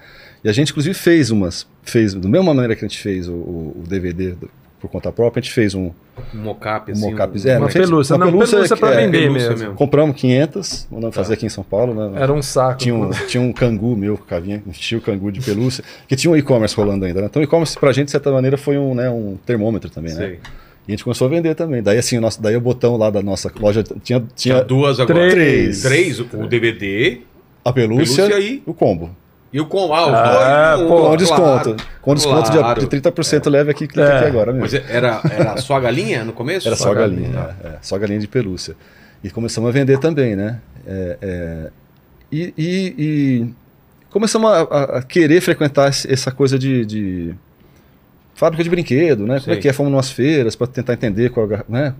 E 0.43 0.47
a 0.49 0.53
gente 0.53 0.69
inclusive 0.71 0.93
fez 0.93 1.29
umas, 1.29 1.67
fez, 1.83 2.13
da 2.13 2.29
mesma 2.29 2.53
maneira 2.53 2.75
que 2.75 2.85
a 2.85 2.87
gente 2.87 3.01
fez 3.01 3.27
o, 3.27 3.33
o- 3.33 3.81
o 3.83 3.87
DVD 3.87 4.31
do- 4.31 4.49
por 4.79 4.89
conta 4.89 5.11
própria, 5.11 5.39
a 5.39 5.43
gente 5.43 5.53
fez 5.53 5.73
um, 5.73 5.91
Um 6.33 6.37
mocap, 6.39 6.89
Um 6.89 6.93
assim. 6.93 7.13
um- 7.13 7.17
é, 7.49 7.57
uma 7.57 7.67
pelúcia, 7.67 8.15
uma 8.15 8.25
não, 8.25 8.31
pelúcia 8.31 8.57
pelúcia, 8.57 8.77
pra 8.77 8.93
é- 8.93 9.05
vender 9.05 9.21
pelúcia 9.23 9.49
mesmo. 9.49 9.59
mesmo. 9.63 9.75
Compramos 9.75 10.15
500, 10.15 10.87
mandamos 10.91 11.15
Tá. 11.15 11.21
fazer 11.21 11.33
aqui 11.35 11.45
em 11.45 11.49
São 11.49 11.63
Paulo, 11.63 11.93
né? 11.93 12.21
Era 12.21 12.31
um 12.33 12.41
saco. 12.41 12.77
tinha, 12.79 12.93
um, 12.95 13.09
tinha 13.27 13.41
um 13.41 13.51
cangu 13.53 13.95
meu, 13.95 14.17
que 14.17 14.39
vinha, 14.39 14.61
enchia 14.67 14.97
o 14.97 15.01
cangu 15.01 15.31
de 15.31 15.41
pelúcia, 15.41 15.83
que 16.07 16.15
tinha 16.15 16.31
um 16.31 16.35
e-commerce 16.37 16.75
rolando 16.75 17.05
ainda, 17.05 17.21
né? 17.21 17.27
Então 17.29 17.41
o 17.41 17.43
e-commerce 17.45 17.77
pra 17.77 17.91
gente, 17.91 18.05
de 18.05 18.11
certa 18.11 18.31
maneira, 18.31 18.57
foi 18.57 18.77
um, 18.77 18.93
né, 18.95 19.09
um 19.09 19.37
termômetro 19.45 19.89
também, 19.89 20.13
né? 20.13 20.19
Sei. 20.19 20.39
E 20.87 20.91
a 20.91 20.91
gente 20.91 21.03
começou 21.03 21.27
a 21.27 21.29
vender 21.29 21.53
também. 21.53 21.83
Daí 21.83 21.97
assim, 21.97 22.17
o 22.17 22.21
nosso, 22.21 22.41
daí 22.41 22.55
o 22.55 22.61
botão 22.61 22.95
lá 22.97 23.09
da 23.09 23.21
nossa 23.21 23.51
loja 23.59 23.83
tinha, 23.83 23.99
Tinha 24.03 24.23
tinha 24.35 24.63
duas 24.63 24.99
agora. 24.99 25.29
Três. 25.29 25.81
Três, 25.81 26.19
o 26.19 26.23
DVD 26.47 27.21
a 27.65 27.73
pelúcia, 27.73 28.23
pelúcia 28.27 28.35
aí. 28.37 28.63
e 28.65 28.69
o 28.69 28.73
combo. 28.73 29.09
E 29.53 29.61
o 29.61 29.65
com... 29.65 29.93
Ah, 29.93 30.07
os 30.07 30.13
Ah, 30.13 30.75
dois. 30.75 30.81
um, 30.81 30.87
pô, 30.89 30.95
Com 30.95 31.01
claro, 31.03 31.17
desconto. 31.17 31.75
Com 32.01 32.15
desconto 32.15 32.51
de- 32.51 32.57
claro. 32.57 32.79
de, 32.81 32.87
30% 32.87 33.49
leve 33.49 33.71
aqui, 33.71 33.87
clica 33.87 34.07
É. 34.09 34.17
aqui 34.19 34.25
agora 34.27 34.51
mesmo. 34.53 34.61
Mas 34.61 34.73
era, 34.89 35.21
era 35.29 35.57
só 35.57 35.75
a 35.75 35.79
galinha 35.79 36.23
no 36.23 36.33
começo? 36.33 36.67
Era 36.67 36.75
só 36.75 36.85
Só 36.85 36.93
galinha, 36.93 37.29
galinha. 37.29 37.55
é, 37.63 37.67
é, 37.67 37.77
só 37.81 37.97
galinha 37.97 38.19
de 38.19 38.27
pelúcia. 38.27 38.75
E 39.23 39.29
começamos 39.29 39.69
a 39.69 39.71
vender 39.73 39.99
também, 39.99 40.35
né? 40.35 40.59
É, 40.85 41.17
é, 41.21 41.69
e, 42.31 42.53
e- 42.57 42.95
e 42.97 43.53
começamos 44.09 44.49
a, 44.49 44.61
a- 44.61 44.97
a 44.99 45.01
querer 45.01 45.41
frequentar 45.41 45.87
essa 45.89 46.31
coisa 46.31 46.57
de, 46.59 46.85
de 46.85 47.35
fábrica 48.35 48.63
de 48.63 48.69
brinquedo, 48.69 49.21
né? 49.25 49.35
Como 49.35 49.41
Sei. 49.45 49.53
é 49.55 49.57
que 49.57 49.67
é? 49.69 49.73
Fomos 49.73 49.91
numas 49.91 50.11
feiras 50.11 50.55
para 50.55 50.67
tentar 50.67 50.93
entender 50.93 51.29
qual, 51.29 51.47
né? 51.67 51.93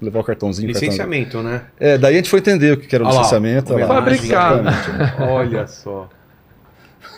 Levar 0.00 0.20
o 0.20 0.24
cartãozinho. 0.24 0.68
o 0.70 0.72
cartão- 0.72 0.88
Licenciamento, 0.88 1.42
né? 1.42 1.62
É, 1.78 1.98
daí 1.98 2.14
a 2.14 2.16
gente 2.16 2.30
foi 2.30 2.38
entender 2.38 2.72
o 2.72 2.76
que 2.78 2.94
era 2.94 3.04
o 3.04 3.08
licenciamento. 3.08 3.74
lá. 3.74 3.86
Fabricar. 3.86 4.60
Exatamente. 4.60 5.22
Olha 5.22 5.66
só. 5.66 6.08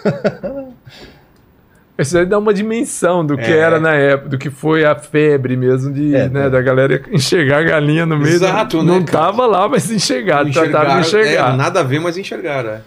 Isso 1.98 2.16
aí 2.18 2.24
dá 2.26 2.38
uma 2.38 2.55
dimensão 2.55 3.24
do 3.24 3.36
que 3.36 3.44
É. 3.44 3.59
era 3.59 3.78
na 3.78 3.92
época, 3.94 4.30
do 4.30 4.38
que 4.38 4.50
foi 4.50 4.84
a 4.84 4.94
febre 4.96 5.57
mesmo 5.57 5.92
de, 5.92 6.14
É, 6.16 6.28
né, 6.28 6.46
é. 6.46 6.50
da 6.50 6.61
galera 6.62 7.03
enxergar 7.12 7.59
a 7.59 7.62
galinha 7.62 8.07
no 8.07 8.18
meio. 8.18 8.34
Exato, 8.34 8.78
do, 8.78 8.82
né, 8.82 8.92
Não 8.92 9.05
cara? 9.05 9.26
tava 9.26 9.46
lá, 9.46 9.68
mas 9.68 9.90
enxergar, 9.90 10.44
trataram 10.50 10.94
de 11.00 11.07
enxergar. 11.07 11.53
é, 11.53 11.57
nada 11.57 11.80
a 11.80 11.82
ver, 11.82 12.00
mas 12.00 12.16
enxergaram. 12.16 12.70
É. 12.70 12.80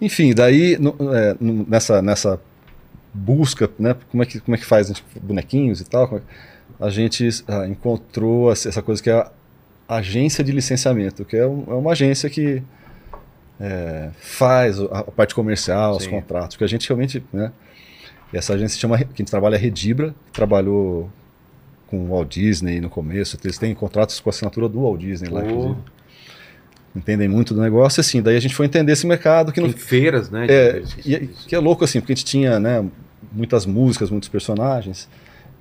Enfim, 0.00 0.34
daí 0.34 0.76
no- 0.78 0.96
é, 1.14 1.36
no- 1.40 1.64
nessa, 1.68 2.02
nessa 2.02 2.40
busca, 3.14 3.70
né, 3.78 3.94
como 4.10 4.22
é 4.22 4.26
que, 4.26 4.40
como 4.40 4.54
é 4.54 4.58
que 4.58 4.66
faz 4.66 4.90
tipo, 4.90 5.20
bonequinhos 5.20 5.80
e 5.80 5.84
tal, 5.88 6.16
é 6.16 6.20
a 6.84 6.90
gente 6.90 7.26
ah, 7.48 7.66
encontrou 7.66 8.52
essa 8.52 8.68
essa 8.68 8.82
coisa 8.82 9.02
que 9.02 9.08
é 9.08 9.14
a 9.88 9.96
agência 9.96 10.44
de 10.44 10.52
licenciamento, 10.52 11.24
que 11.24 11.36
é, 11.36 11.46
um- 11.46 11.64
é 11.68 11.72
uma 11.74 11.92
agência 11.92 12.28
que 12.28 12.62
é, 13.60 14.10
faz 14.20 14.78
a, 14.80 15.02
parte 15.04 15.34
comercial, 15.34 15.96
os 15.96 16.04
Sim. 16.04 16.10
contratos, 16.10 16.56
que 16.56 16.64
a 16.64 16.66
gente 16.66 16.88
realmente, 16.88 17.22
né, 17.32 17.52
essa 18.32 18.54
agência 18.54 18.74
se 18.74 18.80
chama, 18.80 18.98
que 18.98 19.04
a 19.04 19.16
gente 19.16 19.30
trabalha 19.30 19.54
é 19.54 19.58
Redibra, 19.58 20.14
que 20.26 20.32
trabalhou 20.32 21.10
com 21.86 22.04
o 22.04 22.08
Walt 22.08 22.28
Disney 22.34 22.80
no 22.80 22.90
começo. 22.90 23.38
Eles 23.42 23.56
têm 23.58 23.74
contratos 23.74 24.18
com 24.20 24.28
a 24.28 24.32
assinatura 24.32 24.68
do 24.68 24.82
Walt 24.82 25.00
Disney 25.00 25.30
lá, 25.30 25.40
Oh. 25.42 25.46
inclusive. 25.48 25.76
Entendem 26.94 27.28
muito 27.28 27.52
do 27.54 27.60
negócio, 27.60 28.00
assim. 28.00 28.22
Daí 28.22 28.36
a 28.36 28.40
gente 28.40 28.54
foi 28.54 28.64
entender 28.66 28.92
esse 28.92 29.06
mercado 29.06 29.52
que 29.52 29.60
não 29.60 29.70
feiras, 29.70 30.30
né? 30.30 30.46
é, 30.48 30.82
e 31.04 31.14
é- 31.14 31.28
que 31.46 31.54
é 31.54 31.58
louco 31.58 31.84
assim, 31.84 32.00
porque 32.00 32.12
a 32.12 32.16
gente 32.16 32.24
tinha 32.24 32.58
né, 32.58 32.84
muitas 33.32 33.66
músicas, 33.66 34.10
muitos 34.10 34.28
personagens, 34.30 35.08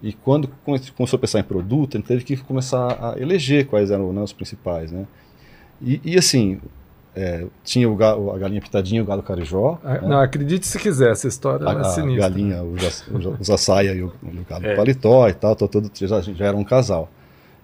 e 0.02 0.14
quando 0.14 0.48
come- 0.64 0.80
começou 0.96 1.18
a 1.18 1.20
pensar 1.20 1.40
em 1.40 1.44
produto, 1.44 1.98
a 1.98 2.00
gente 2.00 2.08
teve 2.08 2.24
que 2.24 2.38
começar 2.38 2.88
a 3.16 3.20
eleger 3.20 3.66
quais 3.68 3.92
eram 3.92 4.14
né, 4.14 4.22
os 4.22 4.32
principais, 4.34 4.92
né? 4.92 5.06
E, 5.82 6.00
e, 6.06 6.18
assim, 6.18 6.60
é, 7.16 7.46
tinha 7.64 7.90
o 7.90 7.96
ga- 7.96 8.14
a 8.14 8.38
galinha 8.38 8.62
pitadinha, 8.62 9.02
o 9.02 9.06
galo 9.06 9.24
carijó, 9.24 9.78
Ah, 9.84 9.94
né? 9.94 10.00
Não, 10.04 10.20
acredite 10.20 10.68
se 10.68 10.78
quiser, 10.78 11.12
essa 11.12 11.28
história 11.28 11.68
a, 11.68 11.74
é 11.74 11.80
a 11.80 11.84
sinistra. 11.86 12.30
galinha, 12.30 12.62
o, 12.62 12.78
ja- 12.78 12.90
o, 13.12 13.22
ja- 13.22 13.30
o 13.40 13.44
Zassaia 13.44 13.92
e 13.96 14.04
o, 14.04 14.12
e 14.24 14.38
o 14.38 14.46
galo 14.50 14.66
É. 14.66 14.76
paletó 14.76 15.28
e 15.30 15.34
tal, 15.34 15.56
todo, 15.56 15.90
já, 15.94 16.22
já 16.22 16.46
era 16.46 16.56
um 16.58 16.64
casal. 16.64 17.10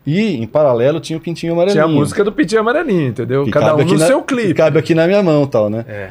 E, 0.08 0.36
em 0.42 0.48
paralelo, 0.48 1.00
tinha 1.00 1.18
o 1.18 1.22
Pintinho 1.22 1.54
Amarelinho. 1.54 1.84
Tinha 1.86 1.94
a 1.96 2.00
música 2.00 2.24
do 2.24 2.32
Pitinho 2.32 2.62
Amarelinho, 2.62 3.10
entendeu? 3.10 3.46
Cada 3.52 3.76
um 3.76 3.84
no 3.86 3.98
na- 3.98 4.08
seu 4.08 4.22
que 4.24 4.34
clipe. 4.36 4.54
cabe 4.56 4.80
aqui 4.80 4.96
na 4.96 5.06
minha 5.06 5.22
mão 5.22 5.46
tal, 5.46 5.70
né? 5.70 5.86
É. 5.88 6.10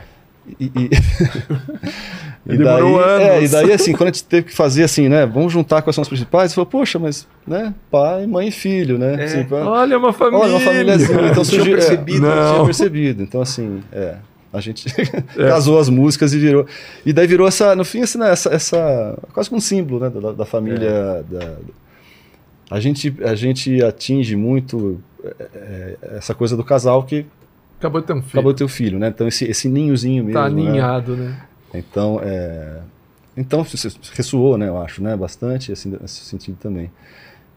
E, 0.60 0.66
e- 0.66 0.90
E 2.46 2.56
demorou 2.56 2.98
daí, 3.00 3.22
é, 3.22 3.36
anos. 3.36 3.50
e 3.50 3.52
daí, 3.52 3.72
assim, 3.72 3.92
quando 3.96 4.08
a 4.08 4.12
gente 4.12 4.24
teve 4.24 4.46
que 4.48 4.54
fazer 4.54 4.82
assim, 4.82 5.08
né? 5.08 5.26
Vamos 5.26 5.52
juntar 5.52 5.82
quais 5.82 5.94
são 5.94 6.02
os 6.02 6.08
principais, 6.08 6.54
falou, 6.54 6.66
poxa, 6.66 6.98
mas, 6.98 7.26
né? 7.46 7.74
Pai, 7.90 8.26
mãe 8.26 8.48
e 8.48 8.50
filho, 8.50 8.98
né? 8.98 9.16
É. 9.20 9.24
Assim, 9.24 9.44
pra- 9.44 9.58
Olha, 9.68 9.98
uma 9.98 10.12
família. 10.12 10.38
olha, 10.38 10.52
uma 10.52 10.60
famíliazinha. 10.60 11.10
Então 11.10 11.22
Não 11.22 11.32
tinha 11.32 11.44
surgiu. 11.44 11.74
percebido. 11.76 12.26
é, 12.26 12.34
Não. 12.34 12.52
tinha 12.54 12.64
percebido. 12.64 13.22
Então, 13.22 13.40
assim, 13.42 13.82
é. 13.92 14.16
A 14.52 14.60
gente 14.60 14.84
casou 15.36 15.78
as 15.78 15.88
músicas 15.88 16.32
e 16.32 16.38
virou. 16.38 16.66
E 17.06 17.12
daí 17.12 17.26
virou 17.26 17.46
essa, 17.46 17.76
no 17.76 17.84
fim, 17.84 18.00
assim, 18.00 18.18
né, 18.18 18.32
essa, 18.32 18.52
essa. 18.52 19.16
Quase 19.32 19.48
que 19.48 19.54
um 19.54 19.60
símbolo, 19.60 20.00
né? 20.00 20.10
Da, 20.10 20.32
da 20.32 20.44
família. 20.44 21.24
Da, 21.30 21.56
a, 22.68 22.80
gente, 22.80 23.14
a 23.22 23.34
gente 23.36 23.80
atinge 23.82 24.34
muito 24.34 25.00
é, 25.22 25.34
é, 25.54 25.96
essa 26.16 26.34
coisa 26.34 26.56
do 26.56 26.64
casal 26.64 27.02
que 27.04 27.26
Acabou 27.78 28.00
de 28.00 28.06
ter 28.08 28.12
um 28.12 28.20
filho. 28.20 28.30
acabou 28.32 28.52
de 28.52 28.58
ter 28.58 28.64
o 28.64 28.68
filho, 28.68 28.98
né? 28.98 29.08
Então, 29.08 29.26
esse, 29.28 29.44
esse 29.44 29.68
ninhozinho 29.68 30.24
mesmo. 30.24 30.38
Tá 30.38 30.50
né? 30.50 30.62
aninhado, 30.68 31.16
né? 31.16 31.40
Então, 31.72 32.20
é, 32.22 32.78
então 33.36 33.64
ressoou, 34.14 34.58
né, 34.58 34.68
eu 34.68 34.78
acho, 34.80 35.02
né, 35.02 35.16
bastante 35.16 35.72
assim, 35.72 35.96
nesse 36.00 36.24
sentido 36.24 36.56
também. 36.60 36.90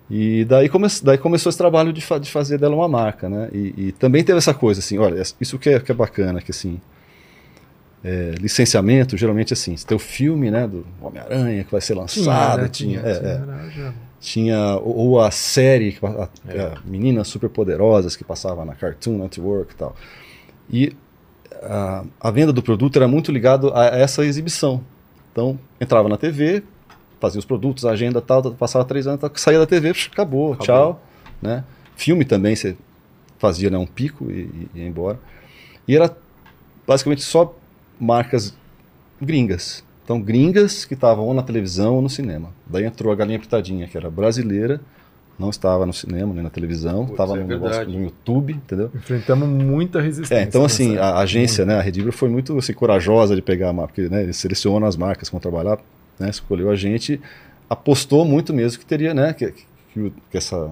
E 0.09 0.45
daí, 0.45 0.69
come, 0.69 0.87
daí 1.01 1.17
começou 1.17 1.49
esse 1.49 1.57
trabalho 1.57 1.91
de, 1.93 2.01
fa- 2.01 2.19
de 2.19 2.29
fazer 2.29 2.57
dela 2.59 2.75
uma 2.75 2.87
marca, 2.87 3.27
né? 3.29 3.49
E, 3.53 3.73
e 3.87 3.91
também 3.93 4.23
teve 4.23 4.37
essa 4.37 4.53
coisa, 4.53 4.79
assim, 4.79 4.97
olha, 4.97 5.21
isso 5.39 5.57
que 5.57 5.69
é, 5.69 5.79
que 5.79 5.91
é 5.91 5.95
bacana, 5.95 6.41
que 6.41 6.51
assim, 6.51 6.79
é, 8.03 8.31
licenciamento, 8.39 9.15
geralmente 9.17 9.53
assim, 9.53 9.75
você 9.77 9.87
tem 9.87 9.95
o 9.95 9.99
filme, 9.99 10.51
né, 10.51 10.67
do 10.67 10.85
Homem-Aranha 11.01 11.63
que 11.63 11.71
vai 11.71 11.81
ser 11.81 11.93
lançado, 11.95 12.61
né? 12.63 12.67
tinha, 12.69 12.99
Tinha, 12.99 13.11
é, 13.11 13.19
tinha, 13.19 13.29
é, 13.87 13.91
tinha 14.19 14.75
ou, 14.77 14.95
ou 15.11 15.21
a 15.21 15.31
série, 15.31 15.93
que 15.93 16.05
a- 16.05 16.29
É. 16.49 16.61
a 16.61 16.77
Meninas 16.85 17.29
Superpoderosas 17.29 18.15
que 18.15 18.23
passava 18.25 18.65
na 18.65 18.75
Cartoon 18.75 19.17
Network 19.19 19.73
e 19.73 19.75
tal. 19.77 19.95
E 20.69 20.95
a, 21.65 22.03
a 22.19 22.31
venda 22.31 22.53
do 22.53 22.61
produto 22.61 22.95
era 22.95 23.07
muito 23.07 23.31
ligado 23.31 23.71
a 23.73 23.85
essa 23.85 24.25
exibição. 24.25 24.81
Então, 25.31 25.59
entrava 25.79 26.07
na 26.07 26.17
TV, 26.17 26.63
fazia 27.19 27.39
os 27.39 27.45
produtos, 27.45 27.85
a 27.85 27.91
agenda 27.91 28.21
tal, 28.21 28.53
passava 28.53 28.85
três 28.85 29.07
anos, 29.07 29.19
saía 29.35 29.59
da 29.59 29.65
TV, 29.65 29.89
acabou, 29.89 30.53
Acabou. 30.53 30.65
tchau. 30.65 31.03
Né? 31.41 31.63
Filme 31.95 32.25
também, 32.25 32.55
você 32.55 32.75
fazia 33.37 33.69
né, 33.69 33.77
um 33.77 33.85
pico 33.85 34.29
e, 34.29 34.69
e 34.73 34.79
ia 34.79 34.87
embora. 34.87 35.19
E 35.87 35.95
era 35.95 36.15
basicamente 36.87 37.21
só 37.21 37.55
marcas 37.99 38.55
gringas. 39.21 39.83
Então, 40.03 40.21
gringas 40.21 40.85
que 40.85 40.93
estavam 40.93 41.25
ou 41.25 41.33
na 41.33 41.41
televisão 41.41 41.95
ou 41.95 42.01
no 42.01 42.09
cinema. 42.09 42.49
Daí 42.67 42.85
entrou 42.85 43.11
a 43.11 43.15
Galinha 43.15 43.39
Pitadinha, 43.39 43.87
que 43.87 43.97
era 43.97 44.09
brasileira, 44.09 44.81
não 45.37 45.49
estava 45.49 45.85
no 45.85 45.93
cinema 45.93 46.33
nem 46.33 46.43
na 46.43 46.49
televisão, 46.49 47.05
estava 47.05 47.35
é 47.37 47.41
no, 47.41 47.47
negócio, 47.47 47.89
no 47.89 48.03
YouTube, 48.03 48.53
entendeu? 48.53 48.91
Enfrentamos 48.93 49.47
muita 49.47 49.99
resistência. 49.99 50.35
É, 50.41 50.43
então 50.43 50.63
assim, 50.63 50.97
a 50.97 51.17
agência, 51.17 51.65
né, 51.65 51.77
a 51.77 51.81
Redibra 51.81 52.11
foi 52.11 52.29
muito 52.29 52.57
assim, 52.57 52.73
corajosa 52.73 53.35
de 53.35 53.41
pegar 53.41 53.69
a 53.69 53.73
marca, 53.73 53.93
porque 53.93 54.09
né, 54.09 54.23
eles 54.23 54.37
selecionam 54.37 54.87
as 54.87 54.95
marcas 54.95 55.29
que 55.29 55.33
vão 55.33 55.41
trabalhar, 55.41 55.79
né, 56.19 56.29
escolheu 56.29 56.69
a 56.69 56.75
gente, 56.75 57.19
apostou 57.69 58.23
muito 58.25 58.53
mesmo 58.53 58.79
que 58.79 58.85
teria, 58.85 59.13
né, 59.13 59.33
que, 59.33 59.51
que, 59.93 60.13
que 60.29 60.37
essa 60.37 60.69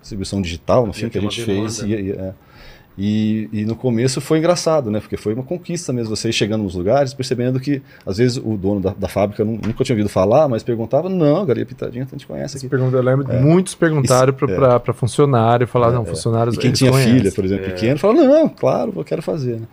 distribuição 0.00 0.42
digital, 0.42 0.86
no 0.86 0.92
fim, 0.92 1.08
que 1.08 1.18
a 1.18 1.20
gente 1.20 1.42
fez, 1.44 1.78
demanda. 1.78 1.94
ia- 1.94 2.00
ia- 2.00 2.20
é. 2.20 2.34
E, 3.02 3.48
e 3.50 3.64
no 3.64 3.74
começo 3.74 4.20
foi 4.20 4.36
engraçado, 4.38 4.90
né, 4.90 5.00
porque 5.00 5.16
foi 5.16 5.32
uma 5.32 5.42
conquista 5.42 5.90
mesmo, 5.90 6.14
você 6.14 6.28
ir 6.28 6.32
chegando 6.34 6.62
nos 6.64 6.74
lugares, 6.74 7.14
percebendo 7.14 7.58
que, 7.58 7.80
às 8.04 8.18
vezes, 8.18 8.36
o 8.36 8.58
dono 8.58 8.78
da, 8.80 8.92
da 8.92 9.08
fábrica 9.08 9.42
nu- 9.42 9.52
nunca 9.52 9.82
tinha 9.82 9.94
ouvido 9.94 10.10
falar, 10.10 10.46
mas 10.48 10.62
perguntava, 10.62 11.08
não, 11.08 11.46
Galinha 11.46 11.64
Pitadinha, 11.64 12.04
a 12.06 12.10
gente 12.10 12.26
conhece 12.26 12.58
aqui. 12.58 12.68
pergunta, 12.68 12.94
eu 12.96 13.02
lembro, 13.02 13.26
muitos 13.40 13.74
perguntaram 13.74 14.34
é. 14.38 14.78
para 14.78 14.92
funcionário, 14.92 15.66
falaram, 15.66 15.94
não, 15.94 16.04
funcionários 16.04 16.56
E 16.56 16.58
quem 16.58 16.72
tinha 16.72 16.90
conhecem. 16.90 17.14
filha, 17.14 17.32
por 17.32 17.44
exemplo, 17.44 17.64
pequeno, 17.66 17.98
falava, 17.98 18.22
não, 18.22 18.48
claro, 18.48 18.92
eu 18.94 19.04
quero 19.04 19.22
fazer. 19.22 19.60
Né? 19.60 19.66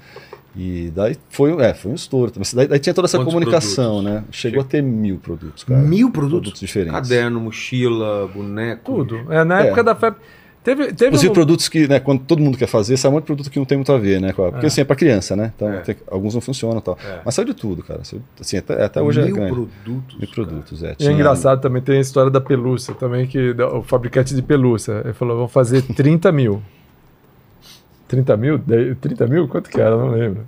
E 0.56 0.92
daí 0.96 1.16
foi, 1.30 1.52
é, 1.62 1.74
foi 1.74 1.92
um 1.92 1.96
estouro. 1.96 2.32
Mas 2.38 2.52
Daí, 2.54 2.68
daí 2.68 2.80
tinha 2.80 2.92
toda 2.94 3.06
essa 3.06 3.18
Quantos 3.20 3.32
comunicação, 3.32 4.02
produtos? 4.02 4.12
né? 4.12 4.24
Chegou 4.32 4.62
a 4.62 4.64
ter 4.64 4.82
mil 4.82 5.18
produtos, 5.18 5.64
cara. 5.64 5.80
Mil 5.80 6.10
produtos? 6.10 6.40
Produtos 6.40 6.60
diferentes. 6.62 6.94
Caderno, 7.00 7.40
mochila, 7.40 8.28
boneco. 8.34 8.96
Tudo. 8.96 9.32
É, 9.32 9.44
na 9.44 9.62
É. 9.62 9.68
época 9.68 9.84
da 9.84 9.94
febre. 9.94 10.20
Teve, 10.68 10.88
teve 10.88 11.06
Inclusive 11.08 11.30
um- 11.30 11.34
produtos 11.34 11.70
que, 11.70 11.88
né, 11.88 11.98
quando 11.98 12.24
todo 12.24 12.42
mundo 12.42 12.58
quer 12.58 12.68
fazer, 12.68 12.98
sai 12.98 13.10
um 13.10 13.14
monte 13.14 13.24
de 13.24 13.28
produto 13.28 13.50
que 13.50 13.58
não 13.58 13.64
tem 13.66 13.78
muito 13.78 13.90
a 13.94 13.98
ver, 13.98 14.20
né? 14.20 14.32
a- 14.32 14.34
Porque 14.34 14.66
assim, 14.66 14.82
é 14.82 14.84
pra 14.84 14.98
criança, 14.98 15.34
né? 15.34 15.54
Então 15.56 15.72
É. 15.72 15.78
tem- 15.80 15.96
alguns 16.12 16.34
não 16.34 16.42
funcionam 16.42 16.80
e 16.80 16.82
tal. 16.82 16.98
É. 17.02 17.22
Mas 17.24 17.36
saiu 17.36 17.46
de 17.46 17.54
tudo, 17.54 17.82
cara. 17.82 18.02
Assim, 18.02 18.58
até, 18.58 18.84
até 18.84 19.02
hoje 19.02 19.22
é 19.22 19.24
Mil 19.24 19.34
grande. 19.36 19.54
produtos. 19.54 20.18
Mil 20.20 20.30
produtos, 20.30 20.84
é. 20.84 20.88
E 20.88 20.92
é 20.92 20.96
Tinha- 20.96 21.14
engraçado 21.14 21.62
também, 21.62 21.82
tem 21.82 21.98
a 21.98 22.02
história 22.02 22.30
da 22.30 22.42
pelúcia 22.42 22.94
também, 22.96 23.26
que 23.26 23.52
o 23.52 23.82
fabricante 23.82 24.36
de 24.36 24.42
pelúcia, 24.42 25.02
ele 25.06 25.14
falou, 25.14 25.38
vamos 25.38 25.54
fazer 25.54 25.82
30 25.84 26.34
mil. 26.34 26.62
30 28.06 28.36
mil? 28.36 28.58
Daí- 28.58 28.94
30 28.96 29.26
mil? 29.26 29.48
Quanto 29.48 29.70
que 29.70 29.80
era? 29.80 29.96
Não 29.96 30.10
lembro. 30.10 30.46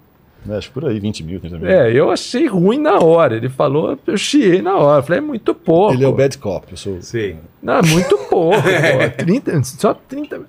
Acho 0.50 0.72
por 0.72 0.86
aí, 0.86 1.00
20 1.00 1.24
mil, 1.24 1.40
30 1.40 1.58
mil. 1.58 1.68
É, 1.68 1.92
eu 1.92 2.10
achei 2.10 2.48
ruim 2.48 2.80
na 2.80 3.00
hora. 3.00 3.36
Ele 3.36 3.50
falou, 3.50 3.98
eu 4.08 4.18
chiei 4.18 4.62
na 4.62 4.76
hora. 4.76 5.04
Falei, 5.04 5.20
é 5.20 5.22
muito 5.22 5.54
pouco. 5.54 5.94
Ele 5.94 6.04
é 6.04 6.08
o 6.08 6.14
bad 6.14 6.38
cop, 6.38 6.68
eu 6.72 6.78
sou... 6.78 7.02
Sei. 7.02 7.38
Não, 7.62 7.76
é 7.76 7.82
muito 7.82 8.18
pouco. 8.30 8.62
pô. 8.62 8.64
30, 9.18 9.64
só 9.64 9.94
30 9.94 10.38
mil. 10.38 10.48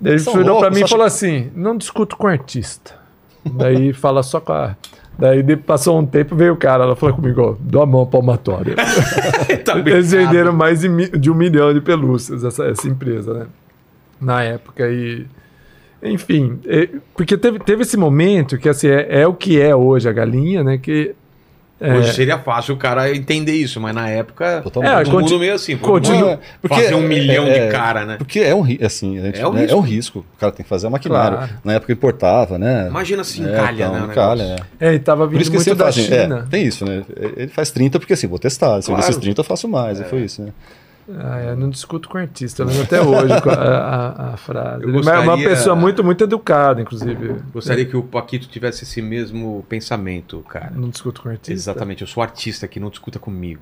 Daí 0.00 0.14
ele 0.14 0.22
virou 0.22 0.60
pra 0.60 0.70
mim 0.70 0.80
e 0.80 0.84
acha 0.84 0.90
falou 0.90 1.06
assim: 1.06 1.50
não 1.54 1.76
discuto 1.76 2.16
com 2.16 2.26
artista. 2.26 2.94
Daí 3.44 3.92
fala 3.92 4.22
só 4.22 4.40
com 4.40 4.52
a. 4.52 4.74
Daí 5.18 5.44
passou 5.56 5.98
um 5.98 6.06
tempo, 6.06 6.34
veio 6.34 6.54
o 6.54 6.56
cara, 6.56 6.84
ela 6.84 6.96
falou 6.96 7.14
comigo, 7.14 7.42
ó, 7.42 7.56
dou 7.60 7.82
a 7.82 7.86
mão 7.86 8.06
palmatória. 8.06 8.74
tá 9.64 9.78
Eles 9.78 10.12
venderam 10.12 10.50
mais 10.50 10.80
de, 10.80 11.10
de 11.10 11.30
um 11.30 11.34
milhão 11.34 11.74
de 11.74 11.80
pelúcias, 11.82 12.42
essa, 12.42 12.64
essa 12.64 12.88
empresa, 12.88 13.34
né? 13.34 13.46
Na 14.18 14.42
época. 14.42 14.88
E, 14.88 15.26
enfim, 16.02 16.58
é, 16.66 16.88
porque 17.14 17.36
teve, 17.36 17.58
teve 17.58 17.82
esse 17.82 17.96
momento 17.96 18.56
que 18.58 18.68
assim, 18.68 18.88
é, 18.88 19.20
é 19.22 19.26
o 19.26 19.34
que 19.34 19.60
é 19.60 19.74
hoje 19.74 20.08
a 20.08 20.12
galinha, 20.12 20.62
né? 20.64 20.78
Que. 20.78 21.14
é, 21.80 21.94
Hoje 21.94 22.12
seria 22.14 22.38
fácil 22.38 22.74
o 22.74 22.76
cara 22.76 23.14
entender 23.14 23.52
isso, 23.54 23.80
mas 23.80 23.94
na 23.94 24.08
época. 24.08 24.60
Totalmente. 24.62 24.92
É, 25.00 25.04
todo 25.04 25.20
mundo 25.20 25.38
meio 25.38 25.54
assim. 25.54 25.76
continua- 25.76 26.32
É, 26.32 26.38
porque 26.60 26.74
fazer 26.82 26.94
um 26.94 27.04
é- 27.04 27.08
milhão 27.08 27.46
é- 27.46 27.66
de 27.66 27.72
cara, 27.72 28.04
né? 28.04 28.16
Porque 28.18 28.40
é 28.40 28.54
um, 28.54 28.64
assim, 28.84 29.18
a 29.18 29.22
gente- 29.22 29.40
É 29.40 29.48
um 29.48 29.52
né, 29.52 29.60
risco. 29.62 29.74
é 29.74 29.78
um 29.78 29.82
risco. 29.82 30.18
O 30.36 30.38
cara 30.38 30.52
tem 30.52 30.62
que 30.62 30.68
fazer 30.68 30.86
a 30.86 30.90
maquinário. 30.90 31.36
Claro. 31.38 31.52
Na 31.64 31.72
época 31.74 31.92
importava, 31.92 32.58
né? 32.58 32.86
Imagina 32.88 33.24
se 33.24 33.42
É, 33.42 33.50
encalha, 33.50 33.84
então, 33.86 33.92
né? 34.06 34.12
encalha, 34.12 34.44
negócio. 34.44 34.66
é. 34.80 34.88
É, 34.88 34.94
e 34.94 34.98
tava 34.98 35.24
Por 35.24 35.30
vindo 35.32 35.40
isso 35.42 35.50
que 35.50 35.56
muito 35.56 35.74
da 35.74 35.84
fazem. 35.86 36.04
China. 36.04 36.44
É, 36.46 36.50
tem 36.50 36.66
isso, 36.66 36.84
né? 36.84 37.02
Ele 37.36 37.48
faz 37.48 37.70
30 37.70 37.98
porque 37.98 38.12
assim, 38.14 38.26
vou 38.26 38.38
testar. 38.38 38.80
Se 38.82 38.86
Claro. 38.88 39.02
eu 39.02 39.06
desses 39.06 39.20
30 39.20 39.40
eu 39.40 39.44
faço 39.44 39.66
mais. 39.68 40.00
E 40.00 40.04
foi 40.04 40.20
isso, 40.22 40.42
né? 40.42 40.50
Ah, 41.18 41.40
eu 41.42 41.56
não 41.56 41.68
discuto 41.70 42.08
com 42.08 42.18
artista, 42.18 42.64
lembro 42.64 42.82
até 42.82 43.00
hoje 43.02 43.40
com 43.40 43.50
a, 43.50 43.54
a- 43.54 44.34
a 44.34 44.36
frase. 44.36 44.82
Eu 44.84 44.88
Ele 44.90 44.98
é 44.98 45.00
uma 45.00 45.22
gostaria- 45.22 45.48
pessoa 45.48 45.74
muito, 45.76 46.04
muito 46.04 46.24
educada, 46.24 46.80
inclusive. 46.80 47.36
Gostaria 47.52 47.84
que 47.84 47.96
o 47.96 48.02
Paquito 48.02 48.46
tivesse 48.48 48.84
esse 48.84 49.00
mesmo 49.02 49.64
pensamento, 49.68 50.44
cara. 50.48 50.72
Não 50.74 50.88
discuto 50.88 51.22
com 51.22 51.28
artista. 51.28 51.52
Exatamente, 51.52 52.02
eu 52.02 52.08
sou 52.08 52.22
artista 52.22 52.66
aqui, 52.66 52.78
não 52.78 52.90
discuta 52.90 53.18
comigo. 53.18 53.60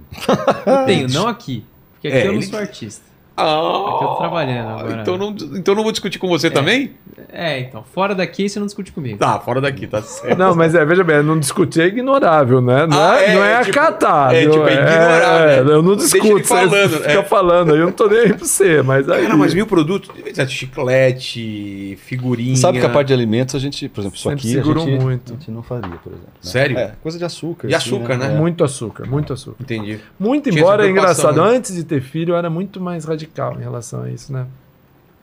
Eu 0.67 0.85
tenho, 0.85 1.09
não 1.11 1.27
aqui. 1.29 1.65
Porque 1.95 2.09
aqui 2.09 2.17
É, 2.17 2.23
eu 2.23 2.33
não 2.33 2.35
ele- 2.41 2.47
sou 2.47 2.59
artista. 2.59 3.08
Ah, 3.39 3.95
Aqui 3.95 4.05
eu 4.05 4.09
tô 4.09 4.17
trabalhando 4.17 4.69
agora. 4.81 5.01
Então 5.03 5.17
não, 5.19 5.31
então 5.57 5.75
não 5.75 5.83
vou 5.83 5.93
discutir 5.93 6.19
com 6.19 6.29
você 6.29 6.51
também? 6.51 6.93
É, 7.33 7.61
então, 7.61 7.85
fora 7.85 8.15
daqui 8.15 8.49
você 8.49 8.59
não 8.59 8.67
discute 8.67 8.91
comigo. 8.91 9.19
Tá, 9.19 9.39
fora 9.39 9.61
daqui, 9.61 9.87
tá 9.87 10.01
certo. 10.03 10.39
Não, 10.39 10.55
mas 10.55 10.75
é, 10.75 10.85
veja 10.85 11.05
bem, 11.05 11.23
não 11.23 11.39
discutir 11.39 11.83
é 11.83 11.87
ignorável, 11.87 12.61
né? 12.61 12.87
Não 12.87 12.99
Ah, 12.99 13.21
é, 13.21 13.25
é, 13.31 13.35
não 13.35 13.45
é, 13.45 13.53
é 13.55 13.65
tipo- 13.65 13.79
acatável. 13.79 14.39
é 14.39 14.43
tipo, 14.43 14.67
é 14.67 14.73
ignorar, 14.73 15.65
né? 15.65 15.73
Eu 15.73 15.83
não 15.83 15.97
discuto, 15.97 16.45
falando, 16.45 16.71
você 16.91 16.97
fica 16.99 17.13
é. 17.13 17.23
falando, 17.23 17.73
aí 17.75 17.79
eu 17.81 17.87
não 17.87 17.93
tô 17.93 18.09
nem 18.09 18.21
aí 18.21 18.29
pra 18.35 18.39
você, 18.47 18.83
mas 18.83 19.09
aí... 19.09 19.23
Cara, 19.23 19.37
mas 19.37 19.53
mil 19.55 19.67
produtos, 19.67 20.11
chiclete, 20.49 21.97
figurinha. 22.03 22.57
Sabe 22.57 22.81
que 22.81 22.87
a 22.87 22.89
parte 22.89 23.09
de 23.09 23.15
alimentos 23.15 23.55
a 23.55 23.59
gente, 23.59 23.89
por 23.89 24.01
exemplo, 24.01 24.17
isso 24.17 24.29
Sempre 24.29 24.41
aqui 24.49 24.59
a 24.59 24.63
segurou 24.63 24.87
gente, 24.87 25.03
muito. 25.03 25.33
a 25.33 25.37
gente 25.37 25.51
não 25.51 25.63
faria, 25.63 25.91
por 26.03 26.13
exemplo. 26.13 26.29
né? 26.35 26.41
Sério? 26.41 26.79
É, 26.79 26.93
coisa 27.03 27.19
de 27.19 27.25
açúcar. 27.25 27.69
De 27.69 27.75
açúcar, 27.75 28.17
né? 28.17 28.27
É. 28.27 28.39
Muito 28.39 28.65
açúcar, 28.65 29.07
muito 29.07 29.33
açúcar. 29.33 29.57
Entendi. 29.61 30.01
Muito 30.19 30.49
embora, 30.49 30.87
é 30.87 30.91
engraçado, 30.91 31.43
né? 31.43 31.49
antes 31.57 31.75
de 31.75 31.85
ter 31.85 32.01
filho 32.01 32.33
eu 32.33 32.37
era 32.37 32.49
muito 32.51 32.81
mais 32.81 33.05
radical 33.05 33.28
em 33.59 33.63
relação 33.63 34.03
a 34.03 34.11
isso, 34.11 34.33
né? 34.33 34.47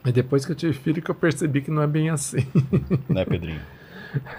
E 0.04 0.12
depois 0.12 0.44
que 0.44 0.52
eu 0.52 0.56
tive 0.56 0.72
filho 0.72 1.02
que 1.02 1.10
eu 1.10 1.14
percebi 1.14 1.60
que 1.60 1.70
não 1.70 1.82
é 1.82 1.86
bem 1.86 2.10
assim. 2.10 2.46
Né, 3.08 3.24
Pedrinho? 3.24 3.60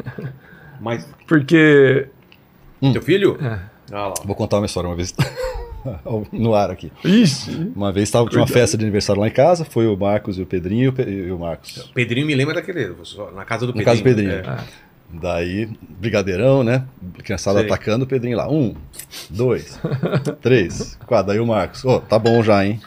Mas 0.80 1.08
Porque 1.28 2.08
teu 2.80 3.02
filho? 3.02 3.38
É. 3.42 3.60
Ah 3.92 4.08
lá. 4.08 4.14
Vou 4.24 4.36
contar 4.36 4.58
uma 4.58 4.66
história 4.66 4.90
uma 4.90 4.96
vez 4.96 5.14
no 6.32 6.54
ar 6.54 6.70
aqui. 6.70 6.92
Ixi! 7.04 7.72
Uma 7.76 7.92
vez 7.92 8.10
tava, 8.12 8.30
tinha 8.30 8.42
uma 8.42 8.48
festa 8.48 8.78
de 8.78 8.84
aniversário 8.84 9.22
lá 9.22 9.28
em 9.28 9.32
casa, 9.32 9.66
foi 9.66 9.88
o 9.88 9.96
Marcos 9.96 10.38
e 10.38 10.42
o 10.42 10.46
Pedrinho 10.46 10.94
e 10.98 11.02
o 11.02 11.10
e 11.10 11.32
o 11.32 11.40
Marcos. 11.40 11.92
Pedrinho 11.94 12.28
me 12.28 12.36
lembra 12.36 12.56
daquele. 12.56 12.94
Na 13.34 13.46
casa 13.46 13.66
do 13.66 13.74
Pedrinho. 13.74 13.86
caso 13.86 14.02
do 14.02 14.04
Pedrinho. 14.04 14.32
É. 14.32 14.64
Daí, 15.10 15.70
brigadeirão, 15.88 16.64
né? 16.64 16.86
Criançada 17.24 17.60
Sei. 17.60 17.68
atacando, 17.68 18.04
o 18.04 18.08
Pedrinho 18.08 18.36
lá. 18.36 18.50
Um, 18.52 18.76
dois, 19.30 19.80
três, 20.42 20.96
quatro. 21.08 21.28
Daí 21.28 21.40
o 21.40 21.46
Marcos, 21.48 21.86
ô, 21.86 22.00
tá 22.02 22.20
bom 22.20 22.44
já, 22.44 22.66
hein? 22.66 22.82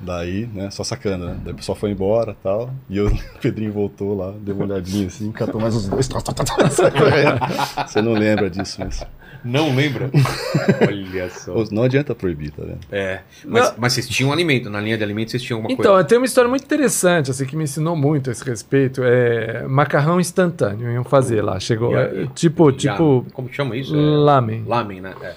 Daí, 0.00 0.46
né, 0.52 0.70
só 0.70 0.84
sacando, 0.84 1.26
né? 1.26 1.36
Daí 1.42 1.52
o 1.52 1.56
pessoal 1.56 1.76
foi 1.76 1.90
embora 1.90 2.32
e 2.32 2.42
tal. 2.42 2.70
E 2.88 2.96
eu, 2.98 3.06
o 3.08 3.38
Pedrinho 3.40 3.72
voltou 3.72 4.16
lá, 4.16 4.32
deu 4.40 4.54
uma 4.54 4.64
olhadinha 4.64 5.06
assim, 5.06 5.32
catou 5.32 5.60
mais 5.60 5.74
os 5.74 5.88
dois. 5.88 6.06
Tá, 6.06 6.20
tá, 6.20 6.32
tá. 6.34 7.86
Você 7.86 8.02
não 8.02 8.12
lembra 8.12 8.50
disso, 8.50 8.76
mas. 8.80 9.04
Não 9.44 9.74
lembra? 9.76 10.10
Olha 10.88 11.30
só. 11.30 11.54
Não 11.70 11.84
adianta 11.84 12.14
proibir, 12.16 12.50
tá 12.50 12.64
vendo? 12.64 12.80
É. 12.90 13.20
Mas, 13.44 13.68
Não. 13.70 13.74
mas 13.78 13.92
vocês 13.92 14.08
tinham 14.08 14.32
alimento. 14.32 14.68
Na 14.68 14.80
linha 14.80 14.98
de 14.98 15.04
alimento 15.04 15.30
vocês 15.30 15.42
tinham 15.42 15.58
alguma 15.58 15.72
Então, 15.72 15.92
coisa. 15.92 16.08
tem 16.08 16.18
uma 16.18 16.24
história 16.26 16.48
muito 16.50 16.64
interessante, 16.64 17.30
assim, 17.30 17.46
que 17.46 17.54
me 17.54 17.62
ensinou 17.64 17.94
muito 17.94 18.28
a 18.28 18.32
esse 18.32 18.44
respeito. 18.44 19.02
É 19.04 19.64
macarrão 19.68 20.18
instantâneo, 20.18 20.90
iam 20.90 21.04
fazer 21.04 21.42
lá. 21.42 21.60
Chegou. 21.60 21.96
É, 21.96 22.26
tipo, 22.34 22.70
Ya- 22.70 22.76
tipo. 22.76 23.24
Como 23.32 23.48
que 23.48 23.54
chama 23.54 23.76
isso? 23.76 23.94
É, 23.94 23.98
Lamen. 23.98 24.64
Lamen, 24.66 25.00
né? 25.00 25.14
É. 25.22 25.34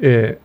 É. 0.00 0.38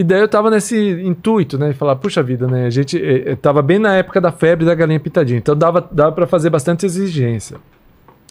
E 0.00 0.02
daí 0.02 0.22
eu 0.22 0.28
tava 0.28 0.48
nesse 0.48 0.78
intuito, 1.04 1.58
né? 1.58 1.68
De 1.68 1.74
falar, 1.74 1.94
puxa 1.94 2.22
vida, 2.22 2.46
né? 2.46 2.64
A 2.64 2.70
gente 2.70 2.96
eh, 2.96 3.32
eh, 3.32 3.36
tava 3.36 3.60
bem 3.60 3.78
na 3.78 3.96
época 3.96 4.18
da 4.18 4.32
febre 4.32 4.64
da 4.64 4.74
galinha 4.74 4.98
pitadinha. 4.98 5.36
Então 5.36 5.54
dava, 5.54 5.86
dava 5.92 6.10
para 6.12 6.26
fazer 6.26 6.48
bastante 6.48 6.86
exigência. 6.86 7.58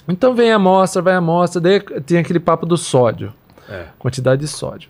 Então 0.08 0.34
vem 0.34 0.52
a 0.52 0.56
amostra, 0.56 1.00
vai 1.00 1.14
a 1.14 1.18
amostra, 1.18 1.62
daí 1.62 1.80
tem 1.80 2.18
aquele 2.18 2.40
papo 2.40 2.66
do 2.66 2.76
sódio. 2.76 3.32
É. 3.70 3.86
Quantidade 4.00 4.42
de 4.42 4.48
sódio. 4.48 4.90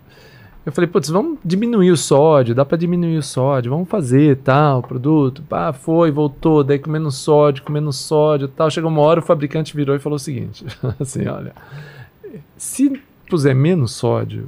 Eu 0.66 0.72
falei, 0.72 0.90
putz, 0.90 1.10
vamos 1.10 1.38
diminuir 1.44 1.92
o 1.92 1.98
sódio, 1.98 2.56
dá 2.56 2.64
para 2.64 2.78
diminuir 2.78 3.18
o 3.18 3.24
sódio, 3.24 3.72
vamos 3.72 3.90
fazer 3.90 4.38
tal, 4.38 4.82
produto. 4.82 5.44
Ah, 5.52 5.74
foi, 5.74 6.12
voltou, 6.12 6.64
daí 6.64 6.80
com 6.80 6.90
menos 6.90 7.16
sódio, 7.16 7.62
com 7.62 7.74
menos 7.74 7.98
sódio 7.98 8.48
tal. 8.48 8.72
Chegou 8.72 8.90
uma 8.90 9.02
hora, 9.02 9.20
o 9.20 9.24
fabricante 9.24 9.76
virou 9.76 9.98
e 9.98 10.00
falou 10.00 10.16
o 10.16 10.20
seguinte: 10.20 10.66
assim, 10.98 11.28
olha, 11.28 11.54
se 12.56 13.02
puser 13.30 13.54
menos 13.54 13.92
sódio, 13.92 14.48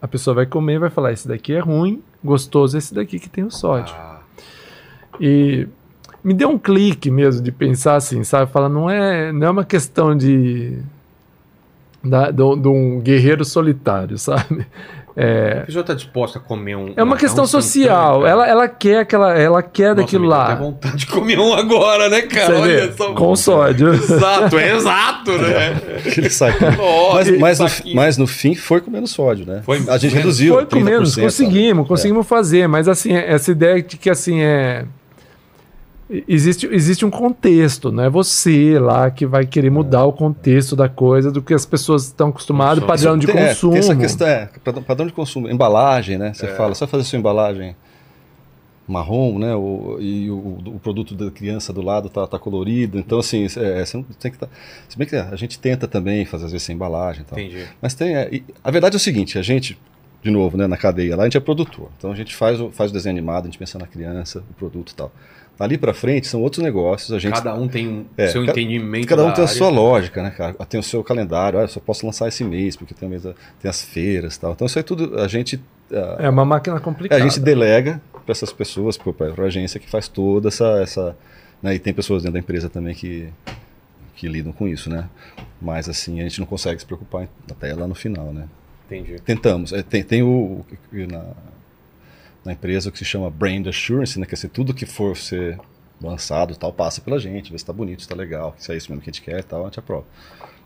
a 0.00 0.08
pessoa 0.08 0.34
vai 0.34 0.46
comer 0.46 0.74
e 0.74 0.78
vai 0.78 0.90
falar: 0.90 1.12
esse 1.12 1.26
daqui 1.26 1.52
é 1.54 1.60
ruim, 1.60 2.02
gostoso 2.22 2.76
esse 2.76 2.94
daqui 2.94 3.18
que 3.18 3.28
tem 3.28 3.44
o 3.44 3.50
sódio. 3.50 3.94
Ah, 3.96 4.20
E 5.20 5.66
me 6.22 6.34
deu 6.34 6.50
um 6.50 6.58
clique 6.58 7.10
mesmo 7.10 7.42
de 7.42 7.52
pensar 7.52 7.96
assim, 7.96 8.24
sabe? 8.24 8.50
Falar, 8.50 8.68
não 8.68 8.90
é, 8.90 9.32
não 9.32 9.46
é 9.46 9.50
uma 9.50 9.64
questão 9.64 10.16
de. 10.16 10.78
Da, 12.02 12.30
de, 12.30 12.36
de 12.36 12.68
um 12.68 13.00
guerreiro 13.00 13.44
solitário, 13.44 14.16
sabe? 14.18 14.66
É, 15.18 15.60
a 15.62 15.64
pessoa 15.64 15.80
está 15.80 15.94
disposta 15.94 16.38
a 16.38 16.42
comer 16.42 16.76
um. 16.76 16.92
é 16.94 17.02
uma 17.02 17.16
questão 17.16 17.46
social. 17.46 18.16
instantâneo, 18.18 18.26
Ela, 18.26 18.46
ela 18.48 18.68
quer 18.68 18.98
aquela, 18.98 19.34
ela 19.34 19.62
quer 19.62 19.88
Nossa, 19.90 20.02
daquilo 20.02 20.26
lá. 20.26 20.52
até 20.52 20.56
vontade 20.56 20.96
de 20.96 21.06
comer 21.06 21.38
um 21.38 21.54
agora, 21.54 22.10
né, 22.10 22.20
cara? 22.22 22.60
Olha 22.60 22.92
só. 22.92 23.14
Com 23.14 23.34
sódio. 23.34 23.94
Exato, 23.94 24.58
é 24.58 24.76
exato, 24.76 25.32
né? 25.38 25.80
Aquele. 26.06 26.28
Nossa, 26.28 26.52
Mas, 27.14 27.38
mas, 27.38 27.58
no, 27.58 27.94
mas 27.94 28.18
no 28.18 28.26
fim 28.26 28.54
foi 28.54 28.82
com 28.82 28.90
menos 28.90 29.10
sódio, 29.10 29.46
né? 29.46 29.62
Foi 29.64 29.78
a 29.88 29.96
gente 29.96 30.14
menos. 30.14 30.14
reduziu. 30.14 30.54
Foi 30.54 30.66
com 30.66 30.76
30%, 30.80 30.84
menos, 30.84 31.16
conseguimos, 31.16 31.88
conseguimos 31.88 32.26
fazer, 32.26 32.68
mas 32.68 32.86
assim, 32.86 33.14
essa 33.14 33.50
ideia 33.50 33.82
de 33.82 33.96
que 33.96 34.10
assim 34.10 34.42
é. 34.42 34.84
Existe, 36.28 36.66
existe 36.70 37.04
um 37.04 37.10
contexto, 37.10 37.90
não 37.90 38.04
é 38.04 38.08
você 38.08 38.78
lá 38.78 39.10
que 39.10 39.26
vai 39.26 39.44
querer 39.44 39.70
mudar 39.70 40.04
o 40.04 40.12
contexto 40.12 40.76
da 40.76 40.88
coisa, 40.88 41.32
do 41.32 41.42
que 41.42 41.52
as 41.52 41.66
pessoas 41.66 42.04
estão 42.04 42.28
acostomadas, 42.28 42.78
Isso, 42.78 42.86
padrão 42.86 43.18
de 43.18 43.28
é, 43.28 43.48
consumo. 43.48 43.76
essa 43.76 43.96
questão, 43.96 44.26
é, 44.28 44.48
padrão- 44.64 44.82
padrão 44.84 45.06
de 45.06 45.12
consumo. 45.12 45.48
Embalagem, 45.50 46.16
né? 46.16 46.28
É. 46.28 46.32
Você 46.32 46.46
fala, 46.48 46.74
você 46.74 46.84
vai 46.84 46.90
fazer 46.90 47.04
sua 47.04 47.18
embalagem 47.18 47.74
marrom, 48.86 49.38
né? 49.38 49.54
O, 49.56 49.96
e 50.00 50.30
o, 50.30 50.58
o 50.66 50.78
produto 50.80 51.14
da 51.14 51.30
criança 51.30 51.72
do 51.72 51.82
lado 51.82 52.08
tá, 52.08 52.24
tá 52.26 52.38
colorido. 52.38 52.98
Então, 52.98 53.18
assim, 53.18 53.44
é, 53.56 53.84
você 53.84 53.96
não 53.96 54.04
tem 54.04 54.30
que 54.30 54.38
tá, 54.38 54.48
Se 54.88 54.96
bem 54.96 55.08
que 55.08 55.16
a 55.16 55.34
gente 55.34 55.58
tenta 55.58 55.88
também 55.88 56.24
fazer, 56.24 56.44
às 56.44 56.52
vezes, 56.52 56.64
sem 56.64 56.76
embalagem 56.76 57.22
e 57.22 57.24
tal. 57.24 57.38
Entendi. 57.38 57.66
Mas 57.82 57.94
tem. 57.94 58.14
é, 58.16 58.28
e 58.32 58.44
a 58.62 58.70
verdade 58.70 58.94
é 58.94 58.98
o 58.98 59.00
seguinte, 59.00 59.38
a 59.38 59.42
gente, 59.42 59.76
de 60.22 60.30
novo, 60.30 60.56
né, 60.56 60.68
na 60.68 60.76
cadeia 60.76 61.16
lá, 61.16 61.24
a 61.24 61.26
gente 61.26 61.36
é 61.36 61.40
produtor. 61.40 61.88
Então 61.98 62.12
a 62.12 62.14
gente 62.14 62.34
faz 62.34 62.60
o, 62.60 62.70
faz 62.70 62.90
o 62.92 62.94
desenho 62.94 63.12
animado, 63.14 63.44
a 63.44 63.46
gente 63.46 63.58
pensa 63.58 63.76
na 63.76 63.88
criança, 63.88 64.44
o 64.50 64.54
produto 64.54 64.92
e 64.92 64.94
tal. 64.94 65.10
Dali 65.58 65.78
pra 65.78 65.94
frente 65.94 66.26
são 66.26 66.42
outros 66.42 66.62
negócios, 66.62 67.12
a 67.12 67.18
gente. 67.18 67.32
Cada 67.32 67.54
um 67.54 67.66
tem 67.66 67.88
um 67.88 68.04
É, 68.16 68.26
seu 68.28 68.42
cada- 68.44 68.52
entendimento. 68.60 69.06
Cada 69.08 69.22
um 69.24 69.28
da 69.28 69.32
tem 69.32 69.44
a 69.44 69.46
área. 69.46 69.56
sua 69.58 69.70
lógica, 69.70 70.22
né, 70.22 70.30
cara? 70.30 70.52
Tem 70.66 70.78
o 70.78 70.82
seu 70.82 71.02
calendário, 71.02 71.58
ah, 71.58 71.62
eu 71.62 71.68
só 71.68 71.80
posso 71.80 72.04
lançar 72.04 72.28
esse 72.28 72.44
mês, 72.44 72.76
porque 72.76 72.92
tem, 72.94 73.08
da- 73.18 73.34
tem 73.60 73.68
as 73.68 73.80
feiras 73.82 74.36
e 74.36 74.40
tal. 74.40 74.52
Então 74.52 74.66
isso 74.66 74.78
aí 74.78 74.82
tudo 74.82 75.18
a 75.18 75.26
gente. 75.28 75.58
ah, 75.92 76.16
É 76.20 76.28
uma 76.28 76.44
máquina 76.44 76.78
complicada. 76.80 77.22
a 77.22 77.26
gente 77.26 77.40
delega 77.40 78.00
para 78.24 78.32
essas 78.32 78.52
pessoas, 78.52 78.98
para 78.98 79.44
a 79.44 79.46
agência 79.46 79.80
que 79.80 79.88
faz 79.88 80.08
toda 80.08 80.48
essa. 80.48 80.80
essa 80.82 81.16
né, 81.62 81.74
e 81.74 81.78
tem 81.78 81.94
pessoas 81.94 82.22
dentro 82.22 82.34
da 82.34 82.38
empresa 82.40 82.68
também 82.68 82.94
que, 82.94 83.28
que 84.14 84.28
lidam 84.28 84.52
com 84.52 84.68
isso, 84.68 84.90
né? 84.90 85.08
Mas 85.60 85.88
assim, 85.88 86.20
a 86.20 86.22
gente 86.24 86.38
não 86.38 86.46
consegue 86.46 86.78
se 86.78 86.84
preocupar 86.84 87.26
até 87.50 87.72
lá 87.74 87.86
no 87.86 87.94
final, 87.94 88.30
né? 88.32 88.44
Entendi. 88.86 89.18
Tentamos. 89.22 89.72
É, 89.72 89.82
tem, 89.82 90.02
tem 90.02 90.22
o, 90.22 90.28
o- 90.28 90.66
na, 91.10 91.24
na 92.46 92.52
empresa 92.52 92.90
que 92.90 92.98
se 92.98 93.04
chama 93.04 93.28
Brand 93.28 93.66
Assurance, 93.66 94.18
né? 94.18 94.24
Quer 94.26 94.36
dizer, 94.36 94.48
tudo 94.48 94.72
que 94.72 94.86
for 94.86 95.16
ser 95.16 95.58
lançado 96.00 96.54
tal 96.56 96.72
passa 96.72 97.00
pela 97.00 97.18
gente, 97.18 97.50
vê 97.50 97.58
se 97.58 97.64
está 97.64 97.72
bonito, 97.72 98.00
se 98.00 98.04
está 98.04 98.14
legal, 98.14 98.54
se 98.58 98.70
é 98.72 98.76
isso 98.76 98.90
mesmo 98.90 99.02
que 99.02 99.10
a 99.10 99.12
gente 99.12 99.22
quer 99.22 99.40
e 99.40 99.42
tal, 99.42 99.62
a 99.62 99.64
gente 99.64 99.78
aprova. 99.78 100.04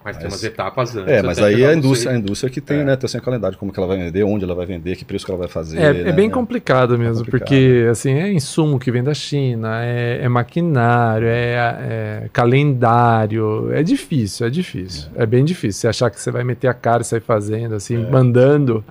Mas, 0.02 0.16
tem 0.16 0.24
Mas- 0.24 0.32
umas 0.32 0.44
etapas 0.44 0.96
antes. 0.96 1.12
É, 1.12 1.22
mas 1.22 1.38
aí 1.38 1.62
a 1.62 1.74
indústria, 1.74 2.12
a 2.12 2.16
indústria 2.16 2.50
que 2.50 2.60
tem, 2.60 2.78
É. 2.78 2.84
né? 2.84 2.96
Tem 2.96 3.04
o 3.04 3.08
seu 3.08 3.20
calendário, 3.20 3.58
como 3.58 3.70
que 3.70 3.78
ela 3.78 3.86
vai 3.86 3.98
vender, 3.98 4.24
onde 4.24 4.44
ela 4.46 4.54
vai 4.54 4.64
vender, 4.64 4.96
que 4.96 5.04
preço 5.04 5.26
que 5.26 5.30
ela 5.30 5.38
vai 5.38 5.48
fazer. 5.48 5.78
É, 5.78 5.92
né? 5.92 6.08
é 6.08 6.12
bem 6.12 6.30
complicado 6.30 6.98
mesmo, 6.98 7.22
complicado. 7.22 7.40
porque 7.48 7.86
assim, 7.90 8.14
é 8.14 8.32
insumo 8.32 8.78
que 8.78 8.90
vem 8.90 9.02
da 9.02 9.12
China, 9.12 9.84
é, 9.84 10.20
é 10.22 10.28
maquinário, 10.28 11.28
é, 11.28 12.22
é 12.24 12.28
calendário, 12.32 13.70
é 13.72 13.82
difícil, 13.82 14.46
é 14.46 14.50
difícil, 14.50 15.10
é. 15.14 15.26
bem 15.26 15.44
difícil. 15.44 15.82
Você 15.82 15.88
achar 15.88 16.10
que 16.10 16.18
você 16.18 16.30
vai 16.30 16.44
meter 16.44 16.68
a 16.68 16.74
cara 16.74 17.02
e 17.02 17.04
sair 17.04 17.20
fazendo, 17.20 17.74
assim, 17.74 17.98
mandando, 17.98 18.82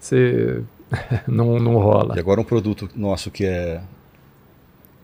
você 0.00 0.62
não, 1.26 1.58
não 1.58 1.74
rola. 1.78 2.16
E 2.16 2.20
agora 2.20 2.40
um 2.40 2.44
produto 2.44 2.88
nosso 2.94 3.30
que 3.30 3.44
é, 3.44 3.82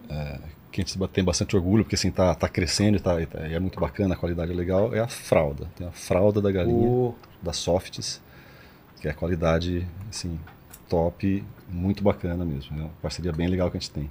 é, 0.09 0.39
que 0.71 0.81
a 0.81 0.85
gente 0.85 0.99
tem 1.09 1.25
bastante 1.25 1.57
orgulho, 1.57 1.85
porque 1.85 1.95
assim, 1.97 2.11
tá, 2.11 2.35
tá 2.35 2.49
crescendo 2.49 2.97
e, 2.97 3.01
tá, 3.01 3.21
e 3.21 3.27
tá- 3.27 3.47
e 3.47 3.55
é 3.55 3.59
muito 3.61 3.79
bacana, 3.81 4.15
a 4.15 4.17
qualidade 4.17 4.53
é 4.53 4.55
legal, 4.55 4.95
é 4.95 5.01
a 5.01 5.09
fralda. 5.09 5.69
Tem 5.77 5.87
a 5.87 5.91
fralda 5.93 6.41
da 6.41 6.51
galinha, 6.51 6.89
O- 6.89 7.15
da 7.43 7.53
Softs, 7.53 8.21
que 9.01 9.09
é 9.09 9.11
a 9.11 9.15
qualidade, 9.15 9.87
assim, 10.09 10.39
top, 10.89 11.45
muito 11.69 12.03
bacana 12.03 12.45
mesmo. 12.45 12.79
É 12.79 12.83
uma 12.83 12.91
parceria 13.03 13.33
bem 13.33 13.49
legal 13.49 13.71
que 13.71 13.77
a 13.77 13.81
gente 13.81 13.91
tem. 13.91 14.11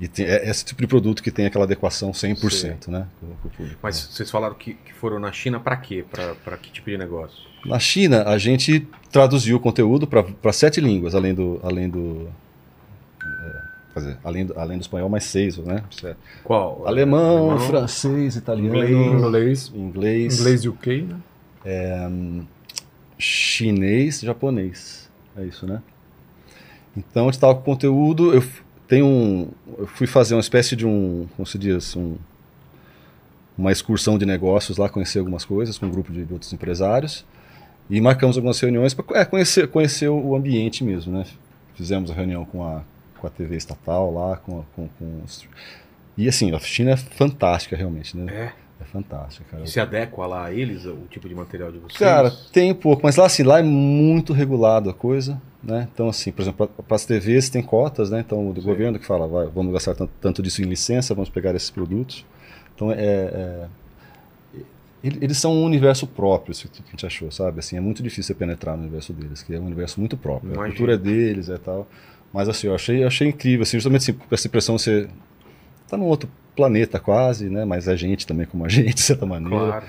E, 0.00 0.04
e 0.04 0.08
tem, 0.08 0.26
é 0.26 0.48
esse 0.48 0.64
tipo 0.64 0.80
de 0.80 0.86
produto 0.86 1.22
que 1.22 1.30
tem 1.30 1.46
aquela 1.46 1.64
adequação 1.64 2.12
100%, 2.12 2.88
né? 2.88 3.06
Com, 3.20 3.26
com 3.36 3.48
o 3.48 3.50
público. 3.50 3.78
Mas 3.82 3.96
vocês 3.96 4.30
falaram 4.30 4.54
que, 4.54 4.74
que 4.74 4.92
foram 4.92 5.18
na 5.18 5.32
China 5.32 5.58
pra 5.60 5.76
quê? 5.76 6.04
Pra 6.10 6.56
que 6.56 6.70
tipo 6.70 6.90
de 6.90 6.96
negócio? 6.98 7.42
Na 7.64 7.78
China, 7.78 8.24
a 8.24 8.36
gente 8.36 8.86
traduziu 9.10 9.56
o 9.56 9.60
conteúdo 9.60 10.06
para 10.06 10.52
sete 10.52 10.80
línguas, 10.80 11.14
além 11.14 11.34
do. 11.34 11.60
Além 11.62 11.88
do 11.88 12.28
é, 13.22 14.00
dizer, 14.00 14.18
além 14.22 14.44
do, 14.44 14.58
além 14.58 14.76
do 14.76 14.82
espanhol, 14.82 15.08
mais 15.08 15.24
seis, 15.24 15.56
né? 15.58 15.82
É 16.02 16.14
Qual? 16.42 16.86
Alemão, 16.86 17.58
francês, 17.60 18.36
italiano, 18.36 18.76
Inglês, 18.76 19.72
inglês, 19.74 20.40
inglês 20.40 20.66
UK, 20.66 21.02
né? 21.02 22.44
chinês, 23.18 24.20
japonês. 24.20 25.08
É 25.36 25.44
isso, 25.44 25.66
né? 25.66 25.80
Então, 26.96 27.22
a 27.22 27.26
gente 27.26 27.34
estava 27.34 27.54
com 27.54 27.62
conteúdo. 27.62 28.34
Eu 28.34 28.44
tenho 28.86 29.06
um, 29.06 29.48
eu 29.78 29.86
fui 29.86 30.06
fazer 30.06 30.34
uma 30.34 30.40
espécie 30.40 30.76
de 30.76 30.86
um, 30.86 31.26
como 31.34 31.46
se 31.46 31.56
diz, 31.56 31.96
um, 31.96 32.16
uma 33.56 33.72
excursão 33.72 34.18
de 34.18 34.26
negócios 34.26 34.76
lá, 34.76 34.88
conhecer 34.88 35.18
algumas 35.18 35.44
coisas 35.44 35.78
com 35.78 35.86
um 35.86 35.90
grupo 35.90 36.12
de, 36.12 36.24
de 36.24 36.32
outros 36.32 36.52
empresários 36.52 37.24
e 37.90 38.00
marcamos 38.00 38.36
algumas 38.36 38.58
reuniões 38.60 38.94
para 38.94 39.20
é, 39.20 39.24
conhecer, 39.24 39.68
conhecer 39.68 40.08
o 40.08 40.34
ambiente 40.34 40.82
mesmo, 40.84 41.12
né? 41.16 41.24
Fizemos 41.74 42.10
a 42.10 42.14
reunião 42.14 42.44
com 42.44 42.64
a, 42.64 42.82
com 43.18 43.26
a 43.26 43.30
TV 43.30 43.56
estatal 43.56 44.12
lá, 44.12 44.36
com, 44.36 44.60
a- 44.60 44.64
com, 44.76 44.88
com 44.98 45.20
os- 45.24 45.46
e 46.16 46.28
assim, 46.28 46.54
a 46.54 46.58
China 46.60 46.92
é 46.92 46.96
fantástica 46.96 47.76
realmente, 47.76 48.16
né? 48.16 48.32
É. 48.32 48.64
É 48.80 48.84
fantástica, 48.84 49.44
cara. 49.50 49.62
E 49.62 49.68
se 49.68 49.78
adequa 49.78 50.26
lá 50.26 50.46
a 50.46 50.52
eles, 50.52 50.84
o 50.84 50.96
tipo 51.08 51.28
de 51.28 51.34
material 51.34 51.70
de 51.70 51.78
vocês? 51.78 51.96
Cara, 51.96 52.30
tem 52.52 52.72
um 52.72 52.74
pouco, 52.74 53.02
mas 53.04 53.14
lá 53.14 53.24
assim, 53.26 53.44
lá 53.44 53.60
é 53.60 53.62
muito 53.62 54.32
regulado 54.32 54.90
a 54.90 54.94
coisa, 54.94 55.40
né? 55.62 55.88
Então 55.94 56.08
assim, 56.08 56.32
por 56.32 56.42
exemplo, 56.42 56.66
para 56.66 56.94
as 56.96 57.04
TVs 57.06 57.48
tem 57.48 57.62
cotas, 57.62 58.10
né? 58.10 58.18
Então 58.20 58.50
o 58.50 58.52
do 58.52 58.60
Sim. 58.60 58.66
governo 58.66 58.98
que 58.98 59.06
fala, 59.06 59.28
vai, 59.28 59.46
vamos 59.46 59.72
gastar 59.72 59.94
tanto, 59.94 60.12
tanto 60.20 60.42
disso 60.42 60.60
em 60.60 60.64
licença, 60.64 61.14
vamos 61.14 61.30
pegar 61.30 61.54
esses 61.54 61.70
produtos. 61.70 62.26
Então 62.74 62.90
é, 62.90 62.96
é- 62.98 63.66
eles 65.04 65.36
são 65.38 65.52
um 65.52 65.64
universo 65.64 66.06
próprio, 66.06 66.52
isso 66.52 66.68
que 66.68 66.82
a 66.86 66.90
gente 66.90 67.06
achou, 67.06 67.30
sabe? 67.30 67.58
Assim, 67.58 67.76
é 67.76 67.80
muito 67.80 68.02
difícil 68.02 68.24
você 68.24 68.34
penetrar 68.34 68.76
no 68.76 68.82
universo 68.82 69.12
deles, 69.12 69.42
que 69.42 69.54
é 69.54 69.58
um 69.60 69.66
universo 69.66 70.00
muito 70.00 70.16
próprio. 70.16 70.52
A 70.52 70.54
Imagino. 70.54 70.74
cultura 70.74 70.94
é 70.94 70.98
deles 70.98 71.48
e 71.48 71.58
tal. 71.58 71.86
Mas 72.32 72.48
assim, 72.48 72.66
eu 72.66 72.74
achei, 72.74 73.02
eu 73.02 73.06
achei 73.06 73.28
incrível, 73.28 73.62
assim, 73.62 73.76
justamente 73.76 74.02
assim, 74.02 74.12
com 74.14 74.34
essa 74.34 74.48
impressão 74.48 74.78
você 74.78 75.08
tá 75.88 75.96
num 75.96 76.06
outro 76.06 76.28
planeta 76.56 76.98
quase, 76.98 77.48
né? 77.48 77.64
Mas 77.64 77.86
a 77.86 77.96
gente 77.96 78.26
também 78.26 78.46
como 78.46 78.64
a 78.64 78.68
gente, 78.68 78.94
de 78.94 79.02
certa 79.02 79.26
maneira. 79.26 79.56
Claro. 79.56 79.86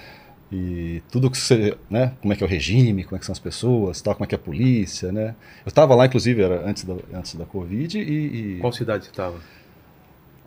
E 0.51 1.01
tudo 1.11 1.31
que 1.31 1.37
você, 1.37 1.75
né, 1.89 2.13
como 2.21 2.31
é 2.31 2.35
que 2.35 2.43
é 2.43 2.45
o 2.45 2.49
regime, 2.49 3.03
como 3.03 3.15
é 3.15 3.19
que 3.19 3.25
são 3.25 3.33
as 3.33 3.39
pessoas, 3.39 4.01
tal, 4.01 4.13
como 4.13 4.25
é 4.25 4.27
que 4.27 4.35
é 4.35 4.37
a 4.37 4.39
polícia, 4.39 5.11
né? 5.11 5.35
Eu 5.65 5.69
estava 5.69 5.95
lá, 5.95 6.05
inclusive, 6.05 6.41
era 6.41 6.67
antes 6.67 6.83
da, 6.83 6.95
antes 7.13 7.35
da 7.35 7.45
Covid 7.45 7.97
e, 7.97 8.01
e 8.01 8.59
Qual 8.59 8.71
cidade 8.71 9.05
você 9.05 9.09
estava? 9.09 9.37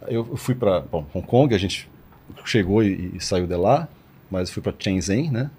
eu 0.06 0.26
eu 0.30 0.36
fui 0.36 0.54
para 0.54 0.84
Hong 0.92 1.26
Kong, 1.26 1.54
a 1.54 1.58
gente 1.58 1.90
chegou 2.44 2.82
e, 2.82 3.12
e 3.16 3.20
saiu 3.20 3.46
de 3.46 3.56
lá, 3.56 3.88
mas 4.30 4.50
fui 4.50 4.62
para 4.62 4.74
Shenzhen, 4.78 5.30
né? 5.30 5.50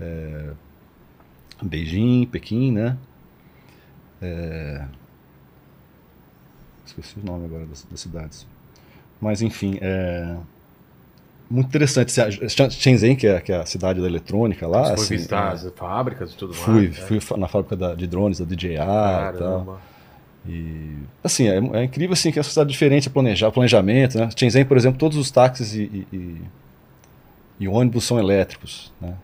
É, 0.00 0.50
Beijing, 1.62 2.26
Pequim, 2.26 2.72
né? 2.72 2.96
É, 4.20 4.84
esqueci 6.86 7.18
o 7.18 7.24
nome 7.26 7.46
agora 7.46 7.66
das, 7.66 7.84
das 7.84 8.00
cidades. 8.00 8.46
Mas 9.20 9.42
enfim, 9.42 9.78
é 9.80 10.36
muito 11.50 11.68
interessante. 11.68 12.12
Shenzhen, 12.70 13.14
que 13.14 13.26
é, 13.26 13.40
que 13.40 13.52
é 13.52 13.56
a 13.56 13.66
cidade 13.66 14.00
da 14.00 14.06
eletrônica 14.06 14.66
lá, 14.66 14.84
Você 14.84 14.94
foi 14.94 15.04
assim, 15.04 15.14
visitar 15.16 15.50
é, 15.50 15.52
as 15.54 15.72
fábricas 15.74 16.32
e 16.32 16.36
tudo 16.36 16.52
mais? 16.54 16.64
fui, 16.64 16.88
né? 17.16 17.20
fui 17.20 17.38
na 17.38 17.48
fábrica 17.48 17.76
da- 17.76 17.94
de 17.94 18.06
drones 18.06 18.38
da 18.38 18.44
DJI 18.44 18.72
e 18.74 18.76
tal. 18.76 19.32
Caramba. 19.32 19.80
E 20.48 20.96
assim, 21.22 21.46
é, 21.46 21.56
é 21.56 21.84
incrível 21.84 22.14
assim 22.14 22.32
que 22.32 22.38
é 22.38 22.40
uma 22.40 22.44
sociedade 22.44 22.72
diferente 22.72 23.06
a 23.06 23.10
planejar, 23.12 23.52
planejamento, 23.52 24.18
né? 24.18 24.28
Shenzhen, 24.36 24.64
por 24.64 24.76
exemplo, 24.76 24.98
todos 24.98 25.16
os 25.16 25.30
táxis 25.30 25.74
e, 25.74 25.82
e- 25.82 26.06
e- 26.16 26.40
e 27.58 27.68
ônibus 27.68 28.04
são 28.04 28.18
elétricos, 28.18 28.92
né? 29.00 29.14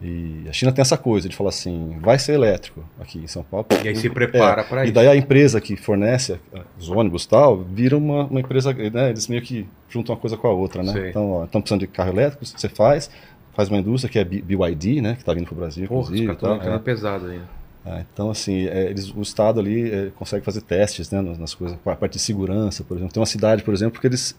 E 0.00 0.44
a 0.48 0.52
China 0.52 0.70
tem 0.70 0.80
essa 0.80 0.96
coisa 0.96 1.28
de 1.28 1.34
falar 1.34 1.48
assim, 1.48 1.96
vai 2.00 2.20
ser 2.20 2.34
elétrico 2.34 2.84
aqui 3.00 3.18
em 3.18 3.26
São 3.26 3.42
Paulo. 3.42 3.66
E 3.84 3.88
aí 3.88 3.96
se 3.96 4.08
prepara 4.08 4.60
É, 4.60 4.64
para 4.64 4.82
E 4.82 4.84
isso. 4.84 4.94
daí 4.94 5.08
a 5.08 5.16
empresa 5.16 5.60
que 5.60 5.74
fornece 5.76 6.38
eh, 6.54 6.60
os 6.78 6.88
ônibus 6.88 7.24
e 7.24 7.28
tal, 7.28 7.58
vira 7.64 7.96
uma, 7.96 8.24
uma 8.26 8.38
empresa, 8.38 8.72
né? 8.72 9.10
Eles 9.10 9.26
meio 9.26 9.42
que 9.42 9.66
juntam 9.88 10.14
uma 10.14 10.20
coisa 10.20 10.36
com 10.36 10.46
a 10.46 10.52
outra, 10.52 10.84
né? 10.84 10.92
Sei. 10.92 11.10
Então, 11.10 11.42
estão 11.44 11.60
precisando 11.60 11.80
de 11.80 11.88
carro 11.88 12.10
elétrico, 12.10 12.46
você 12.46 12.68
faz, 12.68 13.10
faz 13.56 13.68
uma 13.68 13.78
indústria 13.78 14.08
que 14.08 14.18
é 14.20 14.24
BYD, 14.24 15.00
né? 15.00 15.14
Que 15.14 15.22
está 15.22 15.34
vindo 15.34 15.46
para 15.46 15.54
o 15.54 15.58
Brasil, 15.58 15.88
Porra, 15.88 16.02
inclusive. 16.02 16.30
e 16.30 16.32
estão 16.32 16.54
entrando 16.54 16.76
é. 16.76 16.78
pesado 16.78 17.26
aí. 17.26 17.40
Ah, 17.84 18.00
então, 18.12 18.30
assim, 18.30 18.66
é, 18.68 18.90
eles, 18.90 19.12
o 19.12 19.22
Estado 19.22 19.58
ali 19.58 19.90
é, 19.90 20.10
consegue 20.14 20.44
fazer 20.44 20.60
testes 20.60 21.10
né, 21.10 21.20
nas, 21.20 21.38
nas 21.38 21.54
coisas, 21.54 21.76
a 21.84 21.96
parte 21.96 22.12
de 22.12 22.18
segurança, 22.20 22.84
por 22.84 22.96
exemplo. 22.96 23.12
Tem 23.12 23.20
uma 23.20 23.26
cidade, 23.26 23.64
por 23.64 23.74
exemplo, 23.74 24.00
que 24.00 24.06
eles 24.06 24.36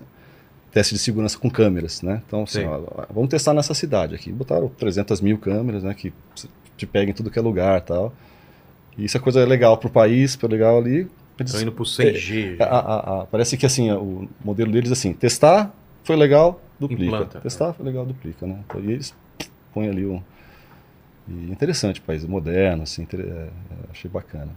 teste 0.71 0.93
de 0.93 0.99
segurança 0.99 1.37
com 1.37 1.49
câmeras, 1.49 2.01
né? 2.01 2.21
Então, 2.27 2.43
assim, 2.43 2.61
Sim. 2.61 2.65
ó, 2.67 3.05
vamos 3.11 3.29
testar 3.29 3.53
nessa 3.53 3.73
cidade 3.73 4.15
aqui. 4.15 4.31
Botaram 4.31 4.67
300 4.67 5.19
mil 5.21 5.37
câmeras, 5.37 5.83
né? 5.83 5.93
Que 5.93 6.13
te 6.77 6.85
pegam 6.85 7.11
em 7.11 7.13
tudo 7.13 7.29
que 7.31 7.39
é 7.39 7.41
lugar 7.41 7.81
tal. 7.81 8.13
E 8.97 9.05
isso 9.05 9.17
é 9.17 9.19
coisa 9.19 9.43
legal 9.45 9.77
pro 9.77 9.89
país, 9.89 10.35
foi 10.35 10.49
legal 10.49 10.77
ali. 10.77 11.07
Eles- 11.39 11.51
Estão 11.51 11.61
indo 11.61 11.71
pro 11.71 11.85
6G. 11.85 12.57
a- 12.59 12.65
a- 12.65 13.21
a- 13.21 13.25
parece 13.25 13.55
que, 13.57 13.65
assim, 13.65 13.89
o 13.91 14.27
modelo 14.43 14.71
deles, 14.71 14.91
assim, 14.91 15.13
testar 15.13 15.73
foi 16.03 16.15
legal, 16.17 16.61
duplica. 16.79 17.03
Implanta, 17.05 17.39
testar 17.39 17.73
foi 17.73 17.85
legal, 17.85 18.05
duplica, 18.05 18.45
né? 18.45 18.59
Então, 18.67 18.81
e 18.81 18.91
eles 18.91 19.15
põem 19.73 19.87
ali 19.89 20.05
um... 20.05 20.21
E 21.27 21.51
interessante, 21.51 22.01
país 22.01 22.25
moderno, 22.25 22.83
assim, 22.83 23.03
inter- 23.03 23.21
é, 23.21 23.23
é, 23.23 23.49
achei 23.91 24.09
bacana. 24.09 24.49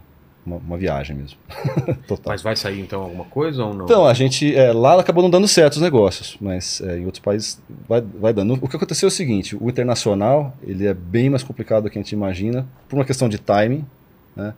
Uma, 0.44 0.56
uma 0.56 0.76
viagem 0.76 1.14
mesmo. 1.16 1.38
Total. 2.08 2.32
Mas 2.32 2.42
vai 2.42 2.56
sair 2.56 2.80
então 2.80 3.02
alguma 3.02 3.24
coisa 3.24 3.64
ou 3.64 3.72
não? 3.72 3.84
Então, 3.84 4.04
a 4.04 4.12
gente. 4.12 4.54
é, 4.56 4.72
lá 4.72 4.98
acabou 4.98 5.22
não 5.22 5.30
dando 5.30 5.46
certo 5.46 5.74
os 5.74 5.80
negócios, 5.82 6.36
mas 6.40 6.80
é, 6.80 6.98
em 6.98 7.04
outros 7.04 7.22
países 7.22 7.62
vai, 7.88 8.00
vai 8.00 8.32
dando. 8.32 8.54
O 8.60 8.68
que 8.68 8.74
aconteceu 8.76 9.06
é 9.06 9.08
o 9.08 9.12
seguinte: 9.12 9.56
o 9.56 9.68
internacional 9.70 10.52
ele 10.66 10.86
é 10.86 10.92
bem 10.94 11.30
mais 11.30 11.42
complicado 11.44 11.84
do 11.84 11.90
que 11.90 11.98
a 11.98 12.02
gente 12.02 12.12
imagina, 12.12 12.66
por 12.88 12.96
uma 12.96 13.04
questão 13.04 13.28
de 13.28 13.38
timing. 13.38 13.84
Né? 14.34 14.52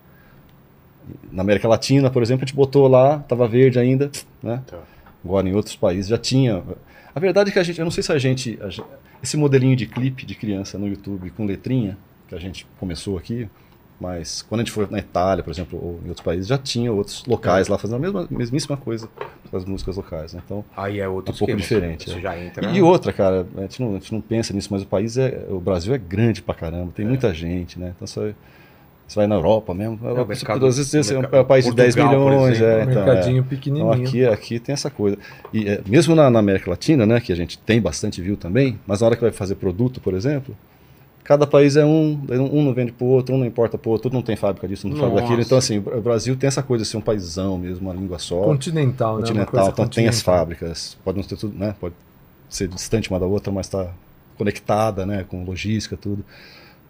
Na 1.31 1.43
América 1.43 1.69
Latina, 1.69 2.11
por 2.11 2.23
exemplo, 2.23 2.45
a 2.45 2.47
gente 2.47 2.57
botou 2.57 2.89
lá, 2.89 3.17
estava 3.17 3.47
verde 3.47 3.79
ainda, 3.79 4.11
né? 4.43 4.63
Tá. 4.67 4.79
Agora 5.23 5.47
em 5.47 5.55
outros 5.55 5.77
países 5.77 6.07
já 6.09 6.17
tinha. 6.17 6.63
A 7.15 7.21
verdade 7.21 7.51
é 7.51 7.53
que 7.53 7.59
a 7.59 7.63
gente, 7.63 7.79
eu 7.79 7.85
não 7.85 7.91
sei 7.93 8.03
se 8.03 8.11
a 8.11 8.19
gente, 8.19 8.59
a 8.63 8.71
gente- 8.71 8.87
esse 9.23 9.37
modelinho 9.37 9.77
de 9.77 9.87
clipe 9.87 10.25
de 10.25 10.35
criança 10.35 10.79
no 10.79 10.89
YouTube 10.89 11.31
com 11.31 11.45
letrinha 11.45 11.97
que 12.27 12.35
a 12.35 12.39
gente 12.39 12.67
começou 12.81 13.19
aqui, 13.19 13.49
mas 14.01 14.43
quando 14.43 14.61
a 14.61 14.65
gente 14.65 14.73
foi 14.73 14.87
na 14.91 14.99
Itália, 14.99 15.43
por 15.45 15.51
exemplo, 15.51 15.79
ou 15.83 16.01
em 16.05 16.09
outros 16.09 16.25
países, 16.25 16.47
já 16.47 16.59
tinha 16.59 16.93
outros 16.93 17.25
locais 17.27 17.69
lá 17.69 17.79
fazendo 17.79 17.97
a 17.97 18.01
mesma, 18.01 18.27
mesmíssima 18.31 18.77
coisa 18.77 19.09
com 19.51 19.57
as 19.57 19.65
músicas 19.65 19.97
locais, 19.97 20.35
né? 20.35 20.43
Então, 20.45 20.65
Aí 20.77 20.99
é 21.01 21.09
outro 21.09 21.33
um 21.35 21.37
pouco 21.39 21.57
diferente, 21.57 22.11
Você 22.11 22.19
é. 22.19 22.21
já 22.21 22.39
entra. 22.39 22.67
e, 22.71 22.77
e 22.79 22.83
outra, 22.83 23.13
cara, 23.13 23.47
a 23.57 23.61
gente, 23.63 23.81
não, 23.83 23.91
a 23.91 23.99
gente 23.99 24.13
não 24.13 24.21
pensa 24.21 24.53
nisso, 24.53 24.69
mas 24.71 24.83
o 24.83 24.87
país 24.87 25.17
é, 25.17 25.47
o 25.49 25.61
Brasil 25.61 25.95
é 25.95 25.99
grande 25.99 26.43
pra 26.43 26.55
caramba, 26.55 26.93
tem 26.95 27.07
muita 27.07 27.33
gente, 27.33 27.79
né? 27.79 27.93
Então 27.95 28.07
você, 28.07 28.35
você 29.07 29.15
vai 29.17 29.27
na 29.29 29.37
Europa 29.37 29.73
mesmo, 29.73 29.99
a 30.03 30.09
Europa, 30.09 30.29
mercado- 30.29 30.67
às 30.67 30.77
vezes 30.77 31.11
o 31.11 31.15
é 31.37 31.41
um 31.41 31.45
país 31.45 31.65
de 31.65 31.73
10 31.75 31.95
Portugal, 31.95 32.21
por 32.23 32.31
milhões, 32.33 32.57
exemplo, 32.57 32.79
é, 32.79 32.83
então, 32.83 33.03
é. 33.03 33.07
Mercadinho 33.07 33.37
Então 33.39 33.49
pequenininho. 33.49 33.93
aqui, 33.93 34.25
aqui 34.27 34.59
tem 34.59 34.73
essa 34.73 34.91
coisa. 34.91 35.17
E 35.53 35.69
é, 35.69 35.81
mesmo 35.87 36.15
na, 36.17 36.29
na 36.29 36.41
América 36.41 36.69
Latina, 36.71 37.07
né, 37.07 37.21
que 37.21 37.33
a 37.33 37.37
gente 37.37 37.57
tem 37.59 37.81
bastante 37.81 38.21
view 38.21 38.37
também, 38.37 38.79
mas 38.87 39.01
na 39.01 39.07
hora 39.07 39.15
que 39.17 39.23
vai 39.23 39.31
fazer 39.31 39.55
produto, 39.55 40.01
por 40.01 40.15
exemplo, 40.15 40.57
cada 41.25 41.47
país 41.47 41.75
é 41.77 41.85
um, 41.85 42.21
um 42.31 42.63
não 42.63 42.75
vende 42.75 42.93
pro 42.93 43.07
outro, 43.07 43.35
um 43.35 43.39
não 43.39 43.47
importa 43.47 43.77
pro 43.79 43.91
outro, 43.91 44.05
tudo 44.05 44.15
não 44.15 44.23
tem 44.23 44.37
fábrica 44.37 44.69
disso, 44.69 44.87
não 44.87 44.95
tem 44.95 45.03
fábrica 45.03 45.23
daquilo. 45.23 45.43
Então 45.43 45.59
assim, 45.59 45.79
o 45.79 46.01
Brasil 46.03 46.37
tem 46.37 46.47
essa 46.47 46.63
coisa 46.63 46.85
de 46.85 46.91
ser 46.91 46.99
um 46.99 47.01
paísão 47.01 47.59
mesmo, 47.59 47.89
uma 47.89 47.95
língua 47.95 48.19
só, 48.19 48.43
Continental, 48.43 49.15
né? 49.15 49.19
Uma 49.19 49.27
continental, 49.27 49.51
coisa 49.51 49.71
então 49.71 49.89
tem 49.89 50.07
as 50.07 50.17
continental. 50.17 50.39
fábricas, 50.39 50.99
pode 51.03 51.19
não 51.19 51.25
ter 51.25 51.37
tudo, 51.37 51.59
né, 51.59 51.75
pode 51.81 51.95
ser 52.49 52.69
distante 52.69 53.11
uma 53.11 53.19
da 53.19 53.27
outra, 53.27 53.53
mas 53.53 53.67
está 53.67 53.91
conectada, 54.37 55.07
né, 55.07 55.25
com 55.29 55.45
logística, 55.45 55.97
tudo. 55.97 56.25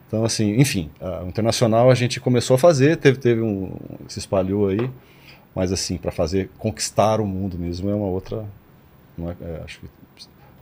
Então, 0.06 0.24
assim, 0.24 0.60
enfim, 0.60 0.90
o 1.24 1.28
internacional 1.28 1.90
a 1.90 1.94
gente 1.94 2.20
começou 2.20 2.54
a 2.54 2.58
fazer, 2.58 2.96
teve, 2.98 3.18
teve 3.18 3.40
um. 3.40 3.72
se 4.06 4.18
espalhou 4.18 4.68
aí, 4.68 4.90
mas 5.54 5.72
assim, 5.72 5.96
para 5.96 6.12
fazer, 6.12 6.50
conquistar 6.58 7.20
o 7.20 7.26
mundo 7.26 7.58
mesmo 7.58 7.90
é 7.90 7.94
uma 7.94 8.06
outra. 8.06 8.44
É, 9.18 9.44
é, 9.44 9.62
acho 9.64 9.80
que 9.80 9.86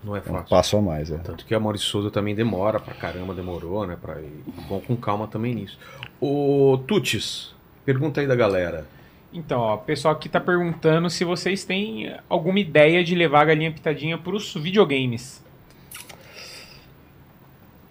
Não 0.03 0.17
é 0.17 0.23
é 0.25 0.33
um 0.33 0.35
fácil. 0.35 0.49
passo 0.49 0.77
a 0.77 0.83
mais. 0.83 1.11
É. 1.11 1.19
Tanto 1.19 1.45
que 1.47 1.55
a 1.55 1.61
Maurício 1.61 1.87
Souza 1.89 2.11
também 2.11 2.35
demora 2.35 2.81
pra 2.81 2.95
caramba, 2.95 3.35
demorou, 3.35 3.87
né? 3.87 3.97
Pra 4.01 4.21
ir 4.21 4.43
bom 4.69 4.81
com 4.81 4.97
calma 4.97 5.29
também 5.29 5.55
nisso. 5.55 5.79
Ô, 6.21 6.79
Tutis, 6.87 7.55
pergunta 7.85 8.21
aí 8.21 8.27
da 8.27 8.35
galera. 8.35 8.87
Então, 9.33 9.61
ó, 9.61 9.75
o 9.77 9.79
pessoal 9.79 10.15
aqui 10.15 10.29
tá 10.29 10.41
perguntando 10.41 11.09
se 11.09 11.25
vocês 11.25 11.65
têm 11.65 12.15
alguma 12.29 12.59
ideia 12.61 13.03
de 13.03 13.15
levar 13.15 13.43
a 13.43 13.45
galinha 13.47 13.73
pitadinha 13.73 14.19
pros 14.19 14.53
videogames. 14.55 15.43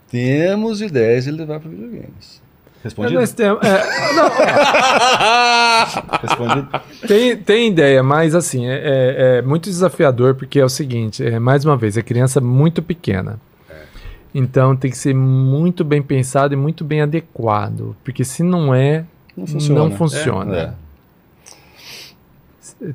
Temos 0.09 0.81
ideias 0.81 1.23
de 1.23 1.31
levar 1.31 1.59
para 1.59 1.69
videogames. 1.69 2.40
É, 2.81 2.83
Respondido? 2.83 3.19
nós 3.19 3.31
temos- 3.33 3.61
é, 3.63 4.13
não, 4.15 4.29
Respondido? 6.21 6.67
tem, 7.07 7.37
tem 7.37 7.67
ideia, 7.69 8.01
mas 8.01 8.33
assim, 8.33 8.65
é, 8.67 8.73
é- 8.73 9.37
é 9.37 9.41
muito 9.41 9.65
desafiador 9.69 10.35
porque 10.35 10.59
é 10.59 10.65
o 10.65 10.69
seguinte, 10.69 11.23
é, 11.23 11.37
mais 11.39 11.63
uma 11.63 11.77
vez, 11.77 11.95
é 11.97 12.01
criança 12.01 12.41
muito 12.41 12.81
pequena. 12.81 13.39
Então 14.33 14.75
tem 14.77 14.89
que 14.89 14.97
ser 14.97 15.13
muito 15.13 15.83
bem 15.83 16.01
pensado 16.01 16.53
e 16.53 16.57
muito 16.57 16.85
bem 16.85 17.01
adequado. 17.01 17.95
Porque 18.03 18.23
se 18.23 18.41
não 18.43 18.73
é, 18.73 19.03
Não 19.35 19.45
funciona. 19.45 19.79
não 19.81 19.91
funciona. 19.91 20.57
É. 20.57 20.73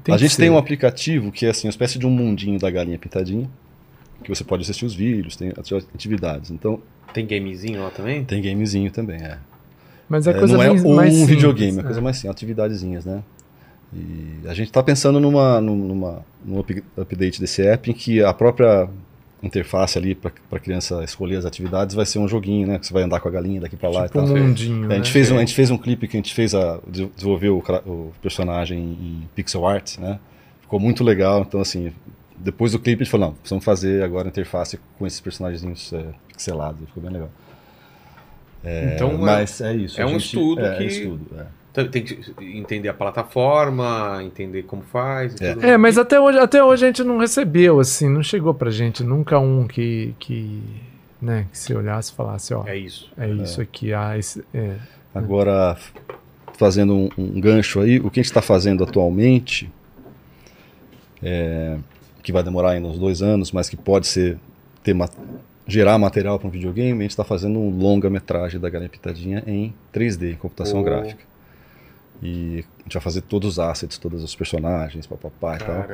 Tem 0.02 0.14
a 0.14 0.18
gente 0.18 0.32
ser. 0.34 0.42
tem 0.42 0.50
um 0.50 0.56
aplicativo 0.58 1.30
que 1.30 1.44
é 1.46 1.50
assim, 1.50 1.66
uma 1.68 1.70
espécie 1.70 1.98
de 1.98 2.06
um 2.06 2.10
mundinho 2.10 2.58
da 2.58 2.70
galinha 2.70 2.98
pintadinha, 2.98 3.48
que 4.24 4.28
você 4.34 4.42
pode 4.42 4.62
assistir 4.62 4.84
os 4.86 4.94
vídeos, 4.94 5.36
tem 5.36 5.52
atividades. 5.94 6.50
Então, 6.50 6.80
Tem 7.12 7.24
gamezinho 7.26 7.82
lá 7.82 7.90
também? 7.90 8.24
tem 8.24 8.42
gamezinho 8.42 8.90
também, 8.90 9.22
é. 9.22 9.38
Mas 10.08 10.26
é 10.26 10.30
É, 10.30 10.34
coisa 10.34 10.54
não 10.56 10.62
é 10.62 10.68
mais, 10.68 10.84
um 10.84 10.94
mais 10.94 11.12
simples, 11.14 11.30
videogame, 11.36 11.78
é 11.78 11.80
é. 11.80 11.82
coisa 11.84 12.00
mais 12.00 12.16
simples, 12.16 12.30
atividadezinhas, 12.36 13.04
né? 13.04 13.22
E 13.92 14.40
a 14.48 14.54
gente 14.54 14.68
está 14.68 14.82
pensando 14.82 15.18
numa, 15.20 15.60
numa, 15.60 16.24
num 16.44 16.58
up- 16.58 16.82
update 16.96 17.40
desse 17.40 17.62
app 17.66 17.90
em 17.90 17.94
que 17.94 18.22
a 18.22 18.32
própria 18.32 18.88
interface 19.42 19.96
ali 19.98 20.14
para 20.14 20.32
a 20.52 20.58
criança 20.58 21.04
escolher 21.04 21.36
as 21.36 21.44
atividades 21.44 21.94
vai 21.94 22.04
ser 22.06 22.18
um 22.18 22.26
joguinho, 22.26 22.66
né? 22.66 22.78
Que 22.78 22.86
você 22.86 22.92
vai 22.92 23.02
andar 23.04 23.20
com 23.20 23.28
a 23.28 23.30
galinha 23.30 23.60
daqui 23.60 23.76
para 23.76 23.88
lá 23.88 24.06
Tipo 24.06 24.18
e 24.18 24.22
um 24.22 24.26
tal. 24.26 24.36
mundinho, 24.36 24.82
É, 24.82 24.84
a, 24.86 24.88
né? 24.88 24.94
gente 24.96 25.12
fez 25.12 25.30
um, 25.30 25.36
a 25.36 25.40
gente 25.40 25.54
fez 25.54 25.70
um 25.70 25.78
clipe 25.78 26.08
que 26.08 26.16
a 26.16 26.18
gente 26.20 26.34
fez 26.34 26.54
a 26.54 26.78
de- 26.88 27.06
desenvolveu 27.06 27.56
o, 27.58 27.90
o 27.90 28.12
personagem 28.20 28.78
em 28.78 29.22
pixel 29.34 29.66
art, 29.66 29.98
né? 29.98 30.18
Ficou 30.62 30.80
muito 30.80 31.04
legal. 31.04 31.42
Então 31.42 31.60
assim, 31.60 31.92
depois 32.36 32.72
do 32.72 32.78
clipe 32.78 33.02
a 33.02 33.04
gente 33.04 33.10
falou, 33.10 33.28
não, 33.28 33.34
precisamos 33.34 33.64
fazer 33.64 34.02
agora 34.02 34.26
a 34.26 34.30
interface 34.30 34.78
com 34.98 35.06
esses 35.06 35.20
personagens 35.20 35.92
é, 35.92 36.04
pixelados. 36.28 36.80
Ficou 36.88 37.02
bem 37.02 37.12
legal. 37.12 37.30
É, 38.66 38.94
Então, 38.94 39.16
mas 39.16 39.60
é 39.60 39.74
isso. 39.74 40.00
é 40.00 40.04
um 40.04 40.08
gente- 40.10 40.24
estudo 40.26 40.66
é, 40.66 40.76
que- 40.76 40.82
É 40.82 40.86
estudo, 40.86 41.26
é. 41.38 41.46
Então, 41.70 41.88
Tem 41.88 42.02
que 42.02 42.18
entender 42.40 42.88
a 42.88 42.94
plataforma, 42.94 44.18
entender 44.24 44.62
como 44.62 44.82
faz 44.82 45.34
e 45.38 45.44
É. 45.44 45.52
tudo. 45.52 45.66
É, 45.66 45.76
mas 45.76 45.98
até 45.98 46.18
hoje, 46.18 46.38
até 46.38 46.64
hoje 46.64 46.84
a 46.84 46.88
gente 46.88 47.04
não 47.04 47.18
recebeu, 47.18 47.78
assim, 47.78 48.08
não 48.08 48.22
chegou 48.22 48.54
pra 48.54 48.70
gente 48.70 49.04
nunca 49.04 49.38
um 49.38 49.66
que, 49.68 50.14
que 50.18 50.62
né, 51.20 51.46
que 51.52 51.58
se 51.58 51.74
olhasse 51.74 52.12
e 52.12 52.14
falasse, 52.16 52.54
ó, 52.54 52.64
É 52.66 52.72
é, 52.72 52.78
isso. 52.78 53.10
isso 53.42 53.60
aqui, 53.60 53.92
ah, 53.92 54.16
esse, 54.18 54.42
é. 54.54 54.76
Agora, 55.14 55.76
fazendo 56.58 56.94
um, 56.94 57.08
um 57.18 57.38
gancho 57.40 57.80
aí, 57.80 57.98
o 58.00 58.10
que 58.10 58.20
a 58.20 58.22
gente 58.22 58.30
está 58.30 58.40
fazendo 58.42 58.82
atualmente, 58.82 59.70
é, 61.22 61.76
que 62.22 62.32
vai 62.32 62.42
demorar 62.42 62.70
ainda 62.70 62.88
uns 62.88 62.98
dois 62.98 63.22
anos, 63.22 63.52
mas 63.52 63.68
que 63.68 63.76
pode 63.76 64.06
ser 64.06 64.38
ter 64.82 64.94
gerar 65.66 65.98
material 65.98 66.38
para 66.38 66.48
um 66.48 66.50
videogame, 66.50 66.98
a 67.00 67.02
gente 67.02 67.10
está 67.10 67.24
fazendo 67.24 67.58
um 67.58 67.70
longa-metragem 67.76 68.60
da 68.60 68.70
Galinha 68.70 68.88
Pitadinha 68.90 69.42
em 69.46 69.74
3D, 69.92 70.32
em 70.32 70.36
computação 70.36 70.80
Oh. 70.80 70.84
gráfica. 70.84 71.22
E 72.22 72.64
a 72.80 72.82
gente 72.84 72.94
vai 72.94 73.02
fazer 73.02 73.20
todos 73.20 73.50
os 73.52 73.58
assets, 73.58 73.98
todos 73.98 74.22
os 74.24 74.34
personagens, 74.34 75.06
papapá 75.06 75.56
e 75.56 75.58
tal. 75.58 75.84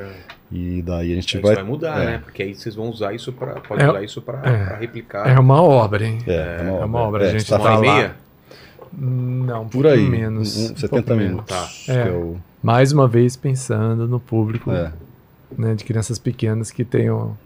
E 0.53 0.83
daí 0.83 1.11
a 1.13 1.15
gente 1.17 1.35
isso 1.37 1.43
vai. 1.45 1.57
vai, 1.57 1.65
mudar, 1.65 2.01
é. 2.01 2.07
né? 2.07 2.19
Porque 2.23 2.45
aí 2.45 2.55
vocês 2.55 2.77
vão 2.77 2.89
usar 2.91 3.13
isso 3.13 3.33
pra. 3.33 3.55
Pode 3.61 3.83
É- 3.83 3.89
usar 3.91 4.03
isso 4.05 4.23
pra, 4.23 4.41
é. 4.49 4.79
replicar. 4.79 5.27
É 5.29 5.37
uma 5.41 5.61
obra, 5.61 6.07
hein? 6.07 6.19
É, 6.29 6.59
é 6.61 6.63
uma 6.71 6.81
É 6.81 6.85
uma 6.85 6.99
obra, 7.01 7.29
a 7.29 7.33
gente 7.33 7.45
tá 7.49 7.57
uma 7.59 7.71
e 7.71 7.75
tá 7.75 7.81
meia? 7.81 8.17
Não, 8.93 9.63
um 9.63 9.69
por 9.69 9.87
aí. 9.87 10.09
menos. 10.09 10.57
um- 10.57 10.73
um 10.75 10.77
70 10.77 10.89
pouco 10.89 11.09
menos. 11.15 11.27
minutos. 11.31 11.87
Tá. 11.87 11.93
É. 11.93 12.09
é 12.09 12.35
Mais 12.63 12.93
uma 12.93 13.09
vez 13.09 13.35
pensando 13.37 14.07
no 14.07 14.21
público 14.21 14.71
é. 14.71 14.93
né, 15.59 15.75
de 15.75 15.83
crianças 15.83 16.19
pequenas 16.21 16.71
que 16.71 16.85
tenham. 16.85 17.37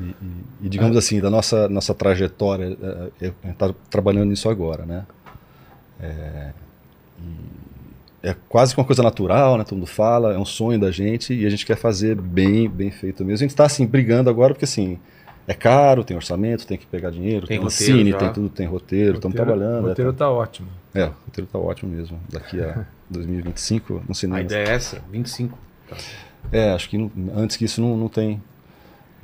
E, 0.00 0.02
e- 0.02 0.44
e 0.62 0.68
digamos 0.68 0.96
assim, 0.96 1.20
da 1.20 1.30
nossa, 1.30 1.68
nossa 1.68 1.94
trajetória, 1.94 2.76
é, 3.20 3.26
é, 3.26 3.32
a 3.42 3.46
gente 3.46 3.52
está 3.52 3.72
trabalhando 3.90 4.26
nisso 4.30 4.48
agora, 4.48 4.84
né? 4.84 5.06
É, 6.00 6.50
e 8.22 8.28
é 8.28 8.34
quase 8.48 8.74
que 8.74 8.80
uma 8.80 8.86
coisa 8.86 9.02
natural, 9.02 9.56
né? 9.58 9.64
Todo 9.64 9.78
mundo 9.78 9.86
fala, 9.86 10.32
é 10.34 10.38
um 10.38 10.44
sonho 10.44 10.80
da 10.80 10.90
gente 10.90 11.32
e 11.34 11.46
a 11.46 11.50
gente 11.50 11.64
quer 11.66 11.76
fazer 11.76 12.16
bem, 12.16 12.68
bem 12.68 12.90
feito 12.90 13.24
mesmo. 13.24 13.34
A 13.34 13.46
gente 13.46 13.50
está 13.50 13.64
assim 13.66 13.86
brigando 13.86 14.28
agora 14.30 14.54
porque 14.54 14.64
assim 14.64 14.98
é 15.46 15.52
caro, 15.52 16.02
tem 16.02 16.16
orçamento, 16.16 16.66
tem 16.66 16.78
que 16.78 16.86
pegar 16.86 17.10
dinheiro, 17.10 17.46
Tem 17.46 17.58
tem, 17.58 17.64
roteiro 17.64 17.96
cine, 17.98 18.10
já. 18.12 18.18
tem 18.18 18.32
tudo, 18.32 18.48
tem 18.48 18.66
roteiro, 18.66 19.16
estamos 19.16 19.36
trabalhando. 19.36 19.84
O 19.84 19.88
roteiro 19.88 20.10
né? 20.10 20.16
tá 20.18 20.30
ótimo. 20.30 20.68
É, 20.94 21.04
o 21.04 21.12
roteiro 21.26 21.50
tá 21.52 21.58
ótimo 21.58 21.92
mesmo. 21.94 22.18
Daqui 22.32 22.60
a 22.62 22.86
2025 23.10 23.92
no 23.92 24.02
A 24.10 24.14
cinema. 24.14 24.40
ideia 24.40 24.68
é 24.68 24.72
essa, 24.72 25.02
25. 25.12 25.58
É, 26.50 26.70
acho 26.72 26.88
que 26.88 26.96
não- 26.98 27.10
antes 27.36 27.56
que 27.56 27.64
isso 27.66 27.80
não, 27.80 27.96
não 27.96 28.08
tem. 28.08 28.42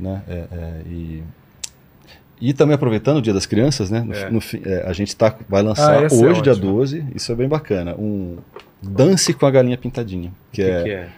Né? 0.01 0.23
É, 0.29 0.35
é, 0.51 0.83
e, 0.89 1.23
e 2.41 2.53
também 2.55 2.75
aproveitando 2.75 3.19
o 3.19 3.23
Dia 3.23 3.35
das 3.35 3.47
Crianças, 3.47 3.91
né? 3.91 4.01
No, 4.01 4.15
É. 4.15 4.31
no 4.31 4.41
é, 4.65 4.85
a 4.87 4.93
gente 4.93 5.15
tá, 5.15 5.35
vai 5.49 5.63
lançar 5.63 5.91
Ah, 5.93 6.03
é 6.03 6.07
hoje, 6.07 6.41
dia 6.43 6.53
ótimo. 6.53 6.73
12, 6.73 7.05
isso 7.15 7.31
é 7.31 7.35
bem 7.35 7.49
bacana. 7.49 7.95
Um 7.97 8.39
Dance 8.83 9.35
com 9.35 9.45
a 9.45 9.51
Galinha 9.51 9.77
Pintadinha. 9.77 10.33
Que, 10.53 10.63
O 10.63 10.65
que, 10.65 10.71
é, 10.71 10.83
que 10.83 10.91
é? 10.91 11.09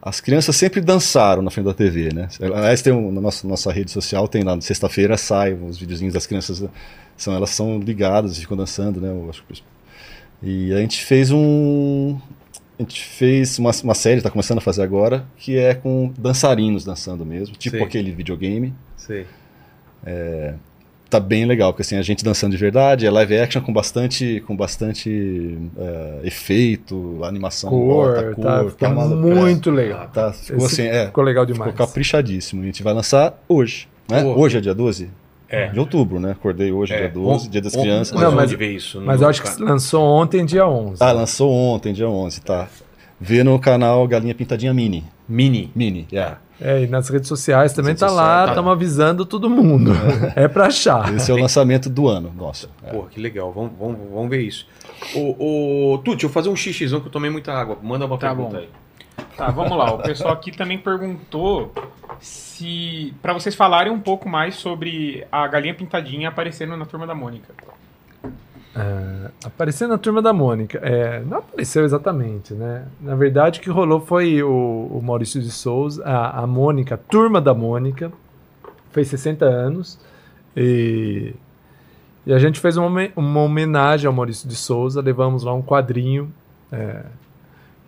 As 0.00 0.20
crianças 0.20 0.54
sempre 0.54 0.80
dançaram 0.80 1.42
na 1.42 1.50
frente 1.50 1.66
da 1.66 1.74
TV, 1.74 2.10
né? 2.14 2.28
Aliás, 2.40 2.80
tem 2.80 2.92
um, 2.92 3.10
na 3.10 3.20
nossa, 3.20 3.48
nossa 3.48 3.72
rede 3.72 3.90
social, 3.90 4.28
tem 4.28 4.44
lá, 4.44 4.54
na 4.54 4.62
sexta-feira 4.62 5.16
sai 5.16 5.52
os 5.52 5.76
videozinhos 5.78 6.14
das 6.14 6.26
crianças, 6.28 6.62
são, 7.16 7.34
elas 7.34 7.50
são 7.50 7.80
ligadas 7.80 8.38
ficam 8.38 8.56
dançando, 8.56 9.00
né? 9.00 9.08
Eu 9.08 9.28
acho 9.28 9.42
que- 9.48 9.62
E 10.42 10.72
a 10.72 10.78
gente 10.78 11.04
fez 11.04 11.32
um. 11.32 12.16
A 12.78 12.82
gente 12.82 13.02
fez 13.02 13.58
uma, 13.58 13.70
uma 13.84 13.94
série, 13.94 14.18
está 14.18 14.30
começando 14.30 14.58
a 14.58 14.60
fazer 14.60 14.82
agora, 14.82 15.24
que 15.38 15.56
é 15.56 15.74
com 15.74 16.12
dançarinos 16.18 16.84
dançando 16.84 17.24
mesmo, 17.24 17.56
tipo 17.56 17.76
Sei. 17.76 17.84
aquele 17.84 18.10
videogame. 18.12 18.74
Sei. 18.96 19.26
Tá 21.08 21.20
bem 21.20 21.46
legal, 21.46 21.72
porque 21.72 21.82
assim, 21.82 21.96
a 21.96 22.02
gente 22.02 22.24
dançando 22.24 22.50
de 22.50 22.56
verdade, 22.56 23.06
é 23.06 23.10
live 23.10 23.38
action 23.38 23.62
com 23.62 23.72
bastante, 23.72 24.42
com 24.44 24.56
bastante 24.56 25.56
é, 25.78 26.20
efeito, 26.24 27.20
animação, 27.22 27.70
Cor, 27.70 28.08
bota 28.08 28.22
tá, 28.22 28.34
cor, 28.34 28.70
ficou 28.70 28.88
camada 28.88 29.14
muito 29.14 29.70
legal. 29.70 30.08
Tá, 30.12 30.32
ficou 30.32 30.66
Esse 30.66 30.82
assim, 30.82 30.90
é, 30.90 31.06
Ficou 31.06 31.22
legal 31.22 31.46
demais. 31.46 31.70
ficou 31.70 31.86
caprichadíssimo. 31.86 32.62
A 32.62 32.64
gente 32.64 32.82
vai 32.82 32.92
lançar 32.92 33.40
hoje, 33.48 33.88
né? 34.10 34.24
Hoje 34.24 34.58
é 34.58 34.60
dia 34.60 34.74
12? 34.74 35.08
É. 35.48 35.68
De 35.68 35.78
outubro, 35.78 36.18
né? 36.18 36.32
Acordei 36.32 36.72
hoje, 36.72 36.92
É. 36.92 36.98
dia 36.98 37.08
12, 37.08 37.46
On- 37.46 37.50
dia 37.50 37.60
das 37.62 37.74
on- 37.76 37.82
crianças. 37.82 38.12
Mas 38.12 38.22
Não, 38.22 38.32
mas- 38.32 38.52
vê 38.52 38.72
isso? 38.72 39.00
Mas 39.00 39.22
eu 39.22 39.28
acho 39.28 39.42
que 39.42 39.62
lançou 39.62 40.02
ontem, 40.04 40.44
dia 40.44 40.66
11. 40.66 40.96
Ah, 41.02 41.12
lançou 41.12 41.52
ontem, 41.52 41.92
dia 41.92 42.08
11, 42.08 42.40
tá. 42.40 42.68
Vê 43.20 43.42
no 43.44 43.58
canal 43.58 44.06
Galinha 44.08 44.34
Pintadinha 44.34 44.74
Mini. 44.74 45.04
Mini. 45.28 45.70
Mini, 45.74 46.06
yeah. 46.12 46.38
É, 46.60 46.82
e 46.82 46.86
nas 46.86 47.08
redes 47.10 47.28
sociais 47.28 47.72
também 47.74 47.90
redes 47.90 48.00
tá 48.00 48.06
lá, 48.06 48.12
sociais, 48.22 48.44
tá. 48.46 48.52
estamos 48.52 48.72
avisando 48.72 49.26
todo 49.26 49.48
mundo. 49.50 49.92
É 50.34 50.48
pra 50.48 50.66
achar. 50.66 51.14
Esse 51.14 51.30
é 51.30 51.34
o 51.34 51.36
lançamento 51.36 51.88
do 51.90 52.08
ano, 52.08 52.32
nossa. 52.36 52.68
É. 52.82 52.90
Pô, 52.90 53.02
que 53.04 53.20
legal. 53.20 53.52
Vamos, 53.52 53.72
vamos, 53.78 53.98
vamos 54.12 54.30
ver 54.30 54.40
isso. 54.40 54.66
Ô, 55.14 55.92
ô, 55.94 55.98
Tuti, 55.98 56.12
deixa 56.16 56.26
eu 56.26 56.30
fazer 56.30 56.48
um 56.48 56.56
xixizão 56.56 57.00
que 57.00 57.08
eu 57.08 57.12
tomei 57.12 57.30
muita 57.30 57.52
água. 57.52 57.76
Manda 57.82 58.06
uma 58.06 58.16
Tá 58.18 58.28
pergunta 58.28 58.56
bom. 58.56 58.62
aí. 58.62 58.68
Tá, 59.36 59.50
vamos 59.50 59.76
lá. 59.76 59.92
O 59.94 59.98
pessoal 59.98 60.32
aqui 60.32 60.50
também 60.50 60.78
perguntou 60.78 61.72
se 62.26 63.14
para 63.22 63.32
vocês 63.32 63.54
falarem 63.54 63.92
um 63.92 64.00
pouco 64.00 64.28
mais 64.28 64.56
sobre 64.56 65.26
a 65.30 65.46
galinha 65.46 65.74
pintadinha 65.74 66.28
aparecendo 66.28 66.76
na 66.76 66.86
turma 66.86 67.06
da 67.06 67.14
Mônica. 67.14 67.52
Apareceu 69.44 69.86
na 69.88 69.96
turma 69.96 70.20
da 70.20 70.32
Mônica. 70.32 70.78
É, 70.82 71.20
não 71.20 71.38
apareceu 71.38 71.84
exatamente, 71.84 72.52
né? 72.52 72.84
Na 73.00 73.14
verdade, 73.14 73.60
o 73.60 73.62
que 73.62 73.70
rolou 73.70 74.00
foi 74.00 74.42
o, 74.42 74.88
o 74.90 75.00
Maurício 75.02 75.40
de 75.40 75.50
Souza, 75.50 76.04
a, 76.04 76.40
a 76.40 76.46
Mônica, 76.46 76.94
a 76.94 76.98
turma 76.98 77.40
da 77.40 77.54
Mônica, 77.54 78.12
fez 78.90 79.08
60 79.08 79.44
anos 79.44 79.98
e, 80.56 81.32
e 82.26 82.32
a 82.32 82.38
gente 82.38 82.58
fez 82.58 82.76
uma, 82.76 83.08
uma 83.14 83.40
homenagem 83.40 84.06
ao 84.06 84.12
Maurício 84.12 84.48
de 84.48 84.56
Souza. 84.56 85.00
Levamos 85.00 85.44
lá 85.44 85.54
um 85.54 85.62
quadrinho 85.62 86.32
é, 86.72 87.04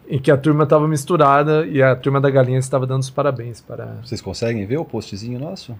em 0.09 0.19
que 0.19 0.31
a 0.31 0.37
turma 0.37 0.65
estava 0.65 0.89
misturada 0.89 1.67
e 1.67 1.83
a 1.83 1.95
turma 1.95 2.21
da 2.21 2.31
galinha 2.31 2.59
estava 2.59 2.87
dando 2.87 3.03
os 3.03 3.11
parabéns 3.11 3.61
para. 3.61 3.97
Vocês 4.05 4.21
conseguem 4.21 4.65
ver 4.67 4.79
o 4.79 4.85
postzinho 4.85 5.39
nosso? 5.39 5.75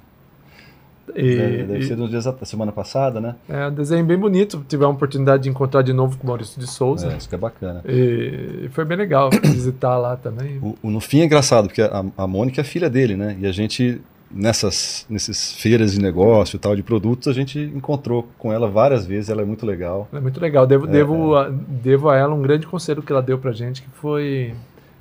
E, 1.17 1.37
Deve, 1.37 1.57
deve 1.65 1.79
e- 1.79 1.83
ser 1.85 1.97
dos 1.97 2.11
dias 2.11 2.27
da 2.27 2.35
semana 2.45 2.71
passada, 2.71 3.19
né? 3.19 3.35
é 3.49 3.67
um 3.69 3.73
desenho 3.73 4.05
bem 4.05 4.19
bonito. 4.19 4.63
Tivemos 4.69 4.93
a 4.93 4.97
oportunidade 4.97 5.45
de 5.45 5.49
encontrar 5.49 5.81
de 5.81 5.95
novo 5.95 6.19
com 6.19 6.25
o 6.25 6.27
Maurício 6.27 6.61
de 6.61 6.67
Souza. 6.67 7.11
É, 7.11 7.17
isso 7.17 7.27
que 7.27 7.35
é 7.35 7.39
bacana. 7.39 7.83
E 7.89 8.69
foi 8.73 8.85
bem 8.85 8.99
legal 8.99 9.31
visitar 9.43 9.97
lá 9.97 10.17
também. 10.17 10.59
O, 10.59 10.77
o- 10.83 10.91
no 10.91 11.01
fim 11.01 11.21
é 11.21 11.25
engraçado, 11.25 11.67
porque 11.69 11.81
a, 11.81 12.05
a 12.17 12.27
Mônica 12.27 12.61
é 12.61 12.65
filha 12.65 12.91
dele, 12.91 13.17
né? 13.17 13.35
E 13.41 13.47
a 13.47 13.53
gente, 13.53 14.03
nessas, 14.31 15.07
nessas 15.09 15.53
feiras 15.53 15.93
de 15.93 16.01
negócio 16.01 16.57
e 16.57 16.59
tal, 16.59 16.77
de 16.77 16.83
produtos, 16.83 17.29
a 17.29 17.33
gente 17.33 17.59
encontrou 17.59 18.29
com 18.39 18.53
ela 18.53 18.69
várias 18.69 19.07
vezes, 19.07 19.31
ela 19.31 19.43
é 19.43 19.45
muito 19.45 19.65
legal. 19.65 20.09
É 20.13 20.21
muito 20.21 20.41
legal. 20.41 20.67
Devo, 20.67 20.87
É, 20.87 20.91
devo, 20.91 21.37
a, 21.37 21.49
devo 21.49 22.09
a 22.11 22.17
ela 22.17 22.35
um 22.35 22.43
grande 22.43 22.67
conselho 22.67 23.03
que 23.03 23.13
ela 23.13 23.23
deu 23.23 23.39
pra 23.39 23.53
gente, 23.53 23.83
que 23.83 23.89
foi 23.91 24.55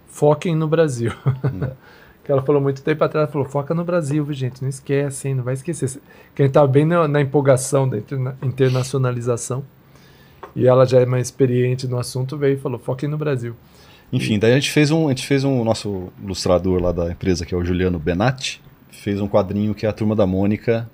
foquem 0.07 0.55
no 0.55 0.67
Brasil. 0.67 1.11
que 2.23 2.31
ela 2.31 2.41
falou 2.41 2.61
muito 2.61 2.81
tempo 2.81 3.03
atrás, 3.03 3.23
ela 3.23 3.31
falou, 3.31 3.47
foca 3.47 3.73
no 3.73 3.83
Brasil, 3.85 4.23
viu, 4.23 4.33
gente? 4.33 4.61
Não 4.61 4.69
esquece, 4.69 5.27
hein? 5.29 5.35
Não 5.35 5.43
vai 5.43 5.53
esquecer. 5.53 5.89
Que 6.35 6.41
a 6.41 6.45
gente 6.45 6.53
tava 6.53 6.67
bem 6.67 6.85
na, 6.85 7.07
na 7.07 7.21
empolgação 7.21 7.87
da 7.87 7.97
interna- 7.97 8.37
internacionalização. 8.41 9.63
E 10.55 10.67
ela 10.67 10.85
já 10.85 10.99
é 10.99 11.05
mais 11.05 11.27
experiente 11.27 11.87
no 11.87 11.97
assunto, 11.99 12.37
veio 12.37 12.55
e 12.55 12.59
falou, 12.59 12.79
foquem 12.79 13.07
no 13.07 13.17
Brasil. 13.17 13.55
Enfim, 14.11 14.39
daí 14.39 14.51
a 14.53 14.55
gente 14.55 14.71
fez 14.71 14.89
um, 14.89 15.07
a 15.07 15.09
gente 15.09 15.25
fez 15.27 15.43
um 15.43 15.63
nosso 15.63 16.09
ilustrador 16.23 16.81
lá 16.81 16.91
da 16.91 17.11
empresa, 17.11 17.45
que 17.45 17.53
é 17.53 17.57
o 17.57 17.63
Juliano 17.63 17.99
Benatti, 17.99 18.61
fez 18.91 19.21
um 19.21 19.27
quadrinho 19.27 19.73
que 19.73 19.85
é 19.85 19.89
a 19.89 19.93
turma 19.93 20.15
da 20.15 20.25
Mônica, 20.25 20.89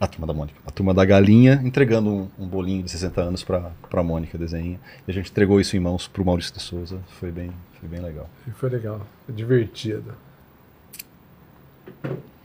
a 0.00 0.06
turma 0.06 0.26
da 0.26 0.32
Mônica, 0.32 0.58
a 0.66 0.70
turma 0.70 0.94
da 0.94 1.04
galinha, 1.04 1.60
entregando 1.64 2.10
um, 2.10 2.28
um 2.38 2.46
bolinho 2.46 2.82
de 2.82 2.90
60 2.90 3.20
anos 3.20 3.44
para 3.44 3.72
para 3.90 4.02
Mônica 4.02 4.38
desenha. 4.38 4.78
E 5.06 5.10
a 5.10 5.14
gente 5.14 5.30
entregou 5.30 5.60
isso 5.60 5.76
em 5.76 5.80
mãos 5.80 6.06
pro 6.06 6.24
Maurício 6.24 6.54
de 6.54 6.60
Souza, 6.60 7.00
foi 7.20 7.30
bem, 7.30 7.50
foi 7.80 7.88
bem 7.88 8.00
legal. 8.00 8.28
Foi 8.54 8.68
legal, 8.68 9.00
foi 9.26 9.34
divertido. 9.34 10.14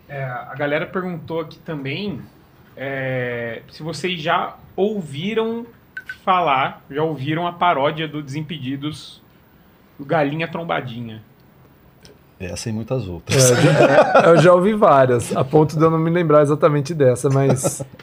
É, 0.07 0.23
a 0.23 0.55
galera 0.55 0.85
perguntou 0.85 1.41
aqui 1.41 1.59
também 1.59 2.21
é, 2.75 3.61
se 3.71 3.83
vocês 3.83 4.21
já 4.21 4.57
ouviram 4.75 5.65
falar, 6.23 6.83
já 6.89 7.03
ouviram 7.03 7.47
a 7.47 7.53
paródia 7.53 8.07
do 8.07 8.21
Desimpedidos 8.21 9.21
do 9.97 10.05
Galinha 10.05 10.47
Trombadinha. 10.47 11.21
Essa 12.39 12.69
e 12.69 12.73
muitas 12.73 13.03
É, 13.03 13.09
outras. 13.09 13.49
eu, 13.51 13.55
já, 13.57 14.23
eu 14.27 14.37
já 14.41 14.53
ouvi 14.53 14.73
várias, 14.73 15.35
a 15.35 15.43
ponto 15.43 15.77
de 15.77 15.83
eu 15.83 15.89
não 15.91 15.97
me 15.97 16.09
lembrar 16.09 16.41
exatamente 16.41 16.93
dessa, 16.93 17.29
mas. 17.29 17.81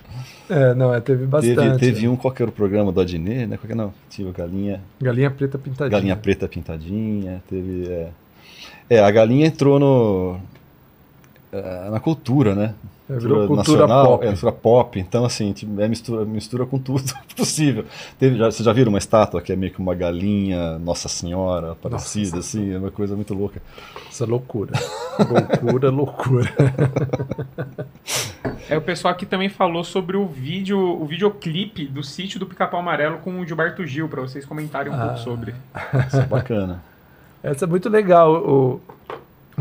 É, 0.53 0.75
não, 0.75 0.93
é, 0.93 1.01
teve 1.01 1.27
bastante. 1.27 1.55
Teve, 1.55 1.79
teve 1.79 2.09
um, 2.09 2.17
qual 2.17 2.35
que 2.35 2.43
era 2.43 2.51
o 2.51 2.53
programa 2.53 2.91
do 2.91 3.01
Adnet, 3.01 3.47
né? 3.47 3.57
Qual 3.57 3.69
que, 3.69 3.75
não, 3.75 3.95
tinha 4.11 4.33
galinha, 4.33 4.81
Galinha 5.01 5.31
preta 5.31 5.57
pintadinha. 5.57 5.97
galinha 5.97 6.17
preta 6.17 6.49
pintadinha, 6.49 7.41
teve... 7.49 7.87
É, 7.89 8.11
é 8.91 8.99
a 8.99 9.09
galinha 9.13 9.47
entrou 9.47 9.79
no... 9.79 10.41
é, 11.53 11.91
na 11.91 12.01
cultura, 12.01 12.57
né? 12.57 12.75
É, 13.11 13.19
virou 13.19 13.47
cultura 13.47 13.87
pop. 13.89 14.25
É, 14.25 14.29
cultura 14.29 14.53
pop. 14.53 15.01
Então, 15.01 15.25
assim, 15.25 15.53
é 15.79 15.89
mistura, 15.89 16.25
mistura 16.25 16.65
com 16.67 16.79
tudo 16.79 17.03
possível. 17.37 17.85
Teve, 18.19 18.37
já, 18.39 18.51
vocês 18.51 18.65
já 18.65 18.73
viram 18.73 18.91
uma 18.91 18.99
estátua 18.99 19.43
que 19.43 19.53
é 19.53 19.57
meio 19.57 19.73
que 19.73 19.81
uma 19.81 19.95
galinha 19.95 20.79
Nossa 20.79 21.09
Senhora 21.09 21.75
parecida, 21.75 22.39
assim? 22.39 22.73
É 22.73 22.79
uma 22.79 22.91
coisa 22.91 23.17
muito 23.17 23.35
louca. 23.35 23.61
Isso 24.11 24.23
é 24.23 24.27
loucura. 24.27 24.73
loucura, 25.19 25.91
loucura. 25.91 26.51
É, 28.69 28.77
o 28.77 28.81
pessoal 28.83 29.13
aqui 29.13 29.27
também 29.27 29.49
falou 29.49 29.83
sobre 29.83 30.17
o 30.17 30.27
vídeo, 30.27 30.79
o 30.79 31.05
videoclipe 31.05 31.87
do 31.87 32.03
sítio 32.03 32.39
do 32.39 32.47
Pica-Pau 32.47 32.81
Amarelo 32.81 33.19
com 33.19 33.41
o 33.41 33.47
Gilberto 33.47 33.85
Gil, 33.87 34.09
pra 34.09 34.21
vocês 34.21 34.45
comentarem 34.45 34.93
um 34.93 34.95
Ah. 34.95 35.07
pouco 35.07 35.19
sobre. 35.19 35.55
Isso 36.07 36.17
é 36.19 36.27
bacana. 36.27 36.83
Essa 37.43 37.65
é 37.65 37.69
muito 37.69 37.89
legal. 37.89 38.35
O, 38.35 38.81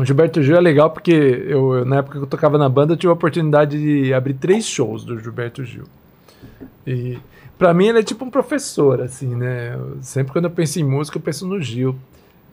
o 0.00 0.04
Gilberto 0.04 0.42
Gil 0.42 0.56
é 0.56 0.60
legal 0.60 0.90
porque 0.90 1.12
eu, 1.12 1.84
na 1.84 1.96
época 1.98 2.18
que 2.18 2.24
eu 2.24 2.28
tocava 2.28 2.56
na 2.56 2.68
banda, 2.68 2.92
eu 2.92 2.96
tive 2.96 3.10
a 3.10 3.14
oportunidade 3.14 3.78
de 3.78 4.14
abrir 4.14 4.34
três 4.34 4.66
shows 4.66 5.04
do 5.04 5.18
Gilberto 5.18 5.64
Gil. 5.64 5.84
E 6.86 7.18
pra 7.58 7.74
mim 7.74 7.88
ele 7.88 7.98
é 7.98 8.02
tipo 8.02 8.24
um 8.24 8.30
professor, 8.30 9.00
assim, 9.02 9.34
né? 9.34 9.74
Eu- 9.74 9.98
sempre 10.00 10.32
quando 10.32 10.46
eu 10.46 10.50
penso 10.50 10.80
em 10.80 10.84
música, 10.84 11.18
eu 11.18 11.22
penso 11.22 11.46
no 11.46 11.60
Gil. 11.60 11.96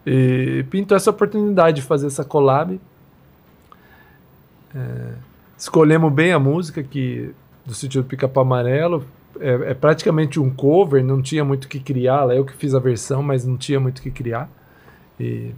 E 0.06 0.65
pintou 0.69 0.95
essa 0.95 1.10
oportunidade 1.10 1.78
de 1.78 1.82
fazer 1.88 2.07
essa 2.07 2.24
collab. 2.24 2.80
É, 4.76 5.14
escolhemos 5.57 6.11
bem 6.11 6.32
a 6.34 6.40
música 6.40 6.84
que 6.84 7.32
do 7.65 7.74
sítio 7.74 8.02
do 8.02 8.07
Pica-Pau 8.07 8.44
Amarelo. 8.44 9.06
é, 9.40 9.72
é 9.72 9.74
praticamente 9.74 10.40
um 10.40 10.49
cover, 10.49 11.03
não 11.03 11.22
tinha 11.22 11.44
muito 11.44 11.65
o 11.65 11.68
que 11.68 11.80
criar. 11.80 12.24
Lá 12.26 12.36
eu 12.36 12.44
que 12.45 12.53
fiz 12.53 12.74
a 12.74 12.80
versão, 12.80 13.22
mas 13.22 13.45
não 13.45 13.57
tinha 13.57 13.80
muito 13.80 13.99
o 13.99 14.02
que 14.02 14.10
criar. 14.11 14.49
E 15.19 15.52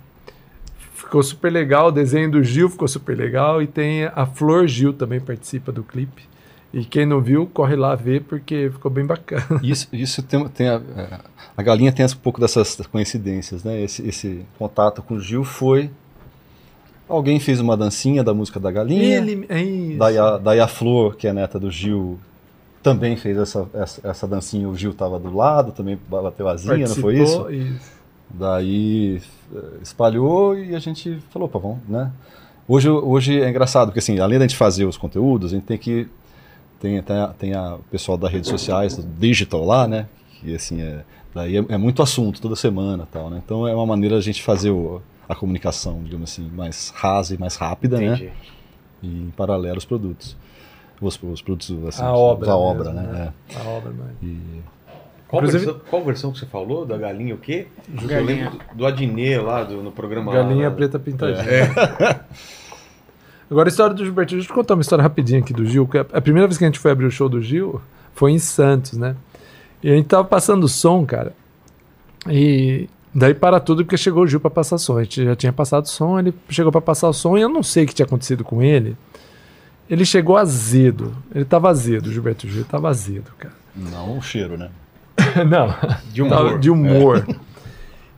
ficou 1.00 1.24
super 1.24 1.52
legal. 1.52 1.88
O 1.88 1.92
desenho 1.92 2.30
do 2.30 2.44
Gil 2.44 2.70
ficou 2.70 2.88
super 2.88 3.18
legal. 3.18 3.62
E 3.62 3.68
tem 3.68 4.06
a 4.06 4.26
Flor 4.26 4.68
Gil 4.68 4.94
também 4.94 5.20
participa 5.20 5.72
do 5.72 5.84
clipe. 5.84 6.28
E 6.72 6.86
quem 6.86 7.06
não 7.06 7.20
viu, 7.20 7.48
corre 7.48 7.76
lá 7.76 7.96
ver 7.96 8.22
porque 8.24 8.70
ficou 8.72 8.92
bem 8.92 9.06
bacana. 9.06 9.44
Isso, 9.64 9.88
isso 9.92 10.22
tem, 10.22 10.48
tem 10.50 10.70
a, 10.70 10.80
a 11.58 11.64
galinha 11.64 11.92
tem 11.92 12.06
um 12.06 12.10
pouco 12.10 12.40
dessas 12.40 12.76
coincidências, 12.92 13.64
né? 13.64 13.82
Esse, 13.82 14.08
esse 14.08 14.46
contato 14.58 15.02
com 15.02 15.16
o 15.16 15.20
Gil 15.20 15.44
foi 15.44 15.90
alguém 17.08 17.40
fez 17.40 17.60
uma 17.60 17.76
dancinha 17.76 18.24
da 18.24 18.36
música 18.36 18.60
da 18.60 18.72
galinha. 18.72 19.18
Ele, 19.18 19.46
é 19.50 19.64
isso. 19.64 19.98
Daí 19.98 20.18
a, 20.18 20.38
daí 20.38 20.60
a 20.60 20.68
Flor, 20.68 21.16
que 21.16 21.28
é 21.28 21.34
neta 21.34 21.60
do 21.60 21.72
Gil, 21.72 22.20
também 22.84 23.18
fez 23.18 23.36
essa, 23.36 23.68
essa, 23.74 24.08
essa 24.08 24.28
dancinha. 24.28 24.70
O 24.70 24.76
Gil 24.76 24.92
estava 24.92 25.18
do 25.18 25.36
lado, 25.36 25.72
também 25.72 25.98
bateu 26.08 26.48
asinha, 26.48 26.88
não 26.88 26.96
foi 26.96 27.20
isso? 27.20 27.50
Isso. 27.50 27.99
Daí 28.30 29.22
eh, 29.54 29.60
espalhou 29.82 30.58
e 30.58 30.76
a 30.76 30.80
gente 30.80 31.20
falou, 31.30 31.50
pá, 31.50 31.60
vamos, 31.60 31.80
né? 31.88 32.12
Hoje, 32.68 32.88
hoje 32.88 33.42
é 33.42 33.50
engraçado, 33.50 33.88
porque 33.88 34.00
assim, 34.00 34.20
além 34.20 34.38
da 34.38 34.46
gente 34.46 34.56
fazer 34.56 34.86
os 34.86 34.96
conteúdos, 34.96 35.52
a 35.52 35.56
gente 35.56 35.66
tem 35.66 35.78
que. 35.78 36.08
Tem, 36.80 37.02
tem, 37.02 37.18
a, 37.18 37.28
tem 37.28 37.54
a 37.54 37.76
o 37.76 37.84
pessoal 37.92 38.18
das 38.18 38.32
redes 38.32 38.50
sociais, 38.50 38.96
do 38.96 39.04
digital 39.04 39.66
lá, 39.66 39.88
né? 39.88 40.08
Que 40.40 40.56
assim, 40.56 40.82
é, 40.82 41.04
daí 41.34 41.58
é, 41.58 41.66
é 41.68 41.78
muito 41.78 42.02
assunto 42.02 42.40
toda 42.40 42.56
semana 42.56 43.04
e 43.04 43.12
tal, 43.12 43.30
né? 43.30 43.42
Então 43.44 43.68
é 43.68 43.74
uma 43.74 43.86
maneira 43.86 44.18
a 44.18 44.22
gente 44.22 44.44
fazer 44.44 44.70
o, 44.70 45.02
a 45.28 45.36
comunicação, 45.36 46.02
digamos 46.04 46.32
assim, 46.32 46.48
mais 46.50 46.94
rasa 46.96 47.34
e 47.34 47.38
mais 47.38 47.56
rápida, 47.56 47.98
Entendi. 47.98 48.26
né? 48.26 48.32
E 49.02 49.08
em 49.08 49.34
paralelo 49.36 49.78
os 49.78 49.86
produtos. 49.86 50.38
Os, 51.02 51.22
os 51.24 51.42
produtos, 51.42 51.72
assim, 51.88 52.04
A 52.04 52.12
obra 52.14 52.52
a 52.52 52.58
obra, 52.58 52.92
mesmo, 52.92 53.08
né? 53.12 53.34
A 53.56 53.70
obra, 53.70 53.92
mano. 53.92 54.12
É. 54.22 54.26
E, 54.26 54.62
Qual, 55.30 55.44
Inclusive- 55.44 55.66
versão, 55.66 55.82
qual 55.90 56.04
versão 56.04 56.32
que 56.32 56.40
você 56.40 56.46
falou? 56.48 56.86
Da 56.86 56.98
galinha 56.98 57.36
o 57.36 57.38
quê? 57.38 57.68
Eu 58.02 58.08
Galinha. 58.08 58.26
lembro 58.46 58.60
do, 58.72 58.78
do 58.78 58.86
Adnê 58.86 59.38
lá 59.38 59.64
do, 59.64 59.82
no 59.84 59.92
programa. 59.92 60.34
Galinha 60.34 60.68
lá, 60.70 60.76
preta 60.76 60.98
pintadinha. 61.00 61.44
É. 61.48 62.20
Agora 63.50 63.68
a 63.68 63.72
história 63.72 63.96
do 63.96 64.04
Gilberto. 64.04 64.34
Deixa 64.34 64.46
eu 64.48 64.52
te 64.52 64.56
contar 64.56 64.74
uma 64.76 64.82
história 64.82 65.02
rapidinha 65.04 65.40
aqui 65.40 65.54
do 65.54 65.66
Gil. 65.66 65.88
que 65.88 65.98
A 65.98 66.06
a 66.14 66.22
primeira 66.22 66.48
vez 66.48 66.58
que 66.58 66.64
a 66.64 66.68
gente 66.68 66.80
foi 66.80 66.92
abrir 66.92 67.06
o 67.06 67.12
show 67.12 67.30
do 67.30 67.42
Gil 67.42 67.80
foi 68.14 68.32
em 68.32 68.40
Santos, 68.40 68.94
né? 68.98 69.16
E 69.84 69.90
a 69.92 69.96
gente 69.96 70.08
tava 70.08 70.24
passando 70.24 70.68
som, 70.68 71.06
cara. 71.06 71.34
E 72.28 72.90
daí 73.14 73.34
para 73.34 73.60
tudo 73.60 73.84
porque 73.84 73.98
chegou 73.98 74.24
o 74.24 74.28
Gil 74.28 74.40
pra 74.40 74.50
passar 74.50 74.78
som. 74.78 74.98
A 74.98 75.04
gente 75.04 75.24
já 75.24 75.36
tinha 75.36 75.54
passado 75.54 75.88
som, 75.88 76.20
ele 76.20 76.34
chegou 76.50 76.72
pra 76.72 76.82
passar 76.82 77.08
o 77.08 77.14
som 77.14 77.38
e 77.38 77.42
eu 77.42 77.50
não 77.50 77.64
sei 77.64 77.84
o 77.86 77.88
que 77.88 77.94
tinha 77.94 78.06
acontecido 78.06 78.44
com 78.44 78.62
ele. 78.62 78.96
Ele 79.90 80.06
chegou 80.06 80.38
azedo. 80.38 81.16
Ele 81.34 81.46
tava 81.46 81.70
azedo, 81.70 82.08
o 82.08 82.12
Gilberto 82.12 82.48
Gil 82.48 82.66
tava 82.66 82.90
azedo, 82.90 83.32
cara. 83.38 83.54
não 83.76 84.18
o 84.18 84.22
cheiro, 84.22 84.58
né? 84.58 84.70
não. 85.48 85.76
De 86.12 86.22
humor. 86.22 86.38
Tava 86.38 86.60
de 86.60 86.70
humor. 86.70 87.28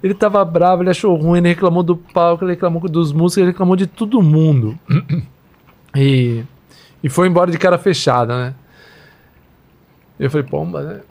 Ele 0.04 0.16
tava 0.16 0.44
bravo, 0.44 0.82
ele 0.82 0.90
achou 0.90 1.16
ruim, 1.16 1.38
ele 1.38 1.50
reclamou 1.50 1.84
do 1.84 1.96
palco, 1.96 2.44
ele 2.44 2.54
reclamou 2.54 2.82
dos 2.90 3.14
músicos, 3.14 3.38
ele 3.38 3.52
reclamou 3.52 3.76
de 3.76 3.86
todo 3.86 4.22
mundo. 4.22 4.78
E, 5.94 6.46
e 7.04 7.10
foi 7.10 7.28
embora 7.28 7.52
de 7.52 7.58
cara 7.58 7.78
fechada, 7.78 8.34
né? 8.38 8.54
Eu 10.18 10.32
falei, 10.32 10.48
pomba, 10.48 10.82
né? 10.82 11.02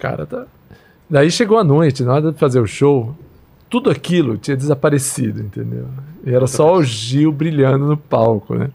Cara, 0.00 0.26
tá. 0.26 0.46
Daí 1.08 1.30
chegou 1.30 1.58
a 1.58 1.62
noite, 1.62 2.02
na 2.02 2.14
hora 2.14 2.32
de 2.32 2.36
fazer 2.36 2.58
o 2.58 2.66
show, 2.66 3.14
tudo 3.70 3.90
aquilo 3.90 4.36
tinha 4.36 4.56
desaparecido, 4.56 5.42
entendeu? 5.42 5.86
E 6.24 6.34
era 6.34 6.48
só 6.48 6.74
o 6.74 6.82
Gil 6.82 7.30
brilhando 7.30 7.86
no 7.86 7.96
palco, 7.96 8.56
né? 8.56 8.70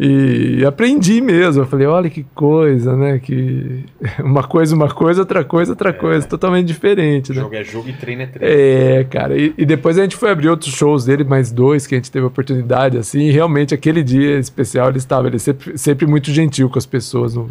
E 0.00 0.64
aprendi 0.64 1.20
mesmo. 1.20 1.62
Eu 1.62 1.66
falei, 1.66 1.86
olha 1.86 2.10
que 2.10 2.24
coisa, 2.34 2.96
né? 2.96 3.18
Que 3.18 3.84
uma 4.24 4.42
coisa, 4.42 4.74
uma 4.74 4.88
coisa, 4.88 5.20
outra 5.20 5.44
coisa, 5.44 5.72
outra 5.72 5.92
coisa, 5.92 6.26
totalmente 6.26 6.66
diferente, 6.66 7.30
né? 7.32 7.40
Jogo 7.40 7.54
é 7.54 7.62
jogo 7.62 7.88
e 7.88 7.92
treino 7.92 8.22
é 8.22 8.26
treino. 8.26 8.54
É, 9.00 9.04
cara. 9.04 9.36
E, 9.38 9.54
e 9.56 9.64
depois 9.66 9.98
a 9.98 10.02
gente 10.02 10.16
foi 10.16 10.30
abrir 10.30 10.48
outros 10.48 10.74
shows 10.74 11.04
dele, 11.04 11.24
mais 11.24 11.52
dois, 11.52 11.86
que 11.86 11.94
a 11.94 11.98
gente 11.98 12.10
teve 12.10 12.26
oportunidade, 12.26 12.98
assim. 12.98 13.20
E 13.20 13.30
realmente 13.30 13.74
aquele 13.74 14.02
dia 14.02 14.38
especial 14.38 14.88
ele 14.88 14.98
estava, 14.98 15.28
ele 15.28 15.38
sempre, 15.38 15.78
sempre 15.78 16.06
muito 16.06 16.30
gentil 16.32 16.68
com 16.68 16.78
as 16.78 16.86
pessoas, 16.86 17.34
no- 17.34 17.50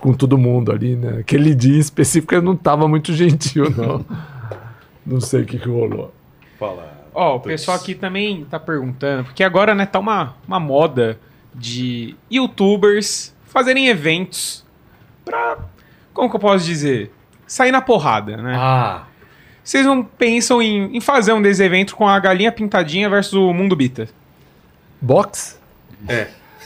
com 0.00 0.12
todo 0.12 0.36
mundo 0.36 0.70
ali, 0.70 0.94
né? 0.94 1.18
Aquele 1.20 1.54
dia 1.54 1.76
em 1.76 1.80
específico 1.80 2.34
ele 2.34 2.44
não 2.44 2.52
estava 2.54 2.86
muito 2.86 3.12
gentil, 3.12 3.70
não. 3.76 4.04
não 5.04 5.20
sei 5.20 5.42
o 5.42 5.44
que, 5.44 5.58
que 5.58 5.68
rolou. 5.68 6.12
Fala. 6.58 6.92
Ó, 7.12 7.36
o 7.36 7.40
pessoal 7.40 7.76
aqui 7.76 7.94
também 7.94 8.44
tá 8.44 8.58
perguntando, 8.60 9.24
porque 9.24 9.42
agora, 9.42 9.74
né, 9.74 9.86
tá 9.86 9.98
uma, 10.00 10.34
uma 10.46 10.58
moda 10.60 11.16
de 11.54 12.16
youtubers 12.30 13.34
fazerem 13.46 13.88
eventos 13.88 14.64
pra, 15.24 15.58
como 16.12 16.28
que 16.28 16.36
eu 16.36 16.40
posso 16.40 16.64
dizer, 16.64 17.12
sair 17.46 17.70
na 17.70 17.80
porrada, 17.80 18.36
né? 18.36 18.54
Ah, 18.56 19.04
Vocês 19.62 19.86
não 19.86 20.02
pensam 20.04 20.60
em, 20.60 20.96
em 20.96 21.00
fazer 21.00 21.32
um 21.32 21.40
desses 21.40 21.60
eventos 21.60 21.94
com 21.94 22.06
a 22.08 22.18
galinha 22.18 22.52
pintadinha 22.52 23.08
versus 23.08 23.34
o 23.34 23.52
mundo 23.52 23.74
bita? 23.76 24.08
Box? 25.00 25.58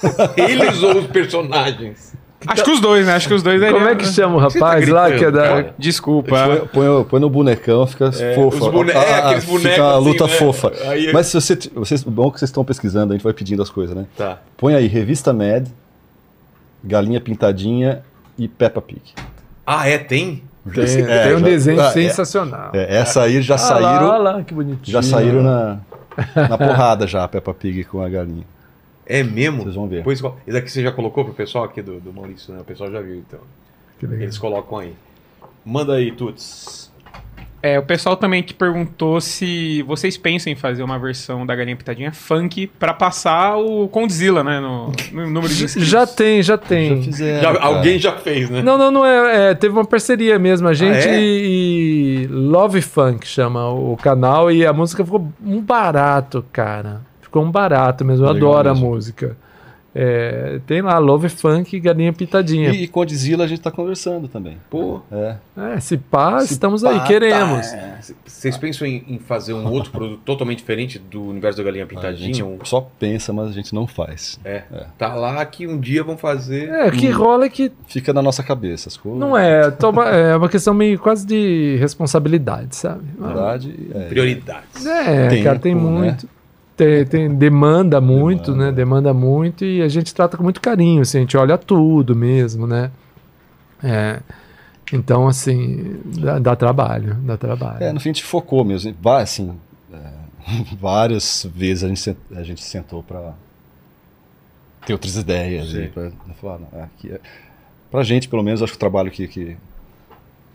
eles 0.36 0.82
ou 0.82 0.98
os 0.98 1.06
personagens? 1.06 2.15
Acho 2.47 2.62
que 2.65 2.70
os 2.70 2.81
dois, 2.81 3.06
né? 3.06 3.15
Acho 3.15 3.27
que 3.28 3.35
os 3.35 3.43
dois 3.43 3.60
Como 3.73 3.89
é 3.89 3.97
que 3.97 4.06
chama 4.06 4.36
o 4.36 4.39
tá 4.52 4.55
rapaz 4.66 4.89
lá 4.89 5.10
que 5.10 5.24
é 5.24 5.31
da. 5.31 5.65
Desculpa. 5.77 6.31
Põe, 6.47 6.66
põe- 6.69 7.05
põe 7.05 7.20
no 7.20 7.28
bonecão, 7.28 7.85
fica 7.86 8.12
fofa. 8.12 8.65
os 8.65 8.70
bone- 8.73 8.93
é, 8.93 9.15
aqueles 9.19 9.44
fica 9.44 9.56
bonecos 9.59 9.81
a 9.85 9.94
assim, 9.97 10.05
luta 10.05 10.24
né? 10.27 10.32
fofa. 10.32 10.73
Aí- 10.89 11.12
Mas 11.12 11.27
se 11.27 11.35
você, 11.35 11.59
vocês, 11.74 12.05
bom 12.05 12.31
que 12.31 12.39
vocês 12.39 12.48
estão 12.48 12.65
pesquisando, 12.65 13.12
a 13.12 13.16
gente 13.16 13.24
vai 13.24 13.32
pedindo 13.32 13.60
as 13.60 13.70
coisas, 13.70 13.97
né? 13.97 14.06
Tá. 14.16 14.39
Põe 14.56 14.74
aí 14.77 14.86
Revista 14.86 15.32
Mad, 15.32 15.66
Galinha 16.85 17.20
Pintadinha 17.20 18.02
e 18.39 18.47
Peppa 18.47 18.81
Pig. 18.81 19.02
Ah, 19.66 19.89
é? 19.89 19.98
Tem? 19.98 20.43
Tem, 20.73 20.85
É, 20.85 21.24
tem 21.28 21.35
um 21.35 21.39
já- 21.40 21.44
desenho 21.47 21.81
ah, 21.81 21.86
é. 21.86 21.90
sensacional. 21.90 22.70
É, 22.74 22.98
essa 22.98 23.23
aí 23.23 23.40
já 23.43 23.56
Ah 23.56 23.59
lá, 23.59 23.66
saíram, 23.81 24.09
olha 24.10 24.19
lá, 24.19 24.43
que 24.44 24.55
bonitinho. 24.55 24.93
já 24.93 25.02
saíram 25.02 25.43
na, 25.43 25.78
na 26.48 26.59
porrada 26.59 27.06
já, 27.06 27.24
a 27.24 27.28
Peppa 27.28 27.52
Pig 27.55 27.85
com 27.85 28.01
a 28.02 28.09
galinha. 28.09 28.44
É 29.09 29.22
mesmo? 29.22 29.62
Vocês 29.62 29.74
vão 29.74 29.89
ver. 29.89 30.05
Pois, 30.05 30.20
esse 30.22 30.52
daqui 30.52 30.70
você 30.70 30.82
já 30.82 30.93
colocou 30.93 31.24
pro 31.24 31.32
pessoal 31.35 31.64
aqui 31.64 31.80
do, 31.80 31.98
do 31.98 32.12
Maurício, 32.12 32.52
né? 32.52 32.60
O 32.60 32.64
pessoal 32.64 32.90
já 32.93 33.01
viu, 33.01 33.16
então. 33.16 33.40
Que 33.98 34.06
legal. 34.06 34.22
Eles 34.22 34.36
colocam 34.39 34.78
aí. 34.78 34.93
Manda 35.64 35.94
aí, 35.94 36.12
Tuts. 36.12 36.89
É, 37.60 37.76
o 37.76 37.82
pessoal 37.82 38.16
também 38.16 38.40
que 38.40 38.55
perguntou 38.55 39.20
se 39.20 39.82
vocês 39.82 40.16
pensam 40.16 40.52
em 40.52 40.55
fazer 40.55 40.82
uma 40.85 40.97
versão 40.97 41.44
da 41.44 41.56
galinha 41.56 41.76
pintadinha 41.76 42.12
funk 42.12 42.68
pra 42.78 42.94
passar 42.94 43.56
o 43.56 43.89
Condzilla, 43.89 44.44
né? 44.44 44.60
No, 44.60 44.93
no 45.12 45.26
número 45.28 45.52
de 45.52 45.64
inscritos. 45.64 45.89
Já 45.90 46.06
tem, 46.06 46.40
já 46.40 46.56
tem. 46.56 46.97
Já 46.98 47.02
fizeram. 47.02 47.55
Já- 47.55 47.60
alguém 47.64 47.98
já 47.98 48.12
fez, 48.12 48.48
né? 48.48 48.62
Não, 48.62 48.78
não, 48.78 48.93
não 48.93 49.05
é, 49.05 49.51
é, 49.51 49.55
Teve 49.55 49.72
uma 49.74 49.85
parceria 49.85 50.39
mesmo, 50.39 50.68
a 50.68 50.72
gente 50.74 51.09
Ah, 51.09 51.14
é? 51.16 51.20
e 51.20 52.28
Love 52.30 52.80
Funk 52.80 53.26
chama 53.26 53.68
o 53.72 53.97
canal 53.97 54.52
e 54.52 54.64
a 54.64 54.72
música 54.72 55.05
ficou 55.05 55.26
um 55.44 55.60
barato, 55.60 56.44
cara. 56.52 57.01
Ficou 57.28 57.44
um 57.44 57.50
barato 57.50 58.05
mesmo. 58.05 58.24
Eu 58.26 58.32
Legal 58.32 58.50
adoro 58.52 58.70
mesmo. 58.70 58.86
a 58.86 58.90
música. 58.90 59.36
É, 59.94 60.60
tem 60.66 60.80
lá 60.82 60.96
Love 60.98 61.28
Funk 61.28 61.74
e 61.74 61.80
Galinha 61.80 62.12
Pitadinha. 62.12 62.68
E, 62.70 62.84
e 62.84 62.88
com 62.88 63.00
a 63.02 63.06
a 63.42 63.46
gente 63.48 63.60
tá 63.60 63.70
conversando 63.70 64.28
também. 64.28 64.59
Pô. 64.70 65.00
É. 65.10 65.36
É, 65.74 65.80
se 65.80 65.96
pá, 65.96 66.38
Se 66.40 66.52
estamos 66.52 66.82
pá, 66.82 66.90
aí, 66.90 66.98
tá, 67.00 67.05
queremos. 67.06 67.66
é. 67.72 67.98
C- 68.02 68.14
Vocês 68.24 68.56
pensam 68.59 68.86
em, 68.86 69.02
em 69.09 69.18
fazer 69.18 69.55
um 69.55 69.66
outro 69.68 69.90
produto 69.90 70.20
totalmente 70.24 70.59
diferente 70.59 70.98
do 71.00 71.24
universo 71.24 71.59
da 71.59 71.64
galinha 71.64 71.82
A 71.84 71.86
pintadinha? 71.86 72.26
gente 72.26 72.42
Um- 72.44 72.59
só 72.64 72.86
pensa, 73.00 73.32
mas 73.32 73.48
a 73.48 73.52
gente 73.52 73.74
não 73.74 73.86
faz. 73.88 74.38
É. 74.44 74.62
Tá 74.96 75.14
lá 75.14 75.44
que 75.44 75.66
um 75.66 75.80
dia 75.80 76.05
vão 76.05 76.16
fazer. 76.18 76.68
É, 76.68 76.86
o 76.86 76.92
que 76.92 77.09
rola 77.10 77.46
é 77.46 77.48
que 77.48 77.72
Fica 77.88 78.12
na 78.12 78.22
nossa 78.22 78.42
cabeça 78.44 78.88
as 78.90 78.96
coisas. 78.96 79.18
não 79.18 79.36
é, 79.36 79.68
toma- 79.70 80.09
é 80.10 80.36
uma 80.36 80.48
questão 80.50 80.74
meio 80.74 80.98
quase 80.98 81.26
de 81.26 81.76
responsabilidade, 81.80 82.76
sabe? 82.76 83.05
verdade. 83.18 83.74
É. 83.94 84.00
Prioridades. 84.09 84.86
É, 84.86 85.28
Tempo, 85.28 85.44
cara, 85.44 85.59
tem 85.59 85.74
né? 85.74 86.16
Tem, 86.78 87.05
tem- 87.05 87.34
demanda 87.34 88.00
muito, 88.00 88.52
Demanda. 88.52 88.66
né? 88.66 88.72
Demanda 88.72 89.12
muito 89.12 89.64
e 89.64 89.82
a 89.82 89.88
gente 89.88 90.14
trata 90.14 90.36
com 90.36 90.44
muito 90.44 90.60
carinho, 90.60 91.02
assim, 91.02 91.18
a 91.18 91.20
gente 91.22 91.36
olha 91.36 91.59
tudo 91.59 92.14
mesmo, 92.14 92.66
né? 92.68 92.90
É, 93.82 94.20
então, 94.92 95.26
assim, 95.26 96.00
dá, 96.20 96.38
dá 96.38 96.55
trabalho, 96.56 97.14
dá 97.16 97.36
trabalho. 97.36 97.82
É, 97.82 97.92
no 97.92 97.98
fim 97.98 98.10
a 98.10 98.12
gente 98.12 98.22
focou 98.24 98.64
mesmo. 98.64 98.94
Assim, 99.05 99.55
é, 99.92 99.98
várias 100.80 101.44
vezes 101.52 101.82
a 101.82 101.88
gente, 101.88 102.16
a 102.34 102.42
gente 102.44 102.62
sentou 102.62 103.02
para 103.02 103.34
ter 104.86 104.92
outras 104.92 105.16
ideias. 105.16 105.70
Sim. 105.70 105.82
E 105.82 105.88
pra, 105.88 106.10
falar, 106.40 106.60
não, 106.60 106.78
é, 106.80 106.84
aqui 106.84 107.10
é- 107.10 107.20
pra 107.90 108.05
gente, 108.05 108.28
pelo 108.28 108.42
menos, 108.44 108.62
acho 108.62 108.72
que 108.72 108.76
o 108.76 108.80
trabalho 108.80 109.10
que, 109.10 109.26
que, 109.26 109.56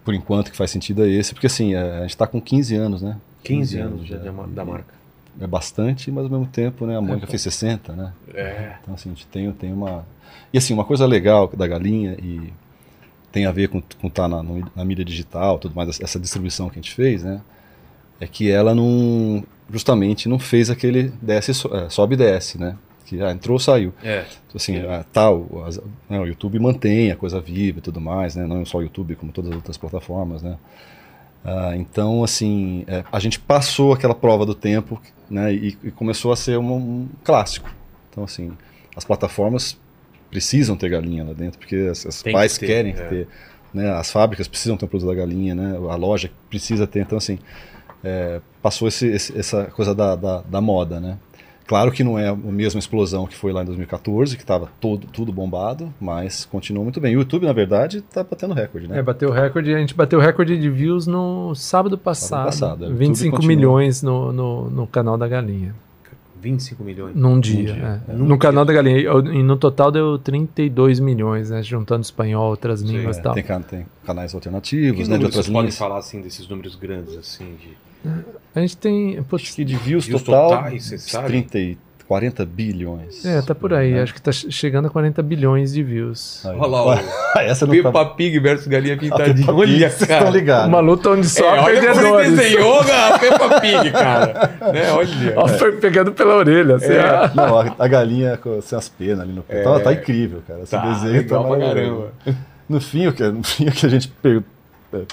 por 0.06 0.14
enquanto, 0.14 0.52
que 0.52 0.56
faz 0.58 0.72
sentido 0.72 1.04
é 1.04 1.10
esse. 1.10 1.34
Porque, 1.34 1.48
assim, 1.48 1.74
é, 1.76 1.98
a 1.98 2.02
gente 2.02 2.12
está 2.12 2.26
com 2.26 2.40
15 2.40 2.76
anos, 2.78 3.02
né? 3.02 3.18
15 3.44 3.78
anos 3.78 4.08
já 4.08 4.18
da 4.18 4.32
ma- 4.32 4.48
da 4.48 4.64
marca. 4.64 5.03
É 5.42 5.48
bastante, 5.48 6.12
mas 6.12 6.26
ao 6.26 6.30
mesmo 6.30 6.46
tempo, 6.48 6.86
né? 6.86 6.96
A 6.98 7.02
Mônica 7.02 7.26
fez 7.28 7.42
60, 7.42 7.94
né? 7.94 8.14
É. 8.34 8.74
Então, 8.82 8.94
assim, 8.94 9.10
a 9.10 9.14
gente 9.14 9.26
tem, 9.28 9.52
tem 9.52 9.74
uma. 9.74 10.06
E 10.54 10.58
assim, 10.58 10.74
uma 10.74 10.86
coisa 10.86 11.06
legal 11.06 11.48
da 11.48 11.66
galinha 11.68 12.16
e 12.22 12.54
tem 13.32 13.46
a 13.48 13.52
ver 13.52 13.68
com 13.68 13.82
estar 14.08 14.28
na, 14.28 14.44
no- 14.44 14.70
na 14.76 14.86
mídia 14.86 15.04
digital, 15.04 15.58
tudo 15.58 15.76
mais, 15.76 16.00
essa 16.00 16.20
distribuição 16.20 16.70
que 16.70 16.78
a 16.78 16.82
gente 16.82 16.94
fez, 16.94 17.24
né? 17.24 17.42
É 18.20 18.28
que 18.28 18.50
ela 18.52 18.76
não. 18.76 19.44
Justamente 19.72 20.30
não 20.30 20.38
fez 20.38 20.70
aquele 20.70 21.12
desce, 21.22 21.52
é, 21.52 21.90
sobe 21.90 22.14
e 22.14 22.18
desce, 22.18 22.60
né? 22.60 22.76
Que 23.06 23.22
ah, 23.22 23.32
entrou, 23.32 23.58
saiu. 23.58 23.92
É. 24.04 24.26
Assim, 24.54 24.78
ah, 24.82 25.04
tal, 25.12 25.64
as- 25.66 25.80
né, 26.10 26.20
o 26.20 26.26
YouTube 26.26 26.60
mantém 26.60 27.12
a 27.12 27.16
coisa 27.16 27.42
viva 27.42 27.80
e 27.80 27.82
tudo 27.82 28.00
mais, 28.00 28.36
né? 28.36 28.46
Não 28.46 28.64
só 28.66 28.78
o 28.78 28.82
YouTube, 28.84 29.16
como 29.16 29.32
todas 29.32 29.50
as 29.50 29.56
outras 29.56 29.78
plataformas, 29.78 30.44
né? 30.44 30.58
Ah, 31.44 31.74
então, 31.76 32.24
assim, 32.24 32.86
é, 32.88 33.04
a 33.12 33.20
gente 33.20 33.40
passou 33.40 33.92
aquela 33.94 34.16
prova 34.16 34.46
do 34.46 34.56
tempo, 34.56 35.02
né? 35.30 35.54
E, 35.54 35.78
e 35.84 35.92
começou 35.92 36.32
a 36.32 36.36
ser 36.36 36.58
um, 36.58 36.74
um 36.74 37.10
clássico. 37.24 37.70
Então, 38.10 38.24
assim, 38.24 38.52
as 38.96 39.04
plataformas 39.04 39.78
precisam 40.32 40.76
ter 40.78 40.90
galinha 40.90 41.24
lá 41.26 41.34
dentro, 41.34 41.60
porque 41.60 41.76
as, 41.92 42.06
as 42.06 42.22
Tem 42.24 42.32
que 42.34 42.40
pais 42.40 42.58
ter, 42.58 42.66
querem 42.66 42.94
é. 42.94 42.96
ter, 42.96 43.28
né? 43.74 43.92
As 43.92 44.10
fábricas 44.12 44.48
precisam 44.48 44.78
ter 44.78 44.86
um 44.86 44.88
produto 44.88 45.10
da 45.10 45.16
galinha, 45.16 45.54
né? 45.54 45.76
A 45.90 45.96
loja 45.96 46.32
precisa 46.50 46.88
ter. 46.88 47.02
Então, 47.02 47.18
assim, 47.18 47.38
é, 48.04 48.40
passou 48.62 48.88
esse- 48.88 49.08
esse- 49.08 49.38
essa 49.38 49.66
coisa 49.66 49.94
da, 49.94 50.16
da, 50.16 50.42
da 50.42 50.62
moda, 50.62 51.00
né? 51.00 51.18
Claro 51.66 51.92
que 51.92 52.04
não 52.04 52.20
é 52.20 52.28
a 52.28 52.36
mesma 52.36 52.78
explosão 52.80 53.26
que 53.26 53.36
foi 53.36 53.54
lá 53.54 53.62
em 53.62 53.66
2014, 53.66 54.36
que 54.36 54.44
estava 54.44 54.70
todo, 54.82 55.08
tudo 55.08 55.32
bombado, 55.32 55.94
mas 56.00 56.46
continua 56.46 56.84
muito 56.84 57.00
bem. 57.00 57.16
O 57.16 57.20
YouTube, 57.20 57.46
na 57.46 57.54
verdade, 57.54 58.00
está 58.00 58.24
batendo 58.24 58.54
recorde, 58.54 58.88
né? 58.88 59.00
É, 59.00 59.02
bateu 59.02 59.32
recorde. 59.32 59.74
A 59.74 59.78
gente 59.80 59.94
bateu 59.96 60.20
recorde 60.20 60.60
de 60.60 60.70
views 60.70 61.08
no 61.08 61.56
sábado 61.56 61.98
passado. 61.98 62.46
passado, 62.46 62.86
é. 62.86 62.90
O 62.90 62.96
25 62.96 63.26
YouTube 63.26 63.32
continua. 63.42 63.56
milhões 63.56 64.04
no, 64.04 64.32
no, 64.34 64.70
no 64.70 64.88
canal 64.88 65.18
da 65.18 65.28
Galinha. 65.28 65.74
25 66.42 66.84
milhões. 66.84 67.16
Num 67.16 67.40
dia. 67.40 67.74
dia, 67.74 68.02
é. 68.10 68.12
é. 68.12 68.16
No 68.16 68.38
canal 68.38 68.66
da 68.66 68.74
Galinha. 68.74 69.00
E 69.00 69.42
no 69.42 69.56
total 69.56 69.90
deu 69.90 70.20
32 70.20 71.00
milhões, 71.00 71.50
né? 71.50 71.64
Juntando 71.64 72.02
espanhol, 72.02 72.50
outras 72.50 72.82
línguas 72.82 73.16
É, 73.16 73.20
e 73.22 73.24
tal. 73.24 73.34
tem, 73.34 73.44
can- 73.44 73.62
tem 73.62 73.86
canais 74.06 74.32
Que 74.32 74.36
alternativos, 74.36 75.08
né? 75.08 75.18
De 75.18 75.24
outras 75.24 75.46
vocês 75.46 75.54
podem 75.56 75.72
falar 75.72 76.00
assim 76.00 76.22
desses 76.22 76.46
números 76.48 76.76
grandes 76.76 77.16
assim 77.18 77.56
de 77.56 77.70
A 78.56 78.60
gente 78.60 78.78
tem. 78.78 79.14
Acho 79.18 79.24
Putz, 79.24 79.52
que 79.56 79.64
de 79.66 79.76
views, 79.76 80.06
Views 80.06 80.22
total, 80.22 80.50
totais, 80.50 80.86
você 80.88 80.98
sabe? 80.98 81.28
30 81.28 81.60
e 81.60 81.78
40 82.08 82.46
bilhões. 82.46 83.26
é, 83.26 83.42
tá 83.42 83.56
por 83.56 83.74
aí. 83.74 83.94
É. 83.94 84.02
Acho 84.04 84.14
que 84.14 84.22
tá 84.22 84.32
che- 84.32 84.52
chegando 84.52 84.88
a 84.88 84.90
40 84.92 85.24
bilhões 85.24 85.74
de 85.74 85.82
views. 85.82 86.46
Aí. 86.46 86.56
Olha 86.56 86.68
lá, 86.68 86.86
o 86.86 86.94
Essa 87.40 87.66
não 87.66 87.74
Peppa 87.74 87.92
tá... 87.92 88.06
Pig 88.06 88.38
versus 88.40 88.68
Galinha 88.68 88.94
A 88.96 88.98
Peppa 89.00 89.16
Pintadinha. 89.18 89.52
Olha, 89.54 89.90
cara. 89.90 90.04
estão 90.18 90.32
ligados. 90.32 90.68
Uma 90.68 90.80
luta 90.82 91.10
onde 91.10 91.28
só 91.28 91.44
É, 91.56 91.60
olha 91.62 91.64
como 91.64 91.72
ele 91.72 91.82
perdedores. 91.88 92.32
desenhou 92.38 92.80
a 92.82 93.18
Peppa 93.20 93.62
Pig, 93.62 93.90
cara. 93.92 94.52
né? 94.74 94.92
Olha. 94.92 95.34
Ó, 95.38 95.48
foi 95.48 95.72
pegando 95.78 96.12
pela 96.12 96.36
orelha. 96.36 96.76
Assim, 96.76 96.92
É. 96.94 97.00
ah. 97.00 97.32
Não, 97.34 97.58
a, 97.60 97.76
a 97.80 97.88
galinha 97.88 98.38
com 98.38 98.62
sem 98.62 98.78
as 98.78 98.90
penas 98.90 99.22
ali 99.22 99.32
no 99.34 99.42
pé. 99.42 99.62
É. 99.62 99.64
Tá, 99.64 99.80
tá 99.80 99.94
incrível, 99.94 100.44
cara. 100.48 100.60
Esse 100.62 100.72
Tá, 100.72 100.86
desenho 100.94 101.14
legal 101.14 101.44
tá 101.44 101.50
pra 101.50 101.60
caramba. 101.68 102.12
No 102.70 102.80
fim, 102.82 103.08
o 103.08 103.14
que, 103.14 103.24
no 103.24 103.44
fim, 103.44 103.68
o 103.68 103.72
que 103.72 103.86
a 103.86 103.90
gente 103.90 104.14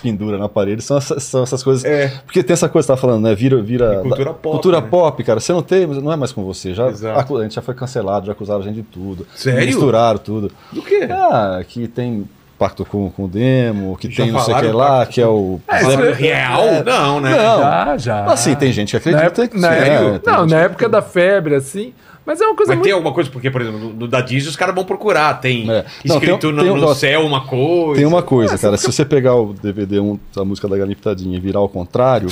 pendura 0.03 0.39
na 0.39 0.49
parede 0.49 0.83
são 0.83 0.97
essas, 0.97 1.23
são 1.23 1.43
essas 1.43 1.63
coisas. 1.63 1.85
É. 1.85 2.09
Porque 2.25 2.43
tem 2.43 2.55
essa 2.55 2.69
coisa 2.69 2.87
que 2.87 2.93
você 2.93 2.97
tá 2.97 3.01
falando, 3.01 3.23
né? 3.25 3.35
Vira. 3.35 3.61
vira 3.63 3.95
E 3.95 4.03
cultura 4.03 4.33
pop, 4.35 4.53
Cultura 4.53 4.81
né? 4.81 4.89
pop, 4.89 5.25
cara. 5.25 5.41
Você 5.41 5.53
não 5.53 5.63
tem, 5.63 5.87
não 5.87 6.13
é 6.13 6.17
mais 6.17 6.33
com 6.33 6.45
você. 6.45 6.75
Já, 6.75 6.89
Exato. 6.89 7.37
a 7.39 7.43
gente 7.43 7.55
já 7.55 7.63
foi 7.63 7.75
cancelado, 7.75 8.27
já 8.27 8.33
acusaram 8.33 8.61
a 8.61 8.65
gente 8.65 8.77
de 8.77 8.83
tudo. 8.83 9.27
Sério? 9.35 9.67
Misturaram 9.67 10.19
tudo. 10.19 10.51
Do 10.73 10.83
quê? 10.83 11.09
Ah, 11.11 11.63
que 11.67 11.89
tem 11.89 12.29
pacto 12.61 12.85
com, 12.85 13.11
com 13.11 13.25
o 13.25 13.29
demo, 13.29 13.97
que 13.97 14.11
Já 14.11 14.23
tem 14.25 14.33
não 14.33 14.41
sei 14.41 14.55
o 14.55 14.59
que 14.61 14.67
lá, 14.67 14.99
pacto 14.99 15.15
que 15.15 15.21
é 15.23 15.27
o. 15.27 15.59
É, 15.67 15.81
isso- 15.81 16.13
Real? 16.13 16.85
Não, 16.85 17.19
né? 17.21 17.31
Não. 17.31 17.59
Já, 17.59 17.97
já. 17.97 18.25
Assim, 18.27 18.55
tem 18.55 18.71
gente 18.71 18.89
que 19.01 19.11
Na 19.11 19.17
acredita 19.19 19.43
época, 19.43 19.49
que 19.49 19.59
na 19.63 19.75
é, 19.75 20.21
não, 20.27 20.47
na 20.47 20.59
que- 20.59 20.65
época 20.67 20.89
da 20.89 21.01
febre, 21.01 21.55
assim. 21.55 21.95
Mas 22.27 22.39
é 22.39 22.45
uma 22.45 22.55
coisa 22.55 22.73
Mas 22.73 22.77
muito. 22.77 22.85
tem 22.85 22.93
alguma 22.93 23.15
coisa, 23.15 23.31
porque, 23.31 23.51
por 23.51 23.63
exemplo, 23.63 23.81
no, 23.81 23.93
no 23.95 24.07
da 24.07 24.21
Disney 24.21 24.51
os 24.51 24.55
caras 24.57 24.75
vão 24.75 24.85
procurar. 24.85 25.41
Tem 25.41 25.63
É. 25.71 25.85
Não, 26.05 26.17
escrito 26.17 26.39
tem- 26.39 26.53
no, 26.53 26.63
tem 26.63 26.75
no 26.77 26.87
ó, 26.87 26.95
céu 26.95 27.23
uma 27.27 27.41
coisa. 27.47 27.97
Tem 27.99 28.05
uma 28.07 28.23
coisa, 28.23 28.59
cara, 28.59 28.77
se 28.77 28.87
você 28.87 29.05
pegar 29.07 29.35
o 29.37 29.55
DVD 29.55 29.99
1 30.01 30.19
da 30.37 30.45
música 30.45 30.69
da 30.69 30.77
Galinha 30.77 30.95
Pitadinha 30.95 31.37
e 31.39 31.41
virar 31.41 31.61
ao 31.61 31.69
contrário, 31.69 32.29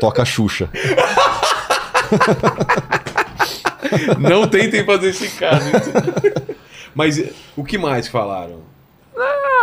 toca 0.00 0.22
a 0.22 0.24
Xuxa. 0.24 0.68
Não 4.18 4.46
tentem 4.46 4.84
fazer 4.84 5.08
esse 5.08 5.28
caso. 5.30 5.64
Mas 6.94 7.18
eh, 7.18 7.30
o 7.56 7.64
que 7.64 7.78
mais 7.78 8.06
falaram? 8.08 8.60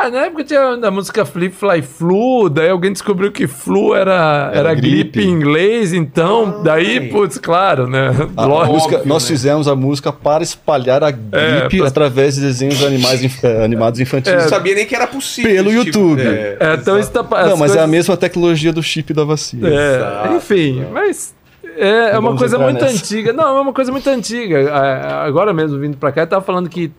Ah, 0.02 0.10
na 0.12 0.26
época 0.28 0.44
tinha 0.44 0.78
da 0.78 0.90
música 0.92 1.26
Flip 1.26 1.54
Fly 1.54 1.82
Flu, 1.82 2.50
daí 2.50 2.70
alguém 2.70 2.94
descobriu 2.94 3.32
que 3.32 3.48
flu 3.48 3.94
era, 3.96 4.50
era, 4.54 4.70
Era 4.70 4.74
gripe 4.76 5.20
em 5.22 5.28
inglês, 5.30 5.92
então, 5.92 6.62
daí, 6.64 7.00
Ai. 7.00 7.08
putz, 7.08 7.38
claro, 7.38 7.88
né? 7.88 8.12
A 8.38 8.46
Lógico. 8.46 8.74
música- 8.76 8.96
óbvio, 8.98 9.10
nós 9.10 9.24
né? 9.24 9.28
fizemos 9.28 9.68
a 9.68 9.76
música 9.76 10.14
para 10.14 10.44
espalhar 10.44 11.04
a 11.04 11.12
gripe 11.12 11.80
pra- 11.80 11.88
através 11.88 12.36
de 12.36 12.42
desenhos 12.42 12.78
de 12.78 12.86
animais 12.86 13.24
inf- 13.24 13.44
eh, 13.44 13.66
animados 13.66 14.00
infantis. 14.00 14.32
Eu 14.32 14.40
não 14.40 14.48
sabia 14.48 14.76
nem 14.76 14.86
que 14.86 14.96
era 14.96 15.08
possível. 15.08 15.52
Pelo 15.52 15.70
esse 15.70 15.78
YouTube. 15.78 16.22
é, 16.22 16.58
É, 16.60 16.74
então 16.76 16.98
isso 17.00 17.12
tá, 17.12 17.24
Não, 17.24 17.38
as 17.54 17.60
mas 17.60 17.72
é 17.72 17.74
a 17.74 17.76
coisas- 17.78 17.90
mesma 17.90 18.16
tecnologia 18.18 18.72
do 18.72 18.84
chip 18.84 19.14
da 19.14 19.24
vacina. 19.26 19.68
É, 19.68 19.96
Exato, 19.98 20.34
enfim, 20.36 20.78
exato. 20.78 20.94
mas 20.94 21.36
é, 21.76 22.12
é 22.12 22.20
uma 22.20 22.38
coisa 22.38 22.58
muito 22.60 22.82
nessa. 22.82 22.96
antiga. 22.96 23.34
Não, 23.34 23.58
é 23.58 23.62
uma 23.62 23.74
coisa 23.74 23.92
muito 23.92 24.08
antiga. 24.10 24.72
Ah, 24.72 25.24
Agora 25.26 25.54
mesmo, 25.54 25.78
vindo 25.80 25.98
pra 25.98 26.12
cá, 26.12 26.22
eu 26.22 26.28
tava 26.28 26.46
falando 26.46 26.70
que 26.70 26.92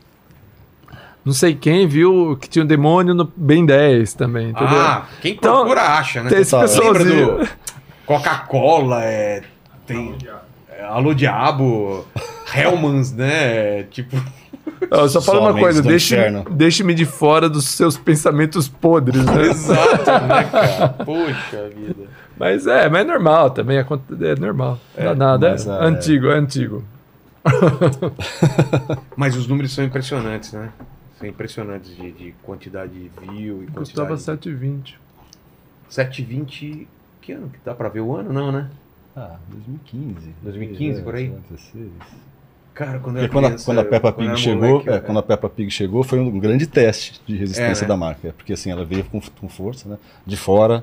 não 1.25 1.33
sei 1.33 1.55
quem 1.55 1.87
viu 1.87 2.37
que 2.41 2.49
tinha 2.49 2.65
um 2.65 2.69
demônio 2.69 3.15
no 3.15 3.31
Ben 3.37 3.65
10 3.67 4.15
também, 4.15 4.51
entendeu? 4.51 4.69
Ah, 4.81 5.07
quem 5.21 5.33
Então, 5.33 5.57
procura 5.57 5.83
acha, 5.83 6.23
né? 6.23 6.31
tem 6.31 6.41
esse 6.41 6.57
pessoalzinho. 6.59 7.39
Do 7.39 7.49
Coca-Cola, 8.07 9.05
é, 9.05 9.43
tem 9.87 10.17
é, 10.77 10.83
Alô 10.85 11.13
Diabo, 11.15 12.05
Hellmans, 12.55 13.13
né? 13.13 13.85
Tipo, 13.85 14.17
Eu 14.91 15.09
só 15.09 15.21
falo 15.21 15.39
Só 15.41 15.51
uma 15.51 15.59
coisa, 15.59 15.83
do 15.83 15.89
deixe- 15.89 16.17
deixe-me 16.51 16.95
de 16.95 17.05
fora 17.05 17.49
dos 17.49 17.67
seus 17.69 17.97
pensamentos 17.99 18.67
podres, 18.67 19.25
né? 19.25 19.43
exato, 19.49 20.11
né, 20.27 20.45
cara? 20.51 20.89
Poxa 21.05 21.69
vida. 21.77 22.09
Mas 22.39 22.67
é, 22.67 22.89
mas 22.89 23.03
é 23.03 23.05
normal 23.05 23.51
também, 23.51 23.79
aconte- 23.79 24.03
é 24.25 24.35
normal. 24.35 24.79
Não 24.97 25.05
dá 25.05 25.15
nada, 25.15 25.51
mas, 25.51 25.67
é, 25.67 25.71
é- 25.71 25.85
antigo, 25.85 26.29
é 26.31 26.35
antigo. 26.39 26.83
Mas 29.17 29.37
os 29.37 29.47
números 29.47 29.73
são 29.75 29.85
impressionantes, 29.85 30.53
né? 30.53 30.71
São 31.21 31.29
impressionantes 31.29 31.95
de, 31.95 32.11
de 32.13 32.35
quantidade 32.43 32.93
de 32.93 33.11
view 33.31 33.63
e 33.63 33.67
Custava 33.67 34.09
quantidade. 34.09 34.41
7,20. 34.51 34.95
720. 35.89 36.89
Que 37.21 37.33
ano? 37.33 37.49
Que 37.51 37.59
dá 37.65 37.75
pra 37.75 37.89
ver 37.89 38.01
o 38.01 38.17
ano? 38.17 38.33
Não, 38.33 38.51
né? 38.51 38.69
Ah, 39.15 39.37
2015. 39.51 40.35
2015, 40.43 41.03
por 41.03 41.15
aí? 41.15 41.29
2016. 41.29 41.91
Cara, 42.73 42.99
quando 43.01 43.17
eu 43.17 43.25
era 43.25 43.33
quando 43.33 43.45
a, 43.47 43.51
quando 43.59 43.79
a 43.81 43.85
Peppa 43.85 44.13
quando 44.13 44.29
Pig 44.31 44.41
chegou, 44.41 44.69
moleque, 44.71 44.89
é, 44.91 45.01
quando 45.01 45.19
a 45.19 45.23
Peppa 45.23 45.51
Pig 45.51 45.71
chegou, 45.71 46.03
foi 46.03 46.19
um 46.19 46.39
grande 46.39 46.67
teste 46.67 47.21
de 47.27 47.37
resistência 47.37 47.83
É, 47.83 47.85
né? 47.85 47.89
da 47.89 47.97
marca. 47.97 48.33
Porque 48.35 48.55
assim, 48.55 48.71
ela 48.71 48.85
veio 48.85 49.05
com, 49.05 49.21
com 49.21 49.49
força, 49.49 49.89
né? 49.89 49.99
De 50.25 50.37
fora, 50.37 50.83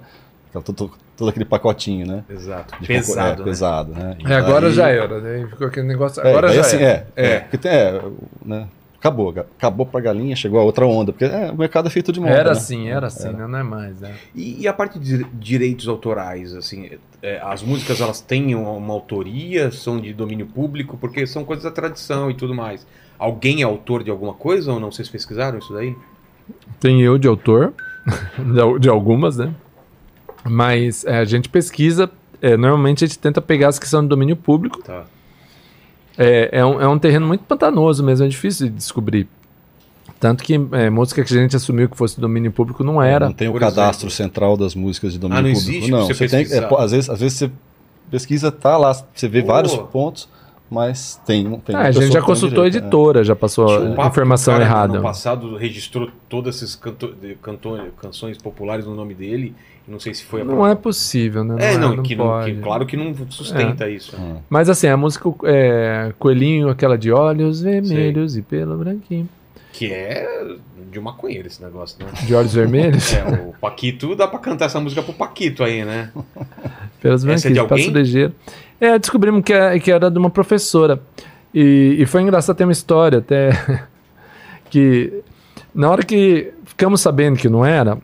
todo, 0.63 0.91
todo 1.15 1.29
aquele 1.29 1.45
pacotinho, 1.45 2.05
né? 2.05 2.23
Exato. 2.29 2.79
De 2.79 2.85
Pesado. 2.87 3.07
concor- 3.15 3.23
é, 3.23 3.37
né? 3.39 3.43
pesado, 3.45 3.93
né? 3.93 4.17
E 4.19 4.31
É, 4.31 4.35
agora 4.35 4.67
daí- 4.67 4.73
já 4.75 4.89
era, 4.89 5.19
né? 5.19 5.47
Ficou 5.49 5.65
aquele 5.67 5.87
negócio. 5.87 6.21
É, 6.21 6.29
Agora 6.29 6.53
já 6.53 6.61
assim, 6.61 6.75
era. 6.77 6.85
é, 6.85 7.07
é, 7.15 7.31
É. 7.31 7.39
porque 7.39 7.57
tem, 7.57 7.71
é, 7.71 8.01
né? 8.45 8.67
Acabou, 8.99 9.29
acabou 9.29 9.85
pra 9.85 10.01
galinha, 10.01 10.35
chegou 10.35 10.59
a 10.59 10.63
outra 10.63 10.85
onda, 10.87 11.13
porque 11.13 11.25
é, 11.25 11.51
o 11.51 11.57
mercado 11.57 11.87
é 11.87 11.89
feito 11.89 12.11
de 12.11 12.19
moda. 12.19 12.33
Era 12.33 12.45
né? 12.45 12.51
assim, 12.51 12.89
era 12.89 13.07
assim, 13.07 13.31
né? 13.31 13.45
não 13.47 13.59
é 13.59 13.63
mais. 13.63 14.01
né? 14.01 14.15
E, 14.33 14.63
e 14.63 14.67
a 14.67 14.73
parte 14.73 14.97
de 14.97 15.23
direitos 15.33 15.87
autorais, 15.87 16.55
assim, 16.55 16.89
é, 17.21 17.39
as 17.43 17.61
músicas 17.61 18.01
elas 18.01 18.19
têm 18.21 18.55
uma, 18.55 18.71
uma 18.71 18.93
autoria, 18.93 19.71
são 19.71 19.99
de 19.99 20.13
domínio 20.13 20.47
público, 20.47 20.97
porque 20.97 21.27
são 21.27 21.45
coisas 21.45 21.63
da 21.63 21.71
tradição 21.71 22.31
e 22.31 22.33
tudo 22.33 22.55
mais. 22.55 22.87
Alguém 23.19 23.61
é 23.61 23.65
autor 23.65 24.03
de 24.03 24.09
alguma 24.09 24.33
coisa 24.33 24.73
ou 24.73 24.79
não? 24.79 24.91
Vocês 24.91 25.07
pesquisaram 25.07 25.59
isso 25.59 25.73
daí? 25.73 25.95
Tem 26.79 27.01
eu 27.01 27.19
de 27.19 27.27
autor, 27.27 27.73
de 28.79 28.89
algumas, 28.89 29.37
né? 29.37 29.53
Mas 30.43 31.05
é, 31.05 31.19
a 31.19 31.25
gente 31.25 31.49
pesquisa, 31.49 32.09
é, 32.41 32.57
normalmente 32.57 33.03
a 33.03 33.07
gente 33.07 33.19
tenta 33.19 33.41
pegar 33.41 33.67
as 33.69 33.77
que 33.77 33.87
são 33.87 34.01
de 34.01 34.07
domínio 34.07 34.35
público. 34.35 34.81
Tá. 34.81 35.05
É, 36.17 36.49
é, 36.59 36.65
um, 36.65 36.81
é 36.81 36.87
um 36.87 36.97
terreno 36.97 37.27
muito 37.27 37.43
pantanoso 37.43 38.03
mesmo, 38.03 38.25
é 38.25 38.29
difícil 38.29 38.67
de 38.67 38.73
descobrir. 38.73 39.27
Tanto 40.19 40.43
que 40.43 40.55
é, 40.71 40.89
música 40.89 41.23
que 41.23 41.31
a 41.33 41.37
gente 41.41 41.55
assumiu 41.55 41.87
que 41.87 41.95
fosse 41.95 42.19
domínio 42.19 42.51
público 42.51 42.83
não 42.83 43.01
era. 43.01 43.27
Não 43.27 43.33
tem 43.33 43.47
o 43.47 43.51
por 43.51 43.59
cadastro 43.59 44.07
exemplo. 44.07 44.11
central 44.11 44.57
das 44.57 44.73
músicas 44.73 45.13
de 45.13 45.19
domínio 45.19 45.39
Ah, 45.39 45.47
não 45.47 45.53
público. 45.53 45.71
existe 45.71 45.91
não, 45.91 46.07
você 46.07 46.27
tem, 46.27 46.39
é, 46.51 46.83
às, 46.83 46.91
vezes, 46.91 47.09
às 47.09 47.19
vezes 47.19 47.37
você 47.37 47.51
pesquisa, 48.09 48.51
tá 48.51 48.77
lá, 48.77 48.93
você 49.13 49.27
vê 49.27 49.43
vários 49.43 49.75
pontos, 49.75 50.27
mas 50.71 51.21
tem, 51.25 51.43
tem 51.59 51.75
Ah, 51.75 51.81
a 51.83 51.91
gente 51.91 52.11
já 52.11 52.21
consultou 52.21 52.63
a 52.63 52.67
direito, 52.69 52.83
é. 52.85 52.87
editora, 52.87 53.23
já 53.23 53.35
passou 53.35 53.69
um 53.79 54.07
informação 54.07 54.59
errada. 54.59 54.97
No 54.97 55.03
passado 55.03 55.55
registrou 55.55 56.09
todas 56.27 56.55
essas 56.57 56.75
canto, 56.75 57.13
canto- 57.41 57.77
canções 58.01 58.37
populares 58.39 58.85
no 58.87 58.95
nome 58.95 59.13
dele. 59.13 59.53
Não 59.87 59.99
sei 59.99 60.13
se 60.13 60.23
foi 60.23 60.41
a 60.41 60.43
Não 60.43 60.67
é 60.67 60.75
possível, 60.75 61.43
né? 61.43 61.55
É, 61.73 61.77
não, 61.77 61.95
não 61.95 62.03
que, 62.03 62.15
não, 62.15 62.25
pode. 62.25 62.51
que 62.53 62.61
claro 62.61 62.85
que 62.85 62.97
não 62.97 63.15
sustenta 63.29 63.89
isso. 63.89 64.17
né? 64.17 64.35
Ah. 64.37 64.41
Mas 64.49 64.69
assim, 64.69 64.87
a 64.87 64.97
música 64.97 65.29
é, 65.45 66.11
Coelhinho, 66.19 66.69
aquela 66.69 66.97
de 66.97 67.11
olhos 67.11 67.61
vermelhos 67.61 68.35
e 68.35 68.41
pelo 68.41 68.77
branquinho. 68.77 69.29
Que 69.71 69.93
é 69.93 70.55
de 70.91 70.99
um 70.99 71.03
maconheiro 71.03 71.47
esse 71.47 71.61
negócio, 71.63 71.97
né? 72.03 72.11
De 72.25 72.35
olhos 72.35 72.53
vermelhos? 72.53 73.13
É, 73.15 73.23
o 73.47 73.53
Paquito, 73.61 74.15
dá 74.15 74.27
pra 74.27 74.39
cantar 74.39 74.65
essa 74.65 74.79
música 74.79 75.01
pro 75.01 75.13
Paquito 75.13 75.63
aí, 75.63 75.85
né? 75.85 76.11
Pelos 77.01 77.23
Essa 77.25 77.47
é 77.47 77.51
de 77.51 77.55
branquinhos, 77.59 77.87
alguém? 77.87 78.03
ligeiro. 78.03 78.33
É, 78.81 78.97
descobrimos 78.99 79.43
que, 79.43 79.53
é- 79.53 79.79
que 79.79 79.91
era 79.91 80.09
de 80.11 80.17
uma 80.17 80.29
professora. 80.29 80.99
E, 81.53 81.95
e 81.99 82.05
foi 82.05 82.21
engraçado 82.23 82.55
ter 82.57 82.63
uma 82.65 82.71
história 82.73 83.19
até 83.19 83.51
que 84.69 85.21
na 85.73 85.89
hora 85.89 86.03
que 86.03 86.51
ficamos 86.65 87.01
sabendo 87.01 87.37
que 87.37 87.47
não 87.49 87.65
era, 87.65 87.97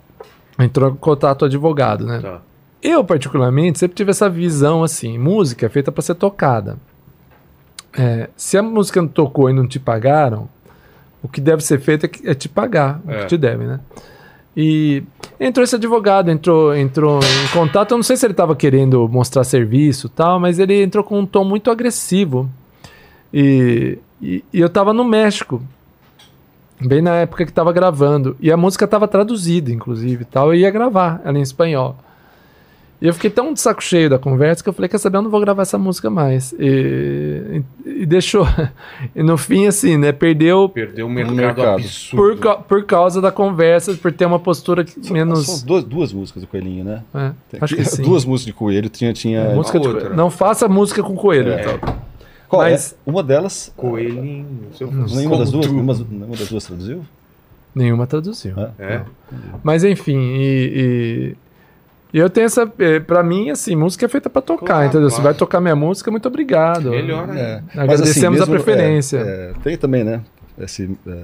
entrou 0.64 0.90
em 0.92 0.96
contato 0.96 1.42
o 1.44 1.46
advogado, 1.46 2.06
né? 2.06 2.20
Tá. 2.22 2.42
Eu, 2.82 3.04
particularmente, 3.04 3.80
sempre 3.80 3.96
tive 3.96 4.12
essa 4.12 4.30
visão 4.30 4.84
assim: 4.84 5.18
música 5.18 5.66
é 5.66 5.70
feita 5.70 5.92
para 5.92 6.02
ser 6.02 6.16
tocada. 6.16 6.78
é, 7.96 8.30
se 8.36 8.58
a 8.58 8.64
música 8.64 9.02
não 9.02 9.08
tocou 9.08 9.50
e 9.50 9.54
não 9.54 9.68
te 9.68 9.80
pagaram, 9.80 10.50
o 11.22 11.28
que 11.28 11.40
deve 11.40 11.64
ser 11.64 11.80
feito 11.80 12.06
é, 12.08 12.32
é 12.32 12.34
te 12.34 12.50
pagar, 12.50 13.00
o 13.06 13.12
É. 13.12 13.20
que 13.22 13.28
te 13.28 13.38
devem, 13.38 13.68
né? 13.68 13.80
E 14.58 15.04
entrou 15.40 15.64
esse 15.64 15.76
advogado, 15.76 16.30
entrou, 16.30 16.76
entrou 16.76 17.20
em 17.20 17.48
contato. 17.54 17.92
Eu 17.92 17.98
não 17.98 18.04
sei 18.04 18.16
se 18.18 18.26
ele 18.26 18.34
estava 18.34 18.56
querendo 18.56 19.08
mostrar 19.10 19.44
serviço 19.44 20.10
tal, 20.10 20.40
mas 20.40 20.60
ele 20.60 20.84
entrou 20.84 21.04
com 21.04 21.20
um 21.20 21.26
tom 21.26 21.44
muito 21.44 21.72
agressivo. 21.72 22.50
E, 23.34 23.98
e, 24.22 24.44
e 24.54 24.60
eu 24.60 24.68
estava 24.68 24.94
no 24.94 25.04
México, 25.04 25.60
bem 26.88 27.02
na 27.02 27.16
época 27.18 27.46
que 27.46 27.52
estava 27.52 27.72
gravando. 27.72 28.36
E 28.40 28.52
a 28.52 28.58
música 28.58 28.86
estava 28.86 29.08
traduzida, 29.08 29.72
inclusive, 29.72 30.22
e 30.24 30.26
tal. 30.26 30.48
Eu 30.48 30.56
ia 30.56 30.72
gravar 30.72 31.22
ela 31.26 31.38
em 31.38 31.42
espanhol. 31.42 31.96
E 33.02 33.08
eu 33.08 33.14
fiquei 33.14 33.30
tão 33.30 33.52
de 33.52 33.60
saco 33.60 33.84
cheio 33.84 34.10
da 34.10 34.18
conversa 34.18 34.64
que 34.64 34.70
eu 34.70 34.72
falei, 34.74 34.88
quer 34.88 34.98
saber, 34.98 35.18
eu 35.18 35.22
não 35.24 35.30
vou 35.30 35.42
gravar 35.42 35.64
essa 35.64 35.78
música 35.78 36.10
mais. 36.10 36.54
E, 36.58 37.62
e- 37.86 37.90
e 38.04 38.06
deixou. 38.06 38.48
E 39.14 39.22
no 39.22 39.38
fim, 39.38 39.68
assim, 39.68 39.98
né, 39.98 40.14
perdeu 40.14 40.70
Perdeu 40.70 41.06
um 41.06 41.10
mercado, 41.10 41.36
mercado. 41.36 41.68
absurdo. 41.82 42.38
por, 42.40 42.58
por 42.64 42.86
causa 42.86 43.20
da 43.20 43.30
conversa, 43.30 43.94
por 43.96 44.12
ter 44.14 44.26
uma 44.26 44.40
postura 44.40 44.86
que 44.86 45.12
menos... 45.12 45.46
São 45.46 45.66
duas, 45.68 45.84
duas 45.84 46.14
músicas 46.14 46.44
do 46.44 46.48
Coelhinho, 46.48 46.86
né? 46.86 47.04
É, 47.14 47.32
acho 47.60 47.76
que 47.76 47.84
sim. 47.86 48.02
Duas 48.04 48.24
músicas 48.24 48.46
de 48.46 48.54
Coelho, 48.54 48.88
tinha... 48.90 49.12
tinha 49.12 49.50
música 49.54 49.78
de. 49.82 50.16
Não 50.16 50.30
faça 50.32 50.70
música 50.70 51.04
com 51.04 51.14
coelho. 51.16 51.52
É. 51.52 51.62
então. 51.76 51.96
Qual 52.58 52.62
mas- 52.70 52.94
é? 52.94 53.10
Uma 53.10 53.24
delas... 53.24 53.72
Coelhinho. 53.76 54.46
Nenhuma 55.16 55.38
das 55.38 55.52
duas? 55.52 55.68
Nenhuma, 55.68 55.94
nenhuma 56.10 56.36
das 56.38 56.48
duas 56.50 56.66
traduziu? 56.66 57.02
Nenhuma 57.76 58.06
traduziu. 58.08 58.54
É. 58.60 58.72
É. 58.80 59.02
Mas 59.64 59.84
enfim, 59.84 60.18
e, 60.18 61.34
e- 61.34 61.38
e 62.14 62.20
eu 62.20 62.30
tenho 62.30 62.46
essa. 62.46 62.72
eh, 62.78 63.00
Pra 63.00 63.24
mim, 63.24 63.50
assim, 63.50 63.76
música 63.76 64.06
é 64.06 64.10
feita 64.10 64.30
pra 64.30 64.42
tocar, 64.42 64.66
Claro, 64.68 64.86
entendeu? 64.86 65.10
Se 65.10 65.16
claro. 65.16 65.30
vai 65.32 65.34
tocar 65.34 65.60
minha 65.60 65.76
música, 65.76 66.12
muito 66.12 66.28
obrigado. 66.28 66.92
Melhor, 66.92 67.26
né? 67.28 67.42
É. 67.42 67.64
Mas, 67.76 67.78
Agradecemos 67.80 68.40
a 68.42 68.46
mesmo, 68.46 68.54
preferência. 68.64 69.18
é, 69.18 69.50
é, 69.50 69.54
tem 69.64 69.76
também, 69.78 70.04
né? 70.04 70.22
Esse 70.60 70.96
é, 71.08 71.24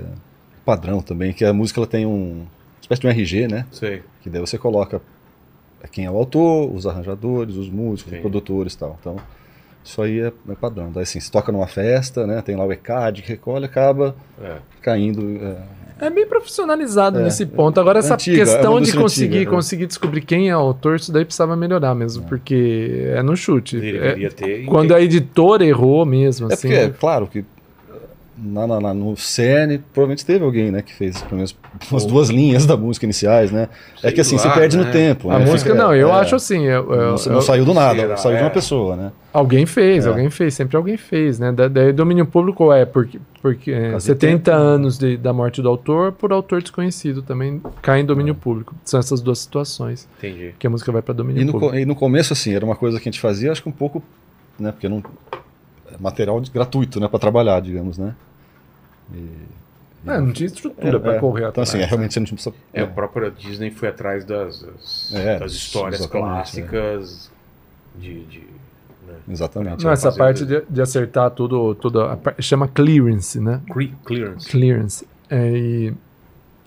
padrão 0.66 1.02
também, 1.02 1.32
que 1.34 1.46
a 1.46 1.54
música 1.54 1.80
ela 1.80 1.86
tem 1.88 2.06
um 2.08 2.42
uma 2.42 2.96
espécie 2.96 3.02
de 3.02 3.08
um 3.08 3.10
RG, 3.12 3.48
né? 3.48 3.66
Sei. 3.72 4.02
Que 4.24 4.30
daí 4.32 4.42
você 4.42 4.58
coloca 4.58 5.00
quem 5.92 6.06
é 6.06 6.10
o 6.12 6.18
autor, 6.18 6.74
os 6.74 6.88
arranjadores, 6.88 7.56
os 7.56 7.70
músicos, 7.70 8.10
Sim. 8.10 8.18
os 8.18 8.22
produtores 8.22 8.74
e 8.74 8.78
tal. 8.80 8.98
Então, 9.00 9.18
isso 9.90 10.02
aí 10.02 10.20
é, 10.20 10.32
é 10.50 10.56
padrão. 10.56 10.92
Daí 10.92 11.04
assim, 11.04 11.20
se 11.20 11.32
toca 11.32 11.52
numa 11.52 11.68
festa, 11.68 12.26
né? 12.28 12.42
Tem 12.42 12.56
lá 12.56 12.66
o 12.66 12.72
ECAD 12.72 13.22
que 13.24 13.30
recolhe, 13.30 13.66
acaba 13.66 14.16
É. 14.42 14.58
caindo. 14.82 15.22
é, 15.44 15.80
É 16.06 16.10
bem 16.10 16.26
profissionalizado 16.26 17.20
É. 17.20 17.24
nesse 17.24 17.46
ponto. 17.46 17.78
Agora, 17.78 18.00
essa 18.00 18.14
Antiga, 18.14 18.38
é 18.38 18.46
questão 18.46 18.80
de 18.80 18.94
conseguir, 18.94 19.36
antiga, 19.40 19.50
né? 19.52 19.56
conseguir 19.58 19.86
descobrir 19.86 20.22
quem 20.22 20.48
é 20.50 20.56
o 20.56 20.60
autor, 20.60 20.96
isso 20.96 21.12
daí 21.12 21.26
precisava 21.26 21.58
melhorar 21.58 21.94
mesmo, 21.94 22.24
porque 22.24 23.12
é 23.14 23.22
no 23.22 23.36
chute. 23.36 23.78
Deveria 23.80 24.28
É- 24.28 24.30
ter. 24.30 24.66
quando 24.66 24.96
a 24.96 25.02
editora 25.02 25.66
errou 25.66 26.06
mesmo, 26.06 26.50
É 26.50 26.54
assim. 26.54 26.70
porque, 26.70 26.82
é 26.84 26.90
claro 26.90 27.28
que 27.28 27.44
na, 28.42 28.66
na- 28.68 28.80
na- 28.80 28.94
no 28.94 29.16
CN 29.18 29.78
provavelmente 29.94 30.26
teve 30.26 30.44
alguém, 30.46 30.72
né, 30.72 30.82
que 30.82 30.94
fez 30.94 31.22
pelo 31.24 31.36
menos 31.38 31.56
umas 31.92 32.06
duas 32.06 32.30
linhas 32.30 32.66
da 32.66 32.78
música 32.78 33.06
iniciais, 33.06 33.52
né? 33.52 33.68
é 34.04 34.12
que 34.12 34.22
assim, 34.22 34.36
lá, 34.38 34.42
se 34.42 34.50
perde 34.52 34.78
né? 34.78 34.84
no 34.86 34.92
tempo. 34.92 35.30
A 35.30 35.40
né? 35.40 35.46
música 35.46 35.72
Fica- 35.72 35.84
não, 35.84 35.94
eu 35.94 36.10
é, 36.10 36.12
acho 36.14 36.36
assim. 36.36 36.64
eu- 36.66 36.92
eu- 36.94 37.16
Não, 37.16 37.34
eu- 37.34 37.42
saiu 37.42 37.66
do 37.66 37.74
nada, 37.74 38.00
Será? 38.00 38.18
saiu 38.18 38.36
de 38.36 38.42
É. 38.42 38.44
uma 38.46 38.50
pessoa, 38.50 38.96
né? 38.96 39.12
Alguém 39.34 39.66
fez, 39.66 40.06
É. 40.06 40.10
alguém 40.10 40.30
fez, 40.30 40.54
sempre 40.54 40.76
alguém 40.78 40.98
fez, 40.98 41.38
né? 41.40 41.52
Da, 41.52 41.68
daí 41.68 41.92
domínio 41.94 42.26
público 42.26 42.72
é 42.74 42.86
porque, 42.86 43.20
porque 43.42 43.72
é, 43.72 43.92
Fazia 43.92 44.14
70 44.16 44.52
tempo. 44.52 44.58
anos 44.58 44.98
de- 44.98 45.18
da 45.18 45.32
morte 45.34 45.62
do 45.62 45.68
autor 45.70 46.12
por 46.14 46.32
autor 46.32 46.62
desconhecido 46.62 47.22
também 47.22 47.62
cai 47.82 48.00
em 48.02 48.06
domínio 48.06 48.34
público. 48.36 48.74
São 48.86 49.00
essas 49.00 49.22
duas 49.22 49.40
situações 49.40 50.08
Entendi. 50.18 50.56
que 50.58 50.66
a 50.66 50.70
música 50.70 50.92
vai 50.92 51.02
para 51.02 51.14
domínio 51.14 51.42
E 51.42 51.46
no, 51.46 51.52
público. 51.52 51.74
co- 51.74 51.78
e 51.80 51.86
no 51.86 51.96
começo, 51.96 52.34
assim, 52.34 52.54
era 52.56 52.66
uma 52.66 52.76
coisa 52.76 52.98
que 53.00 53.08
a 53.08 53.12
gente 53.12 53.20
fazia, 53.22 53.52
acho 53.52 53.62
que 53.62 53.70
um 53.70 53.74
pouco, 53.74 54.02
né? 54.60 54.72
Porque 54.72 54.88
não. 54.90 55.04
é 55.92 55.96
material 56.00 56.40
de- 56.40 56.52
gratuito, 56.52 57.00
né? 57.00 57.08
Para 57.08 57.18
trabalhar, 57.20 57.60
digamos, 57.62 57.98
né? 57.98 58.14
E- 59.14 59.60
É, 60.08 60.18
não 60.20 60.32
tinha 60.32 60.48
estrutura 60.48 60.96
É, 60.96 61.00
para 61.00 61.16
é. 61.16 61.20
correr 61.20 61.40
Então, 61.42 61.50
atrás. 61.50 61.70
assim, 61.70 61.78
é, 61.80 61.82
né? 61.82 61.88
realmente 61.88 62.14
você 62.14 62.20
não 62.22 62.26
precisa. 62.28 62.56
É, 62.74 62.82
a 62.84 62.88
própria 62.88 63.30
Disney 63.30 63.70
foi 63.72 63.90
atrás 63.90 64.24
das, 64.24 64.62
das, 64.62 65.14
É, 65.14 65.40
das 65.40 65.52
histórias 65.52 66.06
clássicas 66.06 67.30
de. 67.96 68.24
de 68.26 68.40
né? 69.08 69.16
Exatamente. 69.30 69.84
Não, 69.84 69.92
essa 69.92 70.12
parte 70.12 70.46
de, 70.46 70.62
de 70.70 70.82
acertar 70.82 71.32
tudo, 71.32 71.76
tudo 71.76 72.02
a 72.02 72.16
par- 72.16 72.36
chama 72.40 72.68
clearance, 72.68 73.40
né? 73.40 73.62
Cle- 73.74 73.94
Clearance. 74.06 74.48
Clearance. 74.50 75.08
É, 75.30 75.50
e 75.58 75.94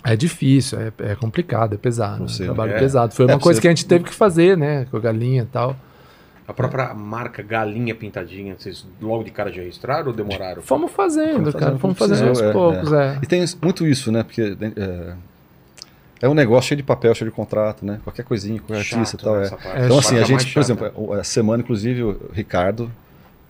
é 0.05 0.14
difícil, 0.16 0.78
é, 0.81 0.93
é 0.98 1.14
complicado, 1.14 1.74
é 1.74 1.78
pesado. 1.78 2.24
É 2.24 2.43
um 2.43 2.44
trabalho 2.47 2.73
é. 2.74 2.78
pesado. 2.78 3.14
Foi 3.14 3.24
É, 3.24 3.28
uma 3.28 3.40
coisa 3.40 3.56
você- 3.59 3.62
que 3.62 3.69
a 3.69 3.70
gente 3.70 3.86
teve 3.86 4.05
que 4.05 4.14
fazer, 4.14 4.56
né? 4.59 4.86
Com 4.90 4.97
a 4.97 5.01
galinha 5.01 5.43
e 5.43 5.47
tal. 5.47 5.74
A 6.47 6.52
própria 6.52 6.93
marca 6.93 7.43
Galinha 7.43 7.94
Pintadinha, 7.94 8.56
vocês 8.59 8.85
logo 9.01 9.23
de 9.23 9.31
cara 9.31 9.51
já 9.52 9.62
registraram 9.62 10.09
ou 10.09 10.12
demoraram? 10.12 10.60
Fomos 10.60 10.90
fazendo, 10.90 11.35
Fomos 11.35 11.52
cara. 11.55 11.64
fazendo 11.66 11.78
Fomos 11.78 11.98
como 11.98 12.09
fazendo 12.10 12.28
aos 12.28 12.40
é, 12.43 12.52
poucos, 12.52 12.93
é. 12.93 13.19
E 13.23 13.27
tem 13.27 13.44
muito 13.62 13.86
isso, 13.86 14.10
né? 14.10 14.23
Porque 14.24 14.56
é, 14.77 15.14
é 16.23 16.28
um 16.28 16.35
negócio 16.35 16.69
cheio 16.69 16.77
de 16.78 16.82
papel, 16.82 17.14
cheio 17.14 17.31
de 17.31 17.35
contrato, 17.36 17.86
né? 17.86 18.01
Qualquer 18.02 18.24
coisinha 18.24 18.60
com 18.60 18.73
o 18.73 18.77
artista 18.77 18.98
e 19.16 19.20
Chato, 19.20 19.23
tal. 19.23 19.35
né, 19.36 19.43
É. 19.43 19.44
essa. 19.44 19.55
É 19.55 19.59
Então, 19.86 19.98
Essa 19.98 20.09
assim, 20.09 20.19
a 20.19 20.20
é 20.20 20.24
gente, 20.24 20.52
por 20.52 20.60
exemplo, 20.60 20.90
o- 20.97 21.12
a 21.12 21.23
semana, 21.24 21.62
inclusive, 21.62 22.02
o 22.02 22.31
Ricardo, 22.32 22.90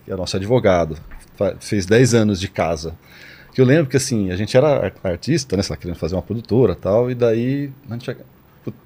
que 0.04 0.12
é 0.12 0.16
nosso 0.16 0.36
advogado, 0.36 0.96
fez 1.60 1.86
10 1.86 2.12
anos 2.14 2.38
de 2.38 2.48
casa. 2.48 2.94
Que 3.54 3.60
eu 3.60 3.64
lembro 3.64 3.86
que, 3.90 3.96
assim, 3.96 4.30
a 4.30 4.36
gente 4.36 4.54
era 4.56 4.86
ar- 4.86 4.92
artista, 5.04 5.56
né? 5.56 5.62
Sei 5.62 5.74
lá, 5.74 5.80
querendo 5.80 5.96
fazer 5.96 6.14
uma 6.14 6.22
produtora 6.22 6.72
e 6.72 6.76
tal, 6.76 7.10
e 7.10 7.14
daí 7.14 7.70
a 7.88 7.92
gente. 7.94 8.16
put- 8.64 8.76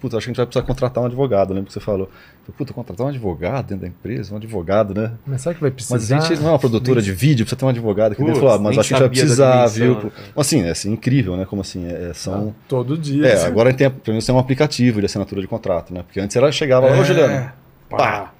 Puta, 0.00 0.16
acho 0.16 0.24
que 0.26 0.30
a 0.30 0.32
gente 0.32 0.36
vai 0.38 0.46
precisar 0.46 0.66
contratar 0.66 1.02
um 1.02 1.06
advogado. 1.06 1.50
Lembro 1.54 1.66
que 1.68 1.72
você 1.72 1.80
falou. 1.80 2.10
Falei, 2.44 2.56
Puta, 2.58 2.72
contratar 2.72 3.06
um 3.06 3.10
advogado 3.10 3.68
dentro 3.68 3.82
da 3.82 3.88
empresa, 3.88 4.34
um 4.34 4.36
advogado, 4.36 4.94
né? 4.94 5.12
Mas 5.24 5.42
sabe 5.42 5.54
que 5.56 5.60
vai 5.60 5.70
precisar? 5.70 5.94
Mas 5.94 6.10
a 6.10 6.18
gente 6.18 6.40
não 6.40 6.48
é 6.48 6.52
uma 6.52 6.58
produtora 6.58 7.00
de 7.00 7.12
vídeo, 7.12 7.44
precisa 7.44 7.56
ter 7.56 7.64
um 7.64 7.68
advogado 7.68 8.12
aqui 8.12 8.20
dentro. 8.20 8.40
Putz, 8.40 8.40
Falou, 8.40 8.54
ah, 8.56 8.62
mas 8.62 8.70
nem 8.72 8.80
acho 8.80 8.88
que 8.88 8.94
a 8.94 8.98
gente 8.98 9.08
vai 9.08 9.16
precisar, 9.16 9.66
viu? 9.68 9.96
cara? 9.96 10.12
Assim, 10.36 10.62
é 10.62 10.70
assim, 10.70 10.92
incrível, 10.92 11.36
né? 11.36 11.44
Como 11.44 11.62
assim, 11.62 11.86
é, 11.86 12.12
são... 12.14 12.54
Todo 12.68 12.98
dia. 12.98 13.26
É, 13.26 13.46
agora 13.46 13.68
a 13.68 13.70
gente 13.70 13.78
tem, 13.78 13.90
pelo 13.90 14.14
menos 14.14 14.26
tem 14.26 14.34
um 14.34 14.38
aplicativo 14.38 14.98
de 14.98 15.06
assinatura 15.06 15.40
de 15.40 15.46
contrato, 15.46 15.94
né? 15.94 16.02
Porque 16.02 16.18
antes 16.18 16.34
ela 16.34 16.50
chegava 16.50 16.88
lá, 16.88 16.98
ô 16.98 17.04
Juliano, 17.04 17.32
É, 17.32 17.52
pá, 17.88 17.96
pá. 17.96 18.31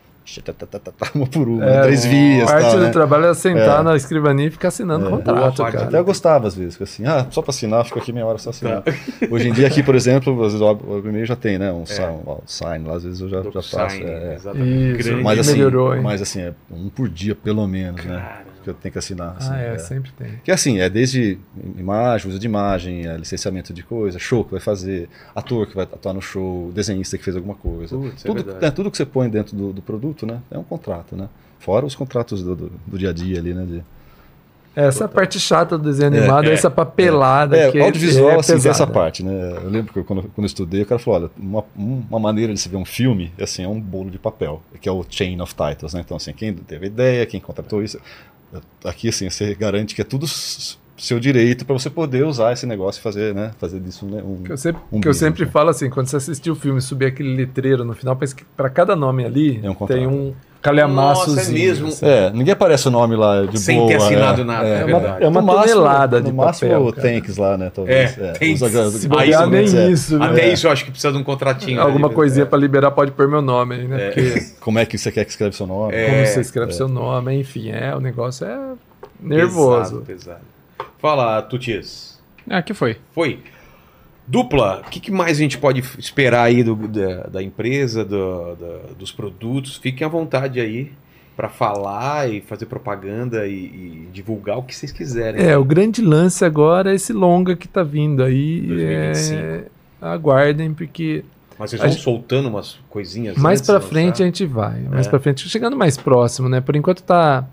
Tá, 0.43 0.53
tá, 0.53 0.79
tá, 0.79 0.93
uma 1.15 1.27
por 1.27 1.49
uma, 1.49 1.65
É, 1.65 1.83
três 1.83 2.05
vias, 2.05 2.51
Parte 2.51 2.63
tal, 2.67 2.77
do 2.79 2.83
né? 2.85 2.91
trabalho 2.91 3.27
é 3.27 3.35
sentar 3.35 3.81
É. 3.81 3.83
na 3.83 3.97
escrivaninha 3.97 4.49
e 4.49 4.51
ficar 4.51 4.69
assinando 4.69 5.07
É. 5.07 5.11
contrato, 5.11 5.57
parte 5.57 5.73
cara. 5.77 5.85
Até 5.89 5.99
eu 5.99 6.05
gostava 6.05 6.47
às 6.47 6.55
vezes, 6.55 6.81
assim, 6.81 7.05
ah, 7.07 7.27
só 7.31 7.43
pra 7.43 7.51
assinar, 7.51 7.85
fico 7.85 7.99
aqui 7.99 8.13
meia 8.13 8.25
hora 8.27 8.39
só 8.39 8.51
assinando. 8.51 8.83
Tá. 8.83 8.93
Hoje 9.31 9.49
em 9.49 9.53
dia 9.53 9.67
aqui, 9.67 9.83
por 9.83 9.95
exemplo, 9.95 10.33
às 10.45 10.53
vezes 10.53 10.61
o 10.61 10.99
e-mail 11.05 11.27
já 11.27 11.37
tem, 11.37 11.59
né? 11.59 11.73
Um, 11.73 11.85
sign, 11.87 12.19
um 12.27 12.37
sign 12.47 12.87
lá, 12.87 12.95
às 12.97 13.05
vezes 13.05 13.21
eu 13.21 13.29
já, 13.29 13.43
já 13.43 13.51
faço. 13.63 13.97
é. 14.03 14.35
exatamente. 14.35 15.01
Isso. 15.01 15.17
Mas 15.23 15.39
assim, 15.39 15.53
melhorou, 15.53 15.95
hein? 15.95 16.03
mas 16.03 16.23
assim, 16.23 16.41
é 16.41 16.53
um 16.71 16.89
por 16.89 17.09
dia 17.09 17.35
pelo 17.35 17.67
menos, 17.67 18.05
né? 18.05 18.23
Que 18.63 18.71
eu 18.71 18.75
tenho 18.75 18.93
que 18.93 18.99
assinar. 18.99 19.37
assim, 19.39 19.51
Ah, 19.53 19.61
é, 19.61 19.75
é. 19.75 19.79
sempre 19.79 20.11
tem. 20.13 20.33
Que 20.45 20.51
assim, 20.51 20.81
é 20.81 20.89
desde 20.89 21.39
imagem, 21.79 22.31
uso 22.31 22.39
de 22.39 22.47
imagem, 22.47 23.07
é, 23.07 23.17
licenciamento 23.17 23.73
de 23.73 23.83
coisa, 23.83 24.19
show 24.19 24.45
que 24.45 24.53
vai 24.53 24.61
fazer, 24.61 25.09
ator 25.35 25.67
que 25.67 25.75
vai 25.75 25.85
atuar 25.85 26.13
no 26.15 26.23
show, 26.23 26.71
desenhista 26.75 27.19
que 27.19 27.25
fez 27.25 27.37
alguma 27.37 27.55
coisa. 27.55 27.97
Putz, 27.97 28.25
é 28.25 28.29
tudo, 28.29 28.57
é, 28.65 28.71
tudo 28.71 28.91
que 28.91 28.97
você 28.97 29.05
põe 29.07 29.29
dentro 29.29 29.57
do, 29.57 29.73
do 29.73 29.83
produto, 29.83 30.25
né? 30.27 30.41
É 30.51 30.57
um 30.59 30.65
contrato, 30.65 31.17
né? 31.17 31.29
Fora 31.59 31.85
os 31.87 31.95
contratos 31.95 32.43
do, 32.43 32.55
do, 32.57 32.73
do 32.87 32.99
dia 32.99 33.11
a 33.11 33.13
dia 33.13 33.39
ali, 33.39 33.55
né? 33.55 33.65
de- 33.65 33.85
Essa 34.75 35.05
é 35.05 35.07
a 35.07 35.09
parte 35.09 35.39
chata 35.39 35.77
do 35.77 35.85
desenho 35.85 36.09
animado, 36.09 36.49
é, 36.49 36.53
essa 36.55 36.71
papelada 36.71 37.57
É, 37.57 37.71
que 37.71 37.79
audiovisual, 37.79 38.31
é 38.31 38.35
assim, 38.37 38.59
tem 38.59 38.71
essa 38.71 38.87
parte, 38.87 39.23
né? 39.23 39.59
Eu 39.63 39.69
lembro 39.69 39.93
que 39.93 40.03
quando, 40.03 40.23
quando 40.23 40.39
eu 40.39 40.47
estudei, 40.47 40.83
o 40.83 40.87
cara 40.87 40.99
falou, 40.99 41.21
olha, 41.21 41.31
uma, 41.39 41.63
um- 41.79 42.03
uma 42.09 42.19
maneira 42.19 42.55
de 42.55 42.59
se 42.59 42.69
ver 42.71 42.79
um 42.79 42.85
filme, 42.85 43.31
assim, 43.41 43.63
é 43.65 43.69
um 43.69 43.79
bolo 43.79 44.11
de 44.11 44.19
papel, 44.19 44.63
que 44.81 44.89
é 44.89 44.93
o 44.93 45.05
chain 45.09 45.39
of 45.43 45.55
titles, 45.55 45.93
né? 45.93 46.01
Então, 46.05 46.17
assim, 46.17 46.33
quem 46.33 46.55
teve 46.55 46.87
a 46.87 46.89
ideia, 46.89 47.27
quem 47.27 47.39
contratou 47.39 47.83
isso, 47.83 48.01
aqui, 48.85 49.09
assim, 49.09 49.29
você 49.31 49.55
garante 49.55 49.95
que 49.95 50.01
é 50.01 50.05
tudo 50.05 50.27
seu 50.99 51.19
direito 51.19 51.65
para 51.65 51.73
você 51.73 51.91
poder 51.91 52.25
usar 52.25 52.53
esse 52.53 52.65
negócio 52.67 53.01
e 53.01 53.03
fazer, 53.03 53.35
né? 53.35 53.53
Fazer 53.59 53.81
disso 53.81 54.07
um... 54.07 54.35
um- 54.35 54.43
Que 54.45 54.53
eu 54.53 54.57
sempre, 54.57 54.83
Um 54.93 55.01
que 55.01 55.09
eu 55.09 55.15
sempre 55.15 55.45
né? 55.45 55.51
falo 55.51 55.71
assim, 55.71 55.91
quando 55.91 56.07
você 56.07 56.17
assistir 56.17 56.51
o 56.51 56.55
filme 56.55 56.79
e 56.79 56.83
subir 56.83 57.07
aquele 57.07 57.35
letreiro 57.35 57.85
no 57.85 57.95
final, 57.95 58.17
para 58.57 58.71
cada 58.71 58.95
nome 58.95 59.25
ali 59.25 59.61
É 59.63 59.71
um 59.71 59.75
tem 59.87 60.07
um 60.07 60.33
calhamaçozinho. 60.63 61.37
Nossa, 61.37 61.51
é 61.51 61.55
mesmo. 61.55 61.89
assim. 61.89 62.07
É, 62.07 62.31
ninguém 62.31 62.53
aparece 62.53 62.89
o 62.89 62.91
nome 62.91 63.17
lá 63.17 63.45
de 63.45 63.59
Sem 63.59 63.77
boa. 63.77 63.89
ter 63.89 63.97
assinado 63.97 64.41
é, 64.41 64.45
nada, 64.45 64.67
É, 64.67 64.71
é 64.71 64.81
É 64.81 64.85
uma, 64.85 65.01
verdade. 65.01 65.25
é 65.25 65.29
uma 65.29 65.41
No 65.41 65.47
máximo- 65.47 65.65
tonelada 65.75 66.21
de 66.23 66.29
No 66.31 66.37
máximo, 66.37 66.71
papel. 66.71 66.93
cara. 66.93 67.03
tanks 67.15 67.37
lá, 67.37 67.59
né? 67.59 67.73
Talvez. 67.75 68.19
É, 68.19 68.33
tanks. 68.33 68.63
Os- 68.63 68.95
Se 68.95 69.09
Aí 69.19 69.31
isso 69.31 69.47
nem 69.47 69.61
é. 69.61 69.91
isso. 69.91 70.19
viu? 70.19 70.23
Até 70.23 70.41
É. 70.49 70.53
isso 70.53 70.67
eu 70.67 70.71
acho 70.73 70.85
que 70.85 70.91
precisa 70.91 71.13
de 71.13 71.19
um 71.19 71.25
contratinho. 71.25 71.81
Alguma 71.83 72.09
né? 72.09 72.15
coisinha 72.15 72.45
É. 72.45 72.47
pra 72.47 72.59
liberar 72.59 72.91
pode 72.93 73.11
pôr 73.11 73.29
meu 73.29 73.43
nome 73.43 73.75
aí, 73.75 73.89
né? 73.89 74.07
Porque 74.11 74.41
Como 74.61 74.79
é 74.79 74.87
que 74.87 74.97
você 74.97 75.11
quer 75.11 75.25
que 75.25 75.31
escreve 75.31 75.57
seu 75.57 75.67
nome? 75.67 75.95
É. 75.95 76.07
como 76.11 76.27
você 76.27 76.41
escreve 76.41 76.73
seu 76.73 76.89
nome, 76.89 77.35
enfim, 77.35 77.71
é, 77.71 77.95
o 77.95 78.01
negócio 78.01 78.47
é 78.47 78.59
nervoso. 79.21 80.01
Pesado, 80.03 80.39
pesado. 80.39 80.41
Fala, 80.99 81.43
Tutis. 81.43 82.19
Ah, 82.49 82.63
que 82.63 82.75
foi? 82.75 82.97
Foi. 83.15 83.41
Dupla, 84.27 84.83
o 84.87 84.91
que, 84.91 85.01
que 85.01 85.11
mais 85.11 85.37
a 85.39 85.41
gente 85.41 85.59
pode 85.59 85.83
esperar 85.99 86.45
aí 86.45 86.63
do- 86.63 86.77
da, 86.89 87.25
da 87.25 87.43
empresa, 87.43 88.05
do- 88.05 88.55
da- 88.55 88.95
dos 88.99 89.11
produtos? 89.13 89.77
Fiquem 89.77 90.07
à 90.07 90.11
vontade 90.11 90.61
aí 90.61 90.93
para 91.37 91.49
falar 91.49 92.31
e 92.31 92.41
fazer 92.41 92.67
propaganda 92.67 93.47
e, 93.47 93.53
e 93.55 94.09
divulgar 94.13 94.59
o 94.59 94.63
que 94.63 94.75
vocês 94.75 94.93
quiserem. 94.93 95.43
É, 95.45 95.57
o 95.59 95.65
grande 95.65 96.01
lance 96.03 96.45
agora 96.45 96.93
é 96.93 96.95
esse 96.95 97.13
longa 97.13 97.57
que 97.57 97.67
tá 97.67 97.83
vindo 97.83 98.23
aí. 98.23 98.61
2025. 98.61 99.41
É, 99.41 99.65
aguardem, 100.01 100.73
porque 100.73 101.25
Mas 101.59 101.71
vocês 101.71 101.83
vão 101.83 101.91
gente- 101.91 102.03
soltando 102.03 102.49
umas 102.49 102.79
coisinhas 102.91 103.37
mais 103.37 103.61
de 103.61 103.81
frente 103.81 104.23
a 104.23 104.27
gente 104.27 104.45
vai. 104.47 104.81
Mais 104.83 105.07
É. 105.07 105.11
pra 105.11 105.19
frente, 105.19 105.49
chegando 105.49 105.77
mais 105.77 105.97
próximo, 105.97 106.49
né? 106.49 106.61
Por 106.61 106.77
enquanto 106.77 107.03
tá. 107.03 107.45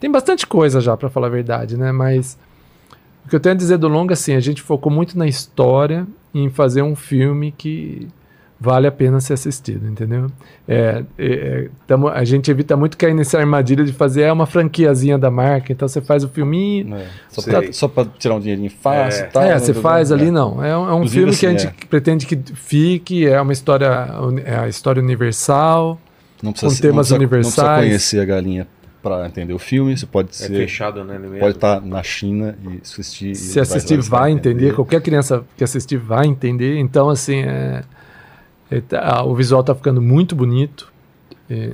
Tem 0.00 0.10
bastante 0.10 0.46
coisa 0.46 0.80
já, 0.80 0.96
pra 0.96 1.08
falar 1.08 1.28
a 1.28 1.30
verdade, 1.30 1.76
né? 1.76 1.90
Mas 1.92 2.36
o 3.26 3.28
que 3.28 3.36
eu 3.36 3.40
tenho 3.40 3.54
a 3.54 3.58
dizer 3.58 3.76
do 3.78 3.88
longa, 3.88 4.14
assim, 4.14 4.34
a 4.34 4.40
gente 4.40 4.62
focou 4.62 4.90
muito 4.90 5.18
na 5.18 5.26
história 5.26 6.06
e 6.32 6.40
em 6.40 6.48
fazer 6.50 6.82
um 6.82 6.94
filme 6.96 7.52
que 7.56 8.08
vale 8.58 8.86
a 8.86 8.90
pena 8.92 9.20
ser 9.20 9.34
assistido, 9.34 9.86
entendeu? 9.86 10.28
É, 10.66 11.04
é, 11.18 11.26
é, 11.26 11.68
tamo- 11.86 12.08
a 12.08 12.24
gente 12.24 12.50
evita 12.50 12.74
muito 12.74 12.96
cair 12.96 13.12
nessa 13.12 13.38
armadilha 13.38 13.84
de 13.84 13.92
fazer 13.92 14.22
é 14.22 14.32
uma 14.32 14.46
franquiazinha 14.46 15.18
da 15.18 15.30
marca, 15.30 15.72
então 15.74 15.86
você 15.86 16.00
faz 16.00 16.24
o 16.24 16.28
filminho, 16.28 16.94
É, 16.96 17.06
só, 17.72 17.86
pra 17.86 18.06
tirar 18.18 18.34
um 18.36 18.40
dinheirinho 18.40 18.70
fácil 18.70 19.24
É. 19.24 19.28
e 19.28 19.30
tal. 19.30 19.42
é, 19.42 19.48
né, 19.48 19.58
você 19.58 19.74
faz 19.74 20.10
é. 20.10 20.14
ali, 20.14 20.30
não. 20.30 20.64
É, 20.64 20.74
um- 20.76 20.88
é 20.88 20.94
um 20.94 21.06
filme 21.06 21.36
que 21.36 21.46
a 21.46 21.50
assim, 21.50 21.58
gente 21.58 21.86
pretende 21.86 22.24
que 22.24 22.38
fique, 22.54 23.26
é 23.26 23.38
uma 23.38 23.52
história, 23.52 24.08
é 24.46 24.56
a 24.60 24.68
história 24.68 25.02
universal. 25.02 26.00
Não 26.42 26.52
precisa, 26.52 26.74
com 26.74 26.80
temas 26.80 27.10
não 27.10 27.18
precisa, 27.18 27.24
Não 27.24 27.28
precisa 27.28 27.62
universais. 27.62 27.86
conhecer 27.88 28.20
a 28.20 28.24
galinha 28.24 28.66
pra 29.06 29.24
entender 29.26 29.52
o 29.52 29.58
filme, 29.58 29.96
você 29.96 30.04
pode 30.06 30.30
É 30.30 30.32
ser. 30.32 30.48
fechado, 30.48 31.04
né? 31.04 31.16
mesmo? 31.16 31.38
pode 31.38 31.56
estar 31.56 31.80
na 31.80 32.02
China 32.02 32.58
e 32.68 32.80
assistir. 32.82 33.30
e 33.30 33.34
Se 33.36 33.60
assistir 33.60 34.00
vai, 34.00 34.32
entender, 34.32 34.74
qualquer 34.74 35.00
criança 35.00 35.44
que 35.56 35.62
assistir 35.62 35.96
vai 35.96 36.26
entender. 36.26 36.76
Então, 36.78 37.08
assim, 37.08 37.42
é, 37.42 37.84
é, 38.68 38.80
tá- 38.80 39.22
o 39.24 39.32
visual 39.34 39.62
tá 39.62 39.74
ficando 39.76 40.02
muito 40.02 40.34
bonito. 40.34 40.92
É, 41.48 41.72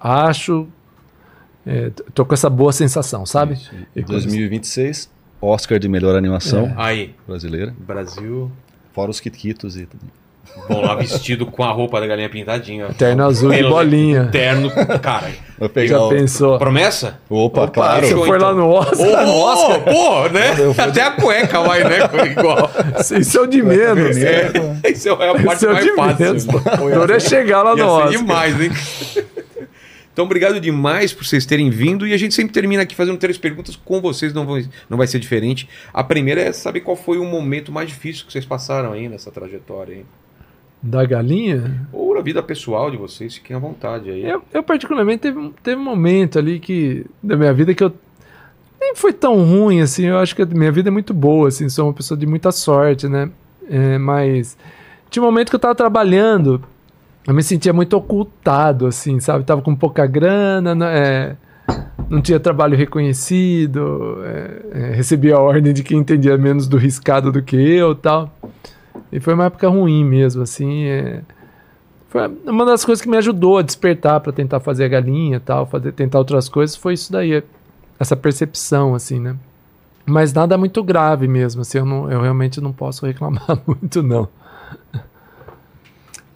acho. 0.00 0.68
é, 1.66 1.90
t- 1.90 2.04
tô 2.14 2.24
com 2.24 2.32
essa 2.34 2.48
boa 2.48 2.72
sensação, 2.72 3.26
sabe? 3.26 3.54
Isso. 3.54 3.74
E 3.96 4.00
Em 4.00 4.04
coisas- 4.04 4.24
2026, 4.24 5.10
Oscar 5.40 5.78
de 5.78 5.88
melhor 5.88 6.14
animação 6.16 6.72
Aí, 6.76 7.14
brasileira, 7.26 7.74
Brasil. 7.78 8.50
fora 8.92 9.10
os 9.10 9.18
Kitkitos 9.20 9.76
e 9.76 9.86
tudo. 9.86 10.02
Vão 10.68 10.82
lá 10.82 10.94
vestido 10.94 11.46
com 11.46 11.64
a 11.64 11.70
roupa 11.70 11.98
da 11.98 12.06
galinha 12.06 12.28
pintadinha. 12.28 12.88
Terno 12.96 13.24
azul 13.24 13.50
de 13.50 13.56
Pelo- 13.56 13.70
bolinha. 13.70 14.28
Terno, 14.30 14.70
cara. 15.00 15.30
Pegar 15.72 15.96
Já 15.96 16.02
o... 16.02 16.08
pensou? 16.10 16.58
Promessa? 16.58 17.18
Opa, 17.28 17.68
claro. 17.68 18.06
Você 18.06 18.14
foi 18.14 18.38
lá 18.38 18.52
então. 18.52 18.54
no 18.56 18.68
Oscar? 18.70 19.28
Ô, 19.28 19.80
pô, 19.80 20.28
né? 20.28 20.54
Até 20.76 21.02
a 21.02 21.12
cueca 21.12 21.60
vai, 21.62 21.82
né? 21.84 21.98
Igual. 22.30 22.70
Isso 23.18 23.38
é 23.38 23.40
o 23.40 23.46
de 23.46 23.62
menos. 23.62 24.16
É, 24.18 24.52
isso 24.92 25.08
é 25.08 25.12
a 25.12 25.16
parte 25.16 25.64
é 25.64 25.68
o 25.68 25.72
mais 25.72 25.84
de 25.84 25.94
fácil. 25.94 26.26
menos. 26.26 26.46
O 26.46 27.12
é 27.12 27.20
chegar 27.20 27.62
lá 27.62 27.74
no 27.74 27.86
Oscar. 27.86 28.10
demais, 28.10 28.60
hein? 28.60 28.70
Então, 30.12 30.24
obrigado 30.24 30.60
demais 30.60 31.12
por 31.12 31.24
vocês 31.24 31.46
terem 31.46 31.70
vindo. 31.70 32.06
E 32.06 32.12
a 32.12 32.16
gente 32.16 32.34
sempre 32.34 32.52
termina 32.52 32.82
aqui 32.82 32.94
fazendo 32.94 33.16
três 33.18 33.38
perguntas 33.38 33.76
com 33.76 34.00
vocês, 34.00 34.34
não, 34.34 34.44
vão, 34.44 34.60
não 34.90 34.98
vai 34.98 35.06
ser 35.06 35.18
diferente. 35.20 35.68
A 35.94 36.02
primeira 36.02 36.40
é 36.40 36.52
saber 36.52 36.80
qual 36.80 36.96
foi 36.96 37.18
o 37.18 37.24
momento 37.24 37.70
mais 37.70 37.88
difícil 37.88 38.26
que 38.26 38.32
vocês 38.32 38.44
passaram 38.44 38.92
aí 38.92 39.08
nessa 39.08 39.30
trajetória 39.30 39.94
aí. 39.94 40.04
Da 40.82 41.04
galinha? 41.04 41.86
Ou 41.92 42.14
na 42.14 42.20
vida 42.20 42.42
pessoal 42.42 42.90
de 42.90 42.96
vocês, 42.96 43.34
fiquem 43.34 43.56
à 43.56 43.58
vontade 43.58 44.10
aí. 44.10 44.24
Eu, 44.28 44.42
eu 44.54 44.62
particularmente, 44.62 45.22
teve, 45.22 45.38
um- 45.38 45.52
teve 45.62 45.80
um 45.80 45.84
momento 45.84 46.38
ali 46.38 46.60
que 46.60 47.04
da 47.22 47.36
minha 47.36 47.52
vida 47.52 47.74
que 47.74 47.82
eu 47.82 47.92
nem 48.80 48.94
foi 48.94 49.12
tão 49.12 49.42
ruim 49.44 49.80
assim. 49.80 50.06
Eu 50.06 50.18
acho 50.18 50.36
que 50.36 50.42
a 50.42 50.46
minha 50.46 50.70
vida 50.70 50.88
é 50.88 50.92
muito 50.92 51.12
boa, 51.12 51.48
assim. 51.48 51.68
Sou 51.68 51.86
uma 51.88 51.92
pessoa 51.92 52.16
de 52.16 52.26
muita 52.26 52.52
sorte, 52.52 53.08
né? 53.08 53.28
É, 53.68 53.98
mas 53.98 54.56
tinha 55.10 55.22
um 55.22 55.26
momento 55.26 55.50
que 55.50 55.56
eu 55.56 55.60
tava 55.60 55.74
trabalhando, 55.74 56.62
eu 57.26 57.34
me 57.34 57.42
sentia 57.42 57.72
muito 57.72 57.94
ocultado, 57.96 58.86
assim, 58.86 59.18
sabe? 59.20 59.44
Tava 59.44 59.60
com 59.62 59.74
pouca 59.74 60.06
grana, 60.06 60.74
né? 60.76 60.86
É, 60.96 61.36
não 62.08 62.22
tinha 62.22 62.38
trabalho 62.40 62.76
reconhecido, 62.76 64.18
é, 64.24 64.62
é, 64.72 64.94
recebia 64.94 65.34
a 65.36 65.40
ordem 65.40 65.72
de 65.72 65.82
quem 65.82 65.98
entendia 65.98 66.38
menos 66.38 66.66
do 66.68 66.76
riscado 66.76 67.30
do 67.32 67.42
que 67.42 67.56
eu, 67.56 67.94
tal. 67.94 68.32
E 69.12 69.20
foi 69.20 69.34
uma 69.34 69.46
época 69.46 69.68
ruim 69.68 70.04
mesmo, 70.04 70.42
assim. 70.42 70.84
é. 70.84 71.22
Foi 72.08 72.26
uma 72.46 72.64
das 72.64 72.84
coisas 72.84 73.02
que 73.02 73.08
me 73.08 73.18
ajudou 73.18 73.58
a 73.58 73.62
despertar 73.62 74.20
para 74.20 74.32
tentar 74.32 74.60
fazer 74.60 74.84
a 74.84 74.88
galinha 74.88 75.36
e 75.36 75.40
tal, 75.40 75.66
fazer, 75.66 75.92
tentar 75.92 76.18
outras 76.18 76.48
coisas, 76.48 76.74
foi 76.74 76.94
isso 76.94 77.12
daí, 77.12 77.42
essa 78.00 78.16
percepção, 78.16 78.94
assim, 78.94 79.20
né? 79.20 79.36
Mas 80.06 80.32
nada 80.32 80.56
muito 80.56 80.82
grave 80.82 81.28
mesmo, 81.28 81.60
assim, 81.60 81.76
eu, 81.78 81.84
não, 81.84 82.10
eu 82.10 82.22
realmente 82.22 82.62
não 82.62 82.72
posso 82.72 83.04
reclamar 83.04 83.60
muito, 83.66 84.02
não. 84.02 84.26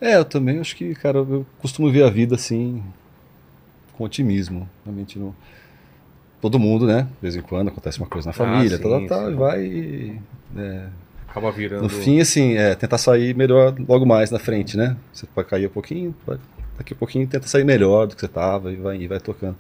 É, 0.01 0.17
eu 0.17 0.25
também 0.25 0.59
acho 0.59 0.77
que, 0.77 0.95
cara, 0.95 1.19
eu 1.19 1.47
costumo 1.61 1.91
ver 1.91 2.03
a 2.05 2.11
vida 2.11 2.35
assim, 2.35 2.83
com 3.97 4.05
otimismo. 4.05 4.69
Realmente 4.85 5.19
não. 5.19 5.35
Todo 6.41 6.59
mundo, 6.59 6.87
né? 6.87 7.03
De 7.03 7.09
vez 7.23 7.37
em 7.37 7.41
quando 7.41 7.69
acontece 7.69 7.99
uma 7.99 8.09
coisa 8.09 8.29
na 8.29 8.33
família, 8.33 8.75
Ah, 8.75 8.79
sim, 8.79 8.83
tal, 8.83 9.07
tal, 9.07 9.09
tal, 9.09 9.31
e 9.31 9.35
vai. 9.35 9.65
e, 9.65 10.19
é, 10.57 10.87
Acaba 11.33 11.51
virando. 11.51 11.83
no 11.85 11.89
fim, 11.89 12.21
assim, 12.21 12.59
é 12.59 12.75
tentar 12.75 12.99
sair 12.99 13.35
melhor 13.35 13.75
logo 13.89 14.05
mais 14.05 14.31
na 14.31 14.39
frente, 14.39 14.77
né? 14.77 14.97
Você 15.11 15.27
pode 15.35 15.49
cair 15.49 15.67
um 15.67 15.71
pouquinho, 15.71 16.15
daqui 16.77 16.93
a 16.93 16.97
pouquinho 16.97 17.27
tenta 17.27 17.47
sair 17.47 17.65
melhor 17.65 18.07
do 18.07 18.15
que 18.15 18.21
você 18.21 18.29
tava 18.29 18.71
e 18.71 18.77
vai, 18.77 18.99
e 18.99 19.09
vai 19.09 19.19
tocando. 19.19 19.57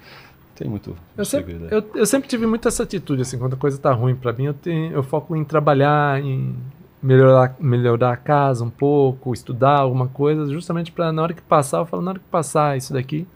Tem 0.55 0.69
muito 0.69 0.95
Eu 1.17 1.25
sempre, 1.25 1.55
segredo. 1.55 1.75
eu, 1.75 2.01
eu 2.01 2.05
sempre 2.05 2.29
tive 2.29 2.47
muito 2.47 2.69
essa 2.69 2.83
atitude, 2.83 3.23
assim, 3.23 3.39
quando 3.39 3.55
a 3.55 3.57
coisa 3.57 3.79
tá 3.79 3.91
ruim 3.91 4.15
para 4.15 4.35
mim, 4.35 4.45
eu, 4.45 4.55
tenho, 4.55 4.93
eu 4.93 5.03
foco 5.03 5.35
em 5.35 5.43
trabalhar, 5.45 6.21
em 6.23 6.55
melhorar, 7.03 7.57
melhorar 7.59 8.13
a 8.13 8.17
casa 8.19 8.63
um 8.63 8.69
pouco, 8.69 9.33
estudar 9.33 9.79
alguma 9.79 10.09
coisa, 10.09 10.53
justamente 10.53 10.93
para 10.93 11.11
na 11.11 11.23
hora 11.23 11.33
que 11.33 11.41
passar, 11.41 11.79
eu 11.79 11.87
falo, 11.87 12.03
na 12.03 12.11
hora 12.11 12.19
que 12.19 12.27
passar 12.31 12.77
isso 12.77 12.93
daqui, 12.93 13.27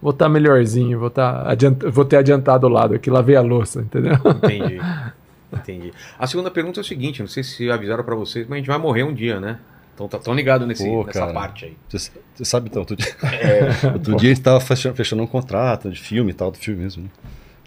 vou 0.00 0.12
estar 0.12 0.30
melhorzinho, 0.30 0.98
vou, 0.98 1.10
tá 1.10 1.42
adiant, 1.46 1.76
vou 1.92 2.06
ter 2.06 2.16
adiantado 2.16 2.66
o 2.66 2.70
lado 2.70 2.94
aqui, 2.94 3.10
lavei 3.10 3.36
a 3.36 3.42
louça, 3.42 3.82
entendeu? 3.82 4.14
Entendi. 4.14 4.80
Entendi. 5.56 5.92
A 6.18 6.26
segunda 6.26 6.50
pergunta 6.50 6.80
é 6.80 6.82
o 6.82 6.84
seguinte: 6.84 7.20
não 7.20 7.28
sei 7.28 7.42
se 7.42 7.70
avisaram 7.70 8.04
pra 8.04 8.14
vocês, 8.14 8.46
mas 8.46 8.56
a 8.56 8.58
gente 8.58 8.66
vai 8.66 8.78
morrer 8.78 9.02
um 9.02 9.12
dia, 9.14 9.40
né? 9.40 9.58
Então 9.94 10.08
tá 10.08 10.18
tão 10.18 10.34
ligado 10.34 10.66
nesse, 10.66 10.84
Pô, 10.84 11.04
nessa 11.04 11.20
cara. 11.20 11.32
parte 11.32 11.66
aí. 11.66 11.76
Você, 11.88 12.10
você 12.34 12.44
sabe, 12.44 12.68
então, 12.68 12.82
outro 12.82 12.96
dia, 12.96 13.14
outro 13.94 14.16
dia 14.16 14.30
a 14.30 14.34
gente 14.34 14.42
tava 14.42 14.60
fechando, 14.60 14.96
fechando 14.96 15.22
um 15.22 15.26
contrato 15.26 15.90
de 15.90 16.00
filme 16.00 16.32
e 16.32 16.34
tal, 16.34 16.50
do 16.50 16.58
filme 16.58 16.82
mesmo, 16.82 17.04
né? 17.04 17.10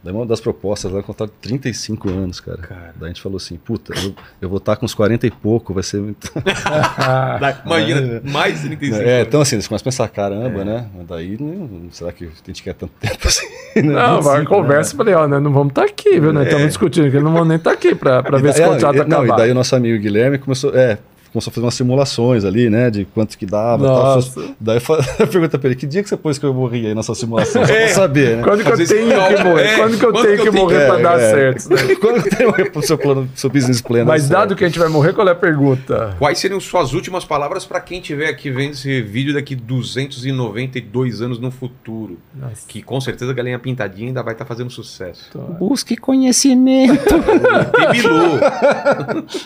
Daí 0.04 0.14
uma 0.14 0.26
das 0.26 0.40
propostas 0.40 0.92
lá, 0.92 1.02
contrato 1.02 1.32
de 1.32 1.38
35 1.50 2.10
anos, 2.10 2.40
cara. 2.40 2.58
Cara. 2.60 2.94
Daí 2.96 3.06
a 3.06 3.08
gente 3.08 3.22
falou 3.22 3.38
assim, 3.38 3.58
puta, 3.58 3.94
eu, 4.00 4.14
eu 4.42 4.48
vou 4.50 4.60
estar 4.60 4.76
com 4.76 4.86
uns 4.86 4.94
40 4.94 5.26
e 5.28 5.32
pouco, 5.32 5.74
vai 5.74 5.84
ser 5.84 6.00
muito... 6.02 6.32
Imagina, 7.66 8.22
mais 8.24 8.62
de 8.62 8.68
35 8.68 9.02
É, 9.02 9.16
anos. 9.16 9.28
então 9.28 9.42
assim, 9.42 9.60
você 9.60 9.68
começa 9.68 9.84
a 9.84 9.86
pensar, 9.86 10.08
caramba, 10.10 10.64
né? 10.64 10.88
Mas 10.96 11.08
daí, 11.08 11.38
né, 11.42 11.68
será 11.92 12.12
que 12.12 12.26
a 12.26 12.30
gente 12.46 12.64
quer 12.64 12.74
tanto 12.74 12.94
tempo 13.00 13.28
assim? 13.28 13.48
né? 13.76 13.82
Não, 13.94 14.22
vai 14.22 14.40
25, 14.40 14.56
conversa, 14.56 14.96
falei, 14.96 15.14
ó, 15.14 15.28
né, 15.28 15.40
não 15.40 15.52
vamos 15.52 15.70
estar 15.70 15.84
aqui, 15.84 16.20
viu, 16.20 16.32
né? 16.32 16.44
Estamos 16.44 16.68
discutindo 16.68 17.08
aqui, 17.08 17.20
não 17.20 17.34
vamos 17.34 17.48
nem 17.48 17.58
estar 17.58 17.72
aqui 17.72 17.96
para 17.96 18.24
E 18.38 18.42
ver 18.42 18.54
se 18.54 18.62
o 18.62 18.68
contrato 18.68 19.02
é, 19.02 19.06
não, 19.06 19.26
e 19.26 19.30
daí 19.30 19.52
o 19.52 19.56
nosso 19.56 19.76
amigo 19.76 20.02
Guilherme 20.02 20.38
começou, 20.38 20.76
é, 20.76 20.98
começou 21.38 21.52
a 21.52 21.54
fazer 21.54 21.66
umas 21.66 21.74
simulações 21.76 22.44
ali, 22.44 22.70
né, 22.70 22.90
de 22.90 23.06
quanto 23.06 23.38
que 23.38 23.46
dava. 23.46 23.86
tal. 23.86 24.16
Nossa. 24.16 24.44
Daí 24.60 24.78
eu 24.78 24.98
eu 25.20 25.28
pergunto 25.28 25.60
pra 25.60 25.70
ele, 25.70 25.76
que 25.80 25.86
dia 25.86 26.02
que 26.04 26.10
você 26.10 26.18
pôs 26.18 26.38
que 26.38 26.46
eu 26.46 26.54
morri 26.54 26.88
aí 26.88 26.96
nessa 26.96 27.14
simulação? 27.16 27.66
Só 27.66 27.72
É. 27.74 27.86
pra 27.86 27.94
saber, 27.94 28.38
né? 28.38 28.44
Quando 28.44 28.64
que 28.64 28.72
Às 28.72 28.80
eu 28.80 28.88
tenho 28.88 29.10
que 29.10 29.44
morrer? 29.44 29.64
é, 29.64 29.76
Quando 29.78 29.98
que 29.98 30.06
eu 30.06 30.12
quando 30.12 30.26
tenho 30.26 30.36
que 30.38 30.42
que 30.44 30.48
eu 30.48 30.52
tenho 30.52 30.64
morrer 30.66 30.80
que- 30.80 30.86
para 30.88 31.00
é, 31.00 31.04
dar 31.04 31.20
é. 31.20 31.32
certo? 31.32 31.70
daí? 31.70 31.96
Quando 31.98 32.24
que 32.24 32.30
tem 32.36 32.48
o 32.48 32.82
seu 32.82 32.98
plano, 32.98 33.30
seu 33.36 33.50
business 33.50 33.82
plan? 33.82 34.06
Mas 34.06 34.24
né, 34.24 34.30
dado 34.36 34.50
certo? 34.50 34.58
que 34.58 34.64
a 34.64 34.68
gente 34.68 34.80
vai 34.80 34.90
morrer, 34.90 35.14
qual 35.14 35.28
é 35.28 35.32
a 35.32 35.36
pergunta? 35.36 36.16
Quais 36.20 36.38
seriam 36.40 36.60
suas 36.60 36.94
últimas 36.94 37.24
palavras 37.26 37.66
pra 37.66 37.80
quem 37.80 38.00
estiver 38.00 38.28
aqui 38.30 38.50
vendo 38.50 38.72
esse 38.72 39.02
vídeo 39.02 39.34
daqui 39.34 39.56
292 39.56 41.22
anos 41.22 41.40
no 41.40 41.52
futuro? 41.52 42.18
Nossa. 42.36 42.68
Que 42.68 42.82
com 42.82 43.00
certeza 43.00 43.32
a 43.32 43.34
galinha 43.34 43.60
pintadinha 43.60 44.08
ainda 44.10 44.24
vai 44.24 44.34
estar 44.34 44.46
fazendo 44.46 44.70
sucesso. 44.70 45.30
Busque 45.60 45.96
conhecimento. 45.96 47.04
Tem 47.06 47.92
Bilu. 47.92 48.40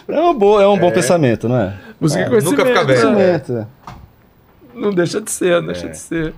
É 0.08 0.20
um 0.22 0.34
bom, 0.34 0.60
é 0.62 0.68
um 0.68 0.78
bom 0.78 0.92
pensamento, 0.92 1.48
não 1.50 1.58
é? 1.58 1.74
Busquei 1.99 2.24
É, 2.24 2.30
conhecimento. 2.30 2.58
nunca 2.58 2.66
fica 2.70 2.84
velho. 2.84 3.12
né? 3.12 3.40
Pensamento. 3.40 3.68
Não 4.74 4.91
deixa 4.94 5.22
de 5.22 5.30
ser, 5.32 5.62
não 5.62 5.68
deixa 5.68 5.88
de 5.90 5.98
ser. 5.98 6.34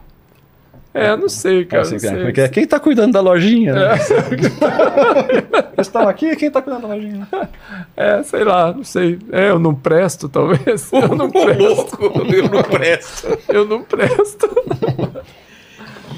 É, 0.93 1.15
não 1.17 1.27
sei, 1.27 1.61
É, 1.61 1.65
cara. 1.65 1.81
assim, 1.81 1.91
não 1.91 1.97
é, 1.97 2.31
sei. 2.33 2.43
é 2.43 2.45
é? 2.45 2.49
Quem 2.49 2.67
tá 2.67 2.79
cuidando 2.79 3.13
da 3.13 3.21
lojinha? 3.21 3.73
Né? 3.73 3.95
Eles 5.73 5.87
estão 5.87 6.07
aqui, 6.07 6.35
quem 6.35 6.51
tá 6.51 6.61
cuidando 6.61 6.83
da 6.83 6.93
lojinha? 6.93 7.27
É, 7.97 8.21
sei 8.23 8.43
lá, 8.43 8.71
não 8.71 8.83
sei. 8.83 9.17
É, 9.31 9.49
eu 9.49 9.57
não 9.57 9.73
presto, 9.73 10.29
talvez. 10.29 10.91
Eu 10.91 11.15
não 11.15 11.31
presto. 11.31 11.63
louco, 11.63 12.03
eu 12.31 12.49
não 12.49 12.61
presto. 12.63 13.39
Eu 13.49 13.65
não 13.65 13.81
presto. 13.83 14.49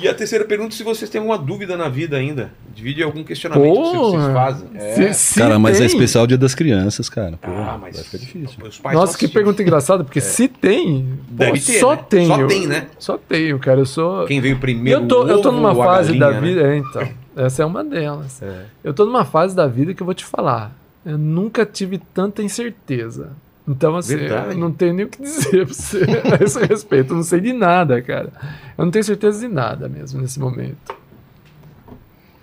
E 0.02 0.08
a 0.08 0.14
terceira 0.14 0.44
pergunta, 0.46 0.76
se 0.76 0.84
vocês 0.84 1.10
têm 1.10 1.20
alguma 1.20 1.38
dúvida 1.38 1.76
na 1.78 1.88
vida 1.90 2.18
ainda. 2.18 2.52
Divide 2.74 3.02
algum 3.02 3.24
questionamento 3.24 3.72
que 3.74 3.98
vocês 3.98 4.22
Porra. 4.24 4.34
fazem. 4.34 4.68
É. 4.76 4.94
Se- 4.94 5.14
se 5.14 5.40
Cara, 5.40 5.58
mas 5.58 5.76
é 5.78 5.80
tem- 5.80 5.88
especial 5.88 6.28
dia 6.28 6.38
das 6.38 6.54
crianças, 6.54 7.08
cara. 7.08 7.38
Pô, 7.42 7.50
Ah, 7.50 7.78
mas 7.82 7.96
vai 7.96 8.04
ficar 8.04 8.18
difícil. 8.18 8.66
Os 8.68 8.78
pais 8.80 8.98
Nossa, 8.98 9.18
que 9.18 9.28
pergunta 9.30 9.62
engraçada, 9.62 10.04
porque 10.04 10.20
se 10.20 10.48
tem. 10.50 11.08
pô, 11.30 11.34
Deve 11.46 11.60
ter, 11.60 11.80
só 11.80 11.96
né? 11.96 12.06
tem. 12.10 12.28
Só 12.28 12.48
tem, 12.48 12.68
né? 12.68 12.88
Só 13.00 13.18
tenho, 13.18 13.58
cara. 13.60 13.80
Eu 13.80 13.86
sou. 13.86 14.26
Quem 14.26 14.42
veio 14.42 14.60
primeiro? 14.60 15.02
eu, 15.04 15.08
tô, 15.08 15.24
o 15.24 15.28
eu 15.30 15.42
tô 15.42 15.50
ovo 15.50 15.58
numa 15.58 15.74
fase 15.74 16.18
da 16.20 16.32
galinha, 16.32 16.42
né? 16.42 16.48
vida. 16.48 16.74
É, 16.74 16.78
então. 16.78 17.10
Essa 17.46 17.64
é 17.64 17.66
uma 17.66 17.84
delas. 17.84 18.42
Eu 18.84 18.94
tô 18.94 19.06
numa 19.06 19.24
fase 19.26 19.56
da 19.56 19.68
vida 19.68 19.94
que 19.94 20.02
eu 20.02 20.06
vou 20.06 20.14
te 20.14 20.26
falar. 20.26 20.76
Eu 21.06 21.18
nunca 21.18 21.66
tive 21.66 21.98
tanta 22.14 22.42
incerteza. 22.44 23.32
Então, 23.68 23.96
assim, 23.96 24.16
não 24.60 24.72
tenho 24.72 24.94
nem 24.94 25.06
o 25.06 25.10
que 25.10 25.22
dizer 25.22 25.66
pra 25.66 25.74
você 25.74 26.04
a 26.40 26.44
esse 26.44 26.60
respeito. 26.66 27.12
Eu 27.14 27.18
não 27.18 27.24
sei 27.24 27.40
de 27.42 27.52
nada, 27.52 28.00
cara. 28.02 28.32
Eu 28.78 28.86
não 28.86 28.92
tenho 28.92 29.04
certeza 29.04 29.40
de 29.40 29.52
nada 29.52 29.90
mesmo 29.90 30.22
nesse 30.22 30.40
momento. 30.40 30.78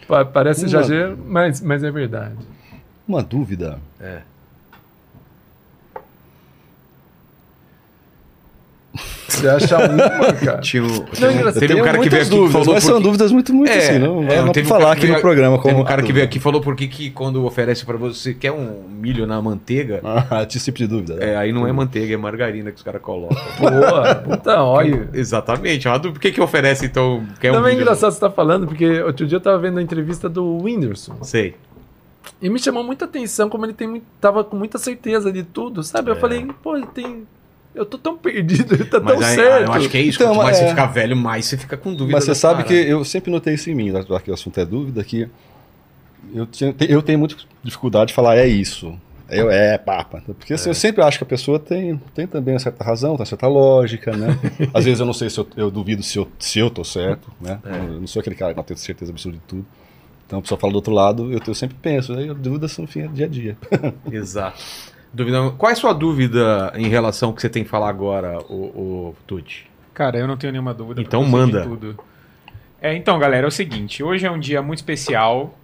Pa- 0.08 0.24
Parece 0.24 0.64
exagero, 0.80 1.16
mas, 1.26 1.60
mas 1.60 1.84
é 1.84 1.90
verdade. 1.90 2.34
Uma 3.06 3.22
dúvida. 3.22 3.78
É. 4.00 4.22
Você 9.32 9.48
acha 9.48 9.78
uma, 9.78 10.32
cara? 10.34 10.58
Tinha, 10.62 10.82
um- 10.82 10.86
Não, 10.86 11.04
teve 11.04 11.26
um- 11.26 11.30
engraçado. 11.32 11.60
teve 11.60 11.72
um 11.72 11.76
Tenho 11.76 11.84
cara 11.84 11.98
que 11.98 12.08
veio 12.08 12.22
aqui 12.22 12.30
dúvidas, 12.30 12.52
falou 12.52 12.74
mas 12.74 12.84
por 12.84 12.90
são 12.90 13.00
dúvidas 13.00 13.32
muito, 13.32 13.54
muito 13.54 13.72
assim, 13.72 13.98
não, 13.98 14.22
é, 14.28 14.42
não 14.42 14.52
teve 14.52 14.66
um 14.66 14.68
falar 14.68 14.92
aqui 14.92 15.00
que 15.02 15.06
no 15.06 15.12
veio- 15.14 15.22
programa 15.22 15.56
como 15.58 15.68
Teve 15.70 15.80
um 15.80 15.84
cara 15.84 16.02
que 16.02 16.12
veio 16.12 16.24
aqui 16.24 16.38
e 16.38 16.40
falou 16.40 16.60
por 16.60 16.76
que 16.76 16.86
que 16.88 17.10
quando 17.10 17.44
oferece 17.44 17.84
pra 17.84 17.96
você 17.96 18.34
quer 18.34 18.52
um 18.52 18.82
milho 18.88 19.26
na 19.26 19.40
manteiga, 19.40 20.00
Ah, 20.04 20.46
esse 20.48 20.64
tipo 20.64 20.78
de 20.78 20.86
dúvida. 20.86 21.14
né? 21.16 21.32
é, 21.32 21.36
aí 21.36 21.52
não 21.52 21.66
é 21.66 21.72
manteiga, 21.72 22.14
é 22.14 22.16
margarina 22.16 22.70
que 22.70 22.76
os 22.76 22.82
caras 22.82 23.00
colocam. 23.02 23.36
Boa, 23.58 24.14
puta 24.16 24.62
óleo. 24.62 25.08
Exatamente. 25.12 25.86
é 25.86 25.90
uma 25.90 25.98
dúvida. 25.98 26.14
Por 26.14 26.20
que 26.20 26.32
que 26.32 26.40
oferece 26.40 26.86
então 26.86 27.24
quer 27.40 27.50
um 27.50 27.54
Não 27.54 27.66
é 27.66 27.70
milho? 27.70 27.82
engraçado 27.82 28.10
você 28.10 28.16
estar 28.16 28.30
falando, 28.30 28.66
porque 28.66 29.00
outro 29.02 29.26
dia 29.26 29.36
eu 29.36 29.40
tava 29.40 29.58
vendo 29.58 29.78
a 29.78 29.82
entrevista 29.82 30.28
do 30.28 30.58
Whindersson. 30.62 31.16
Sei. 31.22 31.54
E 32.40 32.48
me 32.50 32.58
chamou 32.58 32.82
muita 32.84 33.04
atenção 33.04 33.48
como 33.48 33.64
ele 33.66 33.72
tem, 33.72 34.02
tava 34.20 34.44
com 34.44 34.56
muita 34.56 34.78
certeza 34.78 35.32
de 35.32 35.42
tudo, 35.42 35.82
sabe? 35.82 36.10
Eu 36.10 36.14
É. 36.14 36.18
falei, 36.18 36.46
pô, 36.62 36.76
ele 36.76 36.86
tem. 36.86 37.22
Eu 37.74 37.86
tô 37.86 37.96
tão 37.98 38.18
perdido, 38.18 38.74
ele 38.74 38.84
tá 38.90 39.00
Mas 39.00 39.18
tão 39.18 39.26
aí, 39.26 39.34
certo. 39.34 39.66
eu 39.68 39.72
acho 39.72 39.88
que 39.88 39.96
é 39.96 40.00
isso. 40.02 40.18
Então, 40.22 40.34
Quanto 40.34 40.42
mais 40.44 40.56
é. 40.58 40.60
você 40.64 40.68
ficar 40.70 40.86
velho, 40.86 41.16
mais 41.16 41.46
você 41.46 41.56
fica 41.56 41.76
com 41.76 41.94
dúvida. 41.94 42.16
Mas 42.16 42.24
você 42.24 42.34
sabe 42.34 42.64
que 42.64 42.74
eu 42.74 43.04
sempre 43.04 43.30
notei 43.30 43.54
isso 43.54 43.70
em 43.70 43.74
mim, 43.74 43.90
já 43.90 44.20
que 44.20 44.30
o 44.30 44.34
assunto 44.34 44.58
é 44.60 44.64
dúvida, 44.64 45.02
que 45.02 45.28
eu, 46.34 46.46
tinha- 46.46 46.74
eu 46.88 47.02
tenho 47.02 47.18
muita 47.18 47.36
dificuldade 47.62 48.08
de 48.08 48.14
falar 48.14 48.36
é 48.36 48.46
isso. 48.46 48.94
Eu, 49.30 49.50
é, 49.50 49.78
papa. 49.78 50.22
Porque 50.26 50.52
assim, 50.52 50.68
eu 50.68 50.74
sempre 50.74 51.02
acho 51.02 51.16
que 51.16 51.24
a 51.24 51.26
pessoa 51.26 51.58
tem, 51.58 51.98
tem 52.14 52.26
também 52.26 52.52
uma 52.52 52.60
certa 52.60 52.84
razão, 52.84 53.12
tem 53.12 53.20
uma 53.20 53.26
certa 53.26 53.46
lógica, 53.48 54.14
né? 54.14 54.38
Às 54.74 54.84
vezes 54.84 55.00
eu 55.00 55.06
não 55.06 55.14
sei 55.14 55.30
se 55.30 55.38
eu, 55.40 55.48
eu 55.56 55.70
duvido 55.70 56.02
se 56.02 56.18
eu, 56.18 56.28
se 56.38 56.58
eu 56.58 56.68
tô 56.68 56.84
certo, 56.84 57.32
né? 57.40 57.58
Eu 57.64 58.00
não 58.00 58.06
sou 58.06 58.20
aquele 58.20 58.36
cara 58.36 58.52
que 58.52 58.58
não 58.58 58.64
tem 58.64 58.76
certeza 58.76 59.10
absoluta 59.10 59.40
de 59.40 59.46
tudo. 59.46 59.64
Então 60.26 60.38
a 60.38 60.42
pessoa 60.42 60.58
fala 60.60 60.72
do 60.72 60.76
outro 60.76 60.92
lado, 60.92 61.32
eu, 61.32 61.40
eu 61.46 61.54
sempre 61.54 61.76
penso, 61.80 62.12
aí 62.12 62.32
dúvidas 62.34 62.72
são 62.72 62.84
enfim, 62.84 63.02
é 63.02 63.06
dia 63.08 63.24
a 63.24 63.28
dia. 63.28 63.56
Exato. 64.10 64.62
Dúvida... 65.12 65.50
Qual 65.58 65.68
é 65.70 65.72
a 65.72 65.76
sua 65.76 65.92
dúvida 65.92 66.72
em 66.76 66.88
relação 66.88 67.30
ao 67.30 67.34
que 67.34 67.40
você 67.42 67.48
tem 67.48 67.62
que 67.64 67.68
falar 67.70 67.88
agora, 67.88 68.38
o, 68.48 68.54
o 68.54 69.14
Tuti? 69.26 69.70
Cara, 69.92 70.18
eu 70.18 70.26
não 70.26 70.36
tenho 70.36 70.52
nenhuma 70.52 70.72
dúvida. 70.72 71.00
Então 71.02 71.22
de 71.24 71.30
manda. 71.30 71.62
Tudo. 71.62 71.98
É, 72.80 72.94
então, 72.96 73.18
galera, 73.18 73.46
é 73.46 73.48
o 73.48 73.50
seguinte. 73.50 74.02
Hoje 74.02 74.26
é 74.26 74.30
um 74.30 74.38
dia 74.38 74.62
muito 74.62 74.78
especial. 74.78 75.56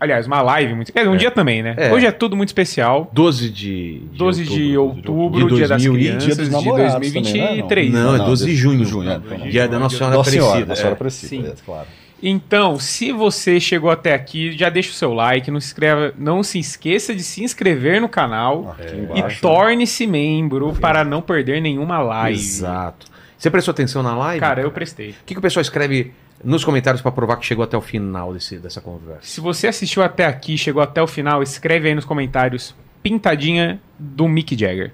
Aliás, 0.00 0.26
uma 0.26 0.40
live 0.42 0.74
muito... 0.74 0.90
É, 0.94 1.08
um 1.08 1.16
dia 1.16 1.30
também, 1.30 1.62
né? 1.62 1.74
É. 1.76 1.92
Hoje 1.92 2.06
é 2.06 2.10
tudo 2.10 2.36
muito 2.36 2.48
especial. 2.48 3.08
12 3.12 3.50
de, 3.50 3.98
de 4.00 4.18
12 4.18 4.44
de 4.44 4.76
outubro. 4.76 5.12
outubro, 5.14 5.48
De 5.48 5.54
dia 5.56 5.68
das 5.68 5.82
2000 5.82 5.92
e- 5.92 6.04
crianças, 6.04 6.24
dia 6.26 6.34
dos 6.36 6.46
de 6.46 6.52
namorados 6.52 6.94
também, 6.94 7.12
2023. 7.12 7.92
né? 7.92 8.00
Não, 8.02 8.14
é 8.14 8.18
Não, 8.18 8.24
12 8.24 8.44
de 8.44 8.50
de 8.50 8.56
junho. 8.56 8.84
junho, 8.84 9.10
é, 9.10 9.18
Não. 9.18 9.48
Dia 9.48 9.68
da 9.68 9.78
Nossa 9.78 9.96
Senhora 9.96 10.14
Aparecida. 10.16 10.66
Nossa 10.66 10.74
Senhora 10.74 10.88
é. 10.90 10.92
Aparecida, 10.94 11.28
Sim. 11.46 11.52
é, 11.52 11.54
claro. 11.64 11.86
Então, 12.22 12.78
se 12.78 13.10
você 13.10 13.58
chegou 13.58 13.90
até 13.90 14.14
aqui, 14.14 14.52
já 14.52 14.70
deixa 14.70 14.90
o 14.90 14.94
seu 14.94 15.12
like, 15.12 15.50
não 15.50 15.60
se, 15.60 15.66
inscreva, 15.66 16.14
não 16.16 16.42
se 16.42 16.58
esqueça 16.58 17.14
de 17.14 17.22
se 17.22 17.42
inscrever 17.42 18.00
no 18.00 18.08
canal 18.08 18.76
e 18.78 18.96
embaixo. 18.96 19.40
torne-se 19.40 20.06
membro 20.06 20.72
para 20.74 21.04
não 21.04 21.20
perder 21.20 21.60
nenhuma 21.60 21.98
live. 21.98 22.38
Exato. 22.38 23.06
Você 23.36 23.50
prestou 23.50 23.72
atenção 23.72 24.04
na 24.04 24.16
live? 24.16 24.38
Cara, 24.38 24.62
eu 24.62 24.70
prestei. 24.70 25.10
O 25.10 25.14
que, 25.26 25.34
que 25.34 25.38
o 25.38 25.42
pessoal 25.42 25.62
escreve 25.62 26.12
nos 26.44 26.64
comentários 26.64 27.02
pra 27.02 27.10
provar 27.10 27.36
que 27.38 27.44
chegou 27.44 27.64
até 27.64 27.76
o 27.76 27.80
final 27.80 28.32
desse, 28.32 28.56
dessa 28.56 28.80
conversa? 28.80 29.22
Se 29.22 29.40
você 29.40 29.66
assistiu 29.66 30.00
até 30.00 30.24
aqui, 30.24 30.56
chegou 30.56 30.80
até 30.80 31.02
o 31.02 31.08
final, 31.08 31.42
escreve 31.42 31.88
aí 31.88 31.94
nos 31.94 32.04
comentários 32.04 32.72
pintadinha 33.02 33.80
do 33.98 34.28
Mick 34.28 34.56
Jagger. 34.56 34.92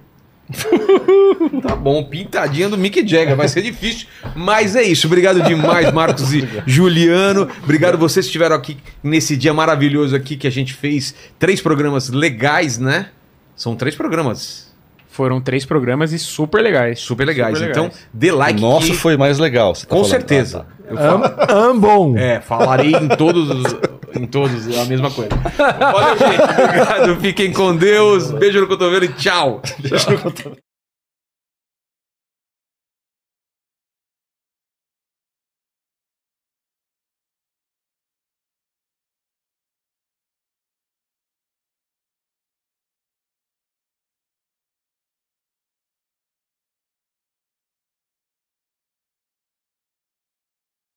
Tá 1.62 1.74
bom, 1.76 2.02
pintadinha 2.04 2.68
do 2.68 2.76
Mick 2.78 3.06
Jagger. 3.06 3.36
Vai 3.36 3.48
ser 3.48 3.62
difícil, 3.62 4.06
mas 4.34 4.74
é 4.76 4.82
isso. 4.82 5.06
Obrigado 5.06 5.42
demais, 5.42 5.92
Marcos 5.92 6.32
e 6.32 6.48
Juliano. 6.66 7.48
Obrigado 7.62 7.98
vocês 7.98 8.26
que 8.26 8.28
estiveram 8.30 8.56
aqui 8.56 8.76
nesse 9.02 9.36
dia 9.36 9.52
maravilhoso 9.52 10.14
aqui 10.16 10.36
que 10.36 10.46
a 10.46 10.50
gente 10.50 10.72
fez 10.74 11.14
três 11.38 11.60
programas 11.60 12.08
legais, 12.08 12.78
né? 12.78 13.08
São 13.56 13.74
três 13.76 13.94
programas 13.96 14.72
Foram 15.08 15.40
três 15.40 15.64
programas 15.66 16.12
e 16.12 16.18
super 16.18 16.62
legais. 16.62 17.00
super 17.00 17.26
legais. 17.26 17.58
Super 17.58 17.70
Então, 17.70 17.84
legais. 17.84 18.08
dê 18.12 18.30
like. 18.32 18.58
o 18.58 18.62
nosso 18.62 18.86
que- 18.92 18.96
foi 18.96 19.16
mais 19.16 19.38
legal. 19.38 19.74
você 19.74 19.82
tá 19.86 19.88
Com 19.90 19.96
falando. 19.96 20.10
certeza. 20.10 20.66
Ah, 20.68 20.82
tá. 20.82 20.90
Eu 20.90 20.96
falo- 20.96 22.12
Am. 22.12 22.16
É, 22.18 22.40
falarei 22.40 22.92
em 22.92 23.08
todos 23.08 23.50
os, 23.50 23.76
em 24.14 24.26
todos 24.26 24.78
a 24.78 24.85
mesma 24.85 25.10
coisa. 25.10 25.30
Valeu, 25.56 26.18
gente. 26.18 26.62
Obrigado. 26.64 27.20
Fiquem 27.20 27.52
com 27.52 27.76
Deus. 27.76 28.30
Beijo 28.30 28.60
no 28.60 28.66
cotovelo 28.66 29.05
e 29.05 29.09
tchau. 29.09 29.62